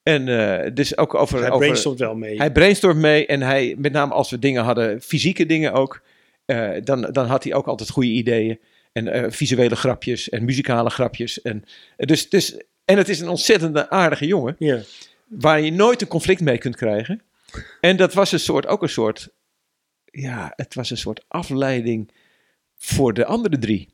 En 0.05 0.29
eh, 0.29 0.71
dus 0.75 0.97
ook 0.97 1.15
over... 1.15 1.39
hij 1.39 1.47
over 1.47 1.59
brainstormt 1.59 1.99
wel 1.99 2.15
mee. 2.15 2.37
hij 2.37 2.53
brainstormt 2.53 3.01
mee 3.01 3.27
en 3.27 3.43
hij, 3.43 3.75
met 3.79 3.93
name 3.93 4.15
als 4.15 4.31
we 4.31 4.39
dingen 4.39 4.63
hadden, 4.63 5.01
fysieke 5.01 5.47
dingen 5.47 5.73
ook, 5.73 6.03
eh, 6.45 6.71
dan, 6.83 7.01
dan 7.13 7.27
had 7.27 7.45
hij 7.45 7.55
ook 7.55 7.67
altijd 7.67 7.91
goede 7.91 8.09
ideeën. 8.09 8.59
En 8.93 9.09
eh, 9.09 9.31
visuele 9.31 9.77
grapjes 9.77 10.29
en 10.29 10.45
muzikale 10.45 10.91
grapjes. 10.91 11.43
En, 11.43 11.65
dus, 11.97 12.29
dus, 12.29 12.57
en 12.85 12.97
het 12.97 13.09
is 13.09 13.21
een 13.21 13.29
ontzettende 13.29 13.91
aardige 13.91 14.27
jongen, 14.27 14.57
ja. 14.59 14.81
waar 15.29 15.61
je 15.61 15.73
nooit 15.73 16.01
een 16.01 16.09
conflict 16.09 16.41
mee 16.41 16.59
kunt 16.59 16.77
krijgen. 16.77 17.23
En 17.81 17.97
dat 17.97 18.15
was 18.15 18.33
een 18.33 18.41
soort, 18.41 18.67
ook 18.67 18.83
een 18.83 18.89
soort, 18.89 19.29
ja, 20.05 20.53
het 20.57 20.75
was 20.75 20.91
een 20.91 20.97
soort 20.97 21.25
afleiding 21.29 22.11
voor 22.77 23.15
de 23.15 23.25
andere 23.25 23.59
drie. 23.59 23.89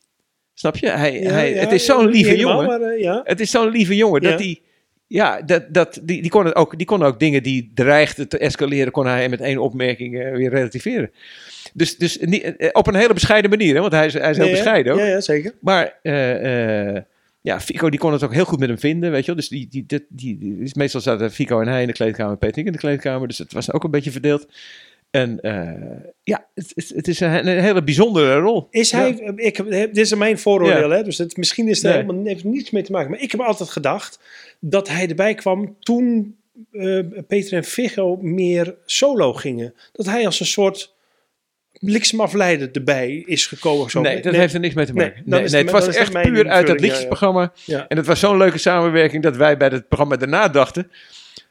Snap 0.54 0.76
je? 0.76 0.88
Hij, 0.88 1.20
Ja, 1.20 1.30
hij, 1.30 1.54
ja, 1.54 1.60
het 1.60 1.72
is 1.72 1.84
zo'n 1.84 2.08
lieve 2.08 2.30
helemaal, 2.30 2.62
jongen. 2.62 3.04
Maar. 3.04 3.20
Het 3.24 3.40
is 3.40 3.50
zo'n 3.50 3.68
lieve 3.68 3.96
jongen 3.96 4.20
dat 4.20 4.38
hij. 4.38 4.62
Ja, 5.12 5.42
dat, 5.42 5.64
dat, 5.74 6.00
die, 6.02 6.22
die, 6.22 6.30
kon 6.30 6.54
ook, 6.54 6.78
die 6.78 6.86
kon 6.86 7.02
ook 7.02 7.18
dingen 7.20 7.42
die 7.42 7.70
dreigden 7.74 8.28
te 8.28 8.38
escaleren, 8.38 8.92
kon 8.92 9.06
hij 9.06 9.28
met 9.28 9.40
één 9.40 9.58
opmerking 9.58 10.20
eh, 10.20 10.32
weer 10.32 10.50
relativeren. 10.50 11.10
Dus, 11.74 11.96
dus 11.96 12.18
niet, 12.20 12.56
eh, 12.56 12.68
op 12.72 12.86
een 12.86 12.94
hele 12.94 13.12
bescheiden 13.14 13.50
manier, 13.50 13.74
hè, 13.74 13.80
want 13.80 13.92
hij 13.92 14.06
is, 14.06 14.12
hij 14.12 14.30
is 14.30 14.36
heel 14.36 14.46
Ja, 14.46 14.52
bescheiden 14.52 14.92
ook. 14.92 14.98
Ja, 14.98 15.04
ja, 15.06 15.20
zeker. 15.20 15.54
Maar, 15.60 15.98
eh, 16.02 17.02
ja, 17.40 17.60
Fico 17.60 17.90
die 17.90 17.98
kon 17.98 18.12
het 18.12 18.22
ook 18.24 18.34
heel 18.34 18.44
goed 18.44 18.58
met 18.58 18.68
hem 18.68 18.78
vinden, 18.78 19.10
weet 19.10 19.20
je 19.20 19.26
wel. 19.26 19.36
Dus 19.36 19.48
die, 19.48 19.66
die, 19.70 19.84
die, 19.86 20.06
die, 20.08 20.38
die- 20.38 20.58
dus 20.58 20.74
meestal 20.74 21.00
zaten 21.00 21.32
Fico 21.32 21.60
en 21.60 21.68
hij 21.68 21.80
in 21.80 21.86
de 21.86 21.92
kleedkamer, 21.92 22.36
Peter 22.36 22.58
en 22.58 22.66
in 22.66 22.72
de 22.72 22.78
kleedkamer. 22.78 23.28
Dus 23.28 23.38
het 23.38 23.52
was 23.52 23.72
ook 23.72 23.84
een 23.84 23.90
beetje 23.90 24.10
verdeeld. 24.10 24.46
En 25.10 25.38
ja, 26.22 26.46
het, 26.54 26.72
het, 26.74 26.88
het 26.94 27.08
is 27.08 27.20
een, 27.20 27.46
een 27.46 27.60
hele 27.62 27.82
bijzondere 27.84 28.38
rol. 28.38 28.66
Is 28.70 28.90
Ja. 28.90 28.98
hij, 28.98 29.32
ik, 29.36 29.56
dit 29.70 29.96
is 29.96 30.14
mijn 30.14 30.38
vooroordeel, 30.38 30.90
hè, 30.90 31.02
dus 31.02 31.18
het, 31.18 31.36
misschien 31.36 31.68
is 31.68 31.82
er 31.84 31.88
Nee. 31.90 32.00
helemaal 32.00 32.24
heeft 32.24 32.44
niets 32.44 32.70
mee 32.70 32.82
te 32.82 32.92
maken. 32.92 33.10
Maar 33.10 33.20
ik 33.20 33.30
heb 33.30 33.40
altijd 33.40 33.70
gedacht 33.70 34.18
dat 34.60 34.88
hij 34.88 35.08
erbij 35.08 35.34
kwam 35.34 35.76
toen 35.80 36.36
eh, 36.72 36.98
Peter 37.26 37.52
en 37.56 37.64
Figo 37.64 38.16
meer 38.20 38.74
solo 38.84 39.32
gingen. 39.32 39.74
Dat 39.92 40.06
hij 40.06 40.26
als 40.26 40.40
een 40.40 40.46
soort 40.46 40.94
bliksemafleider 41.80 42.68
erbij 42.72 43.22
is 43.26 43.46
gekomen. 43.46 44.02
nee, 44.02 44.20
dat 44.22 44.34
heeft 44.34 44.54
er 44.54 44.60
niks 44.60 44.74
mee 44.74 44.86
te 44.86 44.94
maken. 44.94 45.22
Nee, 45.24 45.42
nee, 45.48 45.62
het- 45.62 45.70
was 45.70 45.86
het 45.86 45.96
echt 45.96 46.12
puur 46.12 46.22
uit 46.24 46.34
dat 46.34 46.46
invulling, 46.46 46.66
ja, 46.66 46.74
ja. 46.74 46.80
liedjesprogramma. 46.80 47.52
En 47.88 47.96
het 47.96 48.06
was 48.06 48.20
zo'n 48.20 48.36
leuke 48.36 48.58
samenwerking 48.58 49.22
dat 49.22 49.36
wij 49.36 49.56
bij 49.56 49.68
het 49.68 49.88
programma 49.88 50.16
daarna 50.16 50.48
dachten 50.48 50.90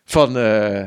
van, 0.06 0.38
eh, 0.38 0.86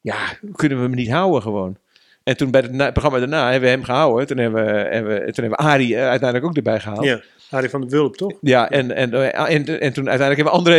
ja, 0.00 0.18
kunnen 0.52 0.78
we 0.78 0.84
hem 0.84 0.94
niet 0.94 1.10
houden 1.10 1.42
gewoon. 1.42 1.76
En 2.22 2.36
toen 2.36 2.50
bij 2.50 2.60
het 2.60 2.92
programma 2.92 3.18
daarna 3.18 3.42
hebben 3.50 3.68
we 3.68 3.74
hem 3.74 3.84
gehouden. 3.84 4.26
Toen 4.26 4.38
hebben 4.38 4.64
we, 4.64 4.70
hebben 4.70 5.16
toen 5.32 5.44
hebben 5.44 5.50
we 5.50 5.56
Arie 5.56 5.96
eh, 5.96 6.08
uiteindelijk 6.08 6.44
ook 6.50 6.56
erbij 6.56 6.80
gehaald. 6.80 7.04
Ja, 7.04 7.20
Harry 7.48 7.70
van 7.70 7.80
der 7.80 7.90
Wulp, 7.90 8.16
toch? 8.16 8.32
en, 8.42 8.94
en, 8.96 9.12
eh, 9.14 9.54
en, 9.54 9.80
en 9.80 9.92
toen 9.92 10.08
uiteindelijk 10.08 10.36
hebben 10.36 10.44
we 10.44 10.50
André, 10.50 10.76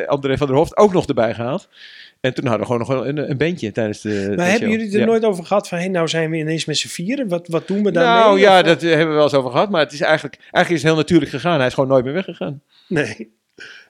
eh, 0.00 0.08
André 0.08 0.36
van 0.36 0.46
der 0.46 0.56
Hoft 0.56 0.76
ook 0.76 0.92
nog 0.92 1.06
erbij 1.06 1.34
gehaald. 1.34 1.68
En 2.20 2.34
toen 2.34 2.46
hadden 2.46 2.66
we 2.68 2.72
gewoon 2.72 2.88
nog 2.96 3.06
een, 3.06 3.30
een 3.30 3.36
bandje 3.36 3.72
tijdens 3.72 4.00
de, 4.00 4.26
de 4.30 4.36
Maar 4.36 4.50
hebben 4.50 4.70
jullie 4.70 4.92
er 4.92 4.98
Ja. 4.98 5.04
nooit 5.06 5.24
over 5.24 5.44
gehad 5.44 5.68
van, 5.68 5.78
hey, 5.78 5.88
nou 5.88 6.08
zijn 6.08 6.30
we 6.30 6.36
ineens 6.36 6.64
met 6.64 6.76
z'n 6.76 6.88
vieren? 6.88 7.28
Wat, 7.28 7.48
wat 7.48 7.66
doen 7.66 7.82
we 7.84 7.90
daarmee? 7.90 8.22
Nou 8.22 8.38
ja, 8.40 8.58
Of- 8.60 8.66
dat 8.66 8.80
hebben 8.80 9.08
we 9.08 9.14
wel 9.14 9.22
eens 9.22 9.34
over 9.34 9.50
gehad. 9.50 9.70
Maar 9.70 9.80
het 9.80 9.92
is 9.92 10.00
eigenlijk, 10.00 10.34
eigenlijk 10.40 10.70
is 10.70 10.82
het 10.82 10.82
heel 10.92 10.96
natuurlijk 10.96 11.30
gegaan. 11.30 11.58
Hij 11.58 11.66
is 11.66 11.74
gewoon 11.74 11.88
nooit 11.88 12.04
meer 12.04 12.12
weggegaan. 12.14 12.62
Nee. 12.88 13.32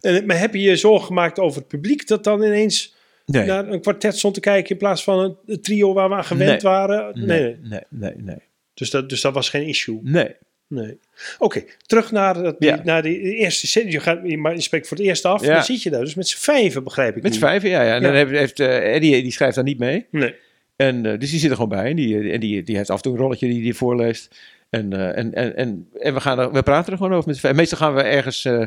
En, 0.00 0.26
maar 0.26 0.38
heb 0.38 0.54
je 0.54 0.60
je 0.60 0.76
zorgen 0.76 1.06
gemaakt 1.06 1.38
over 1.38 1.58
het 1.58 1.68
publiek 1.68 2.06
dat 2.06 2.24
dan 2.24 2.42
ineens 2.42 2.96
Nee. 3.26 3.46
naar 3.46 3.68
een 3.68 3.80
kwartet 3.80 4.16
stond 4.18 4.34
te 4.34 4.40
kijken 4.40 4.70
in 4.70 4.76
plaats 4.76 5.04
van 5.04 5.18
een, 5.18 5.36
een 5.46 5.62
trio 5.62 5.92
waar 5.92 6.08
we 6.08 6.14
aan 6.14 6.24
gewend 6.24 6.62
Nee. 6.62 6.72
waren? 6.72 7.10
Nee. 7.14 7.26
nee, 7.26 7.56
nee, 7.62 7.80
nee, 7.90 8.12
nee. 8.16 8.42
Dus, 8.74 8.90
dat, 8.90 9.08
dus 9.08 9.20
dat 9.20 9.34
was 9.34 9.48
geen 9.50 9.66
issue. 9.66 10.00
nee. 10.02 10.36
Nee. 10.68 10.98
Oké, 11.38 11.64
terug 11.86 12.12
naar, 12.12 12.34
dat, 12.42 12.56
die, 12.60 12.68
Ja. 12.68 12.80
naar 12.84 13.02
die 13.02 13.20
eerste 13.20 13.66
set. 13.66 13.92
Je, 13.92 14.00
gaat, 14.00 14.20
je, 14.24 14.54
spreekt 14.56 14.88
voor 14.88 14.96
het 14.96 15.06
eerst 15.06 15.24
af. 15.24 15.44
Ja. 15.44 15.54
Dan 15.54 15.64
zit 15.64 15.82
je 15.82 15.90
daar 15.90 16.00
dus 16.00 16.14
met 16.14 16.28
z'n 16.28 16.38
vijven, 16.38 16.84
begrijp 16.84 17.16
ik 17.16 17.22
Met 17.22 17.34
z'n 17.34 17.40
vijven, 17.40 17.68
ja. 17.68 17.82
ja. 17.82 17.94
En 17.94 18.00
Ja. 18.00 18.06
dan 18.06 18.16
heeft, 18.16 18.30
heeft 18.30 18.60
eh, 18.60 18.94
Eddie, 18.94 19.22
die 19.22 19.32
schrijft 19.32 19.54
daar 19.54 19.64
niet 19.64 19.78
mee. 19.78 20.06
Nee. 20.10 20.34
En, 20.76 21.06
eh, 21.06 21.18
dus 21.18 21.30
die 21.30 21.38
zit 21.38 21.50
er 21.50 21.56
gewoon 21.56 21.70
bij. 21.78 21.90
En 21.90 21.96
die, 21.96 22.30
en 22.32 22.40
die, 22.40 22.62
die 22.62 22.76
heeft 22.76 22.90
af 22.90 22.96
en 22.96 23.02
toe 23.02 23.12
een 23.12 23.18
rolletje 23.18 23.48
die 23.48 23.62
die 23.62 23.74
voorleest. 23.74 24.38
En, 24.70 24.92
eh, 24.92 25.18
en, 25.18 25.34
en, 25.34 25.56
en, 25.56 25.88
en 26.00 26.14
we, 26.14 26.20
gaan 26.20 26.38
er, 26.38 26.52
we 26.52 26.62
praten 26.62 26.92
er 26.92 26.98
gewoon 26.98 27.12
over 27.12 27.26
met 27.26 27.34
z'n 27.36 27.40
vijven. 27.40 27.60
Meestal 27.60 27.78
gaan 27.78 27.94
we 27.94 28.02
ergens 28.02 28.44
eh, 28.44 28.62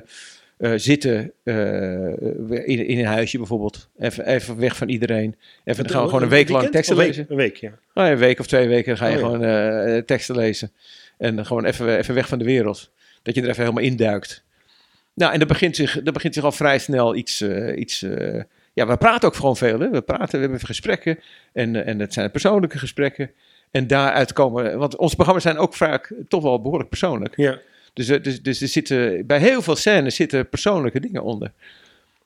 eh, 0.57 0.71
zitten 0.75 1.31
eh, 1.43 1.55
in, 2.49 2.85
in 2.87 2.99
een 2.99 3.05
huisje 3.05 3.37
bijvoorbeeld. 3.37 3.89
Even, 3.99 4.25
even 4.27 4.59
weg 4.59 4.75
van 4.75 4.89
iedereen. 4.89 5.35
Even, 5.63 5.83
dan 5.83 5.93
gaan 5.93 6.01
we 6.01 6.07
gewoon 6.07 6.23
een 6.23 6.29
week 6.29 6.49
lang 6.49 6.69
teksten 6.69 6.95
week, 6.97 7.07
lezen. 7.07 7.25
Een 7.29 7.35
week, 7.35 7.55
ja. 7.55 7.71
Nou, 7.93 8.07
ja, 8.07 8.13
een 8.13 8.19
week 8.19 8.39
of 8.39 8.47
twee 8.47 8.67
weken 8.67 8.97
ga 8.97 9.07
je 9.07 9.15
Oh, 9.15 9.21
gewoon 9.21 9.43
eh, 9.43 9.97
teksten 9.97 10.35
lezen. 10.35 10.71
En 11.21 11.45
gewoon 11.45 11.65
even, 11.65 11.97
even 11.97 12.13
weg 12.13 12.27
van 12.27 12.39
de 12.39 12.45
wereld. 12.45 12.91
Dat 13.21 13.35
je 13.35 13.41
er 13.41 13.49
even 13.49 13.61
helemaal 13.63 13.83
induikt. 13.83 14.43
Nou, 15.13 15.33
en 15.33 15.39
dan 15.39 15.47
begint 15.47 15.75
zich, 15.75 16.01
dan 16.01 16.13
begint 16.13 16.33
zich 16.33 16.43
al 16.43 16.51
vrij 16.51 16.79
snel 16.79 17.15
iets... 17.15 17.41
eh, 17.41 17.77
iets 17.77 18.01
eh, 18.01 18.41
ja, 18.73 18.87
we 18.87 18.97
praten 18.97 19.27
ook 19.27 19.35
gewoon 19.35 19.57
veel. 19.57 19.79
Hè? 19.79 19.89
We 19.89 20.01
praten, 20.01 20.35
we 20.35 20.39
hebben 20.39 20.59
gesprekken. 20.59 21.19
En, 21.53 21.75
eh, 21.75 21.87
en 21.87 21.99
het 21.99 22.13
zijn 22.13 22.31
persoonlijke 22.31 22.79
gesprekken. 22.79 23.31
En 23.71 23.87
daaruit 23.87 24.33
komen... 24.33 24.77
Want 24.77 24.95
onze 24.95 25.15
programma's 25.15 25.43
zijn 25.43 25.57
ook 25.57 25.73
vaak 25.73 26.13
toch 26.27 26.43
wel 26.43 26.61
behoorlijk 26.61 26.89
persoonlijk. 26.89 27.33
ja. 27.37 27.59
Dus, 27.93 28.07
dus, 28.07 28.41
dus 28.41 28.61
er 28.61 28.67
zitten, 28.67 29.25
bij 29.25 29.39
heel 29.39 29.61
veel 29.61 29.75
scènes 29.75 30.15
zitten 30.15 30.49
persoonlijke 30.49 30.99
dingen 30.99 31.23
onder. 31.23 31.51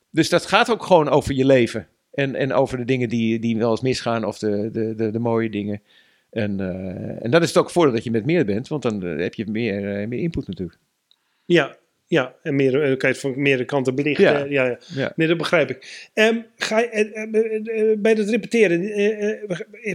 Dus 0.09 0.29
dat 0.29 0.45
gaat 0.45 0.71
ook 0.71 0.83
gewoon 0.83 1.09
over 1.09 1.33
je 1.33 1.45
leven. 1.45 1.87
En, 2.13 2.35
en 2.35 2.53
over 2.53 2.77
de 2.77 2.85
dingen 2.85 3.09
die, 3.09 3.39
die 3.39 3.57
wel 3.57 3.71
eens 3.71 3.81
misgaan 3.81 4.25
of 4.25 4.37
de, 4.37 4.69
de, 4.71 4.95
de, 4.95 5.11
de 5.11 5.19
mooie 5.19 5.49
dingen. 5.49 5.81
En, 6.30 6.59
eh, 6.59 7.23
en 7.23 7.32
dat 7.32 7.41
is 7.41 7.47
het 7.47 7.57
ook 7.57 7.69
voordeel 7.69 7.93
dat 7.93 8.03
je 8.03 8.11
met 8.11 8.26
meer 8.26 8.45
bent, 8.45 8.67
want 8.67 8.82
dan 8.82 9.03
eh, 9.03 9.17
heb 9.17 9.34
je 9.34 9.45
meer, 9.47 9.99
eh, 9.99 10.07
meer 10.07 10.19
input 10.19 10.47
natuurlijk. 10.47 10.78
Ja, 11.45 11.76
ja. 12.07 12.36
En 12.43 12.55
meer, 12.55 12.71
kan 12.71 13.09
je 13.09 13.15
het 13.15 13.19
van 13.19 13.34
meerdere 13.41 13.65
kanten 13.65 13.95
belichten. 13.95 14.26
Ja. 14.26 14.38
Ja. 14.38 14.45
Ja, 14.45 14.65
ja. 14.65 14.78
Ja. 14.95 15.13
Nee, 15.15 15.28
dat 15.28 15.38
begrijp 15.38 15.69
ik. 15.69 16.09
Ehm, 16.13 16.38
ga 16.57 16.80
je, 16.80 17.97
bij 17.99 18.11
het 18.11 18.30
repeteren, 18.30 18.89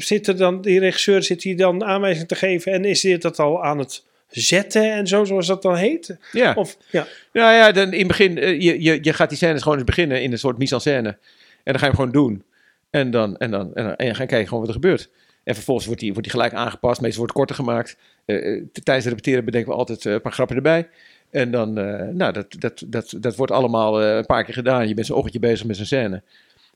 zit 0.03 0.26
er 0.26 0.37
dan, 0.37 0.61
die 0.61 0.78
regisseur 0.78 1.22
zit 1.22 1.43
hier 1.43 1.57
dan 1.57 1.85
aanwijzing 1.85 2.28
te 2.28 2.35
geven 2.35 2.72
en 2.72 2.85
is 2.85 3.01
dit 3.01 3.22
dat 3.22 3.39
al 3.39 3.64
aan 3.64 3.78
het 3.78 4.05
zetten 4.28 4.93
en 4.93 5.07
zo, 5.07 5.24
zoals 5.24 5.47
dat 5.47 5.62
dan 5.62 5.76
heet? 5.76 6.16
Ja, 6.33 6.55
Of, 6.55 6.76
ja. 6.91 7.07
nou 7.33 7.55
ja, 7.55 7.72
dan 7.72 7.93
in 7.93 7.99
het 7.99 8.09
begin, 8.09 8.35
je, 8.62 8.83
je, 8.83 8.99
je 9.03 9.12
gaat 9.12 9.28
die 9.28 9.39
scènes 9.39 9.62
gewoon 9.62 9.76
eens 9.76 9.87
beginnen 9.87 10.22
in 10.22 10.33
een 10.33 10.39
soort 10.39 10.59
mise 10.59 10.74
en 10.74 10.81
scène. 10.81 11.09
En 11.09 11.72
dan 11.72 11.78
ga 11.78 11.87
je 11.87 11.93
hem 11.93 11.95
gewoon 11.95 12.12
doen. 12.12 12.45
En 12.91 13.11
dan, 13.11 13.37
en 13.37 13.51
dan, 13.51 13.74
en 13.74 13.85
dan, 13.85 13.97
en 13.97 14.07
dan 14.07 14.14
ga 14.14 14.22
je 14.22 14.28
kijken 14.28 14.49
gewoon 14.49 14.61
wat 14.61 14.74
er 14.74 14.81
gebeurt. 14.81 15.11
En 15.45 15.55
vervolgens 15.55 15.86
wordt 15.86 16.01
die, 16.01 16.12
wordt 16.12 16.28
die 16.28 16.36
gelijk 16.36 16.55
aangepast. 16.55 17.01
Meestal 17.01 17.18
wordt 17.18 17.38
het 17.38 17.47
korter 17.47 17.64
gemaakt. 17.64 17.97
Eh, 18.24 18.36
eh, 18.36 18.64
tijdens 18.72 19.05
het 19.05 19.14
repeteren 19.14 19.45
bedenken 19.45 19.70
we 19.70 19.78
altijd 19.78 20.07
eh, 20.07 20.12
een 20.12 20.20
paar 20.20 20.32
grappen 20.32 20.57
erbij. 20.57 20.88
En 21.30 21.51
dan, 21.51 21.72
nou, 22.16 22.32
dat, 22.32 22.47
dat, 22.59 22.84
dat, 22.86 23.14
dat 23.20 23.36
wordt 23.36 23.53
allemaal 23.53 24.03
een 24.03 24.26
paar 24.26 24.45
keer 24.45 24.55
gedaan. 24.55 24.88
Je 24.88 24.95
bent 24.95 25.07
zo'n 25.07 25.16
ochtendje 25.16 25.41
bezig 25.41 25.66
met 25.66 25.76
zo'n 25.76 25.84
scène. 25.84 26.22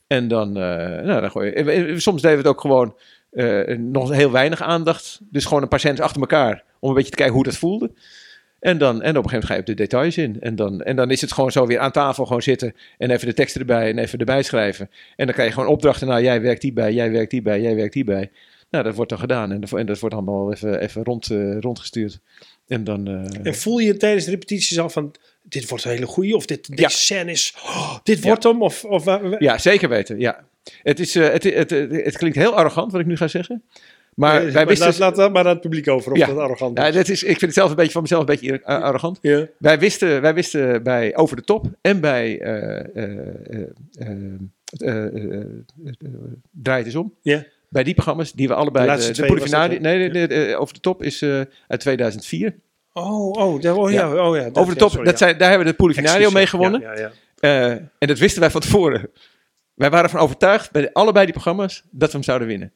En 0.07 0.29
dan, 0.29 0.53
nou, 0.53 1.21
dan 1.21 1.31
gooi 1.31 1.51
je... 1.51 2.01
Soms 2.01 2.23
deden 2.23 2.37
we 2.39 2.43
het 2.43 2.53
ook 2.53 2.61
gewoon 2.61 2.97
nog 3.79 4.13
heel 4.13 4.31
weinig 4.31 4.63
aandacht. 4.63 5.21
Dus 5.31 5.45
gewoon 5.45 5.63
een 5.63 5.69
paar 5.69 5.79
scènes 5.79 6.01
achter 6.01 6.21
elkaar. 6.21 6.65
Om 6.81 6.89
een 6.89 6.95
beetje 6.95 7.11
te 7.11 7.17
kijken 7.17 7.35
hoe 7.35 7.45
dat 7.45 7.57
voelde. 7.57 7.91
En, 8.65 8.79
dan, 8.79 9.03
en 9.03 9.17
op 9.17 9.25
een 9.25 9.31
gegeven 9.31 9.31
moment 9.31 9.45
ga 9.45 9.55
je 9.55 9.61
op 9.61 9.67
de 9.67 9.75
details 9.75 10.19
in. 10.19 10.41
En 10.41 10.57
dan, 10.57 10.83
en 10.83 10.97
dan 10.97 11.11
is 11.11 11.21
het 11.21 11.33
gewoon 11.33 11.53
zo 11.53 11.67
weer 11.67 11.79
aan 11.79 11.91
tafel 11.91 12.27
gewoon 12.27 12.43
zitten. 12.43 12.75
En 12.99 13.11
even 13.11 13.27
de 13.27 13.35
teksten 13.35 13.61
erbij 13.61 13.91
en 13.91 13.99
even 13.99 14.19
erbij 14.19 14.43
schrijven. 14.43 14.91
En 15.17 15.25
dan 15.25 15.35
krijg 15.35 15.49
je 15.49 15.55
gewoon 15.55 15.71
opdrachten. 15.71 16.07
Nou, 16.07 16.23
jij 16.23 16.41
werkt 16.41 16.63
hierbij, 16.63 16.93
jij 16.93 17.11
werkt 17.11 17.33
hierbij, 17.33 17.61
jij 17.61 17.75
werkt 17.75 17.95
hierbij. 17.95 18.31
Dat 18.83 18.95
wordt 18.95 19.11
dan 19.11 19.19
gedaan 19.19 19.53
en, 19.53 19.87
dat 19.87 19.99
wordt 19.99 20.15
allemaal 20.15 20.53
even, 20.53 20.81
even 20.81 21.05
rond, 21.05 21.27
rondgestuurd. 21.61 22.21
En, 22.67 22.85
dan, 22.85 23.09
en 23.43 23.55
voel 23.55 23.79
je 23.79 23.97
tijdens 23.97 24.25
de 24.25 24.31
repetities 24.31 24.79
al 24.79 24.91
van, 24.91 25.15
dit 25.43 25.69
wordt 25.69 25.85
een 25.85 25.91
hele 25.91 26.07
goeie, 26.07 26.37
of 26.37 26.47
dit, 26.47 26.69
deze 26.69 26.83
ja. 26.83 26.89
scène 26.89 27.31
is, 27.31 27.55
dit 28.03 28.23
wordt 28.23 28.43
hem, 28.43 28.63
of... 28.63 28.85
of 28.85 29.05
ja, 29.39 29.59
zeker 29.59 29.89
weten, 29.89 30.19
ja. 30.19 30.45
Het, 30.83 31.01
is, 31.01 31.15
het, 31.15 31.43
het, 31.43 31.71
het, 31.71 32.17
klinkt 32.17 32.37
heel 32.37 32.55
arrogant 32.55 32.93
wat 32.93 33.01
ik 33.01 33.07
nu 33.07 33.17
ga 33.17 33.29
zeggen. 33.29 33.63
Maar, 34.15 34.53
wij 34.53 34.67
wisten... 34.67 34.99
laat, 34.99 35.17
laat, 35.17 35.33
maar 35.33 35.45
aan 35.45 35.51
het 35.51 35.61
publiek 35.61 35.89
over 35.89 36.13
of 36.13 36.19
dat 36.19 36.39
arrogant 36.39 36.79
is. 36.79 36.85
Ja, 36.85 36.91
dat 36.91 37.09
is. 37.09 37.23
Ik 37.23 37.29
vind 37.29 37.41
het 37.41 37.55
zelf 37.55 37.71
een 37.71 37.77
beetje 37.77 37.93
van 37.93 38.03
mezelf 38.03 38.21
een 38.21 38.27
beetje 38.27 38.65
arrogant. 38.65 39.19
Ja. 39.23 39.49
Wij, 39.59 39.79
wisten, 39.79 40.21
wij 40.21 40.35
wisten 40.35 40.83
bij 40.83 41.17
Over 41.17 41.37
de 41.37 41.43
Top 41.43 41.67
en 41.81 42.01
bij 42.01 42.41
uh, 42.43 42.81
uh, 44.79 45.45
Draai 46.51 46.79
het 46.79 46.87
is 46.87 46.95
om. 46.95 47.15
Ja 47.23 47.45
bij 47.75 47.85
die 47.85 47.95
programma's 47.95 48.33
die 48.33 48.49
we 48.49 48.55
allebei... 48.55 48.85
De 48.85 48.91
laatste 48.91 49.13
de, 49.13 49.17
twee 49.17 49.51
dat, 49.51 49.69
nee, 49.69 49.79
nee, 49.79 50.11
nee, 50.11 50.27
eh, 50.27 50.61
Over 50.61 50.75
de 50.75 50.81
Top 50.81 51.03
is 51.03 51.23
eh, 51.23 51.41
uit 51.69 51.81
2004. 51.81 52.59
Oh, 52.93 53.31
oh, 53.31 53.61
daar, 53.61 53.77
oh, 53.77 53.91
ja. 53.91 54.27
Oh, 54.29 54.37
ja 54.37 54.43
dat- 54.43 54.57
Over 54.59 54.75
de 54.75 54.79
ja, 54.81 54.85
Top, 54.87 54.91
sorry, 54.91 55.05
dat 55.05 55.19
zijn, 55.19 55.39
daar 55.39 55.49
hebben 55.49 55.67
we 55.67 55.73
de 55.73 55.79
Polifinario 55.79 56.31
mee 56.31 56.47
gewonnen. 56.47 56.81
Ja, 56.81 56.93
ja, 56.95 56.99
ja. 57.01 57.11
Eh, 57.41 57.71
en 57.71 58.07
dat 58.07 58.19
wisten 58.19 58.41
wij 58.41 58.51
van 58.51 58.61
tevoren. 58.61 59.11
Wij 59.75 59.91
waren 59.91 60.05
ervan 60.05 60.21
overtuigd 60.21 60.71
bij 60.73 60.83
de- 60.83 60.93
allebei 60.93 61.25
die 61.25 61.35
programma's 61.35 61.83
dat 61.91 62.09
we 62.09 62.15
hem 62.15 62.23
zouden 62.25 62.49
winnen. 62.49 62.73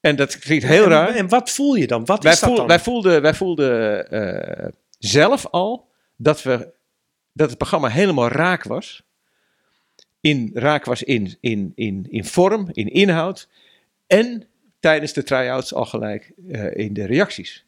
En 0.00 0.16
dat 0.16 0.38
klinkt 0.38 0.64
heel 0.64 0.82
en, 0.84 0.88
raar. 0.90 1.14
En 1.14 1.28
wat 1.28 1.50
voel 1.50 1.74
je 1.74 1.86
dan? 1.86 2.04
Wat 2.04 2.22
wij, 2.22 2.32
is 2.32 2.40
dat 2.40 2.48
voel- 2.48 2.58
dan? 2.58 2.66
wij 2.66 2.80
voelden, 2.80 3.22
wij 3.22 3.34
voelden 3.34 4.10
eh, 4.10 4.68
zelf 4.98 5.46
al 5.50 5.88
dat, 6.16 6.42
we, 6.42 6.72
dat 7.32 7.48
het 7.48 7.58
programma 7.58 7.88
helemaal 7.88 8.28
raak 8.28 8.62
was. 8.62 9.02
In, 10.20 10.50
raak 10.54 10.84
was 10.84 11.02
in, 11.02 11.36
in, 11.40 11.72
in, 11.74 12.06
in 12.10 12.24
vorm, 12.24 12.68
in 12.72 12.88
inhoud. 12.88 13.48
En 14.06 14.46
tijdens 14.80 15.12
de 15.12 15.22
try-outs 15.22 15.74
al 15.74 15.84
gelijk 15.84 16.32
eh, 16.50 16.74
in 16.74 16.92
de 16.92 17.06
reacties. 17.06 17.64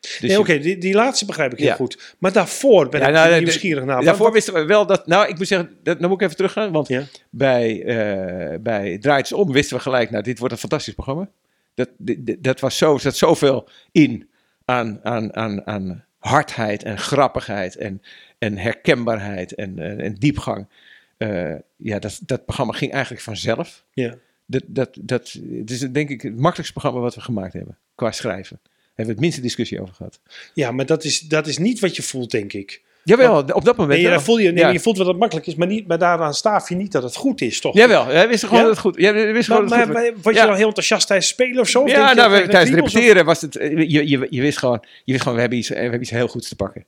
Dus 0.00 0.20
nee, 0.20 0.38
oké, 0.38 0.58
die, 0.58 0.78
die 0.78 0.94
laatste 0.94 1.24
begrijp 1.26 1.52
ik 1.52 1.58
heel 1.58 1.66
Ja. 1.68 1.74
goed. 1.74 2.14
Maar 2.18 2.32
daarvoor 2.32 2.88
ben 2.88 3.00
Ja, 3.00 3.06
ik 3.06 3.12
nou, 3.12 3.40
nieuwsgierig 3.42 3.84
naar. 3.84 4.04
Daarvoor 4.04 4.24
Wat- 4.24 4.34
wisten 4.34 4.54
we 4.54 4.64
wel 4.64 4.86
dat. 4.86 5.06
Nou, 5.06 5.28
ik 5.28 5.38
moet 5.38 5.46
zeggen, 5.46 5.76
dat, 5.82 5.98
dan 6.00 6.08
moet 6.08 6.18
ik 6.20 6.24
even 6.24 6.36
teruggaan. 6.36 6.72
Want 6.72 6.88
Ja. 6.88 7.02
bij, 7.30 7.82
eh 7.84 8.58
bij 8.60 8.98
Draait 8.98 9.28
het 9.28 9.38
om 9.38 9.52
wisten 9.52 9.76
we 9.76 9.82
gelijk, 9.82 10.10
nou, 10.10 10.22
dit 10.22 10.38
wordt 10.38 10.54
een 10.54 10.60
fantastisch 10.60 10.94
programma. 10.94 11.30
Dat, 11.74 11.88
dit- 11.96 12.44
dat 12.44 12.60
was 12.60 12.78
zo, 12.78 12.94
er 12.94 13.00
zat 13.00 13.16
zoveel 13.16 13.68
in 13.92 14.28
aan, 14.64 15.00
aan, 15.02 15.34
aan, 15.36 15.66
aan 15.66 16.04
hardheid 16.18 16.82
en 16.82 16.98
grappigheid 16.98 17.76
en, 17.76 18.02
en 18.38 18.58
herkenbaarheid 18.58 19.54
en, 19.54 19.78
en, 19.78 20.00
en 20.00 20.14
diepgang. 20.14 20.68
Eh, 21.16 21.54
ja, 21.76 21.98
dat, 21.98 22.20
dat 22.26 22.44
programma 22.44 22.72
ging 22.72 22.92
eigenlijk 22.92 23.22
vanzelf. 23.22 23.84
Ja. 23.92 24.14
Dat, 24.50 24.62
dat, 24.66 24.90
dat, 25.00 25.36
het 25.58 25.70
is 25.70 25.78
denk 25.80 26.08
ik 26.08 26.22
het 26.22 26.32
makkelijkste 26.36 26.72
programma 26.72 27.00
wat 27.00 27.14
we 27.14 27.20
gemaakt 27.20 27.52
hebben 27.52 27.78
qua 27.94 28.10
schrijven. 28.12 28.58
Daar 28.62 28.72
hebben 28.86 29.04
we 29.06 29.10
het 29.12 29.20
minste 29.20 29.40
discussie 29.40 29.80
over 29.82 29.94
gehad. 29.94 30.20
ja, 30.54 30.70
maar 30.72 30.86
dat 30.86 31.04
is, 31.04 31.20
dat 31.20 31.46
is 31.46 31.58
niet 31.58 31.80
wat 31.80 31.96
je 31.96 32.02
voelt, 32.02 32.30
denk 32.30 32.52
ik. 32.52 32.82
Jawel, 33.04 33.38
op 33.52 33.64
dat 33.64 33.76
moment 33.76 34.02
Nee, 34.02 34.18
voel 34.18 34.38
je, 34.38 34.50
nee, 34.50 34.64
Ja. 34.64 34.68
je 34.70 34.80
voelt 34.80 34.96
wel 34.96 35.04
dat 35.04 35.12
het 35.14 35.22
makkelijk 35.22 35.46
is, 35.48 35.54
maar, 35.54 35.66
niet, 35.66 35.86
maar 35.86 35.98
daaraan 35.98 36.34
staaf 36.34 36.68
je 36.68 36.74
niet 36.74 36.92
dat 36.92 37.02
het 37.02 37.16
goed 37.16 37.40
is, 37.40 37.60
toch? 37.60 37.74
Jawel, 37.74 38.06
wij 38.06 38.28
wisten 38.28 38.48
gewoon 38.48 38.62
Ja? 38.64 38.68
dat 38.68 38.76
het 38.82 38.86
goed 38.86 39.00
Ja, 39.00 39.12
we 39.12 39.18
wisten 39.32 39.34
Maar, 39.34 39.44
gewoon 39.44 39.68
dat 39.68 39.78
het 39.78 39.86
maar, 39.88 39.96
goed 39.96 40.04
was. 40.04 40.12
maar 40.14 40.22
word 40.22 40.36
je 40.36 40.46
dan 40.46 40.56
heel 40.56 40.66
enthousiast 40.66 41.06
tijdens 41.06 41.28
spelen 41.28 41.60
of 41.60 41.68
zo? 41.68 41.86
Ja, 41.86 42.12
nou, 42.14 42.30
we, 42.30 42.36
er 42.36 42.48
tijdens 42.50 42.80
of- 42.80 42.92
repeteren 42.92 43.24
was 43.24 43.40
het. 43.40 43.56
eh, 43.56 43.70
Je, 43.90 44.08
je, 44.08 44.26
je, 44.30 44.40
wist 44.40 44.58
gewoon, 44.58 44.80
je 45.04 45.10
wist 45.12 45.18
gewoon, 45.20 45.34
we 45.34 45.40
hebben 45.40 45.58
iets, 45.58 45.68
we 45.68 45.74
hebben 45.74 46.00
iets 46.00 46.10
heel 46.10 46.28
goeds 46.28 46.48
te 46.48 46.56
pakken. 46.56 46.84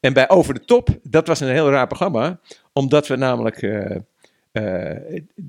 En 0.00 0.12
bij 0.12 0.28
Over 0.28 0.54
de 0.54 0.64
Top, 0.64 0.88
dat 1.02 1.26
was 1.26 1.40
een 1.40 1.48
heel 1.48 1.70
raar 1.70 1.86
programma, 1.86 2.40
omdat 2.72 3.06
we 3.06 3.16
namelijk, 3.16 3.62
eh, 3.62 3.96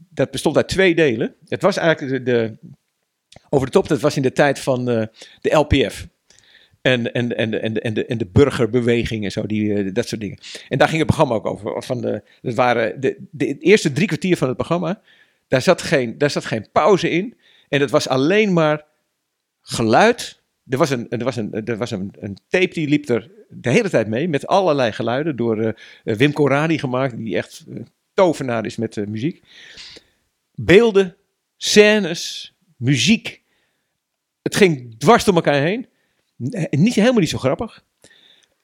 dat 0.10 0.32
bestond 0.32 0.56
uit 0.56 0.68
twee 0.68 0.96
delen. 0.96 1.36
Het 1.48 1.62
was 1.62 1.78
eigenlijk 1.78 2.26
de, 2.26 2.58
Over 3.50 3.66
de 3.66 3.72
Top, 3.72 3.88
dat 3.88 4.02
was 4.02 4.16
in 4.16 4.22
de 4.22 4.32
tijd 4.32 4.60
van 4.60 4.90
eh, 4.90 5.06
de 5.42 5.56
LPF. 5.56 6.08
En, 6.82 7.14
en, 7.14 7.38
en, 7.38 7.62
en, 7.62 7.82
en, 7.82 7.94
de, 7.94 8.06
en 8.06 8.18
de 8.18 8.26
burgerbeweging 8.26 9.24
en 9.24 9.32
zo, 9.32 9.46
die, 9.46 9.74
eh, 9.74 9.94
dat 9.94 10.08
soort 10.08 10.22
dingen. 10.22 10.38
En 10.70 10.78
daar 10.78 10.88
ging 10.88 11.00
het 11.00 11.08
programma 11.08 11.36
ook 11.36 11.46
over. 11.46 11.84
Van 11.84 12.02
de, 12.02 12.24
dat 12.42 12.54
waren 12.54 13.02
de, 13.02 13.18
de 13.32 13.58
eerste 13.58 13.92
drie 13.92 14.08
kwartier 14.08 14.38
van 14.38 14.48
het 14.48 14.58
programma, 14.58 15.02
daar 15.48 15.62
zat, 15.62 15.82
geen, 15.82 16.18
daar 16.18 16.30
zat 16.30 16.46
geen 16.46 16.68
pauze 16.72 17.10
in. 17.10 17.38
En 17.70 17.82
het 17.82 17.90
was 17.90 18.08
alleen 18.08 18.54
maar 18.54 18.86
geluid. 19.62 20.42
Er 20.70 20.78
was, 20.78 20.90
een, 20.90 21.10
er 21.10 21.24
was, 21.24 21.36
een, 21.36 21.66
er 21.66 21.78
was 21.78 21.92
een, 21.92 22.14
een 22.20 22.38
tape 22.48 22.74
die 22.74 22.88
liep 22.88 23.10
er 23.10 23.30
de 23.50 23.70
hele 23.70 23.90
tijd 23.90 24.08
mee 24.08 24.28
met 24.28 24.48
allerlei 24.48 24.92
geluiden 24.92 25.36
door 25.36 25.60
eh, 25.60 25.68
eh, 26.04 26.16
Wim 26.16 26.34
Corradi 26.34 26.80
gemaakt, 26.80 27.18
die 27.18 27.38
echt 27.38 27.66
eh, 27.70 27.82
tovenaar 28.22 28.66
is 28.66 28.76
met 28.76 28.98
eh, 28.98 29.06
muziek. 29.06 29.44
Beelden, 30.56 31.16
scènes, 31.58 32.54
muziek. 32.78 33.42
Het 34.42 34.56
ging 34.56 34.96
dwars 34.98 35.24
door 35.24 35.36
elkaar 35.36 35.62
heen. 35.62 35.88
Niet, 36.70 36.94
helemaal 36.94 37.20
niet 37.20 37.30
zo 37.30 37.38
grappig. 37.38 37.84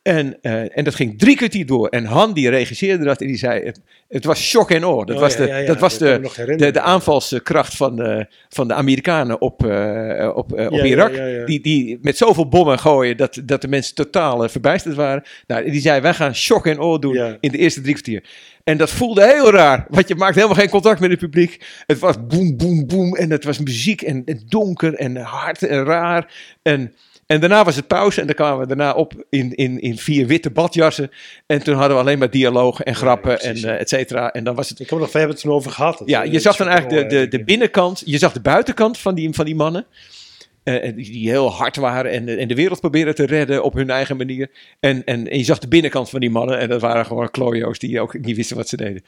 En, 0.07 0.37
eh, 0.41 0.77
en 0.77 0.83
dat 0.83 0.95
ging 0.95 1.19
drie 1.19 1.35
kwartier 1.35 1.65
door. 1.65 1.87
En 1.87 2.05
Han 2.05 2.33
die 2.33 2.49
regisseerde 2.49 3.03
dat 3.03 3.21
en 3.21 3.27
die 3.27 3.37
zei, 3.37 3.65
het, 3.65 3.81
het 4.07 4.25
was 4.25 4.39
shock 4.39 4.71
en 4.71 4.83
awe. 4.83 5.05
Dat 5.05 5.15
Oh, 5.15 5.21
was, 5.21 5.33
ja, 5.33 5.39
de, 5.39 5.47
ja, 5.47 5.57
ja, 5.57 5.67
dat 5.67 5.79
was 5.79 5.97
dat 5.97 6.35
de, 6.35 6.55
de, 6.55 6.71
de 6.71 6.81
aanvalskracht 6.81 7.75
van 7.75 7.95
de, 7.95 8.27
van 8.49 8.67
de 8.67 8.73
Amerikanen 8.73 9.41
op, 9.41 9.65
eh, 9.65 10.31
op, 10.35 10.53
eh, 10.53 10.71
op 10.71 10.83
Irak. 10.83 11.45
Die, 11.45 11.61
die 11.61 11.99
met 12.01 12.17
zoveel 12.17 12.47
bommen 12.47 12.79
gooien 12.79 13.17
dat, 13.17 13.41
dat 13.45 13.61
de 13.61 13.67
mensen 13.67 13.95
totaal 13.95 14.43
eh, 14.43 14.49
verbijsterd 14.49 14.95
waren. 14.95 15.23
Nou, 15.47 15.71
die 15.71 15.81
zei, 15.81 16.01
wij 16.01 16.13
gaan 16.13 16.35
shock 16.35 16.67
en 16.67 16.79
awe 16.79 16.99
doen 16.99 17.37
in 17.39 17.51
de 17.51 17.57
eerste 17.57 17.81
drie 17.81 17.93
kwartier. 17.93 18.23
En 18.63 18.77
dat 18.77 18.89
voelde 18.89 19.25
heel 19.25 19.51
raar, 19.51 19.85
want 19.89 20.07
je 20.07 20.15
maakt 20.15 20.35
helemaal 20.35 20.55
geen 20.55 20.69
contact 20.69 20.99
met 20.99 21.09
het 21.09 21.19
publiek. 21.19 21.65
Het 21.85 21.99
was 21.99 22.15
boem, 22.27 22.57
boem, 22.57 22.87
boem 22.87 23.15
en 23.15 23.31
het 23.31 23.43
was 23.43 23.59
muziek 23.59 24.01
en, 24.01 24.21
en 24.25 24.41
donker 24.47 24.93
en 24.93 25.15
hard 25.15 25.63
en 25.63 25.83
raar. 25.83 26.33
En, 26.61 26.93
en 27.28 27.39
daarna 27.39 27.63
was 27.63 27.75
het 27.75 27.88
pauze 27.88 28.19
en 28.21 28.25
dan 28.25 28.36
kwamen 28.36 28.59
we 28.59 28.67
daarna 28.67 28.93
op 28.93 29.25
in, 29.30 29.55
in, 29.55 29.82
in 29.82 29.97
vier 29.97 30.28
witte 30.28 30.49
badjassen. 30.49 31.11
En 31.45 31.63
toen 31.63 31.75
hadden 31.75 31.95
we 31.95 32.01
alleen 32.03 32.19
maar 32.19 32.30
dialogen 32.30 32.86
en 32.86 32.95
grappen 32.95 33.39
en 33.41 33.55
eh, 33.55 33.80
et 33.80 33.89
cetera. 33.89 34.32
En 34.32 34.43
dan 34.43 34.55
was 34.55 34.69
het 34.69 34.80
Ik 34.80 34.89
heb 34.89 34.99
nog, 34.99 35.11
we 35.11 35.17
hebben 35.17 35.36
het 35.36 35.45
toen 35.45 35.53
over 35.53 35.71
gehad. 35.71 36.01
ja, 36.05 36.21
je 36.23 36.39
zag 36.39 36.55
dan 36.55 36.67
eigenlijk 36.67 37.09
de, 37.09 37.15
de, 37.15 37.28
de 37.38 37.43
binnenkant, 37.43 38.01
je 38.05 38.17
zag 38.17 38.34
de 38.34 38.41
buitenkant 38.41 38.97
van 38.97 39.15
die, 39.15 39.34
van 39.34 39.45
die 39.45 39.55
mannen. 39.55 39.86
eh, 40.63 40.84
en 40.84 40.95
die, 40.95 41.30
heel 41.30 41.51
hard 41.51 41.75
waren 41.75 42.11
en, 42.11 42.38
en 42.39 42.47
de 42.47 42.55
wereld 42.55 42.80
proberen 42.80 43.15
te 43.15 43.25
redden 43.25 43.63
op 43.63 43.73
hun 43.73 43.89
eigen 43.89 44.17
manier. 44.17 44.49
En, 44.80 45.03
en, 45.03 45.30
en 45.30 45.38
je 45.38 45.43
zag 45.43 45.59
de 45.59 45.67
binnenkant 45.67 46.09
van 46.09 46.19
die 46.19 46.30
mannen 46.30 46.59
en 46.59 46.69
dat 46.69 46.82
waren 46.82 47.05
gewoon 47.05 47.32
klojo's 47.32 47.80
die 47.80 48.01
ook 48.01 48.19
niet 48.19 48.36
wisten 48.36 48.57
wat 48.57 48.69
ze 48.69 48.78
deden. 48.78 49.03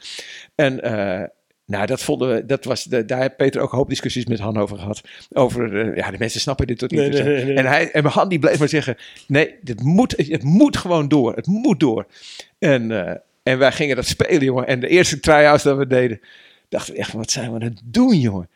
En 0.54 0.82
eh, 0.82 1.28
nou, 1.70 1.86
dat 1.86 2.02
vonden 2.02 2.34
we, 2.34 2.46
dat 2.46 2.64
was, 2.64 2.84
de, 2.84 3.04
daar 3.04 3.20
heeft 3.20 3.36
Peter 3.36 3.60
ook 3.60 3.72
een 3.72 3.78
hoop 3.78 3.88
discussies 3.88 4.26
met 4.26 4.38
Han 4.38 4.56
over 4.56 4.78
gehad. 4.78 5.00
Over, 5.32 5.80
eh, 5.80 5.96
ja, 5.96 6.10
de 6.10 6.18
mensen 6.18 6.40
snappen 6.40 6.66
dit 6.66 6.78
tot 6.78 6.90
niet. 6.90 7.00
Nee, 7.00 7.10
en 7.10 7.16
zo. 7.16 7.22
nee. 7.24 7.54
En, 7.54 7.66
hij, 7.66 7.90
en 7.90 8.04
Han 8.04 8.28
die 8.28 8.38
bleef 8.38 8.58
maar 8.58 8.68
zeggen, 8.68 8.96
nee, 9.26 9.54
dit 9.60 9.82
moet, 9.82 10.14
het 10.16 10.42
moet 10.42 10.76
gewoon 10.76 11.08
door. 11.08 11.34
Het 11.36 11.46
moet 11.46 11.80
door. 11.80 12.06
En, 12.58 13.06
eh, 13.06 13.14
en 13.42 13.58
wij 13.58 13.72
gingen 13.72 13.96
dat 13.96 14.06
spelen, 14.06 14.44
jongen. 14.44 14.66
En 14.66 14.80
de 14.80 14.88
eerste 14.88 15.20
try-outs 15.20 15.62
dat 15.62 15.76
we 15.76 15.86
deden, 15.86 16.20
dachten 16.68 16.94
we 16.94 17.00
echt, 17.00 17.12
wat 17.12 17.30
zijn 17.30 17.48
we 17.48 17.54
aan 17.54 17.62
het 17.62 17.80
doen, 17.84 18.20
jongen? 18.20 18.48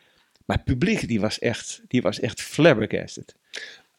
Maar 0.45 0.55
het 0.55 0.65
publiek, 0.65 1.07
die 1.07 1.19
was 1.19 1.39
echt, 1.39 1.81
die 1.87 2.01
was 2.01 2.19
echt 2.19 2.41
flabbergasted. 2.41 3.35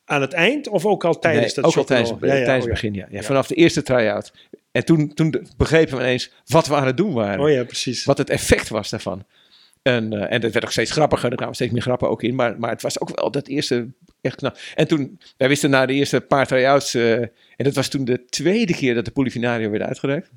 Aan 0.04 0.20
het 0.20 0.32
eind 0.32 0.68
of 0.68 0.86
ook 0.86 1.04
al 1.04 1.18
tijdens 1.18 1.54
dat 1.54 1.64
ook 1.64 1.76
al 1.76 1.84
tijdens, 1.84 2.12
tijdens 2.18 2.64
het 2.64 2.68
begin, 2.68 2.94
ja. 2.94 3.06
ja. 3.10 3.16
Ja. 3.16 3.22
Vanaf 3.22 3.46
de 3.46 3.54
eerste 3.54 3.82
try-out. 3.82 4.32
En 4.76 4.84
toen, 4.84 5.14
toen 5.14 5.46
begrepen 5.56 5.96
we 5.96 6.02
ineens 6.02 6.30
wat 6.46 6.66
we 6.66 6.74
aan 6.74 6.86
het 6.86 6.96
doen 6.96 7.12
waren. 7.12 7.40
Oh 7.40 7.50
ja, 7.50 7.64
precies. 7.64 8.04
Wat 8.04 8.18
het 8.18 8.30
effect 8.30 8.68
was 8.68 8.90
daarvan. 8.90 9.24
En, 9.82 10.12
eh, 10.12 10.32
en 10.32 10.40
dat 10.40 10.52
werd 10.52 10.64
ook 10.64 10.70
steeds 10.70 10.90
grappiger. 10.90 11.30
Er 11.30 11.36
kwamen 11.36 11.54
steeds 11.54 11.72
meer 11.72 11.82
grappen 11.82 12.10
ook 12.10 12.22
in. 12.22 12.34
Maar, 12.34 12.58
maar 12.58 12.70
het 12.70 12.82
was 12.82 13.00
ook 13.00 13.20
wel 13.20 13.30
dat 13.30 13.46
eerste 13.46 13.88
echt 14.20 14.36
knap. 14.36 14.58
En 14.74 14.88
toen, 14.88 15.20
wij 15.36 15.48
wisten 15.48 15.70
na 15.70 15.86
de 15.86 15.92
eerste 15.92 16.20
paar 16.20 16.46
try-outs... 16.46 16.94
eh, 16.94 17.20
en 17.20 17.30
dat 17.56 17.74
was 17.74 17.88
toen 17.88 18.04
de 18.04 18.24
tweede 18.24 18.74
keer 18.74 18.94
dat 18.94 19.04
de 19.04 19.10
Polifinario 19.10 19.70
werd 19.70 19.82
uitgereikt. 19.82 20.30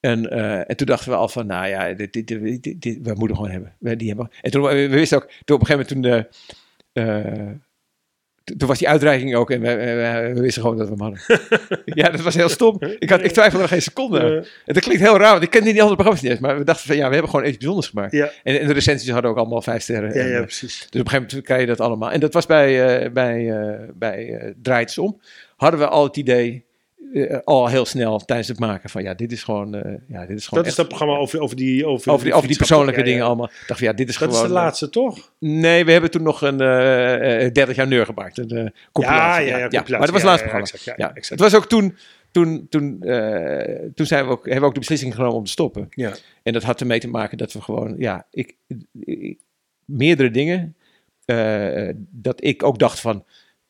En, 0.00 0.30
eh, 0.30 0.70
en 0.70 0.76
toen 0.76 0.86
dachten 0.86 1.10
we 1.10 1.16
al 1.16 1.28
van, 1.28 1.46
nou 1.46 1.66
ja, 1.66 1.92
dit, 1.92 2.12
dit, 2.12 2.28
dit, 2.82 2.98
we 3.02 3.14
moeten 3.14 3.36
gewoon 3.36 3.50
hebben. 3.50 3.74
We, 3.78 3.96
die 3.96 4.08
hebben. 4.08 4.30
En 4.40 4.50
toen, 4.50 4.62
we 4.62 4.88
wisten 4.88 5.18
ook, 5.18 5.30
toen 5.44 5.56
op 5.56 5.68
een 5.68 5.76
gegeven 5.76 6.00
moment 6.00 6.28
toen 6.28 6.30
de... 6.92 7.60
toen- 8.44 8.68
was 8.68 8.78
die 8.78 8.88
uitreiking 8.88 9.34
ook 9.34 9.50
en 9.50 9.60
we, 9.60 9.74
we- 9.74 10.30
we 10.34 10.40
wisten 10.40 10.62
gewoon 10.62 10.76
dat 10.76 10.88
we 10.88 10.94
hem 10.94 11.02
hadden. 11.02 11.20
ja, 12.02 12.08
dat 12.08 12.20
was 12.20 12.34
heel 12.34 12.48
stom. 12.48 12.76
Ik, 12.98 13.10
had, 13.10 13.24
ik 13.24 13.30
twijfelde 13.32 13.62
er 13.64 13.70
geen 13.70 13.82
seconde 13.82 14.20
aan. 14.20 14.30
En 14.32 14.74
dat 14.74 14.82
klinkt 14.82 15.02
heel 15.02 15.18
raar, 15.18 15.30
want 15.30 15.42
ik 15.42 15.50
kende 15.50 15.66
die 15.70 15.74
andere 15.82 15.94
programma's 15.94 16.22
niet 16.22 16.30
eens. 16.32 16.40
Maar 16.40 16.58
we 16.58 16.64
dachten 16.64 16.86
van 16.86 16.96
ja, 16.96 17.06
we 17.06 17.12
hebben 17.12 17.30
gewoon 17.30 17.46
iets 17.46 17.56
bijzonders 17.56 17.88
gemaakt. 17.88 18.12
ja, 18.12 18.30
En, 18.42 18.60
en 18.60 18.66
de 18.66 18.72
recensies 18.72 19.10
hadden 19.10 19.30
ook 19.30 19.36
allemaal 19.36 19.62
vijf 19.62 19.82
sterren. 19.82 20.14
ja, 20.14 20.20
En, 20.20 20.28
ja, 20.28 20.36
eh, 20.36 20.42
precies. 20.42 20.78
dus 20.78 21.00
op 21.00 21.06
een 21.06 21.10
gegeven 21.10 21.26
moment 21.26 21.44
krijg 21.46 21.60
je 21.60 21.66
dat 21.66 21.80
allemaal. 21.80 22.10
En 22.10 22.20
dat 22.20 22.32
was 22.34 22.46
bij, 22.46 22.96
eh 23.04 23.10
bij, 23.12 23.50
eh 23.50 23.78
bij 23.94 24.52
Draait 24.62 24.88
het 24.88 24.98
om. 24.98 25.20
Hadden 25.56 25.80
we 25.80 25.86
al 25.86 26.04
het 26.04 26.16
idee, 26.16 26.64
eh, 27.12 27.38
al 27.44 27.66
heel 27.68 27.84
snel 27.84 28.18
tijdens 28.18 28.48
het 28.48 28.58
maken 28.58 28.90
van 28.90 29.02
ja, 29.02 29.14
dit 29.14 29.32
is 29.32 29.42
gewoon... 29.42 29.74
eh, 29.74 29.92
ja, 30.08 30.26
dit 30.26 30.36
is 30.38 30.46
gewoon 30.46 30.64
Dat 30.64 30.72
is 30.72 30.78
echt- 30.78 30.88
dat 30.88 30.88
programma 30.88 31.16
over, 31.16 31.40
over 31.40 31.56
die... 31.56 31.86
Over, 31.86 32.12
over 32.12 32.24
die, 32.24 32.34
over 32.34 32.48
die 32.48 32.56
persoonlijke 32.56 33.00
ja, 33.00 33.06
ja. 33.06 33.10
dingen 33.12 33.26
allemaal. 33.26 33.46
Dacht 33.66 33.78
van 33.80 33.88
ja, 33.88 33.92
dit 33.94 34.08
is 34.08 34.18
Dat 34.18 34.28
gewoon... 34.28 34.42
is 34.44 34.48
de 34.48 34.54
laatste, 34.54 34.88
toch? 34.88 35.32
Nee, 35.38 35.84
we 35.84 35.92
hebben 35.92 36.10
toen 36.10 36.22
nog 36.22 36.42
een 36.42 36.60
eh, 36.60 37.44
eh, 37.46 37.52
30 37.52 37.76
jaar 37.76 37.88
neur 37.88 38.06
gemaakt. 38.06 38.38
Een 38.38 38.50
eh, 38.50 38.66
compilatie. 38.92 39.46
ja, 39.46 39.56
ja, 39.56 39.68
compilatie. 39.68 39.90
Maar 39.98 40.00
dat 40.00 40.10
was 40.10 40.22
het 40.22 40.22
Ja, 40.22 40.28
laatste 40.28 40.46
ja, 40.46 40.50
programma. 40.52 40.70
exact, 40.72 40.84
ja, 40.84 40.94
Ja, 40.96 41.04
ja, 41.06 41.14
exact. 41.14 41.40
Het 41.40 41.50
was 41.52 41.60
ook 41.60 41.68
toen... 41.68 41.96
Toen, 42.30 42.66
toen, 42.68 43.02
eh, 43.02 43.78
toen 43.94 44.06
zijn 44.06 44.24
we 44.26 44.30
ook, 44.30 44.42
hebben 44.44 44.60
we 44.60 44.66
ook 44.66 44.72
de 44.74 44.78
beslissing 44.80 45.14
genomen 45.14 45.36
om 45.36 45.44
te 45.44 45.50
stoppen. 45.50 45.86
Ja. 45.90 46.12
En 46.42 46.52
dat 46.52 46.62
had 46.62 46.80
ermee 46.80 46.98
te 47.00 47.08
maken 47.08 47.38
dat 47.38 47.52
we 47.52 47.60
gewoon, 47.60 47.94
ja, 47.98 48.26
ik, 48.30 48.56
ik- 49.04 49.38
meerdere 49.84 50.30
dingen. 50.30 50.76
eh, 51.24 51.88
dat 52.10 52.44
ik 52.44 52.62
ook 52.62 52.78
dacht 52.78 53.00
van, 53.00 53.24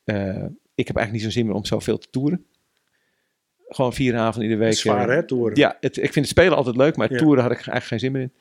eh, 0.05 0.45
ik 0.75 0.87
heb 0.87 0.97
eigenlijk 0.97 1.13
niet 1.13 1.23
zo'n 1.23 1.31
zin 1.31 1.47
meer 1.47 1.55
om 1.55 1.65
zoveel 1.65 1.99
te 1.99 2.09
toeren. 2.11 2.45
Gewoon 3.75 3.93
vier 3.93 4.17
avonden 4.17 4.51
in 4.51 4.59
de 4.59 4.65
week. 4.65 4.75
Zwaar, 4.75 5.09
eh, 5.09 5.15
hè, 5.15 5.27
toeren. 5.27 5.59
Ja, 5.59 5.77
het, 5.81 5.97
ik 5.97 6.03
vind 6.03 6.15
het 6.15 6.29
spelen 6.29 6.57
altijd 6.57 6.77
leuk, 6.77 6.97
maar 6.97 7.13
Ja. 7.13 7.19
toeren 7.19 7.43
had 7.43 7.53
ik 7.53 7.57
eigenlijk 7.57 7.87
geen 7.87 7.99
zin 7.99 8.13
meer 8.13 8.23
in. 8.23 8.33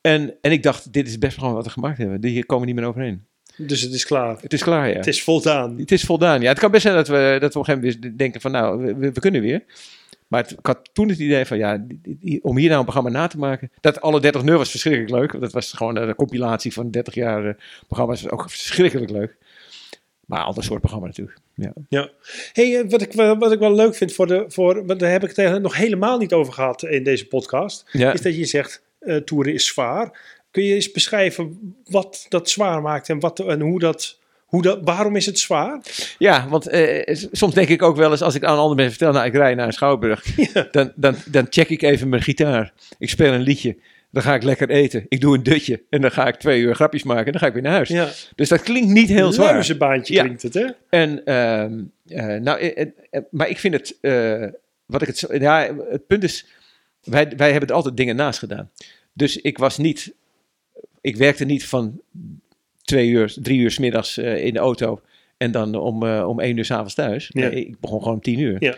En, 0.00 0.34
en 0.40 0.52
ik 0.52 0.62
dacht, 0.62 0.92
dit 0.92 1.08
is 1.08 1.18
best 1.18 1.38
gewoon 1.38 1.54
wat 1.54 1.64
we 1.64 1.70
gemaakt 1.70 1.98
hebben. 1.98 2.24
Hier 2.30 2.46
komen 2.46 2.66
we 2.66 2.72
niet 2.72 2.80
meer 2.80 2.88
overheen. 2.90 3.24
Dus 3.56 3.80
het 3.80 3.92
is 3.92 4.04
klaar. 4.06 4.36
Het 4.40 4.52
is 4.52 4.62
klaar, 4.62 4.88
ja. 4.88 4.94
Het 4.94 5.06
is 5.06 5.22
voldaan. 5.22 5.78
Het 5.78 5.92
is 5.92 6.04
voldaan. 6.04 6.40
Ja, 6.40 6.48
het 6.48 6.58
kan 6.58 6.70
best 6.70 6.82
zijn 6.82 6.94
dat 6.94 7.08
we, 7.08 7.36
dat 7.40 7.52
we 7.52 7.58
op 7.60 7.68
een 7.68 7.74
gegeven 7.74 7.98
moment 8.00 8.18
denken 8.18 8.40
van 8.40 8.50
nou, 8.50 8.84
we, 8.84 9.12
we 9.12 9.20
kunnen 9.20 9.40
weer. 9.40 9.64
Maar 10.28 10.42
het, 10.42 10.50
ik 10.50 10.66
had 10.66 10.90
toen 10.92 11.08
het 11.08 11.18
idee 11.18 11.44
van 11.44 11.58
ja, 11.58 11.86
om 12.42 12.56
hier 12.56 12.66
nou 12.68 12.78
een 12.78 12.84
programma 12.84 13.10
na 13.10 13.26
te 13.26 13.38
maken. 13.38 13.70
Dat 13.80 14.00
alle 14.00 14.20
30 14.20 14.42
nul 14.42 14.58
was 14.58 14.70
verschrikkelijk 14.70 15.10
leuk. 15.10 15.40
Dat 15.40 15.52
was 15.52 15.72
gewoon 15.72 15.96
een 15.96 16.14
compilatie 16.14 16.72
van 16.72 16.90
30 16.90 17.14
jaar 17.14 17.46
eh, 17.46 17.54
programma's. 17.86 18.28
Ook 18.28 18.50
verschrikkelijk 18.50 19.10
leuk. 19.10 19.36
Maar 20.26 20.42
ander 20.42 20.64
soort 20.64 20.80
programma 20.80 21.06
natuurlijk. 21.06 21.38
Ja. 21.54 21.72
Ja. 21.88 22.10
Hey, 22.52 22.78
eh, 22.78 22.90
wat, 22.90 23.02
ik, 23.02 23.12
wel- 23.12 23.38
wat 23.38 23.52
ik 23.52 23.58
wel 23.58 23.74
leuk 23.74 23.94
vind 23.94 24.12
voor 24.12 24.26
de. 24.26 24.44
Voor, 24.48 24.86
want 24.86 25.00
daar 25.00 25.10
heb 25.10 25.24
ik 25.24 25.36
het 25.36 25.62
nog 25.62 25.76
helemaal 25.76 26.18
niet 26.18 26.32
over 26.32 26.52
gehad 26.52 26.82
in 26.82 27.02
deze 27.04 27.26
podcast. 27.26 27.84
Ja. 27.92 28.12
Is 28.12 28.20
dat 28.22 28.36
je 28.36 28.44
zegt: 28.44 28.82
eh 29.00 29.16
toeren 29.16 29.52
is 29.52 29.66
zwaar. 29.66 30.20
Kun 30.50 30.64
je 30.64 30.74
eens 30.74 30.90
beschrijven 30.92 31.74
wat 31.84 32.26
dat 32.28 32.50
zwaar 32.50 32.82
maakt 32.82 33.08
en, 33.08 33.20
wat, 33.20 33.38
en 33.38 33.60
hoe 33.60 33.78
dat. 33.78 34.20
Hoe 34.52 34.62
dat, 34.62 34.78
waarom 34.84 35.16
is 35.16 35.26
het 35.26 35.38
zwaar? 35.38 35.80
Ja, 36.18 36.48
want 36.48 36.66
eh, 36.68 37.14
soms 37.32 37.54
denk 37.54 37.68
ik 37.68 37.82
ook 37.82 37.96
wel 37.96 38.10
eens 38.10 38.22
als 38.22 38.34
ik 38.34 38.44
aan 38.44 38.56
andere 38.58 38.74
mensen 38.74 38.96
vertel, 38.96 39.12
nou 39.12 39.26
ik 39.26 39.34
rij 39.34 39.54
naar 39.54 39.66
een 39.66 39.72
schouwburg, 39.72 40.24
dan, 40.70 40.92
dan, 40.94 41.14
dan 41.26 41.46
check 41.50 41.68
ik 41.68 41.82
even 41.82 42.08
mijn 42.08 42.22
gitaar. 42.22 42.72
Ik 42.98 43.08
speel 43.10 43.32
een 43.32 43.40
liedje, 43.40 43.76
dan 44.12 44.22
ga 44.22 44.34
ik 44.34 44.42
lekker 44.42 44.70
eten. 44.70 45.06
Ik 45.08 45.20
doe 45.20 45.36
een 45.36 45.42
dutje 45.42 45.82
en 45.90 46.00
dan 46.00 46.10
ga 46.10 46.26
ik 46.26 46.34
twee 46.34 46.60
uur 46.60 46.74
grapjes 46.74 47.02
maken 47.02 47.26
en 47.26 47.32
dan 47.32 47.40
ga 47.40 47.46
ik 47.46 47.52
weer 47.52 47.62
naar 47.62 47.72
huis. 47.72 47.88
Ja, 47.88 48.08
Dus 48.34 48.48
dat 48.48 48.62
klinkt 48.62 48.88
niet 48.90 49.08
heel 49.08 49.32
zwaar. 49.32 49.52
luizenbaantje 49.52 50.14
Ja. 50.14 50.22
klinkt 50.22 50.42
het, 50.42 50.54
hè? 50.54 50.66
En, 50.90 51.24
ehm, 51.24 51.82
eh, 52.06 52.40
nou, 52.40 52.58
eh, 52.58 52.86
eh, 53.10 53.22
maar 53.30 53.48
ik 53.48 53.58
vind 53.58 53.74
het, 53.74 53.98
wat 54.86 55.02
ik 55.02 55.08
het, 55.08 55.26
ja, 55.38 55.76
het 55.90 56.06
punt 56.06 56.22
is, 56.24 56.46
wij, 57.02 57.32
wij 57.36 57.50
hebben 57.50 57.68
er 57.68 57.74
altijd 57.74 57.96
dingen 57.96 58.16
naast 58.16 58.38
gedaan. 58.38 58.70
Dus 59.12 59.36
ik 59.36 59.58
was 59.58 59.78
niet, 59.78 60.14
ik 61.00 61.16
werkte 61.16 61.44
niet 61.44 61.64
van 61.66 62.00
twee 62.82 63.08
uur, 63.08 63.34
drie 63.40 63.58
uur 63.60 63.70
's 63.70 63.78
middags 63.78 64.18
in 64.18 64.52
de 64.52 64.58
auto 64.58 65.00
en 65.36 65.50
dan 65.50 65.74
om, 65.74 66.02
om 66.04 66.40
één 66.40 66.56
uur 66.56 66.64
's 66.64 66.70
avonds 66.70 66.94
thuis. 66.94 67.30
Ja. 67.32 67.48
Nee, 67.48 67.66
ik 67.66 67.80
begon 67.80 67.98
gewoon 67.98 68.14
om 68.14 68.20
tien 68.22 68.38
uur. 68.38 68.56
Ja. 68.58 68.76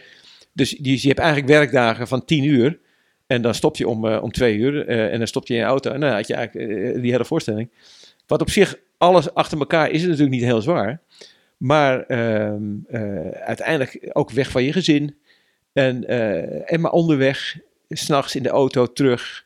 Dus 0.52 0.70
je, 0.70 1.00
je 1.02 1.08
hebt 1.08 1.18
eigenlijk 1.18 1.48
werkdagen 1.48 2.08
van 2.08 2.24
tien 2.24 2.44
uur 2.44 2.78
en 3.26 3.42
dan 3.42 3.54
stop 3.54 3.76
je 3.76 3.88
om, 3.88 4.06
eh, 4.06 4.22
om 4.22 4.32
twee 4.32 4.56
uur 4.56 4.88
eh, 4.88 5.12
en 5.12 5.18
dan 5.18 5.26
stop 5.26 5.46
je 5.46 5.54
in 5.54 5.60
je 5.60 5.66
auto. 5.66 5.90
En 5.90 6.00
dan 6.00 6.10
had 6.10 6.26
je 6.26 6.34
eigenlijk 6.34 6.70
eh, 6.70 7.02
die 7.02 7.10
hele 7.10 7.24
voorstelling. 7.24 7.70
Wat 8.26 8.40
op 8.40 8.50
zich, 8.50 8.78
alles 8.98 9.34
achter 9.34 9.58
elkaar 9.58 9.90
is 9.90 10.00
het 10.00 10.10
natuurlijk 10.10 10.36
niet 10.36 10.44
heel 10.44 10.62
zwaar. 10.62 11.00
Maar 11.56 12.06
ehm, 12.06 12.62
eh, 12.86 13.28
uiteindelijk 13.28 14.10
ook 14.12 14.30
weg 14.30 14.50
van 14.50 14.62
je 14.62 14.72
gezin. 14.72 15.16
En, 15.72 16.08
en 16.66 16.80
maar 16.80 16.92
onderweg, 16.92 17.58
s'nachts 17.88 18.36
in 18.36 18.42
de 18.42 18.48
auto 18.48 18.92
terug. 18.92 19.44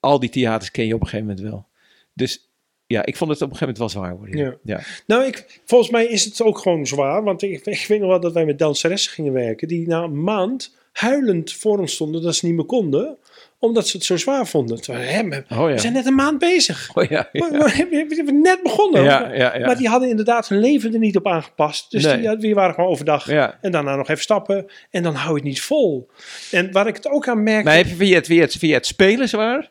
al 0.00 0.20
die 0.20 0.30
theaters 0.30 0.70
ken 0.70 0.86
je 0.86 0.94
op 0.94 1.00
een 1.00 1.06
gegeven 1.06 1.26
moment 1.26 1.48
wel. 1.50 1.66
Dus 2.12 2.48
ja, 2.86 3.06
ik 3.06 3.16
vond 3.16 3.30
het 3.30 3.42
op 3.42 3.50
een 3.50 3.56
gegeven 3.56 3.74
moment 3.74 3.94
wel 3.94 4.02
zwaar 4.02 4.16
worden. 4.16 4.38
Ja. 4.38 4.44
Ja. 4.44 4.76
Ja. 4.76 4.84
Nou, 5.06 5.26
ik, 5.26 5.60
volgens 5.64 5.90
mij 5.90 6.06
is 6.06 6.24
het 6.24 6.42
ook 6.42 6.58
gewoon 6.58 6.86
zwaar. 6.86 7.22
Want 7.22 7.42
ik, 7.42 7.66
ik 7.66 7.84
weet 7.88 8.00
nog 8.00 8.08
wel 8.08 8.20
dat 8.20 8.32
wij 8.32 8.44
met 8.44 8.58
danseressen 8.58 9.12
gingen 9.12 9.32
werken. 9.32 9.68
Die 9.68 9.88
na 9.88 10.02
een 10.02 10.22
maand 10.22 10.75
huilend 11.00 11.52
voor 11.52 11.78
ons 11.78 11.92
stonden 11.92 12.22
dat 12.22 12.34
ze 12.36 12.46
niet 12.46 12.54
meer 12.54 12.64
konden. 12.64 13.16
Omdat 13.58 13.88
ze 13.88 13.96
het 13.96 14.06
zo 14.06 14.16
zwaar 14.16 14.46
vonden. 14.46 14.80
Terwijl, 14.80 15.28
we 15.28 15.44
Oh 15.48 15.58
ja. 15.58 15.66
we 15.74 15.78
zijn 15.78 15.92
net 15.92 16.06
een 16.06 16.14
maand 16.14 16.38
bezig. 16.38 16.90
Oh 16.94 17.04
ja. 17.04 17.28
We, 17.32 17.38
Ja. 17.38 17.50
we, 17.50 17.86
we- 17.90 18.06
we 18.08 18.14
hebben 18.14 18.40
net 18.40 18.62
begonnen. 18.62 19.04
Maar 19.04 19.76
die 19.76 19.88
hadden 19.88 20.08
inderdaad 20.08 20.48
hun 20.48 20.58
leven 20.60 20.92
er 20.92 20.98
niet 20.98 21.16
op 21.16 21.26
aangepast. 21.26 21.90
Dus 21.90 22.04
Nee. 22.04 22.20
die, 22.20 22.36
die 22.36 22.54
waren 22.54 22.74
gewoon 22.74 22.90
overdag. 22.90 23.28
En 23.28 23.70
daarna 23.72 23.96
nog 23.96 24.08
even 24.08 24.22
stappen. 24.22 24.66
En 24.90 25.02
dan 25.02 25.14
hou 25.14 25.28
je 25.28 25.34
het 25.34 25.44
niet 25.44 25.60
vol. 25.60 26.08
En 26.50 26.72
waar 26.72 26.86
ik 26.86 26.96
het 26.96 27.08
ook 27.08 27.28
aan 27.28 27.42
merk. 27.42 27.64
Maar 27.64 27.76
heb 27.76 27.86
je 27.86 27.94
via 27.94 28.14
het, 28.14 28.26
via, 28.26 28.40
het, 28.40 28.56
via 28.56 28.74
het 28.74 28.86
spelen 28.86 29.28
zwaar 29.28 29.70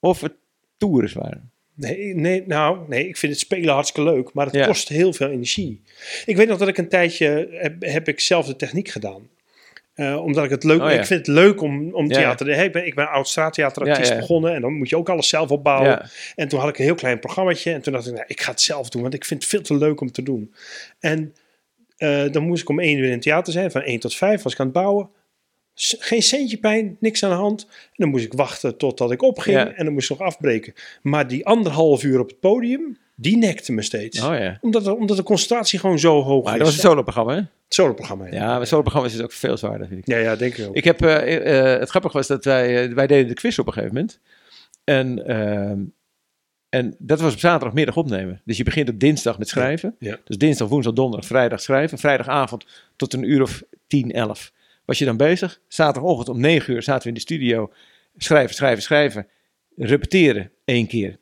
of 0.00 0.20
het 0.20 0.32
toeren 0.78 1.08
zwaar? 1.08 1.40
Nee, 1.74 2.14
nee, 2.14 2.44
nou, 2.46 2.78
nee, 2.88 3.08
ik 3.08 3.16
vind 3.16 3.32
het 3.32 3.40
spelen 3.40 3.74
hartstikke 3.74 4.10
leuk, 4.10 4.32
maar 4.32 4.46
het 4.50 4.66
kost 4.66 4.88
heel 4.88 5.12
veel 5.12 5.28
energie. 5.28 5.82
Ik 6.26 6.36
weet 6.36 6.48
nog 6.48 6.58
dat 6.58 6.68
ik 6.68 6.78
een 6.78 6.88
tijdje 6.88 7.48
heb, 7.52 7.74
heb 7.82 8.08
ik 8.08 8.20
zelf 8.20 8.46
de 8.46 8.56
techniek 8.56 8.88
gedaan. 8.88 9.28
Eh, 9.96 10.22
omdat 10.24 10.44
ik 10.44 10.50
het 10.50 10.64
leuk 10.64 10.80
Oh, 10.82 10.90
ja. 10.90 10.98
Ik 10.98 11.04
vind 11.04 11.26
het 11.26 11.36
leuk 11.36 11.60
om, 11.60 11.94
om 11.94 12.06
Ja, 12.08 12.14
theater. 12.14 12.54
Hey, 12.54 12.64
ik 12.64 12.72
ben, 12.72 12.86
ik 12.86 12.94
ben 12.94 13.08
oud 13.10 13.28
straattheaterartiest 13.28 14.08
Ja, 14.08 14.14
ja. 14.14 14.20
begonnen 14.20 14.54
en 14.54 14.60
dan 14.60 14.72
moet 14.72 14.88
je 14.88 14.96
ook 14.96 15.08
alles 15.08 15.28
zelf 15.28 15.50
opbouwen. 15.50 15.90
Ja. 15.90 16.06
En 16.34 16.48
toen 16.48 16.60
had 16.60 16.68
ik 16.68 16.78
een 16.78 16.84
heel 16.84 16.94
klein 16.94 17.18
programmaatje 17.18 17.72
en 17.72 17.82
toen 17.82 17.92
dacht 17.92 18.06
ik, 18.06 18.12
nou, 18.12 18.24
ik 18.28 18.40
ga 18.40 18.50
het 18.50 18.60
zelf 18.60 18.88
doen, 18.88 19.02
want 19.02 19.14
ik 19.14 19.24
vind 19.24 19.40
het 19.40 19.50
veel 19.50 19.60
te 19.62 19.76
leuk 19.76 20.00
om 20.00 20.12
te 20.12 20.22
doen. 20.22 20.54
En 21.00 21.34
eh, 21.96 22.24
dan 22.30 22.42
moest 22.42 22.62
ik 22.62 22.68
om 22.68 22.80
één 22.80 22.98
uur 22.98 23.04
in 23.06 23.10
het 23.12 23.22
theater 23.22 23.52
zijn, 23.52 23.70
van 23.70 23.82
1 23.82 24.00
tot 24.00 24.14
5 24.16 24.42
was 24.42 24.52
ik 24.52 24.58
aan 24.60 24.66
het 24.66 24.74
bouwen. 24.74 25.08
Geen 25.98 26.22
centje 26.22 26.56
pijn, 26.56 26.96
niks 27.00 27.22
aan 27.24 27.30
de 27.30 27.36
hand. 27.36 27.66
En 27.70 27.70
dan 27.96 28.08
moest 28.08 28.24
ik 28.24 28.32
wachten 28.32 28.76
totdat 28.76 29.10
ik 29.12 29.22
opging 29.22 29.56
Ja. 29.56 29.72
en 29.72 29.84
dan 29.84 29.94
moest 29.94 30.10
ik 30.10 30.18
nog 30.18 30.28
afbreken. 30.28 30.74
Maar 31.02 31.26
die 31.26 31.46
anderhalf 31.46 32.02
uur 32.02 32.20
op 32.20 32.28
het 32.28 32.40
podium, 32.40 32.98
die 33.14 33.36
nekte 33.36 33.72
me 33.72 33.82
steeds. 33.82 34.22
Oh 34.22 34.34
ja. 34.38 34.58
Omdat, 34.60 34.84
de, 34.84 34.96
omdat 34.96 35.16
de 35.16 35.22
concentratie 35.22 35.78
gewoon 35.78 35.98
zo 35.98 36.22
hoog 36.22 36.44
Maar 36.44 36.52
is. 36.52 36.58
dat 36.58 36.66
was 36.68 36.76
een 36.76 36.90
solo-programma, 36.90 37.34
hè? 37.34 37.40
Het 37.66 37.74
solo-programma. 37.74 38.26
Ja, 38.30 38.56
maar 38.56 38.66
solo-programma 38.66 39.08
is 39.08 39.20
ook 39.22 39.32
veel 39.32 39.56
zwaarder, 39.56 39.86
vind 39.88 40.00
ik. 40.00 40.06
ja, 40.06 40.18
ja, 40.18 40.36
denk 40.36 40.56
ik 40.56 40.68
ook. 40.68 40.76
Ik 40.76 40.84
heb, 40.84 41.02
eh, 41.02 41.72
eh, 41.72 41.80
het 41.80 41.90
grappige 41.90 42.16
was 42.16 42.26
dat 42.26 42.44
wij, 42.44 42.84
eh, 42.88 42.94
wij 42.94 43.06
deden 43.06 43.28
de 43.28 43.34
quiz 43.34 43.58
op 43.58 43.66
een 43.66 43.72
gegeven 43.72 43.94
moment. 43.94 44.20
En, 44.84 45.26
ehm, 45.26 45.78
en 46.68 46.94
dat 46.98 47.20
was 47.20 47.32
op 47.32 47.38
zaterdagmiddag 47.38 47.96
opnemen. 47.96 48.40
Dus 48.44 48.56
je 48.56 48.64
begint 48.64 48.88
op 48.88 49.00
dinsdag 49.00 49.38
met 49.38 49.48
schrijven. 49.48 49.96
Ja, 49.98 50.10
ja. 50.10 50.18
Dus 50.24 50.38
dinsdag, 50.38 50.68
woensdag, 50.68 50.92
donderdag, 50.94 51.28
vrijdag 51.28 51.60
schrijven. 51.60 51.98
Vrijdagavond 51.98 52.66
tot 52.96 53.12
een 53.12 53.30
uur 53.30 53.42
of 53.42 53.62
10, 53.86 54.12
11 54.12 54.52
was 54.84 54.98
je 54.98 55.04
dan 55.04 55.16
bezig. 55.16 55.60
Zaterdagochtend 55.68 56.28
om 56.36 56.40
9 56.42 56.74
uur 56.74 56.82
zaten 56.82 57.02
we 57.02 57.08
in 57.08 57.14
de 57.14 57.20
studio. 57.20 57.72
Schrijven, 58.16 58.54
schrijven, 58.54 58.82
schrijven. 58.82 59.26
Repeteren 59.76 60.50
één 60.64 60.86
keer. 60.86 61.16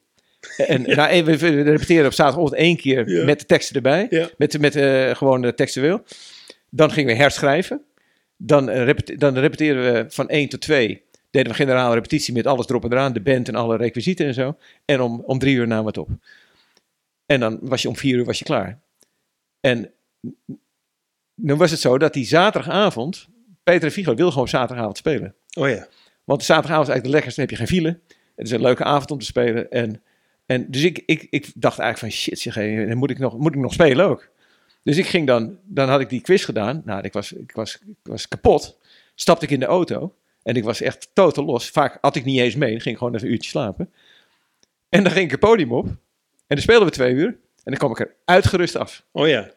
En 0.57 0.82
nou, 0.82 1.11
eh, 1.11 1.24
we 1.24 1.62
repeteren 1.62 2.07
op 2.07 2.12
zaterdagochtend 2.12 2.61
één 2.62 2.76
keer 2.76 3.09
Ja. 3.09 3.24
met 3.24 3.40
de 3.40 3.47
teksten 3.47 3.76
erbij. 3.76 4.07
Ja. 4.11 4.28
Met, 4.38 4.61
met 4.61 4.76
eh, 4.76 5.14
gewoon 5.14 5.42
de 5.42 5.55
textueel. 5.55 6.03
Dan 6.77 6.91
gingen 6.91 7.14
we 7.14 7.20
herschrijven. 7.20 7.85
Dan, 8.37 8.68
eh, 8.68 8.85
repete- 8.85 9.16
dan 9.16 9.39
repeteren 9.39 9.93
we 9.93 10.11
van 10.11 10.27
1 10.31 10.49
tot 10.49 10.61
2. 10.61 11.03
Deden 11.31 11.51
we 11.53 11.59
generale 11.59 11.95
repetitie 11.95 12.35
met 12.35 12.47
alles 12.47 12.68
erop 12.68 12.85
en 12.85 12.93
eraan. 12.93 13.12
De 13.12 13.20
band 13.20 13.49
en 13.49 13.55
alle 13.55 13.77
requisieten 13.77 14.27
en 14.27 14.35
zo. 14.35 14.57
En 14.85 15.01
om, 15.01 15.20
om 15.20 15.39
drie 15.39 15.55
uur 15.55 15.66
namen 15.66 15.93
we 15.93 16.01
het 16.01 16.09
op. 16.09 16.09
En 17.27 17.41
dan 17.41 17.59
was 17.62 17.83
je 17.83 17.89
om 17.89 17.97
vier 17.97 18.16
uur 18.16 18.25
was 18.25 18.39
je 18.39 18.45
klaar. 18.45 18.81
En 19.61 19.91
nu 21.35 21.55
was 21.55 21.70
het 21.70 21.81
zo 21.81 21.99
dat 21.99 22.12
die 22.12 22.25
zaterdagavond... 22.25 23.29
Peter 23.62 23.85
en 23.85 23.93
Figo 23.93 24.14
wilden 24.14 24.33
gewoon 24.33 24.49
zaterdagavond 24.49 24.97
spelen. 24.97 25.35
Oh 25.59 25.68
ja. 25.68 25.89
Want 26.25 26.45
zaterdagavond 26.45 26.89
is 26.89 26.93
eigenlijk 26.93 27.05
de 27.05 27.11
lekkerste. 27.11 27.41
Dan 27.41 27.49
heb 27.49 27.59
je 27.59 27.66
geen 27.66 27.77
file. 27.79 28.01
Het 28.37 28.47
is 28.47 28.53
een 28.53 28.61
leuke 28.61 28.85
avond 28.85 29.11
om 29.11 29.18
te 29.18 29.25
spelen. 29.25 29.70
En, 29.70 30.03
en 30.47 30.70
dus 30.70 30.83
ik, 30.83 31.03
ik, 31.07 31.27
ik 31.31 31.53
dacht 31.55 31.79
eigenlijk 31.79 31.99
van 31.99 32.22
shit, 32.22 32.39
zeg, 32.39 32.55
dan 32.89 32.97
moet 32.97 33.11
ik, 33.11 33.18
nog, 33.18 33.39
moet 33.39 33.55
ik 33.55 33.61
nog 33.61 33.72
spelen 33.72 34.07
ook. 34.07 34.33
Dus 34.85 34.97
ik 34.97 35.07
ging 35.07 35.26
dan, 35.26 35.59
dan 35.64 35.89
had 35.89 36.01
ik 36.01 36.09
die 36.09 36.20
quiz 36.20 36.45
gedaan. 36.45 36.82
Nou, 36.85 37.03
ik 37.03 37.12
was, 37.12 37.32
ik 37.32 37.53
was, 37.53 37.74
ik 37.74 37.97
was 38.03 38.28
kapot. 38.28 38.78
Stapte 39.14 39.45
ik 39.45 39.51
in 39.51 39.61
de 39.61 39.66
auto. 39.66 40.14
En 40.43 40.55
ik 40.55 40.64
was 40.64 40.80
echt 40.80 41.09
totaal 41.12 41.45
los. 41.45 41.70
Vaak 41.70 41.99
had 42.01 42.16
ik 42.16 42.24
niet 42.24 42.41
eens 42.41 42.55
mee. 42.55 42.70
Dan 42.70 42.80
ging 42.80 42.95
ik 42.95 42.99
gewoon 42.99 43.14
even 43.14 43.26
een 43.26 43.32
uurtje 43.32 43.51
slapen. 43.51 43.93
En 44.89 45.03
dan 45.03 45.12
ging 45.12 45.24
ik 45.24 45.30
het 45.30 45.41
podium 45.41 45.72
op. 45.72 45.87
En 45.87 45.97
dan 46.47 46.59
speelden 46.59 46.87
we 46.87 46.93
twee 46.93 47.12
uur. 47.12 47.26
En 47.26 47.37
dan 47.64 47.76
kwam 47.76 47.91
ik 47.91 48.01
er 48.01 48.14
uitgerust 48.24 48.76
af. 48.76 49.05
Oh 49.12 49.28
ja. 49.28 49.51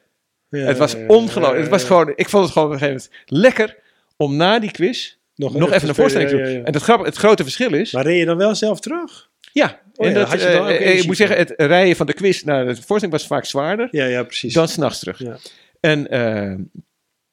Ja, 0.49 0.59
het 0.59 0.77
was 0.77 0.95
ongelooflijk. 1.07 1.55
ja, 1.55 1.61
Het 1.61 1.69
was 1.69 1.83
gewoon, 1.83 2.13
ik 2.15 2.29
vond 2.29 2.43
het 2.43 2.53
gewoon 2.53 2.67
op 2.67 2.73
een 2.73 2.79
gegeven 2.79 3.09
moment 3.25 3.43
lekker 3.43 3.77
om 4.17 4.35
na 4.35 4.59
die 4.59 4.71
quiz 4.71 5.15
nog, 5.35 5.71
even 5.71 5.89
een 5.89 5.95
voorstelling 5.95 6.29
te 6.29 6.35
doen. 6.35 6.45
En 6.65 6.73
het, 6.73 6.83
grap, 6.83 7.05
het 7.05 7.15
grote 7.15 7.43
verschil 7.43 7.73
is... 7.73 7.91
Maar 7.91 8.03
reed 8.03 8.19
je 8.19 8.25
dan 8.25 8.37
wel 8.37 8.55
zelf 8.55 8.79
terug? 8.79 9.29
Ja, 9.57 9.81
Oh 9.97 10.05
en 10.05 10.11
ja, 10.11 10.19
dat, 10.19 10.29
had 10.29 10.41
je 10.41 10.51
dan 10.51 10.67
eh, 10.67 10.91
eh, 10.91 10.97
ik 10.97 11.05
moet 11.05 11.17
zeggen, 11.17 11.37
het 11.37 11.53
rijden 11.57 11.95
van 11.95 12.05
de 12.05 12.13
quiz 12.13 12.41
naar 12.41 12.65
de 12.65 12.75
voorstelling 12.75 13.11
was 13.11 13.27
vaak 13.27 13.45
zwaarder 13.45 13.87
Ja, 13.91 14.05
ja, 14.05 14.23
precies. 14.23 14.53
dan 14.53 14.67
s'nachts 14.67 14.99
terug. 14.99 15.19
Ja. 15.19 15.37
En, 15.79 16.09
eh, 16.09 16.55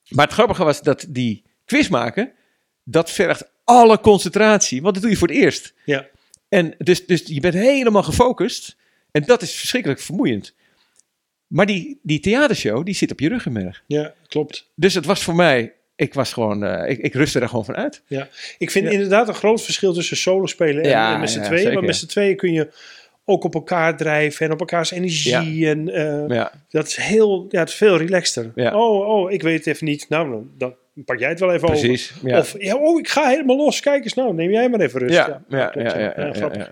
maar 0.09 0.25
het 0.25 0.33
grappige 0.35 0.65
was 0.65 0.81
dat 0.83 1.07
die 1.09 1.43
quiz 1.65 1.89
maken, 1.89 2.33
dat 2.85 3.11
vergt 3.11 3.51
alle 3.65 4.01
concentratie, 4.01 4.83
want 4.83 4.95
dat 4.95 5.03
doe 5.03 5.13
je 5.13 5.19
voor 5.19 5.29
het 5.29 5.37
eerst. 5.37 5.75
Ja. 5.85 6.07
En 6.49 6.75
dus, 6.79 7.07
dus 7.07 7.23
je 7.27 7.41
bent 7.41 7.55
helemaal 7.55 8.03
gefocust 8.03 8.77
en 9.11 9.23
dat 9.23 9.43
is 9.43 9.55
verschrikkelijk 9.55 10.01
vermoeiend. 10.01 10.55
Maar 11.47 11.67
die, 11.67 12.01
die 12.03 12.21
theatershow, 12.21 12.85
die 12.85 12.95
zit 12.95 13.13
op 13.13 13.21
je 13.21 13.29
ruggenmerg. 13.29 13.85
ja, 13.87 14.15
klopt. 14.29 14.71
Dus 14.75 14.95
het 14.95 15.05
was 15.05 15.23
voor 15.23 15.35
mij, 15.35 15.75
ik 15.97 16.15
was 16.15 16.33
gewoon, 16.33 16.65
eh, 16.65 16.91
ik, 16.91 16.99
ik 16.99 17.15
rustte 17.15 17.41
er 17.41 17.49
gewoon 17.49 17.65
van 17.65 17.77
uit. 17.77 18.03
Ja. 18.07 18.29
Ik 18.59 18.71
vind 18.71 18.85
Ja. 18.87 18.91
inderdaad 18.91 19.29
een 19.29 19.35
groot 19.35 19.63
verschil 19.63 19.93
tussen 19.93 20.17
solo 20.17 20.47
spelen 20.47 20.83
en, 20.83 20.89
Ja, 20.89 21.15
en 21.15 21.21
met 21.21 21.31
z'n 21.31 21.39
ja, 21.41 21.45
tweeën. 21.45 21.75
Maar 21.75 21.85
met 21.85 21.97
z'n 21.97 22.07
tweeën 22.07 22.37
kun 22.37 22.53
je 22.53 22.69
ook 23.25 23.45
op 23.45 23.55
elkaar 23.55 23.97
drijven 23.97 24.47
en 24.47 24.53
op 24.53 24.61
elkaars 24.61 24.91
energie. 24.91 25.69
En, 25.69 25.89
eh, 25.89 26.47
Dat 26.69 26.87
is 26.87 26.97
heel, 26.97 27.47
ja, 27.49 27.59
het 27.61 27.69
is 27.69 27.75
veel 27.75 27.97
relaxter. 27.97 28.53
Oh, 28.55 29.09
oh, 29.09 29.33
ik 29.33 29.43
weet 29.43 29.59
het 29.59 29.67
even 29.67 29.87
niet. 29.87 30.09
Nou, 30.09 30.31
dan, 30.31 30.51
dan 30.95 31.05
pak 31.05 31.19
jij 31.19 31.29
het 31.29 31.41
wel 31.41 31.53
even 31.53 31.69
over. 31.69 31.81
precies. 31.81 32.13
Ja. 32.23 32.39
Of, 32.39 32.55
ja, 32.59 32.77
oh, 32.77 32.99
ik 32.99 33.09
ga 33.09 33.29
helemaal 33.29 33.57
los. 33.57 33.81
Kijk 33.81 34.05
eens 34.05 34.15
nou, 34.15 34.35
neem 34.35 34.51
jij 34.51 34.69
maar 34.69 34.81
even 34.81 35.01
rust. 35.01 35.15
ja, 35.15 35.43
ja, 35.49 35.73
ja, 35.75 35.83
ja, 35.83 35.99
ja, 35.99 36.13
ja, 36.17 36.33
grappig, 36.33 36.69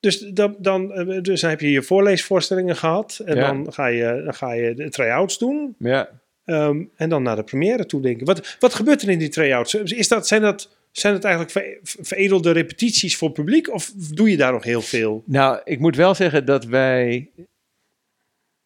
dus 0.00 0.18
dan, 0.18 0.56
dan, 0.58 0.92
eh, 0.92 1.22
dus 1.22 1.40
dan 1.40 1.50
heb 1.50 1.60
je 1.60 1.70
je 1.70 1.82
voorleesvoorstellingen 1.82 2.76
gehad. 2.76 3.22
En 3.24 3.36
dan, 3.36 3.72
ga 3.72 3.86
je, 3.86 4.22
dan 4.24 4.34
ga 4.34 4.52
je 4.52 4.74
de 4.74 4.88
try-outs 4.88 5.38
doen. 5.38 5.74
Ja. 5.78 6.08
Ehm, 6.48 6.84
en 6.96 7.08
dan 7.08 7.22
naar 7.22 7.36
de 7.36 7.42
première 7.42 7.86
toe 7.86 8.00
denken. 8.00 8.26
Wat, 8.26 8.56
wat 8.58 8.74
gebeurt 8.74 9.02
er 9.02 9.08
in 9.08 9.18
die 9.18 9.28
try-outs? 9.28 9.74
Is 9.74 10.08
dat, 10.08 10.26
zijn, 10.26 10.42
dat, 10.42 10.76
zijn 10.90 11.14
het 11.14 11.24
eigenlijk 11.24 11.52
ver- 11.52 11.78
veredelde 12.04 12.50
repetities 12.50 13.16
voor 13.16 13.30
publiek? 13.32 13.72
Of 13.72 13.92
doe 13.92 14.30
je 14.30 14.36
daar 14.36 14.52
nog 14.52 14.64
heel 14.64 14.80
veel? 14.82 15.22
Nou, 15.26 15.60
ik 15.64 15.78
moet 15.78 15.96
wel 15.96 16.14
zeggen 16.14 16.44
dat 16.44 16.64
wij. 16.64 17.30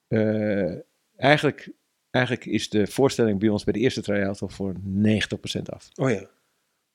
eh, 0.09 0.73
eigenlijk, 1.17 1.69
eigenlijk 2.11 2.47
is 2.47 2.69
de 2.69 2.87
voorstelling 2.87 3.39
bij 3.39 3.49
ons 3.49 3.65
bij 3.65 3.73
de 3.73 3.79
eerste 3.79 4.03
try-out 4.03 4.41
al 4.41 4.49
voor 4.49 4.75
90% 4.85 5.63
af. 5.67 5.89
Oh 5.95 6.11
ja. 6.11 6.27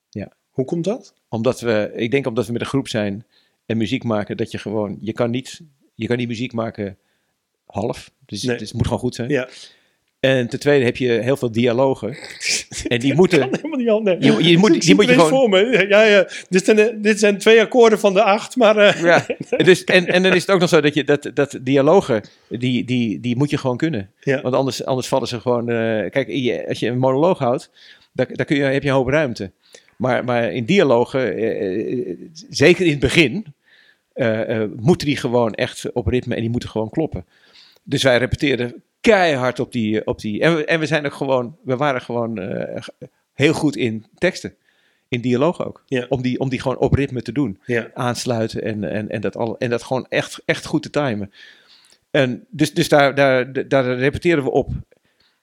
Ja. 0.09 0.31
Hoe 0.49 0.65
komt 0.65 0.83
dat? 0.83 1.13
Omdat 1.29 1.59
we, 1.59 1.91
ik 1.95 2.11
denk 2.11 2.27
omdat 2.27 2.45
we 2.45 2.51
met 2.51 2.61
een 2.61 2.67
groep 2.67 2.87
zijn 2.87 3.25
en 3.65 3.77
muziek 3.77 4.03
maken, 4.03 4.37
dat 4.37 4.51
je 4.51 4.57
gewoon, 4.57 4.97
je 5.01 5.13
kan 5.13 5.29
niet, 5.31 5.61
je 5.95 6.07
kan 6.07 6.17
niet 6.17 6.27
muziek 6.27 6.53
maken 6.53 6.97
half. 7.65 8.11
Dus 8.25 8.43
Nee. 8.43 8.51
het, 8.55 8.61
het 8.63 8.73
moet 8.73 8.83
gewoon 8.83 8.99
goed 8.99 9.15
zijn. 9.15 9.29
Ja. 9.29 9.49
En 10.19 10.47
ten 10.47 10.59
tweede 10.59 10.85
heb 10.85 10.97
je 10.97 11.09
heel 11.09 11.37
veel 11.37 11.51
dialogen. 11.51 12.17
en 12.87 12.99
die 12.99 13.13
moeten, 13.13 13.39
kan 13.39 13.49
helemaal 13.55 13.77
niet 13.79 13.89
anders. 13.89 14.25
Je- 14.25 14.49
je 14.49 14.57
moet- 14.57 14.81
die 14.81 14.95
moet 14.95 15.05
je 15.07 15.13
gewoon- 15.13 15.29
voor 15.29 15.49
me. 15.49 15.85
Ja, 15.89 16.01
ja. 16.03 16.27
Dit, 16.49 16.65
zijn, 16.65 17.01
dit 17.01 17.19
zijn 17.19 17.37
twee 17.37 17.61
akkoorden 17.61 17.99
van 17.99 18.13
de 18.13 18.23
acht, 18.23 18.55
maar... 18.55 18.77
eh, 18.77 19.01
Ja, 19.01 19.25
dus, 19.63 19.83
en, 19.83 20.07
en 20.07 20.23
dan 20.23 20.33
is 20.33 20.41
het 20.41 20.51
ook 20.51 20.59
nog 20.59 20.69
zo 20.69 20.81
dat 20.81 20.93
je 20.93 21.03
dat, 21.03 21.31
dat 21.33 21.59
dialogen, 21.61 22.21
die, 22.49 22.85
die, 22.85 23.19
die 23.19 23.35
moet 23.35 23.49
je 23.49 23.57
gewoon 23.57 23.77
kunnen. 23.77 24.11
Ja. 24.19 24.41
Want 24.41 24.55
anders, 24.55 24.85
anders 24.85 25.07
vallen 25.07 25.27
ze 25.27 25.39
gewoon. 25.39 25.69
eh, 25.69 26.09
kijk, 26.09 26.27
je, 26.27 26.67
als 26.67 26.79
je 26.79 26.87
een 26.87 26.97
monoloog 26.97 27.39
houdt, 27.39 27.69
dan, 28.13 28.45
kun 28.45 28.55
je, 28.57 28.63
heb 28.63 28.83
je 28.83 28.89
een 28.89 28.95
hoop 28.95 29.07
ruimte. 29.07 29.51
Maar, 29.97 30.23
maar 30.23 30.51
in 30.53 30.65
dialogen, 30.65 31.33
eh, 31.35 32.15
zeker 32.49 32.85
in 32.85 32.91
het 32.91 32.99
begin, 32.99 33.45
moeten 34.79 35.07
die 35.07 35.17
gewoon 35.17 35.53
echt 35.53 35.91
op 35.93 36.07
ritme 36.07 36.35
en 36.35 36.41
die 36.41 36.49
moeten 36.49 36.69
gewoon 36.69 36.89
kloppen. 36.89 37.25
Dus 37.83 38.03
wij 38.03 38.17
repeteerden 38.17 38.83
keihard 39.07 39.59
op 39.59 39.71
die. 39.71 40.05
Op 40.05 40.19
die 40.19 40.41
en, 40.41 40.55
we, 40.55 40.65
en 40.65 40.79
we 40.79 40.85
zijn 40.85 41.05
ook 41.05 41.13
gewoon, 41.13 41.57
we 41.63 41.75
waren 41.75 42.01
gewoon 42.01 42.37
eh, 42.37 42.83
heel 43.33 43.53
goed 43.53 43.75
in 43.75 44.05
teksten. 44.17 44.55
In 45.09 45.21
dialoog 45.21 45.65
ook. 45.65 45.83
Ja. 45.85 46.05
Om, 46.09 46.21
die, 46.21 46.39
om 46.39 46.49
die 46.49 46.61
gewoon 46.61 46.77
op 46.77 46.93
ritme 46.93 47.21
te 47.21 47.31
doen 47.31 47.59
ja. 47.65 47.91
aansluiten 47.93 48.61
en, 48.61 48.83
en, 48.83 49.09
en, 49.09 49.21
dat, 49.21 49.35
al, 49.35 49.57
en 49.57 49.69
dat 49.69 49.83
gewoon 49.83 50.05
echt, 50.09 50.41
echt 50.45 50.65
goed 50.65 50.83
te 50.83 50.89
timen. 50.89 51.31
En 52.11 52.45
dus 52.49 52.73
dus 52.73 52.89
daar, 52.89 53.15
daar, 53.15 53.67
daar 53.67 53.97
repeteren 53.97 54.43
we 54.43 54.51
op. 54.51 54.69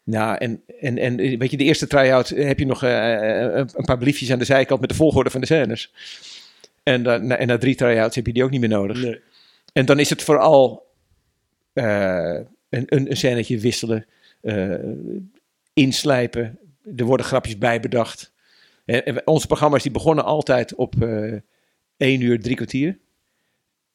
Nou, 0.03 0.37
en, 0.37 0.63
en, 0.81 0.99
en 0.99 1.17
weet 1.17 1.51
je, 1.51 1.57
de 1.57 1.65
eerste 1.65 1.87
try-out 1.87 2.29
heb 2.29 2.59
je 2.59 2.67
nog 2.67 2.83
eh, 2.83 3.57
een 3.57 3.85
paar 3.85 3.99
briefjes 3.99 4.33
aan 4.33 4.39
de 4.39 4.45
zijkant 4.45 4.81
met 4.81 4.89
de 4.89 4.95
volgorde 4.95 5.31
van 5.31 5.41
de 5.41 5.47
scènes. 5.47 5.93
En, 6.83 7.03
dan, 7.03 7.27
na- 7.27 7.37
en 7.37 7.47
na 7.47 7.59
drie 7.59 7.75
try-outs 7.75 8.17
heb 8.17 8.27
je 8.27 8.33
die 8.33 8.45
ook 8.45 8.51
niet 8.51 8.61
meer 8.61 8.69
nodig. 8.69 9.03
Nee. 9.03 9.21
En 9.73 9.85
dan 9.85 9.99
is 9.99 10.11
het 10.11 10.23
vooral 10.23 10.87
eh, 11.73 12.41
een, 12.77 12.85
een, 12.87 13.11
een 13.11 13.17
scènetje 13.17 13.59
wisselen, 13.59 14.07
eh, 14.41 14.75
inslijpen. 15.73 16.59
Er 16.97 17.05
worden 17.05 17.27
grapjes 17.27 17.59
bij 17.59 17.81
bedacht. 17.81 18.33
En, 18.85 19.05
en 19.05 19.27
onze 19.27 19.47
programma's 19.47 19.83
die 19.83 19.93
begonnen 19.93 20.25
altijd 20.25 20.75
op 20.75 21.03
eh 21.03 21.33
één 21.97 22.21
uur, 22.21 22.41
drie 22.41 22.57
kwartier. 22.57 22.99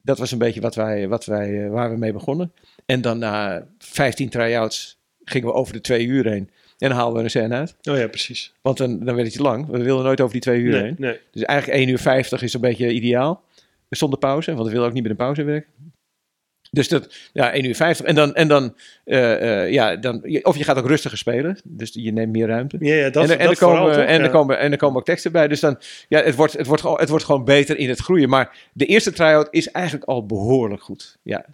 Dat 0.01 0.17
was 0.17 0.31
een 0.31 0.37
beetje 0.37 0.61
wat 0.61 0.75
wij, 0.75 1.07
wat 1.07 1.25
wij, 1.25 1.65
eh, 1.65 1.69
waar 1.71 1.91
we 1.91 1.97
mee 1.97 2.13
begonnen. 2.13 2.53
En 2.85 3.01
dan 3.01 3.17
na 3.19 3.67
15 3.77 4.29
try-outs 4.29 4.97
gingen 5.23 5.47
we 5.47 5.53
over 5.53 5.73
de 5.73 5.81
twee 5.81 6.05
uur 6.05 6.27
heen. 6.27 6.49
En 6.77 6.91
haalden 6.91 7.17
we 7.17 7.23
een 7.23 7.29
scène 7.29 7.55
uit. 7.55 7.75
Oh 7.89 7.97
ja, 7.97 8.07
precies. 8.07 8.53
Want 8.61 8.77
dan, 8.77 8.99
dan 9.05 9.15
werd 9.15 9.27
het 9.27 9.35
te 9.35 9.41
lang. 9.41 9.67
We 9.67 9.83
wilden 9.83 10.05
nooit 10.05 10.21
over 10.21 10.33
die 10.33 10.41
twee 10.41 10.59
uur 10.59 10.71
Nee, 10.71 10.81
heen. 10.81 10.95
nee. 10.97 11.19
Dus 11.31 11.43
eigenlijk 11.43 11.79
1 11.79 11.89
uur 11.89 11.99
50 11.99 12.41
is 12.41 12.53
een 12.53 12.61
beetje 12.61 12.91
ideaal. 12.91 13.43
Zonder 13.89 14.19
pauze, 14.19 14.53
want 14.53 14.65
we 14.65 14.71
willen 14.71 14.87
ook 14.87 14.93
niet 14.93 15.01
met 15.01 15.11
een 15.11 15.17
pauze 15.17 15.43
werken. 15.43 15.71
Dus 16.71 16.87
dat, 16.87 17.15
ja, 17.33 17.51
1 17.53 17.65
uur 17.65 17.75
50. 17.75 18.05
En 18.05 18.15
dan, 18.15 18.33
en 18.35 18.47
dan, 18.47 18.75
eh, 19.03 19.61
eh, 19.63 19.71
ja, 19.71 19.95
dan, 19.95 20.39
of 20.41 20.57
je 20.57 20.63
gaat 20.63 20.77
ook 20.77 20.87
rustiger 20.87 21.17
spelen. 21.17 21.57
Dus 21.63 21.89
je 21.93 22.11
neemt 22.11 22.31
meer 22.31 22.47
ruimte. 22.47 22.77
Ja, 22.79 22.95
ja, 22.95 23.09
dat, 23.09 23.23
en, 23.23 23.29
er- 23.29 23.39
en, 23.39 23.49
er 23.49 23.57
komen, 23.57 23.77
vooral, 23.77 23.95
toch? 23.95 24.05
en, 24.05 24.21
er 24.21 24.29
komen, 24.29 24.59
en 24.59 24.71
er 24.71 24.77
komen 24.77 24.97
ook 24.97 25.05
teksten 25.05 25.31
bij. 25.31 25.47
Dus 25.47 25.59
dan, 25.59 25.79
ja, 26.07 26.21
het 26.23 26.35
wordt, 26.35 26.53
het, 26.53 26.67
wordt, 26.67 26.81
gewoon- 26.81 26.99
het 26.99 27.09
wordt 27.09 27.25
gewoon 27.25 27.43
beter 27.43 27.77
in 27.77 27.89
het 27.89 27.99
groeien. 27.99 28.29
Maar 28.29 28.57
de 28.73 28.85
eerste 28.85 29.11
try-out 29.11 29.47
is 29.51 29.71
eigenlijk 29.71 30.05
al 30.05 30.25
behoorlijk 30.25 30.81
goed. 30.81 31.17
Ja. 31.23 31.45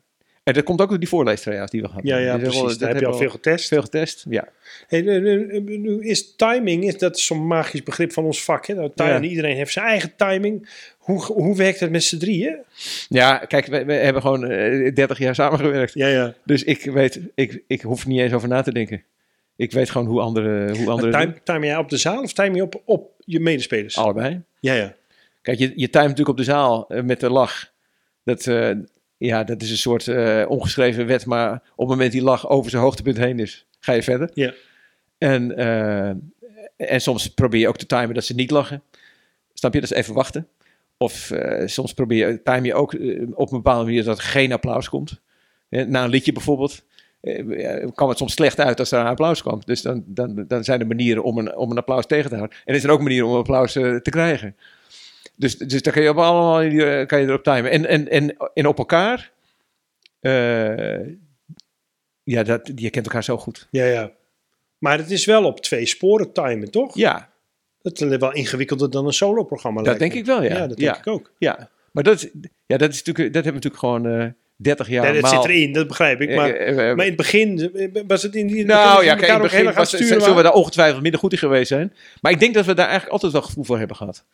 En 0.46 0.54
dat 0.54 0.64
komt 0.64 0.82
ook 0.82 0.90
door 0.90 1.00
die 1.00 1.08
voorlees-try-out 1.08 1.72
die 1.72 1.82
we 1.82 1.88
hadden. 1.88 2.06
Ja, 2.06 2.18
ja, 2.18 2.38
precies. 2.38 2.62
dat 2.62 2.80
Daar 2.80 2.90
heb 2.90 3.00
je 3.00 3.06
al 3.06 3.14
veel 3.14 3.30
getest. 3.30 3.68
veel 3.68 3.82
getest. 3.82 4.26
Ja. 4.30 4.48
Hey, 4.88 5.02
nu, 5.02 6.00
is 6.08 6.36
timing, 6.36 6.84
is, 6.84 6.98
dat 6.98 7.16
is 7.16 7.26
zo'n 7.26 7.48
magisch 7.48 7.84
begrip 7.84 8.12
van 8.14 8.24
ons 8.24 8.44
vak. 8.44 8.66
Hè? 8.66 8.74
Nou, 8.74 8.92
timing, 8.96 9.24
Ja. 9.24 9.30
Iedereen 9.30 9.56
heeft 9.56 9.72
zijn 9.72 9.86
eigen 9.86 10.14
timing. 10.16 10.70
Hoe, 10.98 11.24
hoe 11.26 11.56
werkt 11.56 11.80
het 11.80 11.92
met 11.92 12.04
z'n 12.04 12.18
drieën? 12.18 12.58
ja, 13.10 13.38
kijk, 13.38 13.66
we, 13.66 13.86
we 13.86 13.94
hebben 13.94 14.22
gewoon 14.22 14.46
eh, 14.46 14.94
30 14.94 15.18
jaar 15.18 15.36
samengewerkt. 15.36 15.94
Ja, 15.94 16.08
ja. 16.08 16.34
Dus 16.44 16.64
ik 16.64 16.84
weet, 16.84 17.20
ik, 17.36 17.64
ik 17.68 17.82
hoef 17.82 18.08
niet 18.08 18.20
eens 18.20 18.34
over 18.34 18.48
na 18.48 18.62
te 18.62 18.74
denken. 18.74 19.04
Ik 19.56 19.72
weet 19.72 19.90
gewoon 19.90 20.08
hoe 20.08 20.22
anderen 20.22 20.78
hoe 20.78 21.02
doen. 21.02 21.12
time, 21.12 21.34
time 21.44 21.66
jij 21.66 21.78
op 21.78 21.90
de 21.90 21.98
zaal 21.98 22.22
of 22.22 22.34
time 22.34 22.56
je 22.56 22.62
op, 22.64 22.82
op 22.86 23.12
je 23.20 23.40
medespelers? 23.40 23.98
Allebei. 23.98 24.42
Ja, 24.60 24.74
ja. 24.74 24.96
Kijk, 25.42 25.58
je, 25.58 25.66
je 25.76 25.90
timet 25.90 25.94
natuurlijk 25.94 26.30
op 26.30 26.38
de 26.38 26.44
zaal 26.44 26.88
eh, 26.88 27.04
met 27.04 27.20
de 27.20 27.30
lach. 27.30 27.72
Dat, 28.24 28.48
eh, 28.48 28.72
ja, 29.18 29.44
dat 29.44 29.62
is 29.62 29.72
een 29.72 29.78
soort 29.78 30.08
eh, 30.08 30.46
ongeschreven 30.48 31.06
wet, 31.06 31.26
maar 31.26 31.54
op 31.54 31.62
het 31.78 31.88
moment 31.88 32.12
die 32.12 32.22
lach 32.22 32.50
over 32.50 32.70
zijn 32.70 32.82
hoogtepunt 32.82 33.18
heen 33.18 33.40
is, 33.40 33.66
ga 33.80 33.94
je 33.94 34.04
verder. 34.04 34.30
Ja. 34.34 34.54
En, 35.18 35.58
eh, 35.58 36.10
en 36.78 37.02
soms 37.02 37.28
probeer 37.28 37.60
je 37.60 37.68
ook 37.68 37.78
te 37.78 37.86
timen 37.86 38.14
dat 38.14 38.26
ze 38.26 38.36
niet 38.36 38.52
lachen. 38.52 38.84
Snap 39.54 39.74
je? 39.74 39.80
Dat 39.80 39.92
is 39.92 39.98
even 39.98 40.14
wachten. 40.14 40.48
Of 40.98 41.32
eh, 41.32 41.68
soms 41.68 41.94
probeer 41.94 42.30
je, 42.30 42.42
time 42.42 42.68
je 42.68 42.74
ook 42.74 42.94
op 43.34 43.52
een 43.52 43.58
bepaalde 43.58 43.86
manier 43.86 44.04
dat 44.04 44.18
er 44.18 44.24
geen 44.24 44.52
applaus 44.52 44.90
komt. 44.90 45.22
Na 45.70 46.04
een 46.04 46.10
liedje 46.10 46.32
bijvoorbeeld. 46.32 46.84
kwam 47.94 48.10
het 48.10 48.18
soms 48.18 48.34
slecht 48.34 48.60
uit 48.60 48.80
als 48.80 48.92
er 48.92 49.00
een 49.00 49.06
applaus 49.06 49.42
kwam. 49.42 49.62
Dus 49.66 49.82
dan, 49.82 50.04
dan, 50.06 50.46
dan 50.48 50.64
zijn 50.64 50.80
er 50.80 50.88
manieren 50.88 51.24
om 51.24 51.38
een, 51.38 51.56
om 51.56 51.72
een 51.72 51.78
applaus 51.78 52.06
tegen 52.06 52.30
te 52.30 52.36
houden. 52.36 52.58
En 52.66 52.74
er 52.74 52.80
zijn 52.80 52.92
ook 52.92 53.02
manieren 53.02 53.28
om 53.28 53.34
een 53.34 53.40
applaus 53.40 53.72
te 53.72 54.10
krijgen. 54.10 54.56
Dus, 55.36 55.58
dus 55.58 55.82
daar 55.82 55.94
kan 55.94 56.04
je 56.04 56.10
op 56.10 56.18
allemaal 56.18 56.62
eh, 56.62 57.06
kan 57.08 57.20
je 57.22 57.28
erop 57.28 57.44
timen. 57.44 57.72
En, 57.72 57.86
en, 57.86 58.10
en, 58.10 58.36
en 58.54 58.68
op 58.68 58.78
elkaar. 58.78 59.32
eh, 60.20 61.00
ja, 62.24 62.44
dat, 62.44 62.72
je 62.76 62.90
kent 62.90 63.06
elkaar 63.06 63.24
zo 63.24 63.38
goed. 63.38 63.68
ja, 63.72 63.86
ja. 63.86 64.12
Maar 64.78 64.98
het 64.98 65.12
is 65.12 65.26
wel 65.26 65.46
op 65.46 65.60
twee 65.62 65.86
sporen 65.86 66.32
timen, 66.34 66.72
toch? 66.72 66.96
Ja, 66.98 67.30
Dat 67.82 68.02
is 68.02 68.18
wel 68.18 68.34
ingewikkelder 68.34 68.90
dan 68.92 69.06
een 69.06 69.14
solo-programma. 69.14 69.78
dat 69.78 69.86
lijkt 69.86 70.00
denk 70.00 70.14
me. 70.14 70.20
ik 70.20 70.26
wel, 70.26 70.44
ja. 70.44 70.62
Ja, 70.62 70.68
dat 70.68 70.80
ja, 70.80 70.92
denk 70.92 71.06
ik 71.06 71.14
ook. 71.14 71.32
ja. 71.38 71.70
Maar 71.92 72.04
dat, 72.04 72.16
is, 72.16 72.30
ja, 72.66 72.78
dat, 72.78 72.90
is 72.90 73.04
natuurlijk, 73.04 73.34
dat 73.34 73.44
hebben 73.44 73.62
we 73.62 73.68
natuurlijk 73.70 74.06
gewoon 74.06 74.22
eh 74.22 74.28
30 74.56 74.90
jaar 74.90 75.06
Ja, 75.06 75.12
dat 75.14 75.22
maal- 75.22 75.42
zit 75.42 75.52
erin, 75.52 75.74
dat 75.74 75.88
begrijp 75.88 76.22
ik. 76.22 76.30
Maar, 76.36 76.50
maar 76.96 77.06
in 77.06 77.12
het 77.12 77.16
begin 77.16 77.72
was 78.08 78.24
het 78.24 78.36
in 78.36 78.48
die. 78.48 78.66
nou 78.66 79.04
ja, 79.04 79.16
kijk, 79.16 79.28
in 79.28 79.34
het 79.34 79.42
begin 79.42 79.74
was, 79.74 79.90
zullen 79.90 80.36
we 80.36 80.42
daar 80.44 80.54
ongetwijfeld 80.54 81.02
minder 81.02 81.20
goed 81.20 81.32
in 81.32 81.38
geweest 81.38 81.68
zijn. 81.68 81.94
Maar 82.22 82.32
ik 82.32 82.40
denk 82.40 82.54
dat 82.54 82.66
we 82.66 82.74
daar 82.74 82.86
eigenlijk 82.86 83.14
altijd 83.14 83.32
wel 83.32 83.42
gevoel 83.42 83.64
voor 83.64 83.78
hebben 83.78 83.96
gehad. 83.96 84.26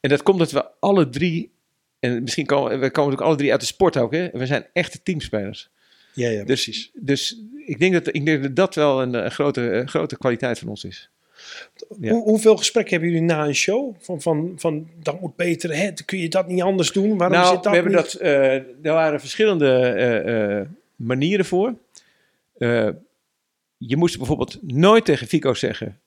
En 0.00 0.08
dat 0.08 0.22
komt 0.22 0.38
dat 0.38 0.50
we 0.50 0.64
alle 0.80 1.08
drie, 1.08 1.52
en 1.98 2.22
misschien 2.22 2.46
komen 2.46 2.68
we 2.68 2.76
komen 2.76 2.90
natuurlijk 2.94 3.20
alle 3.20 3.36
drie 3.36 3.50
uit 3.50 3.60
de 3.60 3.66
sport 3.66 3.96
ook, 3.96 4.12
hè? 4.12 4.28
we 4.32 4.46
zijn 4.46 4.66
echte 4.72 5.02
teamspelers. 5.02 5.70
Ja, 6.14 6.28
ja, 6.28 6.44
Dus, 6.44 6.64
precies. 6.64 6.90
dus 6.94 7.42
ik, 7.66 7.78
denk 7.78 7.92
dat, 7.92 8.14
ik 8.14 8.26
denk 8.26 8.42
dat 8.42 8.56
dat 8.56 8.74
wel 8.74 9.02
een, 9.02 9.14
eh, 9.14 9.30
grote, 9.30 9.70
eh, 9.70 9.86
grote 9.86 10.18
kwaliteit 10.18 10.58
van 10.58 10.68
ons 10.68 10.84
is. 10.84 11.10
Ja. 12.00 12.10
Hoe, 12.12 12.22
hoeveel 12.22 12.56
gesprekken 12.56 12.92
hebben 12.92 13.10
jullie 13.10 13.26
na 13.26 13.46
een 13.46 13.54
show? 13.54 13.94
Van, 13.98 14.20
van, 14.20 14.52
van 14.56 14.90
dat 15.02 15.20
moet 15.20 15.36
beter, 15.36 15.76
hè? 15.76 15.92
kun 16.04 16.18
je 16.18 16.28
dat 16.28 16.48
niet 16.48 16.62
anders 16.62 16.92
doen? 16.92 17.16
Waarom 17.16 17.36
nou, 17.36 17.54
zit 17.54 17.62
dat 17.62 17.72
we 17.72 17.78
hebben 17.78 17.92
niet? 17.92 18.12
dat, 18.12 18.20
eh, 18.20 18.54
er 18.54 18.92
waren 18.92 19.20
verschillende 19.20 20.66
manieren 20.96 21.44
voor. 21.44 21.74
Je 23.76 23.96
moest 23.96 24.16
bijvoorbeeld 24.16 24.58
nooit 24.62 25.04
tegen 25.04 25.26
Fico 25.26 25.54
zeggen, 25.54 26.00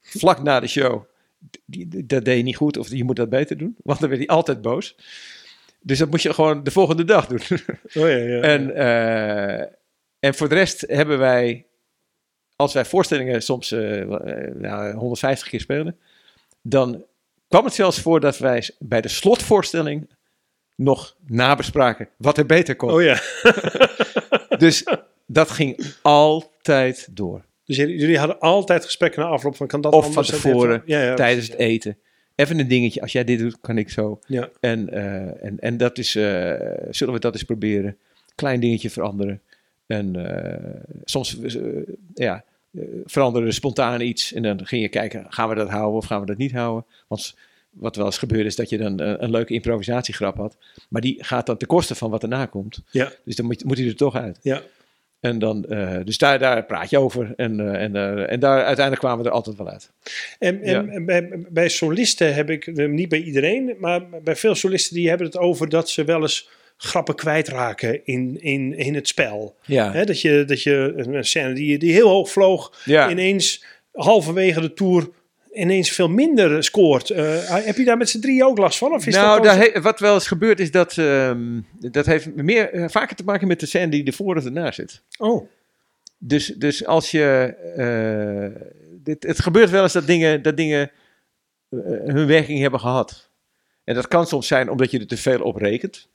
vlak 0.00 0.42
na 0.42 0.60
de 0.60 0.66
show, 0.66 1.02
die, 1.64 2.06
dat 2.06 2.24
deed 2.24 2.36
je 2.36 2.42
niet 2.42 2.56
goed 2.56 2.76
of 2.76 2.88
je 2.90 3.04
moet 3.04 3.16
dat 3.16 3.28
beter 3.28 3.58
doen. 3.58 3.76
Want 3.82 4.00
dan 4.00 4.08
werd 4.08 4.20
hij 4.20 4.30
altijd 4.30 4.62
boos. 4.62 4.96
Dus 5.80 5.98
dat 5.98 6.10
moest 6.10 6.22
je 6.22 6.34
gewoon 6.34 6.64
de 6.64 6.70
volgende 6.70 7.04
dag 7.04 7.26
doen. 7.26 7.40
Oh, 7.94 8.08
ja, 8.08 8.16
ja. 8.16 8.40
En, 8.40 8.74
eh, 8.74 9.66
en 10.18 10.34
voor 10.34 10.48
de 10.48 10.54
rest 10.54 10.80
hebben 10.80 11.18
wij, 11.18 11.66
als 12.56 12.72
wij 12.72 12.84
voorstellingen 12.84 13.42
soms 13.42 13.72
eh, 13.72 14.00
eh, 14.00 14.54
nou, 14.54 14.94
150 14.94 15.48
keer 15.48 15.60
spelen, 15.60 15.98
dan 16.62 17.04
kwam 17.48 17.64
het 17.64 17.74
zelfs 17.74 18.00
voor 18.00 18.20
dat 18.20 18.38
wij 18.38 18.70
bij 18.78 19.00
de 19.00 19.08
slotvoorstelling 19.08 20.10
nog 20.74 21.16
nabespraken 21.26 22.08
wat 22.16 22.38
er 22.38 22.46
beter 22.46 22.76
kon. 22.76 22.90
oh 22.90 23.02
ja. 23.02 23.20
Dus 24.58 24.84
dat 25.26 25.50
ging 25.50 25.94
altijd 26.02 27.08
door. 27.10 27.44
Dus 27.68 27.76
jullie, 27.76 27.98
jullie 27.98 28.18
hadden 28.18 28.38
altijd 28.38 28.84
gesprekken 28.84 29.22
na 29.22 29.28
afloop 29.28 29.56
van 29.56 29.66
kan 29.66 29.80
dat 29.80 29.92
Of 29.92 30.12
van 30.12 30.22
tevoren, 30.22 30.74
even- 30.74 30.82
ja, 30.86 31.02
ja, 31.02 31.14
tijdens 31.14 31.48
het 31.48 31.58
eten. 31.58 31.96
Even 32.34 32.58
een 32.58 32.68
dingetje, 32.68 33.00
als 33.00 33.12
jij 33.12 33.24
dit 33.24 33.38
doet, 33.38 33.60
kan 33.60 33.78
ik 33.78 33.90
zo. 33.90 34.18
Ja. 34.26 34.48
En, 34.60 34.88
eh, 34.88 35.44
en, 35.44 35.58
en 35.58 35.76
dat 35.76 35.98
is, 35.98 36.14
eh, 36.14 36.52
zullen 36.90 37.14
we 37.14 37.20
dat 37.20 37.32
eens 37.32 37.42
proberen? 37.42 37.96
Klein 38.34 38.60
dingetje 38.60 38.90
veranderen. 38.90 39.40
En 39.86 40.26
eh, 40.26 40.80
soms 41.04 41.36
ja, 42.14 42.44
veranderen 43.04 43.52
spontaan 43.52 44.00
iets. 44.00 44.32
En 44.32 44.42
dan 44.42 44.66
ging 44.66 44.82
je 44.82 44.88
kijken, 44.88 45.26
gaan 45.28 45.48
we 45.48 45.54
dat 45.54 45.68
houden 45.68 45.96
of 45.96 46.06
gaan 46.06 46.20
we 46.20 46.26
dat 46.26 46.36
niet 46.36 46.52
houden? 46.52 46.84
Want 47.08 47.34
wat 47.70 47.96
wel 47.96 48.06
eens 48.06 48.18
gebeurt 48.18 48.46
is 48.46 48.56
dat 48.56 48.68
je 48.68 48.78
dan 48.78 49.00
een 49.00 49.30
leuke 49.30 49.54
improvisatiegrap 49.54 50.36
had. 50.36 50.56
Maar 50.88 51.00
die 51.00 51.24
gaat 51.24 51.46
dan 51.46 51.56
ten 51.56 51.68
koste 51.68 51.94
van 51.94 52.10
wat 52.10 52.22
erna 52.22 52.46
komt. 52.46 52.82
Ja. 52.90 53.12
Dus 53.24 53.36
dan 53.36 53.46
moet, 53.46 53.64
moet 53.64 53.78
hij 53.78 53.86
er 53.86 53.96
toch 53.96 54.14
uit. 54.16 54.38
Ja. 54.42 54.62
En 55.20 55.38
dan, 55.38 55.64
eh, 55.64 55.96
dus 56.04 56.18
daar, 56.18 56.38
daar 56.38 56.64
praat 56.64 56.90
je 56.90 56.98
over. 56.98 57.32
En, 57.36 57.60
eh, 57.60 57.82
en, 57.82 57.96
eh, 57.96 58.32
en 58.32 58.40
daar 58.40 58.56
uiteindelijk 58.56 58.98
kwamen 58.98 59.22
we 59.22 59.28
er 59.28 59.34
altijd 59.34 59.56
wel 59.56 59.68
uit. 59.68 59.90
En, 60.38 60.62
en, 60.62 60.86
Ja. 60.86 60.92
en 60.92 61.04
bij, 61.04 61.28
bij 61.48 61.68
solisten 61.68 62.34
heb 62.34 62.50
ik, 62.50 62.66
niet 62.88 63.08
bij 63.08 63.22
iedereen, 63.22 63.76
maar 63.78 64.08
bij 64.22 64.36
veel 64.36 64.54
solisten 64.54 64.94
die 64.94 65.08
hebben 65.08 65.26
het 65.26 65.38
over 65.38 65.68
dat 65.68 65.90
ze 65.90 66.04
wel 66.04 66.20
eens 66.20 66.48
grappen 66.76 67.14
kwijtraken 67.14 68.00
in, 68.04 68.36
in, 68.40 68.78
in 68.78 68.94
het 68.94 69.08
spel. 69.08 69.56
Ja, 69.64 70.04
dat, 70.04 70.20
je, 70.20 70.44
dat 70.46 70.62
je 70.62 70.92
een 70.96 71.24
scène 71.24 71.52
die, 71.52 71.78
die 71.78 71.92
heel 71.92 72.08
hoog 72.08 72.30
vloog, 72.30 72.80
ja. 72.84 73.10
ineens 73.10 73.64
halverwege 73.92 74.60
de 74.60 74.72
tour 74.72 75.08
ineens 75.52 75.90
veel 75.90 76.08
minder 76.08 76.64
scoort. 76.64 77.10
Eh, 77.10 77.64
heb 77.64 77.76
je 77.76 77.84
daar 77.84 77.96
met 77.96 78.08
z'n 78.08 78.20
drie 78.20 78.44
ook 78.44 78.58
last 78.58 78.78
van? 78.78 78.92
Of 78.92 79.06
is 79.06 79.14
nou, 79.14 79.42
dat 79.42 79.58
daar 79.58 79.82
wat 79.82 80.00
wel 80.00 80.14
eens 80.14 80.26
gebeurt 80.26 80.60
is 80.60 80.70
dat, 80.70 80.98
ehm, 80.98 81.60
dat 81.72 82.06
heeft 82.06 82.34
meer, 82.34 82.72
eh, 82.72 82.88
vaker 82.88 83.16
te 83.16 83.24
maken 83.24 83.48
met 83.48 83.60
de 83.60 83.66
scène 83.66 83.88
die 83.88 84.04
ervoor 84.04 84.36
of 84.36 84.44
erna 84.44 84.72
zit. 84.72 85.02
Oh, 85.18 85.48
Dus, 86.18 86.46
dus 86.46 86.86
als 86.86 87.10
je, 87.10 87.54
eh, 87.76 88.62
dit, 89.02 89.22
het 89.22 89.40
gebeurt 89.40 89.70
wel 89.70 89.82
eens 89.82 89.92
dat 89.92 90.06
dingen, 90.06 90.42
dat 90.42 90.56
dingen 90.56 90.90
hun 92.04 92.26
werking 92.26 92.60
hebben 92.60 92.80
gehad. 92.80 93.30
En 93.84 93.94
dat 93.94 94.08
kan 94.08 94.26
soms 94.26 94.46
zijn 94.46 94.70
omdat 94.70 94.90
je 94.90 94.98
er 94.98 95.06
te 95.06 95.16
veel 95.16 95.40
op 95.40 95.56
rekent. 95.56 96.08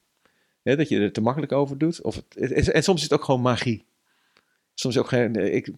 Hè, 0.63 0.75
dat 0.75 0.89
je 0.89 0.99
er 0.99 1.11
te 1.11 1.21
makkelijk 1.21 1.51
over 1.51 1.77
doet. 1.77 2.01
Of 2.01 2.15
het, 2.15 2.69
en 2.69 2.83
soms 2.83 2.97
is 2.97 3.09
het 3.09 3.19
ook 3.19 3.25
gewoon 3.25 3.41
magie. 3.41 3.85
Soms 4.73 4.97
ook 4.97 5.07
geen. 5.07 5.35
Ik, 5.35 5.69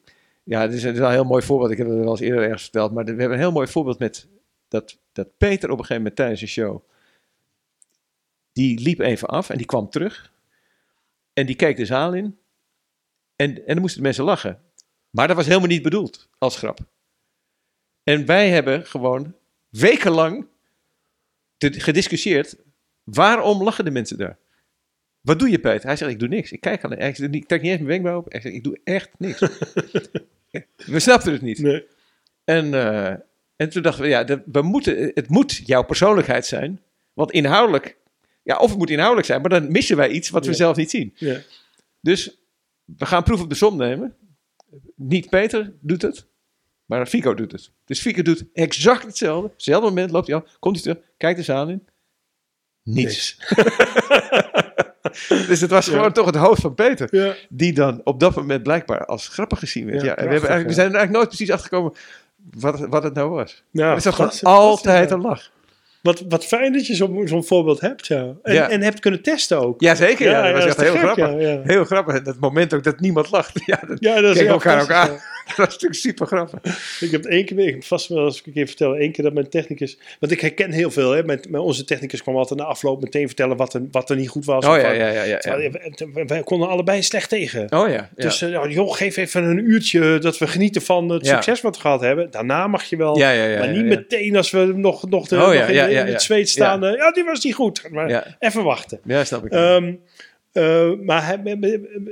ja, 0.45 0.61
het 0.61 0.73
is, 0.73 0.83
het 0.83 0.95
is 0.95 0.99
een 0.99 1.11
heel 1.11 1.23
mooi 1.23 1.43
voorbeeld. 1.43 1.71
Ik 1.71 1.77
heb 1.77 1.87
het 1.87 1.97
wel 1.97 2.09
eens 2.09 2.19
eerder 2.19 2.43
ergens 2.43 2.63
verteld. 2.63 2.91
Maar 2.91 3.03
we 3.03 3.09
hebben 3.09 3.31
een 3.31 3.37
heel 3.37 3.51
mooi 3.51 3.67
voorbeeld 3.67 3.99
met 3.99 4.27
dat, 4.67 4.99
dat 5.11 5.37
Peter 5.37 5.69
op 5.69 5.79
een 5.79 5.85
gegeven 5.85 5.95
moment 5.95 6.15
tijdens 6.15 6.41
een 6.41 6.47
show. 6.47 6.83
Die 8.53 8.79
liep 8.79 8.99
even 8.99 9.27
af 9.27 9.49
en 9.49 9.57
die 9.57 9.65
kwam 9.65 9.89
terug. 9.89 10.33
En 11.33 11.45
die 11.45 11.55
keek 11.55 11.77
de 11.77 11.85
zaal 11.85 12.13
in. 12.13 12.37
En, 13.35 13.55
en 13.55 13.73
dan 13.73 13.79
moesten 13.79 13.97
de 13.97 14.05
mensen 14.05 14.23
lachen. 14.23 14.61
Maar 15.09 15.27
dat 15.27 15.35
was 15.35 15.45
helemaal 15.45 15.67
niet 15.67 15.81
bedoeld 15.81 16.29
als 16.37 16.57
grap. 16.57 16.79
En 18.03 18.25
wij 18.25 18.49
hebben 18.49 18.85
gewoon 18.85 19.35
wekenlang 19.69 20.47
gediscussieerd. 21.57 22.55
Waarom 23.03 23.63
lachen 23.63 23.85
de 23.85 23.91
mensen 23.91 24.17
daar? 24.17 24.37
Wat 25.21 25.39
doe 25.39 25.49
je, 25.49 25.59
Peter? 25.59 25.87
Hij 25.87 25.95
zegt, 25.95 26.11
ik 26.11 26.19
doe 26.19 26.27
niks. 26.27 26.51
Ik 26.51 26.61
kijk 26.61 26.83
alleen. 26.83 26.99
Ik 27.33 27.47
trek 27.47 27.61
niet 27.61 27.71
eens 27.71 27.79
mijn 27.79 27.85
wenkbrauw 27.85 28.17
op. 28.17 28.31
Hij 28.31 28.41
zegt, 28.41 28.55
ik 28.55 28.63
doe 28.63 28.79
echt 28.83 29.09
niks. 29.17 29.39
we 30.85 30.99
snapten 30.99 31.31
het 31.31 31.41
niet. 31.41 31.59
nee. 31.59 31.87
En, 32.43 32.73
eh, 32.73 33.15
en 33.55 33.69
toen 33.69 33.81
dachten 33.81 34.03
we, 34.03 34.09
ja, 34.09 34.23
dat, 34.23 34.41
we 34.45 34.61
moeten, 34.61 35.11
het 35.13 35.29
moet 35.29 35.61
jouw 35.65 35.83
persoonlijkheid 35.83 36.45
zijn. 36.45 36.81
Want 37.13 37.31
inhoudelijk, 37.31 37.97
ja, 38.43 38.57
of 38.57 38.69
het 38.69 38.77
moet 38.77 38.89
inhoudelijk 38.89 39.27
zijn, 39.27 39.41
maar 39.41 39.49
dan 39.49 39.71
missen 39.71 39.97
wij 39.97 40.09
iets 40.09 40.29
wat 40.29 40.45
we 40.45 40.53
zelf 40.53 40.75
niet 40.75 40.89
zien. 40.89 41.13
Ja. 41.15 41.39
Dus 42.01 42.37
we 42.85 43.05
gaan 43.05 43.23
proef 43.23 43.41
op 43.41 43.49
de 43.49 43.55
som 43.55 43.77
nemen. 43.77 44.15
Niet 44.95 45.29
Peter 45.29 45.73
doet 45.81 46.01
het, 46.01 46.27
maar 46.85 47.07
Fico 47.07 47.33
doet 47.33 47.51
het. 47.51 47.71
Dus 47.85 48.01
Fico 48.01 48.21
doet 48.21 48.45
exact 48.53 49.03
hetzelfde. 49.03 49.49
Hetzelfde 49.49 49.87
moment 49.87 50.11
loopt 50.11 50.27
hij 50.27 50.35
af, 50.35 50.57
komt 50.59 50.75
hij 50.75 50.93
terug, 50.93 51.09
kijkt 51.17 51.37
de 51.37 51.43
zaal 51.43 51.69
in. 51.69 51.87
Niets. 52.83 53.37
dus 55.47 55.61
het 55.61 55.69
was 55.69 55.85
Ja. 55.85 55.91
gewoon 55.91 56.11
toch 56.11 56.25
het 56.25 56.35
hoofd 56.35 56.61
van 56.61 56.75
Peter. 56.75 57.07
Ja. 57.11 57.33
Die 57.49 57.73
dan 57.73 58.01
op 58.03 58.19
dat 58.19 58.35
moment 58.35 58.63
blijkbaar 58.63 59.05
als 59.05 59.27
grappig 59.27 59.59
gezien 59.59 59.85
werd. 59.85 60.01
Ja, 60.01 60.07
Ja, 60.07 60.15
we, 60.15 60.21
hebben 60.21 60.41
we 60.41 60.47
ja. 60.47 60.57
zijn 60.57 60.67
er 60.67 60.77
eigenlijk 60.77 61.11
nooit 61.11 61.27
precies 61.27 61.51
achtergekomen 61.51 61.93
wat, 62.59 62.79
wat 62.79 63.03
het 63.03 63.13
nou 63.13 63.29
was. 63.29 63.63
Ja, 63.71 63.89
het 63.95 64.05
is 64.05 64.13
gewoon 64.13 64.31
altijd 64.41 65.09
ja. 65.09 65.15
een 65.15 65.21
lach. 65.21 65.49
Wat, 66.01 66.23
wat 66.29 66.45
fijn 66.45 66.73
dat 66.73 66.87
je 66.87 66.95
zo'n 67.25 67.43
voorbeeld 67.45 67.81
hebt, 67.81 68.07
ja. 68.07 68.33
En, 68.43 68.53
Ja. 68.53 68.69
en 68.69 68.81
hebt 68.81 68.99
kunnen 68.99 69.21
testen 69.21 69.59
ook. 69.59 69.81
Jazeker, 69.81 70.29
ja, 70.29 70.41
dat 70.41 70.53
was 70.53 70.65
echt 70.65 70.81
heel 70.81 70.91
gek, 70.91 70.99
grappig. 71.01 71.25
Ja, 71.29 71.39
ja. 71.39 71.61
Heel 71.63 71.85
grappig. 71.85 72.21
Dat 72.21 72.39
moment 72.39 72.73
ook 72.73 72.83
dat 72.83 72.99
niemand 72.99 73.31
lacht. 73.31 73.61
Ja, 73.65 73.79
dat, 73.87 73.97
Ja, 73.99 74.21
dat 74.21 74.23
is 74.23 74.33
Kijk 74.37 74.45
ja, 74.45 74.53
elkaar 74.53 74.81
ook 74.81 74.91
aan. 74.91 75.19
dat 75.55 75.55
was 75.57 75.67
natuurlijk 75.67 75.93
super 76.01 76.25
grappig. 76.27 76.59
Ik 76.99 77.11
heb 77.11 77.25
één 77.25 77.45
keer, 77.45 77.59
ik 77.59 77.73
heb 77.73 77.83
vast 77.83 78.07
wel 78.07 78.25
eens 78.25 78.41
een 78.45 78.53
keer 78.53 78.67
vertellen, 78.67 78.99
één 78.99 79.11
keer 79.11 79.23
dat 79.23 79.33
mijn 79.33 79.49
technicus, 79.49 79.97
want 80.19 80.31
ik 80.31 80.41
herken 80.41 80.71
heel 80.71 80.91
veel, 80.91 81.11
hè. 81.11 81.23
Mijn, 81.23 81.39
mijn- 81.49 81.63
onze 81.63 81.83
technicus 81.83 82.21
kwam 82.21 82.35
altijd 82.35 82.59
na 82.59 82.65
afloop 82.65 83.01
meteen 83.01 83.27
vertellen 83.27 83.57
wat 83.57 83.73
er, 83.73 83.81
wat 83.91 84.09
er 84.09 84.15
niet 84.15 84.29
goed 84.29 84.45
was. 84.45 84.65
Oh 84.65 84.77
ja, 84.77 84.91
ja, 84.91 85.07
ja. 85.23 85.23
ja, 85.23 85.71
Wij 86.25 86.43
konden 86.43 86.67
allebei 86.69 87.03
slecht 87.03 87.29
tegen. 87.29 87.71
Oh 87.73 87.87
ja. 87.87 87.93
ja. 87.93 88.09
Dus 88.15 88.41
eh, 88.41 88.65
joh, 88.71 88.93
geef 88.95 89.17
even 89.17 89.43
een 89.43 89.69
uurtje 89.69 90.17
dat 90.19 90.37
we 90.37 90.47
genieten 90.47 90.81
van 90.81 91.09
het 91.09 91.25
Ja. 91.25 91.33
succes 91.33 91.61
wat 91.61 91.75
we 91.75 91.81
gehad 91.81 92.01
hebben. 92.01 92.31
Daarna 92.31 92.67
mag 92.67 92.83
je 92.83 92.95
wel, 92.97 93.17
ja, 93.17 93.31
ja, 93.31 93.45
ja, 93.45 93.59
maar 93.59 93.67
niet 93.71 93.85
meteen 93.85 94.35
als 94.35 94.51
we 94.51 94.59
nog, 94.75 95.09
nog, 95.09 95.27
de, 95.27 95.35
Oh 95.35 95.41
nog 95.41 95.53
in, 95.53 95.89
in 95.89 96.05
het 96.05 96.21
zweet 96.21 96.49
staan. 96.49 96.83
eh, 96.83 96.95
Ja. 96.95 97.11
die 97.11 97.23
was 97.23 97.43
niet 97.43 97.53
goed. 97.55 97.89
Maar 97.91 98.35
even 98.39 98.63
wachten. 98.63 98.99
Ja, 99.03 99.23
snap 99.23 99.45
ik. 99.45 99.51
Ehm, 99.51 99.93
eh, 100.55 100.91
maar 101.01 101.25
hij, 101.25 101.57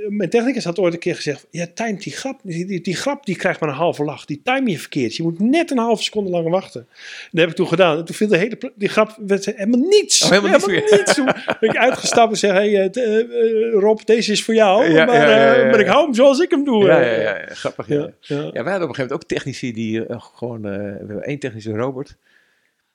mijn- 0.08 0.30
technicus 0.30 0.64
had 0.64 0.78
ooit 0.78 0.92
een 0.92 0.98
keer 0.98 1.14
gezegd: 1.14 1.46
Ja, 1.50 1.66
time 1.74 1.98
die 1.98 2.12
grap, 2.12 2.40
die, 2.42 2.66
die, 2.66 2.80
die 2.80 2.96
grap 2.96 3.26
die 3.26 3.36
krijgt 3.36 3.60
maar 3.60 3.68
een 3.68 3.74
halve 3.74 4.04
lach. 4.04 4.24
Die 4.24 4.40
time 4.44 4.70
je 4.70 4.78
verkeerd. 4.78 5.16
Je 5.16 5.22
moet 5.22 5.38
net 5.40 5.70
een 5.70 5.78
halve 5.78 6.02
seconde 6.02 6.30
langer 6.30 6.50
wachten. 6.50 6.86
Dat 7.30 7.40
heb 7.40 7.50
ik 7.50 7.56
toen 7.56 7.68
gedaan. 7.68 7.98
En 7.98 8.04
toen 8.04 8.14
viel 8.14 8.28
de 8.28 8.36
hele 8.36 8.72
die 8.74 8.88
grap 8.88 9.16
werd 9.26 9.44
helemaal 9.44 9.80
niets. 9.80 10.22
Oh, 10.22 10.30
helemaal 10.30 10.50
niets 10.50 10.66
meer. 10.66 10.82
niets. 10.90 11.14
Toen 11.14 11.24
ben 11.60 11.70
ik 11.70 11.76
uitgestapt 11.76 12.30
en 12.30 12.38
zeg: 12.38 12.52
Hey, 12.52 12.80
eh, 12.82 12.88
t- 12.90 12.96
eh, 12.96 13.72
Rob, 13.72 13.98
deze 14.04 14.32
is 14.32 14.44
voor 14.44 14.54
jou. 14.54 14.90
Ja, 14.90 15.04
maar, 15.04 15.14
ja, 15.14 15.28
ja, 15.28 15.54
ja, 15.54 15.64
maar 15.70 15.80
ik 15.80 15.86
hou 15.86 16.04
hem 16.04 16.14
zoals 16.14 16.38
ik 16.40 16.50
hem 16.50 16.64
doe. 16.64 16.84
ja, 16.84 17.00
ja, 17.00 17.12
ja, 17.20 17.38
ja, 17.38 17.46
grappig. 17.54 17.88
Ja. 17.88 18.10
Wij 18.20 18.38
hadden 18.52 18.54
op 18.54 18.64
een 18.64 18.70
gegeven 18.80 18.96
moment 18.96 19.12
ook 19.12 19.24
technici 19.24 19.72
die 19.72 20.04
gewoon... 20.08 20.62
we 20.62 20.68
hebben 20.68 21.22
één 21.22 21.38
technische 21.38 21.72
Robert. 21.72 22.16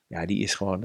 Ja, 0.06 0.26
die 0.26 0.42
is 0.42 0.54
gewoon... 0.54 0.84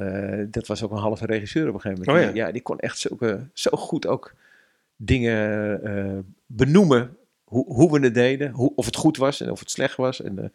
dat 0.51 0.67
was 0.67 0.83
ook 0.83 0.91
een 0.91 0.97
halve 0.97 1.25
regisseur 1.25 1.67
op 1.67 1.73
een 1.73 1.81
gegeven 1.81 2.03
moment. 2.05 2.29
Oh 2.29 2.35
ja. 2.35 2.51
die 2.51 2.61
kon 2.61 2.79
echt 2.79 2.97
zulke, 2.99 3.47
zo 3.53 3.71
goed 3.71 4.07
ook 4.07 4.33
dingen 4.97 5.79
eh, 5.83 6.17
benoemen. 6.45 7.17
Hoe, 7.43 7.65
hoe 7.73 7.91
we 7.91 8.05
het 8.05 8.13
deden. 8.13 8.51
Hoe, 8.51 8.71
of 8.75 8.85
het 8.85 8.95
goed 8.95 9.17
was 9.17 9.41
en 9.41 9.51
of 9.51 9.59
het 9.59 9.71
slecht 9.71 9.95
was. 9.95 10.21
En, 10.21 10.39
eh, 10.39 10.45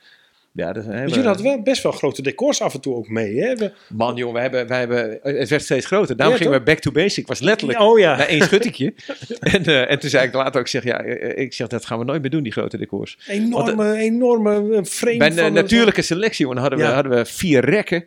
ja, 0.53 0.73
dat 0.73 0.85
Want 0.85 0.97
hele- 0.97 1.09
jullie 1.09 1.25
hadden 1.27 1.45
wel 1.45 1.63
best 1.63 1.83
wel 1.83 1.93
grote 1.93 2.23
decors 2.23 2.61
af 2.61 2.75
en 2.75 2.81
toe 2.81 2.95
ook 2.95 3.09
mee. 3.09 3.41
Hè? 3.41 3.55
We- 3.55 3.73
Man, 3.89 4.17
jongen, 4.17 4.35
wij 4.35 4.43
hebben, 4.43 4.67
wij 4.67 4.79
hebben, 4.79 5.19
het 5.23 5.49
werd 5.49 5.63
steeds 5.63 5.87
groter. 5.87 6.17
Daarom 6.17 6.37
Ja, 6.37 6.43
gingen 6.43 6.59
we 6.59 6.65
back 6.65 6.79
to 6.79 6.91
basic. 6.91 7.27
Was 7.27 7.41
letterlijk 7.41 7.81
oh 7.81 7.99
ja. 7.99 8.17
naar 8.17 8.27
één 8.27 8.43
schuttingje. 8.43 8.95
en, 9.41 9.65
eh, 9.65 9.91
en 9.91 9.99
toen 9.99 10.11
zei 10.11 10.27
ik 10.27 10.35
later 10.35 10.55
ook, 10.61 10.67
ik 10.67 10.71
zeg, 10.71 10.85
ja, 10.85 11.01
ik 11.35 11.53
zeg, 11.53 11.67
dat 11.67 11.87
gaan 11.87 11.99
we 11.99 12.05
nooit 12.05 12.21
meer 12.21 12.31
doen, 12.31 12.43
die 12.43 12.53
grote 12.53 12.79
decors. 12.79 13.19
Enorme, 13.27 13.97
enorme 13.97 14.85
frame 14.85 15.17
Bij 15.17 15.31
de 15.31 15.51
natuurlijke 15.51 16.03
selectie 16.03 16.45
jongen, 16.45 16.61
hadden, 16.61 16.79
we, 16.79 16.85
hadden 16.85 17.13
we 17.13 17.25
vier 17.25 17.65
rekken 17.65 18.05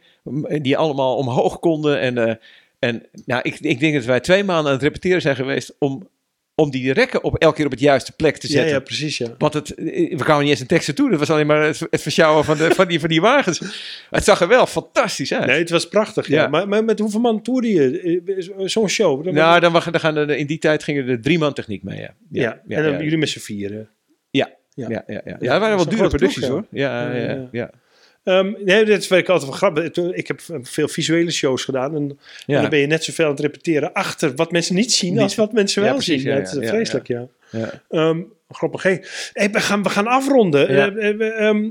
die 0.62 0.78
allemaal 0.78 1.16
omhoog 1.16 1.60
konden. 1.60 2.00
En, 2.00 2.40
en 2.80 3.04
nou, 3.26 3.42
ik, 3.44 3.60
ik 3.60 3.80
denk 3.80 3.94
dat 3.94 4.06
wij 4.06 4.20
twee 4.20 4.44
maanden 4.44 4.66
aan 4.66 4.74
het 4.78 4.84
repeteren 4.84 5.22
zijn 5.22 5.36
geweest 5.36 5.76
om, 5.80 6.08
om 6.56 6.72
die 6.72 6.94
rekken 6.94 7.24
op, 7.24 7.38
elke 7.38 7.56
keer 7.56 7.66
op 7.66 7.72
het 7.72 7.80
juiste 7.80 8.12
plek 8.12 8.38
te 8.38 8.48
Ja, 8.48 8.54
zetten. 8.54 8.74
ja, 8.74 8.80
precies. 8.80 9.18
Ja. 9.18 9.28
Want 9.38 9.54
het, 9.54 9.74
eh, 9.74 10.18
we 10.18 10.24
kwamen 10.24 10.42
niet 10.42 10.52
eens 10.52 10.60
een 10.60 10.68
tekst 10.68 10.96
toe. 10.96 11.10
Dat 11.10 11.20
was 11.20 11.30
alleen 11.30 11.48
maar 11.48 11.64
het, 11.64 11.80
het 11.90 12.02
versjouwen 12.02 12.46
van, 12.46 12.58
de, 12.58 12.72
van, 12.72 12.88
die, 12.88 13.00
van 13.00 13.10
die 13.10 13.22
wagens. 13.22 13.60
Het 14.10 14.24
zag 14.24 14.42
er 14.42 14.48
wel 14.48 14.66
fantastisch 14.66 15.34
uit. 15.34 15.46
Nee, 15.46 15.60
het 15.60 15.70
was 15.70 15.88
prachtig. 15.88 16.28
Ja. 16.28 16.42
Ja. 16.42 16.48
Maar, 16.48 16.68
maar 16.68 16.84
met 16.84 17.00
hoeveel 17.00 17.20
man 17.20 17.42
toerde 17.42 17.68
je? 17.68 18.22
Eh, 18.58 18.66
Zo'n 18.68 18.90
show? 18.90 19.24
Dan- 19.24 19.34
Nou, 19.34 19.60
dan, 19.60 19.72
dan 19.74 20.00
gaan 20.00 20.16
er, 20.16 20.30
in 20.30 20.48
die 20.48 20.58
tijd 20.60 20.84
gingen 20.84 21.08
er 21.08 21.22
drie 21.22 21.38
man 21.40 21.54
techniek 21.54 21.84
mee. 21.84 22.00
Ja, 22.00 22.14
ja. 22.30 22.62
ja, 22.68 22.78
en 22.78 22.84
dan 22.84 22.92
ja. 22.92 23.02
jullie 23.02 23.18
met 23.18 23.30
z'n 23.30 23.40
vieren. 23.40 23.90
Ja, 24.32 24.50
Ja. 24.76 24.90
ja, 24.90 25.04
ja, 25.08 25.22
ja. 25.26 25.32
dat 25.32 25.42
ja 25.42 25.60
waren 25.60 25.76
wel 25.76 25.90
dure 25.90 26.08
producties 26.08 26.48
hoor. 26.48 26.66
Ja, 26.70 27.16
Ja, 27.16 27.48
ja, 27.52 27.70
Ehm, 28.24 28.54
nee, 28.66 28.86
dit 28.86 29.08
vind 29.08 29.20
ik 29.20 29.30
altijd 29.30 29.50
wel 29.50 29.58
grappig. 29.58 30.14
Ik 30.14 30.28
heb 30.28 30.41
veel 30.62 30.88
visuele 30.88 31.32
shows 31.32 31.64
gedaan. 31.64 31.95
En, 31.95 32.20
en 32.45 32.62
dan 32.62 32.70
ben 32.70 32.80
je 32.80 32.88
net 32.88 33.04
zoveel 33.04 33.26
aan 33.26 33.32
het 33.32 33.40
repeteren 33.40 33.94
achter 33.94 34.36
wat 34.36 34.52
mensen 34.52 34.76
niet 34.76 34.94
zien 34.94 35.20
als 35.20 35.36
wat 35.36 35.54
mensen 35.54 35.82
Ja, 35.82 35.88
wel 35.88 35.98
precies, 35.98 36.22
zien. 36.22 36.32
ja, 36.32 36.38
het 36.38 36.54
is 36.54 36.70
vreselijk, 36.70 37.08
ja. 37.08 37.28
Ehm, 37.90 38.22
grappig. 38.50 38.84
Hey, 38.84 39.04
hey, 39.34 39.52
we, 39.52 39.60
gaan, 39.60 39.84
we 39.84 39.90
gaan 39.90 40.08
afronden. 40.08 40.68
Eh, 40.68 41.10
eh, 41.10 41.48
ehm, 41.48 41.70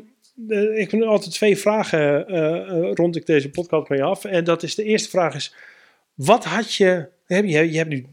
eh, 0.49 0.79
ik 0.79 0.91
heb 0.91 1.03
altijd 1.03 1.33
twee 1.33 1.59
vragen 1.59 2.29
eh, 2.29 2.91
rond 2.95 3.17
ik 3.17 3.27
deze 3.27 3.51
podcast 3.51 3.89
mee 3.89 4.03
af. 4.03 4.25
En 4.25 4.45
dat 4.45 4.63
is 4.63 4.75
de 4.75 4.85
eerste 4.85 5.09
vraag 5.09 5.35
is... 5.35 5.55
Wat 6.15 6.45
had 6.45 6.75
je... 6.75 7.09
Je, 7.27 7.77
hebt 7.77 7.89
nu 7.89 8.07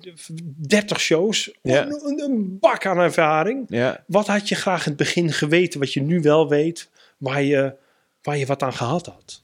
30 0.58 1.00
shows. 1.00 1.52
Ja. 1.62 1.88
Een, 2.16 2.58
bak 2.60 2.86
aan 2.86 2.98
ervaring. 2.98 3.66
ja. 3.68 4.04
Wat 4.08 4.28
had 4.28 4.50
je 4.50 4.56
graag 4.56 4.86
in 4.86 4.88
het 4.92 4.98
begin 4.98 5.32
geweten, 5.32 5.80
wat 5.80 5.94
je 5.94 6.02
nu 6.02 6.22
wel 6.22 6.50
weet, 6.50 6.90
waar 7.18 7.44
je, 7.44 7.74
waar 8.22 8.38
je 8.38 8.46
wat 8.46 8.64
aan 8.64 8.74
gehad 8.74 9.06
had? 9.06 9.44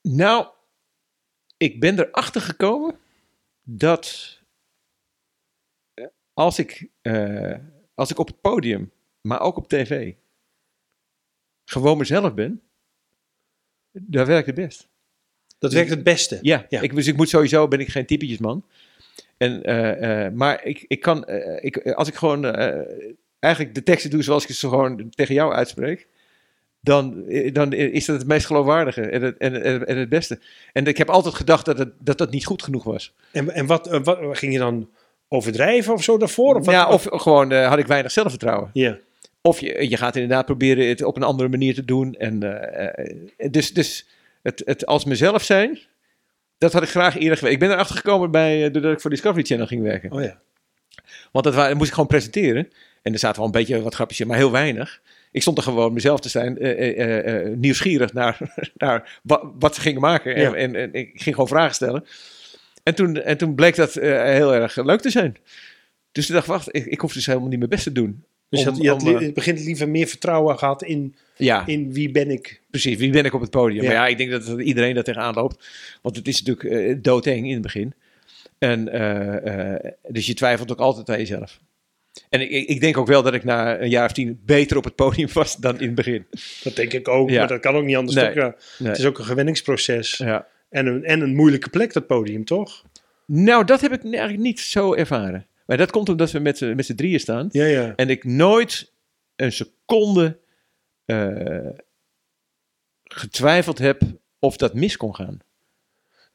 Nou, 0.00 0.48
ik 1.56 1.80
ben 1.80 1.98
erachter 1.98 2.40
gekomen 2.40 2.98
dat 3.62 4.38
als 6.32 6.58
ik, 6.58 6.88
eh, 7.00 7.58
als 7.94 8.10
ik 8.10 8.18
op 8.18 8.26
het 8.26 8.40
podium, 8.40 8.92
maar 9.20 9.40
ook 9.40 9.56
op 9.56 9.68
tv, 9.68 10.14
gewoon 11.64 11.98
mezelf 11.98 12.34
ben, 12.34 12.62
daar 13.90 14.26
werkt 14.26 14.46
het 14.46 14.54
best. 14.54 14.88
Dat 15.58 15.72
werkt 15.72 15.90
het 15.90 16.02
beste. 16.02 16.38
Ja, 16.42 16.66
Ja. 16.68 16.80
Ik, 16.80 16.94
dus 16.94 17.06
ik 17.06 17.16
moet 17.16 17.28
sowieso, 17.28 17.68
ben 17.68 17.80
ik 17.80 17.88
geen 17.88 18.06
typetjesman. 18.06 18.66
En, 19.36 19.62
eh, 19.62 20.24
eh, 20.26 20.32
maar 20.32 20.64
ik, 20.64 20.84
ik 20.88 21.00
kan, 21.00 21.24
eh, 21.24 21.64
ik, 21.64 21.92
als 21.92 22.08
ik 22.08 22.14
gewoon 22.14 22.44
eigenlijk 23.38 23.74
de 23.74 23.82
teksten 23.82 24.10
doe 24.10 24.22
zoals 24.22 24.46
ik 24.46 24.54
ze 24.54 24.68
gewoon 24.68 25.10
tegen 25.10 25.34
jou 25.34 25.52
uitspreek, 25.52 26.06
dan, 26.80 27.24
dan 27.52 27.72
is 27.72 28.04
dat 28.04 28.18
het 28.18 28.26
meest 28.26 28.46
geloofwaardige 28.46 29.00
en 29.02 29.22
het, 29.22 29.36
en, 29.36 29.62
en, 29.62 29.86
en 29.86 29.96
het 29.96 30.08
beste. 30.08 30.38
En 30.72 30.86
ik 30.86 30.96
heb 30.96 31.10
altijd 31.10 31.34
gedacht 31.34 31.64
dat 31.64 31.78
het, 31.78 31.92
dat, 31.98 32.18
dat 32.18 32.30
niet 32.30 32.46
goed 32.46 32.62
genoeg 32.62 32.84
was. 32.84 33.14
En, 33.32 33.50
en 33.50 33.66
wat, 33.66 34.02
wat 34.04 34.38
ging 34.38 34.52
je 34.52 34.58
dan 34.58 34.88
overdrijven 35.28 35.92
of 35.92 36.02
zo 36.02 36.18
daarvoor? 36.18 36.54
Of, 36.54 36.64
wat, 36.64 36.74
ja, 36.74 36.88
of 36.88 37.06
gewoon 37.10 37.52
had 37.52 37.78
ik 37.78 37.86
weinig 37.86 38.12
zelfvertrouwen. 38.12 38.70
ja. 38.72 38.98
Of 39.40 39.60
je, 39.60 39.88
je 39.88 39.96
gaat 39.96 40.14
inderdaad 40.14 40.46
proberen 40.46 40.88
het 40.88 41.02
op 41.02 41.16
een 41.16 41.22
andere 41.22 41.48
manier 41.48 41.74
te 41.74 41.84
doen. 41.84 42.14
En, 42.14 42.38
dus 43.50 43.72
dus 43.72 44.06
het, 44.42 44.62
het 44.64 44.86
als 44.86 45.04
mezelf 45.04 45.42
zijn, 45.42 45.78
dat 46.58 46.72
had 46.72 46.82
ik 46.82 46.88
graag 46.88 47.14
eerder 47.18 47.36
geweten. 47.38 47.52
Ik 47.52 47.58
ben 47.58 47.70
erachter 47.70 47.96
gekomen 47.96 48.30
bij, 48.30 48.64
eh, 48.64 48.72
doordat 48.72 48.92
ik 48.92 49.00
voor 49.00 49.10
Discovery 49.10 49.44
Channel 49.44 49.66
ging 49.66 49.82
werken. 49.82 50.12
Oh 50.12 50.22
ja. 50.22 50.40
Want 51.32 51.44
dat, 51.44 51.74
moest 51.74 51.86
ik 51.88 51.92
gewoon 51.94 52.08
presenteren. 52.08 52.70
En 53.02 53.12
er 53.12 53.18
zaten 53.18 53.36
wel 53.36 53.46
een 53.46 53.52
beetje 53.52 53.82
wat 53.82 53.94
grapjes 53.94 54.20
in, 54.20 54.26
maar 54.26 54.36
heel 54.36 54.50
weinig. 54.50 55.00
Ik 55.32 55.42
stond 55.42 55.56
er 55.58 55.62
gewoon 55.64 55.92
mezelf 55.92 56.20
te 56.20 56.28
zijn, 56.28 56.58
eh, 56.58 57.44
eh, 57.46 57.52
nieuwsgierig 57.56 58.12
naar, 58.12 58.38
naar 58.76 59.18
wa- 59.22 59.50
wat 59.58 59.74
ze 59.74 59.80
gingen 59.80 60.00
maken. 60.00 60.34
En, 60.34 60.42
Ja. 60.42 60.54
en, 60.54 60.74
en 60.74 60.92
ik 60.94 61.10
ging 61.14 61.34
gewoon 61.34 61.48
vragen 61.48 61.74
stellen. 61.74 62.04
En 62.82 62.94
toen, 62.94 63.22
en 63.22 63.36
toen 63.36 63.54
bleek 63.54 63.76
dat 63.76 63.92
heel 63.94 64.54
erg 64.54 64.76
leuk 64.76 65.00
te 65.00 65.10
zijn. 65.10 65.36
Dus 66.12 66.28
ik 66.28 66.34
dacht, 66.34 66.46
wacht, 66.46 66.74
ik, 66.74 66.86
ik 66.86 67.00
hoef 67.00 67.12
dus 67.12 67.26
helemaal 67.26 67.48
niet 67.48 67.58
mijn 67.58 67.70
best 67.70 67.82
te 67.82 67.92
doen. 67.92 68.24
Dus 68.56 68.64
je 68.64 68.70
had, 68.70 68.82
je 68.82 68.88
had 68.88 69.02
om, 69.02 69.08
li- 69.08 69.14
eh, 69.14 69.20
in 69.20 69.26
het 69.26 69.34
begin 69.34 69.54
liever 69.54 69.88
meer 69.88 70.06
vertrouwen 70.06 70.58
gehad 70.58 70.82
in, 70.82 71.14
Ja, 71.36 71.66
in 71.66 71.92
wie 71.92 72.10
ben 72.10 72.30
ik. 72.30 72.60
precies. 72.70 72.96
Wie 72.96 73.10
ben 73.10 73.24
ik 73.24 73.32
op 73.34 73.40
het 73.40 73.50
podium? 73.50 73.82
Ja. 73.82 73.88
Maar 73.88 73.96
ja, 73.96 74.06
ik 74.06 74.16
denk 74.18 74.30
dat, 74.30 74.46
dat 74.46 74.60
iedereen 74.60 74.94
daar 74.94 75.04
tegenaan 75.04 75.34
loopt. 75.34 75.68
Want 76.02 76.16
het 76.16 76.28
is 76.28 76.42
natuurlijk 76.42 76.88
eh, 76.88 76.96
doodeng 77.02 77.46
in 77.46 77.52
het 77.52 77.62
begin. 77.62 77.94
En, 78.58 78.88
eh, 78.88 79.90
dus 80.08 80.26
je 80.26 80.34
twijfelt 80.34 80.72
ook 80.72 80.78
altijd 80.80 81.10
aan 81.10 81.18
jezelf. 81.18 81.58
En 82.28 82.40
ik, 82.40 82.50
ik 82.68 82.80
denk 82.80 82.96
ook 82.96 83.06
wel 83.06 83.22
dat 83.22 83.34
ik 83.34 83.44
na 83.44 83.80
een 83.80 83.88
jaar 83.88 84.04
of 84.04 84.12
tien 84.12 84.40
beter 84.44 84.76
op 84.76 84.84
het 84.84 84.94
podium 84.94 85.28
was 85.32 85.56
dan 85.56 85.80
in 85.80 85.86
het 85.86 85.94
begin. 85.94 86.26
Dat 86.62 86.76
denk 86.76 86.92
ik 86.92 87.08
ook, 87.08 87.30
Ja. 87.30 87.38
maar 87.38 87.48
dat 87.48 87.60
kan 87.60 87.74
ook 87.74 87.84
niet 87.84 87.96
anders. 87.96 88.16
Nee. 88.16 88.34
Nee. 88.34 88.52
Het 88.88 88.98
is 88.98 89.04
ook 89.04 89.18
een 89.18 89.24
gewenningsproces. 89.24 90.16
Ja. 90.16 90.46
En, 90.70 90.86
een, 90.86 91.04
en 91.04 91.20
een 91.20 91.34
moeilijke 91.34 91.68
plek, 91.70 91.92
dat 91.92 92.06
podium, 92.06 92.44
toch? 92.44 92.84
Nou, 93.26 93.64
dat 93.64 93.80
heb 93.80 93.92
ik 93.92 94.02
eigenlijk 94.02 94.38
niet 94.42 94.60
zo 94.60 94.94
ervaren. 94.94 95.46
Maar 95.66 95.76
dat 95.76 95.90
komt 95.90 96.08
omdat 96.08 96.30
we 96.30 96.38
met, 96.38 96.58
z'n- 96.58 96.74
met 96.74 96.86
z'n 96.86 96.94
drieën 96.94 97.20
staan. 97.20 97.48
Ja, 97.50 97.64
ja. 97.64 97.94
En 97.96 98.08
ik 98.10 98.24
nooit 98.24 98.92
een 99.36 99.52
seconde 99.52 100.40
eh, 101.04 101.68
getwijfeld 103.04 103.78
heb 103.78 104.02
of 104.38 104.56
dat 104.56 104.74
mis 104.74 104.96
kon 104.96 105.14
gaan. 105.14 105.38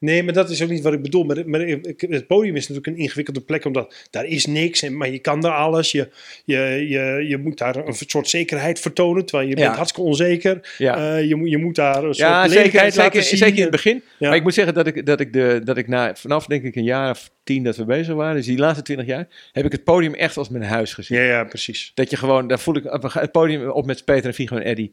Nee, 0.02 0.22
maar 0.22 0.32
dat 0.32 0.50
is 0.50 0.62
ook 0.62 0.68
niet 0.68 0.82
wat 0.82 0.92
ik 0.92 1.02
bedoel. 1.02 1.24
Maar, 1.24 1.58
het 1.96 2.26
podium 2.26 2.56
is 2.56 2.68
natuurlijk 2.68 2.86
een 2.96 3.02
ingewikkelde 3.02 3.40
plek, 3.40 3.64
omdat 3.64 3.94
daar 4.10 4.24
is 4.24 4.46
niks. 4.46 4.82
En, 4.82 4.96
maar 4.96 5.10
je 5.10 5.18
kan 5.18 5.40
daar 5.40 5.52
alles. 5.54 5.90
Je, 5.92 6.08
je, 6.44 6.58
je, 6.88 7.24
je 7.28 7.38
moet 7.38 7.58
daar 7.58 7.76
een 7.76 7.94
soort 7.94 8.28
zekerheid 8.28 8.80
vertonen, 8.80 9.24
terwijl 9.26 9.48
je 9.48 9.56
Ja. 9.56 9.62
bent 9.64 9.76
hartstikke 9.76 10.08
onzeker. 10.08 10.74
Ja. 10.78 11.16
Eh, 11.16 11.28
je, 11.28 11.34
moet- 11.34 11.50
je 11.50 11.58
moet 11.58 11.74
daar 11.74 11.96
een 11.96 12.02
soort 12.02 12.16
Ja, 12.16 12.42
zeker, 12.42 12.56
lelijkheid 12.56 12.92
zeker, 12.94 13.08
laten 13.08 13.24
zien. 13.28 13.38
zeker 13.38 13.56
in 13.56 13.62
het 13.62 13.70
begin. 13.70 14.02
Ja. 14.18 14.28
Maar 14.28 14.36
ik 14.36 14.42
moet 14.42 14.54
zeggen 14.54 14.74
dat 14.74 14.86
ik, 14.86 15.06
dat 15.06 15.20
ik, 15.20 15.32
de, 15.32 15.60
dat 15.64 15.76
ik 15.76 15.88
na, 15.88 16.14
vanaf 16.14 16.46
denk 16.46 16.62
ik 16.62 16.76
een 16.76 16.84
jaar 16.84 17.10
of 17.10 17.30
tien 17.44 17.62
dat 17.64 17.76
we 17.76 17.84
bezig 17.84 18.14
waren, 18.14 18.36
dus 18.36 18.46
die 18.46 18.58
laatste 18.58 18.82
twintig 18.82 19.06
jaar, 19.06 19.26
heb 19.52 19.64
ik 19.64 19.72
het 19.72 19.84
podium 19.84 20.14
echt 20.14 20.36
als 20.36 20.48
mijn 20.48 20.64
huis 20.64 20.94
gezien. 20.94 21.18
Ja, 21.18 21.24
ja, 21.24 21.44
precies. 21.44 21.90
Dat 21.94 22.10
je 22.10 22.16
gewoon, 22.16 22.46
daar 22.48 22.60
voel 22.60 22.76
ik 22.76 22.84
het 23.12 23.32
podium 23.32 23.70
op 23.70 23.86
met 23.86 24.04
Peter 24.04 24.26
en 24.26 24.34
Vigo 24.34 24.56
en 24.56 24.62
Eddy. 24.62 24.90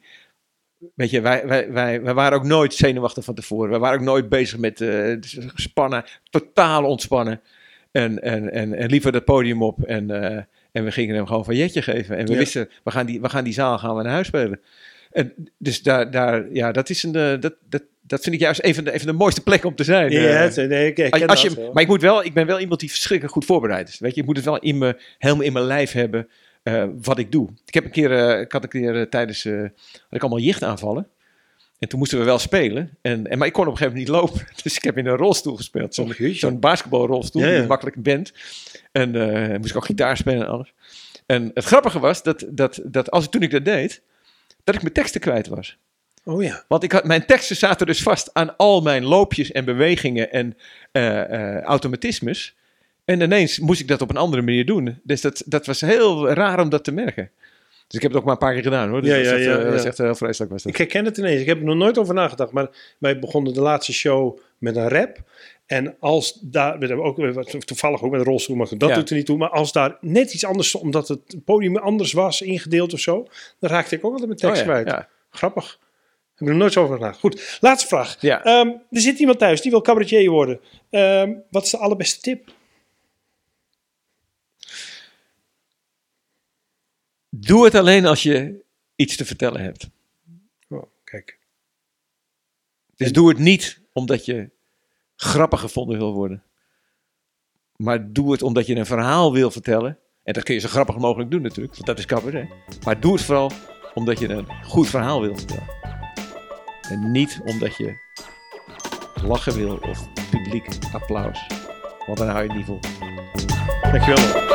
Weet 0.95 1.09
je, 1.09 1.21
wij, 1.21 1.47
wij, 1.47 1.71
wij, 1.71 2.01
wij 2.01 2.13
waren 2.13 2.37
ook 2.37 2.45
nooit 2.45 2.73
zenuwachtig 2.73 3.23
van 3.23 3.35
tevoren. 3.35 3.71
We 3.71 3.77
waren 3.77 3.99
ook 3.99 4.05
nooit 4.05 4.29
bezig 4.29 4.57
met 4.57 4.81
eh, 4.81 5.15
spannen, 5.55 6.03
totaal 6.29 6.83
ontspannen. 6.83 7.41
En, 7.91 8.21
en, 8.21 8.51
en, 8.51 8.73
en 8.73 8.89
liever 8.89 9.11
dat 9.11 9.25
podium 9.25 9.63
op 9.63 9.83
en, 9.83 10.11
eh, 10.11 10.43
en 10.71 10.83
we 10.83 10.91
gingen 10.91 11.15
hem 11.15 11.25
gewoon 11.25 11.45
van 11.45 11.55
jetje 11.55 11.81
geven. 11.81 12.17
En 12.17 12.25
we 12.25 12.31
Ja. 12.31 12.37
wisten, 12.37 12.69
we 12.83 12.91
gaan, 12.91 13.05
die, 13.05 13.21
we 13.21 13.29
gaan 13.29 13.43
die 13.43 13.53
zaal 13.53 13.77
gaan 13.77 13.95
we 13.95 14.03
naar 14.03 14.11
huis 14.11 14.27
spelen. 14.27 14.59
En 15.11 15.33
dus 15.57 15.81
daar, 15.81 16.11
daar 16.11 16.45
ja, 16.53 16.71
dat 16.71 16.89
is 16.89 17.03
een, 17.03 17.15
eh, 17.15 17.39
dat, 17.39 17.53
dat, 17.69 17.83
dat 18.01 18.21
vind 18.21 18.35
ik 18.35 18.41
juist 18.41 18.63
een 18.63 18.75
van 18.75 18.83
de, 18.83 18.93
een 18.93 18.99
van 18.99 19.07
de 19.07 19.13
mooiste 19.13 19.43
plekken 19.43 19.69
om 19.69 19.75
te 19.75 19.83
zijn. 19.83 20.11
Ja, 20.11 20.49
nee, 20.55 20.93
ik 20.93 21.13
als, 21.13 21.27
als 21.27 21.41
je, 21.41 21.55
wel. 21.55 21.73
maar 21.73 21.83
ik 21.83 21.89
moet 21.89 22.01
wel, 22.01 22.25
ik 22.25 22.33
ben 22.33 22.45
wel 22.45 22.59
iemand 22.59 22.79
die 22.79 22.89
verschrikkelijk 22.89 23.35
goed 23.35 23.45
voorbereid 23.45 23.89
is. 23.89 23.99
Weet 23.99 24.15
je, 24.15 24.21
ik 24.21 24.27
moet 24.27 24.35
het 24.35 24.45
wel 24.45 24.59
in 24.59 24.77
me, 24.77 24.97
helemaal 25.17 25.43
in 25.43 25.53
mijn 25.53 25.65
lijf 25.65 25.91
hebben 25.91 26.27
eh, 26.73 26.89
wat 27.01 27.19
ik 27.19 27.31
doe. 27.31 27.49
Ik 27.65 27.73
heb 27.73 27.85
een 27.85 27.91
keer, 27.91 28.11
eh, 28.11 28.39
ik 28.39 28.51
had 28.51 28.63
een 28.63 28.69
keer 28.69 28.99
eh, 28.99 29.01
tijdens, 29.01 29.43
had 29.43 29.71
ik 30.09 30.21
allemaal 30.21 30.39
jichtaanvallen. 30.39 31.07
En 31.79 31.87
toen 31.89 31.99
moesten 31.99 32.19
we 32.19 32.25
wel 32.25 32.39
spelen. 32.39 32.97
En, 33.01 33.27
en, 33.27 33.37
maar 33.37 33.47
ik 33.47 33.53
kon 33.53 33.67
op 33.67 33.71
een 33.71 33.77
gegeven 33.77 33.97
moment 33.97 34.23
niet 34.31 34.37
lopen. 34.37 34.53
Dus 34.63 34.75
ik 34.75 34.83
heb 34.83 34.97
in 34.97 35.05
een 35.05 35.17
rolstoel 35.17 35.55
gespeeld. 35.55 35.95
Zo'n 35.95 36.13
zo'n 36.17 36.59
basketbalrolstoel, 36.59 37.41
Ja, 37.41 37.47
ja. 37.47 37.57
die 37.59 37.67
makkelijk 37.67 38.03
bent. 38.03 38.33
En 38.91 39.11
moest 39.59 39.69
ik 39.69 39.75
ook 39.75 39.85
gitaar 39.85 40.17
spelen 40.17 40.41
en 40.41 40.47
alles. 40.47 40.73
En 41.25 41.51
het 41.53 41.65
grappige 41.65 41.99
was 41.99 42.23
dat, 42.23 42.45
dat, 42.49 42.79
dat 42.83 43.11
als, 43.11 43.29
toen 43.29 43.41
ik 43.41 43.51
dat 43.51 43.65
deed, 43.65 44.01
dat 44.63 44.75
ik 44.75 44.81
mijn 44.81 44.93
teksten 44.93 45.21
kwijt 45.21 45.47
was. 45.47 45.77
Oh 46.23 46.43
ja. 46.43 46.63
Want 46.67 46.83
ik 46.83 46.91
had, 46.91 47.03
mijn 47.03 47.25
teksten 47.25 47.55
zaten 47.55 47.85
dus 47.85 48.01
vast 48.01 48.33
aan 48.33 48.57
al 48.57 48.81
mijn 48.81 49.05
loopjes 49.05 49.51
en 49.51 49.65
bewegingen 49.65 50.31
en 50.31 50.57
eh, 50.91 51.61
automatismes. 51.61 52.55
En 53.09 53.21
ineens 53.21 53.59
moest 53.59 53.79
ik 53.81 53.87
dat 53.87 54.01
op 54.01 54.09
een 54.09 54.17
andere 54.17 54.41
manier 54.41 54.65
doen. 54.65 54.99
Dus 55.03 55.21
dat, 55.21 55.43
dat 55.45 55.65
was 55.65 55.81
heel 55.81 56.29
raar 56.29 56.59
om 56.59 56.69
dat 56.69 56.83
te 56.83 56.91
merken. 56.91 57.31
Dus 57.87 57.95
ik 57.97 58.01
heb 58.01 58.11
het 58.11 58.19
ook 58.19 58.23
maar 58.23 58.33
een 58.33 58.39
paar 58.39 58.53
keer 58.53 58.63
gedaan 58.63 58.89
hoor. 58.89 59.01
Dus 59.01 59.09
Ja, 59.09 59.15
dat, 59.17 59.25
ja, 59.25 59.31
echt, 59.35 59.43
ja, 59.43 59.57
eh, 59.57 59.71
dat 59.71 59.81
ja. 59.81 59.87
echt 59.87 59.97
heel 59.97 60.15
vreselijk 60.15 60.51
was 60.51 60.63
dat. 60.63 60.71
Ik 60.71 60.77
herken 60.77 61.05
het 61.05 61.17
ineens. 61.17 61.41
Ik 61.41 61.47
heb 61.47 61.57
er 61.57 61.63
nog 61.63 61.75
nooit 61.75 61.97
over 61.97 62.13
nagedacht. 62.13 62.51
Maar 62.51 62.69
wij 62.97 63.19
begonnen 63.19 63.53
de 63.53 63.61
laatste 63.61 63.93
show 63.93 64.39
met 64.57 64.75
een 64.75 64.89
rap. 64.89 65.17
En 65.65 65.95
als 65.99 66.39
daar, 66.41 66.79
we 66.79 66.85
hebben 66.85 67.05
ook 67.05 67.43
toevallig 67.65 68.01
ook 68.03 68.11
met 68.11 68.19
een 68.19 68.25
rolstoel, 68.25 68.55
maar 68.55 68.67
dat 68.77 68.93
doet 68.93 69.09
er 69.09 69.15
niet 69.15 69.25
toe. 69.25 69.37
Maar 69.37 69.49
als 69.49 69.71
daar 69.71 69.97
net 70.01 70.33
iets 70.33 70.45
anders 70.45 70.75
omdat 70.75 71.07
het 71.07 71.35
podium 71.45 71.77
anders 71.77 72.11
was 72.13 72.41
ingedeeld 72.41 72.93
of 72.93 72.99
zo, 72.99 73.27
dan 73.59 73.69
raakte 73.69 73.95
ik 73.95 74.05
ook 74.05 74.11
altijd 74.11 74.27
mijn 74.27 74.39
tekst 74.39 74.61
Oh 74.61 74.67
ja, 74.67 74.71
kwijt. 74.71 74.87
ja. 74.87 75.07
Grappig. 75.29 75.79
Heb 76.35 76.47
ik 76.47 76.53
er 76.53 76.59
nooit 76.59 76.73
zo 76.73 76.83
over 76.83 76.95
nagedacht. 76.95 77.19
Goed, 77.19 77.57
laatste 77.61 77.87
vraag. 77.87 78.17
Ja. 78.19 78.43
Ehm, 78.43 78.67
er 78.67 79.01
zit 79.01 79.19
iemand 79.19 79.39
thuis 79.39 79.61
die 79.61 79.71
wil 79.71 79.81
cabaretier 79.81 80.29
worden. 80.29 80.59
Ehm, 80.89 81.33
wat 81.49 81.63
is 81.63 81.69
de 81.69 81.77
allerbeste 81.77 82.21
tip? 82.21 82.57
Doe 87.39 87.65
het 87.65 87.75
alleen 87.75 88.05
als 88.05 88.23
je 88.23 88.65
iets 88.95 89.15
te 89.15 89.25
vertellen 89.25 89.61
hebt. 89.61 89.89
Oh, 90.67 90.83
kijk. 91.03 91.39
Dus 92.95 93.11
doe 93.11 93.29
het 93.29 93.37
niet 93.37 93.81
omdat 93.93 94.25
je 94.25 94.49
grappig 95.15 95.59
gevonden 95.59 95.97
wil 95.97 96.13
worden. 96.13 96.43
Maar 97.75 98.13
doe 98.13 98.31
het 98.31 98.41
omdat 98.41 98.67
je 98.67 98.75
een 98.75 98.85
verhaal 98.85 99.33
wil 99.33 99.51
vertellen. 99.51 99.97
En 100.23 100.33
dat 100.33 100.43
kun 100.43 100.53
je 100.53 100.59
zo 100.59 100.67
grappig 100.67 100.97
mogelijk 100.97 101.31
doen 101.31 101.41
natuurlijk, 101.41 101.73
want 101.73 101.85
dat 101.85 101.97
is 101.97 102.05
cabaret. 102.05 102.49
Maar 102.83 102.99
doe 102.99 103.13
het 103.13 103.21
vooral 103.21 103.51
omdat 103.93 104.19
je 104.19 104.29
een 104.29 104.47
goed 104.63 104.87
verhaal 104.87 105.21
wil 105.21 105.35
vertellen. 105.35 105.69
En 106.89 107.11
niet 107.11 107.41
omdat 107.45 107.75
je 107.75 107.97
lachen 109.23 109.53
wil 109.53 109.77
of 109.77 110.13
publiek 110.29 110.67
applaus. 110.91 111.47
Want 112.05 112.17
dan 112.17 112.27
hou 112.27 112.43
je 112.43 112.47
het 112.47 112.57
niet 112.57 112.65
vol. 112.65 112.79
Dankjewel. 113.91 114.47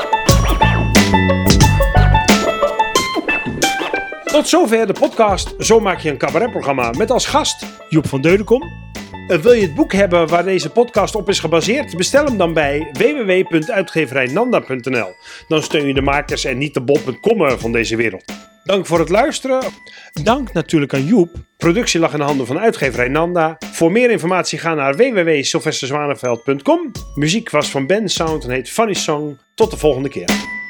Tot 4.34 4.48
zover 4.48 4.86
de 4.86 4.92
podcast 4.92 5.54
Zo 5.58 5.80
maak 5.80 5.98
je 5.98 6.10
een 6.10 6.18
cabaretprogramma 6.18 6.90
met 6.90 7.10
als 7.10 7.26
gast 7.26 7.66
Joep 7.88 8.08
van 8.08 8.20
Deudekom. 8.20 8.62
Eh, 9.28 9.38
wil 9.38 9.52
je 9.52 9.62
het 9.62 9.74
boek 9.74 9.92
hebben 9.92 10.28
waar 10.28 10.44
deze 10.44 10.70
podcast 10.70 11.14
op 11.14 11.28
is 11.28 11.40
gebaseerd? 11.40 11.96
Bestel 11.96 12.24
hem 12.24 12.36
dan 12.36 12.52
bij 12.52 12.90
www.uitgeverijnanda.nl. 12.92 15.14
Dan 15.48 15.62
steun 15.62 15.86
je 15.86 15.94
de 15.94 16.00
makers 16.00 16.44
en 16.44 16.58
niet 16.58 16.74
de 16.74 16.80
bol.com 16.80 17.58
van 17.58 17.72
deze 17.72 17.96
wereld. 17.96 18.24
Dank 18.64 18.86
voor 18.86 18.98
het 18.98 19.08
luisteren. 19.08 19.62
Dank 20.22 20.52
natuurlijk 20.52 20.94
aan 20.94 21.04
Joep. 21.04 21.30
Productie 21.56 22.00
lag 22.00 22.12
in 22.12 22.18
de 22.18 22.24
handen 22.24 22.46
van 22.46 22.58
uitgeverij 22.58 23.08
Nanda. 23.08 23.56
Voor 23.72 23.92
meer 23.92 24.10
informatie 24.10 24.58
ga 24.58 24.74
naar 24.74 24.96
www.sylvesterzwaneveld.com. 24.96 26.92
Muziek 27.14 27.50
was 27.50 27.70
van 27.70 27.86
Ben 27.86 28.08
Sound 28.08 28.44
en 28.44 28.50
heet 28.50 28.70
Funny 28.70 28.94
Song. 28.94 29.38
Tot 29.54 29.70
de 29.70 29.76
volgende 29.76 30.08
keer. 30.08 30.62